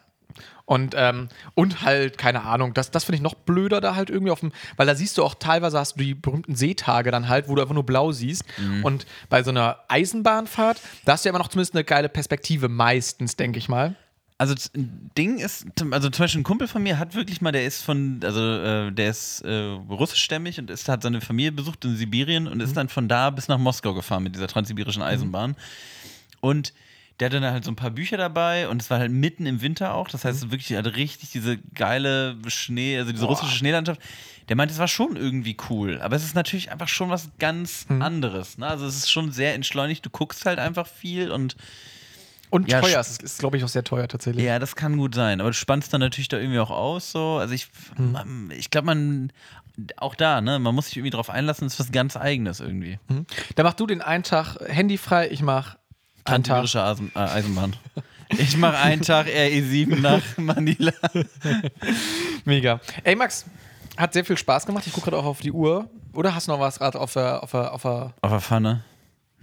Und, 0.65 0.93
ähm, 0.95 1.30
und 1.55 1.82
halt, 1.82 2.20
keine 2.20 2.43
Ahnung, 2.43 2.76
das, 2.76 2.91
das 2.91 3.03
finde 3.03 3.15
ich 3.15 3.22
noch 3.24 3.34
blöder 3.34 3.82
da 3.82 3.95
halt 3.95 4.11
irgendwie 4.11 4.32
auf 4.32 4.41
dem, 4.41 4.51
weil 4.78 4.86
da 4.86 4.93
siehst 4.93 5.17
du 5.17 5.24
auch 5.24 5.34
teilweise 5.34 5.80
hast 5.80 5.95
du 5.95 6.03
die 6.03 6.13
berühmten 6.13 6.55
Seetage 6.55 7.09
dann 7.09 7.28
halt, 7.28 7.49
wo 7.49 7.55
du 7.55 7.63
einfach 7.63 7.74
nur 7.74 7.88
blau 7.88 8.11
siehst. 8.11 8.43
Und 8.84 9.07
bei 9.30 9.41
so 9.41 9.49
einer 9.49 9.80
Eisenbahnfahrt, 9.88 10.80
da 11.05 11.13
hast 11.13 11.26
du 11.26 11.30
ja 11.30 11.32
immer 11.32 11.39
noch 11.39 11.47
zumindest 11.47 11.74
eine 11.74 11.84
geile 11.84 12.07
Perspektive, 12.07 12.70
meistens, 12.70 13.36
denke 13.36 13.57
ich 13.57 13.67
mal. 13.67 13.95
Also 14.40 14.56
ein 14.74 15.12
Ding 15.18 15.38
ist, 15.38 15.66
also 15.92 16.10
zum 16.10 16.24
Beispiel 16.24 16.40
ein 16.40 16.46
Kumpel 16.46 16.70
von 16.70 16.82
mir 16.82 16.98
hat 16.98 17.14
wirklich 17.14 17.42
mal, 17.42 17.52
der 17.52 17.66
ist 17.66 17.84
von, 17.84 18.22
also 18.24 18.40
äh, 18.40 18.90
der 18.90 19.10
ist 19.10 19.42
äh, 19.42 19.64
russischstämmig 19.90 20.58
und 20.60 20.70
ist, 20.70 20.88
hat 20.88 21.04
seine 21.04 21.20
Familie 21.20 21.52
besucht 21.52 21.84
in 21.84 21.98
Sibirien 21.98 22.48
und 22.48 22.62
ist 22.62 22.78
dann 22.78 22.88
von 22.88 23.10
da 23.10 23.32
bis 23.32 23.50
nach 23.50 23.58
Moskau 23.58 23.94
gefahren 23.94 24.24
mit 24.24 24.36
dieser 24.36 24.48
transsibirischen 24.48 25.02
Eisenbahn. 25.02 25.58
Und 26.40 26.74
der 27.20 27.26
hatte 27.26 27.42
dann 27.42 27.52
halt 27.52 27.66
so 27.66 27.72
ein 27.72 27.76
paar 27.76 27.90
Bücher 27.92 28.16
dabei 28.16 28.70
und 28.70 28.82
es 28.82 28.90
war 28.90 29.00
halt 29.00 29.12
mitten 29.12 29.46
im 29.46 29.62
Winter 29.62 29.94
auch. 29.94 30.08
Das 30.08 30.24
heißt, 30.24 30.52
wirklich, 30.52 30.72
er 30.72 30.78
hatte 30.78 30.96
richtig 30.96 31.32
diese 31.32 31.58
geile 31.58 32.38
Schnee, 32.48 32.98
also 32.98 33.12
diese 33.12 33.26
russische 33.26 33.52
Schneelandschaft. 33.52 34.02
Der 34.48 34.56
meinte, 34.56 34.74
es 34.74 34.80
war 34.80 34.88
schon 34.88 35.18
irgendwie 35.18 35.58
cool, 35.70 36.02
aber 36.02 36.16
es 36.16 36.24
ist 36.24 36.34
natürlich 36.34 36.72
einfach 36.72 36.88
schon 36.88 37.10
was 37.10 37.30
ganz 37.40 37.88
anderes. 37.90 38.58
Ne? 38.58 38.68
Also 38.68 38.86
es 38.86 38.96
ist 38.96 39.12
schon 39.12 39.34
sehr 39.34 39.54
entschleunigt, 39.54 40.06
du 40.06 40.10
guckst 40.10 40.46
halt 40.46 40.60
einfach 40.60 40.88
viel 40.88 41.30
und 41.30 41.58
Und 42.52 42.70
Ja, 42.72 42.82
teuer, 42.82 43.00
es 43.00 43.10
ist, 43.12 43.24
ist 43.24 43.39
glaube 43.39 43.58
ich, 43.58 43.64
auch 43.64 43.68
sehr 43.70 43.84
teuer 43.84 44.08
tatsächlich. 44.08 44.43
ja, 44.43 44.58
das 44.60 44.76
kann 44.76 44.97
gut 44.97 45.14
sein, 45.16 45.39
aber 45.39 45.50
du 45.52 45.54
spannst 45.56 45.93
dann 45.93 46.02
natürlich 46.02 46.30
da 46.30 46.38
irgendwie 46.38 46.60
auch 46.60 46.72
aus. 46.72 47.12
So. 47.12 47.38
Also 47.38 47.54
ich, 47.54 47.68
Hm. 47.95 48.12
man- 48.14 48.52
ich 48.58 48.72
glaube, 48.72 48.86
man, 48.88 49.32
auch 49.97 50.16
da, 50.16 50.41
ne, 50.41 50.58
man 50.60 50.74
muss 50.74 50.88
sich 50.88 50.97
irgendwie 50.97 51.12
drauf 51.12 51.30
einlassen, 51.30 51.68
es 51.68 51.74
ist 51.74 51.80
was 51.80 51.91
ganz 51.91 52.18
Eigenes 52.18 52.60
irgendwie. 52.60 53.00
Mhm. 53.08 53.26
Da 53.56 53.64
mach 53.64 53.74
du 53.76 53.86
den 53.86 54.02
einen 54.02 54.24
Tag 54.24 54.58
handyfrei, 54.68 55.30
ich 55.30 55.41
mach 55.41 55.78
einen 56.26 56.43
Tag. 56.43 56.64
Eisen, 56.76 57.12
äh, 57.16 57.20
Eisenbahn. 57.20 57.76
Ich 58.38 58.58
mache 58.58 58.78
einen 58.78 59.02
Tag 59.02 59.28
RE7 59.28 60.00
nach 60.02 60.22
Manila. 60.38 60.91
Mega. 62.45 62.80
Ey, 63.04 63.16
Max, 63.16 63.45
hat 63.97 64.14
sehr 64.14 64.26
viel 64.26 64.38
Spaß 64.38 64.66
gemacht. 64.66 64.86
Ich 64.88 64.93
gucke 64.93 65.06
gerade 65.10 65.18
auch 65.18 65.26
auf 65.26 65.39
die 65.39 65.52
Uhr. 65.52 65.89
Oder 66.14 66.34
hast 66.36 66.47
du 66.47 66.52
noch 66.52 66.60
was 66.60 66.80
gerade 66.80 67.00
auf 67.00 67.14
der, 67.14 67.43
auf 67.43 67.52
der, 67.52 67.72
auf 67.74 67.82
der. 67.84 68.14
Auf 68.22 68.32
der 68.32 68.39
Pfanne? 68.41 68.84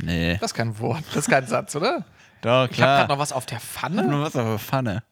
Nee. 0.02 0.34
Das 0.40 0.50
ist 0.50 0.54
kein 0.54 0.78
Wort, 0.78 1.02
das 1.08 1.24
ist 1.26 1.30
kein 1.30 1.46
Satz, 1.46 1.74
oder? 1.74 2.04
Doch, 2.42 2.64
Ich 2.64 2.70
habe 2.70 2.74
klar. 2.74 2.98
gerade 2.98 3.12
noch 3.12 3.18
was 3.18 3.32
auf 3.32 3.46
der 3.46 3.60
Pfanne. 3.60 4.02
Nur 4.04 4.22
was 4.22 4.36
auf 4.36 4.46
der 4.46 4.58
Pfanne. 4.58 5.02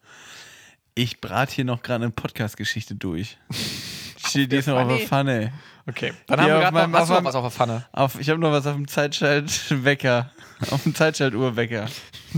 Ich 0.93 1.19
brate 1.19 1.53
hier 1.53 1.65
noch 1.65 1.81
gerade 1.83 2.05
eine 2.05 2.11
Podcast-Geschichte 2.13 2.95
durch. 2.95 3.37
Steht 4.27 4.51
die 4.51 4.55
ist 4.57 4.67
noch 4.67 4.77
auf 4.79 4.87
der 4.87 5.05
Pfanne. 5.07 5.51
Okay, 5.87 6.13
dann 6.25 6.39
Hier 6.43 6.53
haben 6.53 6.59
wir 6.59 6.71
gerade 6.71 6.91
noch, 6.91 7.07
noch 7.09 7.23
was 7.25 7.35
auf 7.35 7.43
der 7.43 7.51
Pfanne. 7.51 7.85
Auf, 7.91 8.19
ich 8.19 8.29
habe 8.29 8.39
noch 8.39 8.51
was 8.51 8.65
auf 8.65 8.75
dem 8.75 8.87
Zeitschaltwecker. 8.87 10.31
Auf 10.71 10.83
dem 10.83 10.95
Zeitschaltuhrwecker. 10.95 11.87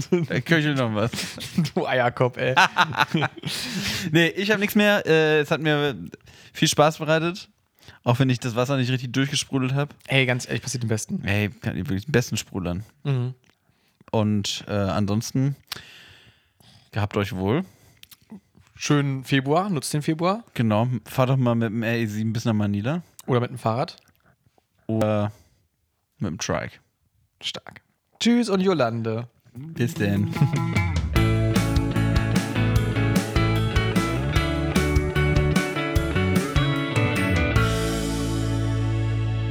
Da 0.09 0.39
köchelt 0.41 0.75
noch 0.79 0.93
was. 0.95 1.11
Du 1.75 1.85
Eierkopf, 1.85 2.35
ey. 2.38 2.55
Nee, 4.11 4.27
ich 4.29 4.49
habe 4.49 4.59
nichts 4.59 4.75
mehr. 4.75 5.05
Äh, 5.05 5.41
es 5.41 5.51
hat 5.51 5.61
mir 5.61 5.95
viel 6.51 6.67
Spaß 6.67 6.97
bereitet. 6.97 7.47
Auch 8.03 8.17
wenn 8.17 8.29
ich 8.31 8.39
das 8.39 8.55
Wasser 8.55 8.75
nicht 8.77 8.89
richtig 8.89 9.13
durchgesprudelt 9.13 9.73
habe. 9.75 9.93
ey, 10.07 10.25
ganz 10.25 10.47
ehrlich, 10.47 10.63
passiert 10.63 10.81
den 10.83 10.88
Besten. 10.89 11.23
Ey, 11.25 11.49
kann 11.49 11.77
ich 11.77 11.85
wirklich 11.88 12.05
den 12.05 12.11
besten 12.11 12.38
sprudlern. 12.38 12.83
Mhm. 13.03 13.35
Und 14.12 14.64
äh, 14.68 14.72
ansonsten 14.72 15.55
gehabt 16.91 17.18
euch 17.18 17.36
wohl. 17.36 17.64
Schönen 18.76 19.24
Februar, 19.24 19.70
nutzt 19.70 19.93
den 19.93 20.01
Februar. 20.01 20.43
Genau, 20.53 20.88
fahr 21.05 21.26
doch 21.26 21.38
mal 21.38 21.55
mit 21.55 21.70
dem 21.70 21.84
RE7 21.84 22.32
bis 22.32 22.45
nach 22.45 22.53
Manila. 22.53 23.01
Oder 23.26 23.39
mit 23.41 23.49
dem 23.49 23.58
Fahrrad. 23.58 23.97
Oder 24.86 25.32
mit 26.20 26.30
dem 26.30 26.38
Trike. 26.38 26.80
Stark. 27.41 27.82
Tschüss 28.20 28.49
und 28.49 28.62
Jolande. 28.62 29.28
Bis 29.53 29.93
denn. 29.95 30.34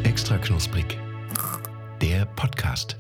Extra 0.05 0.39
knusprig. 0.39 0.99
Der 2.01 2.25
Podcast. 2.27 2.97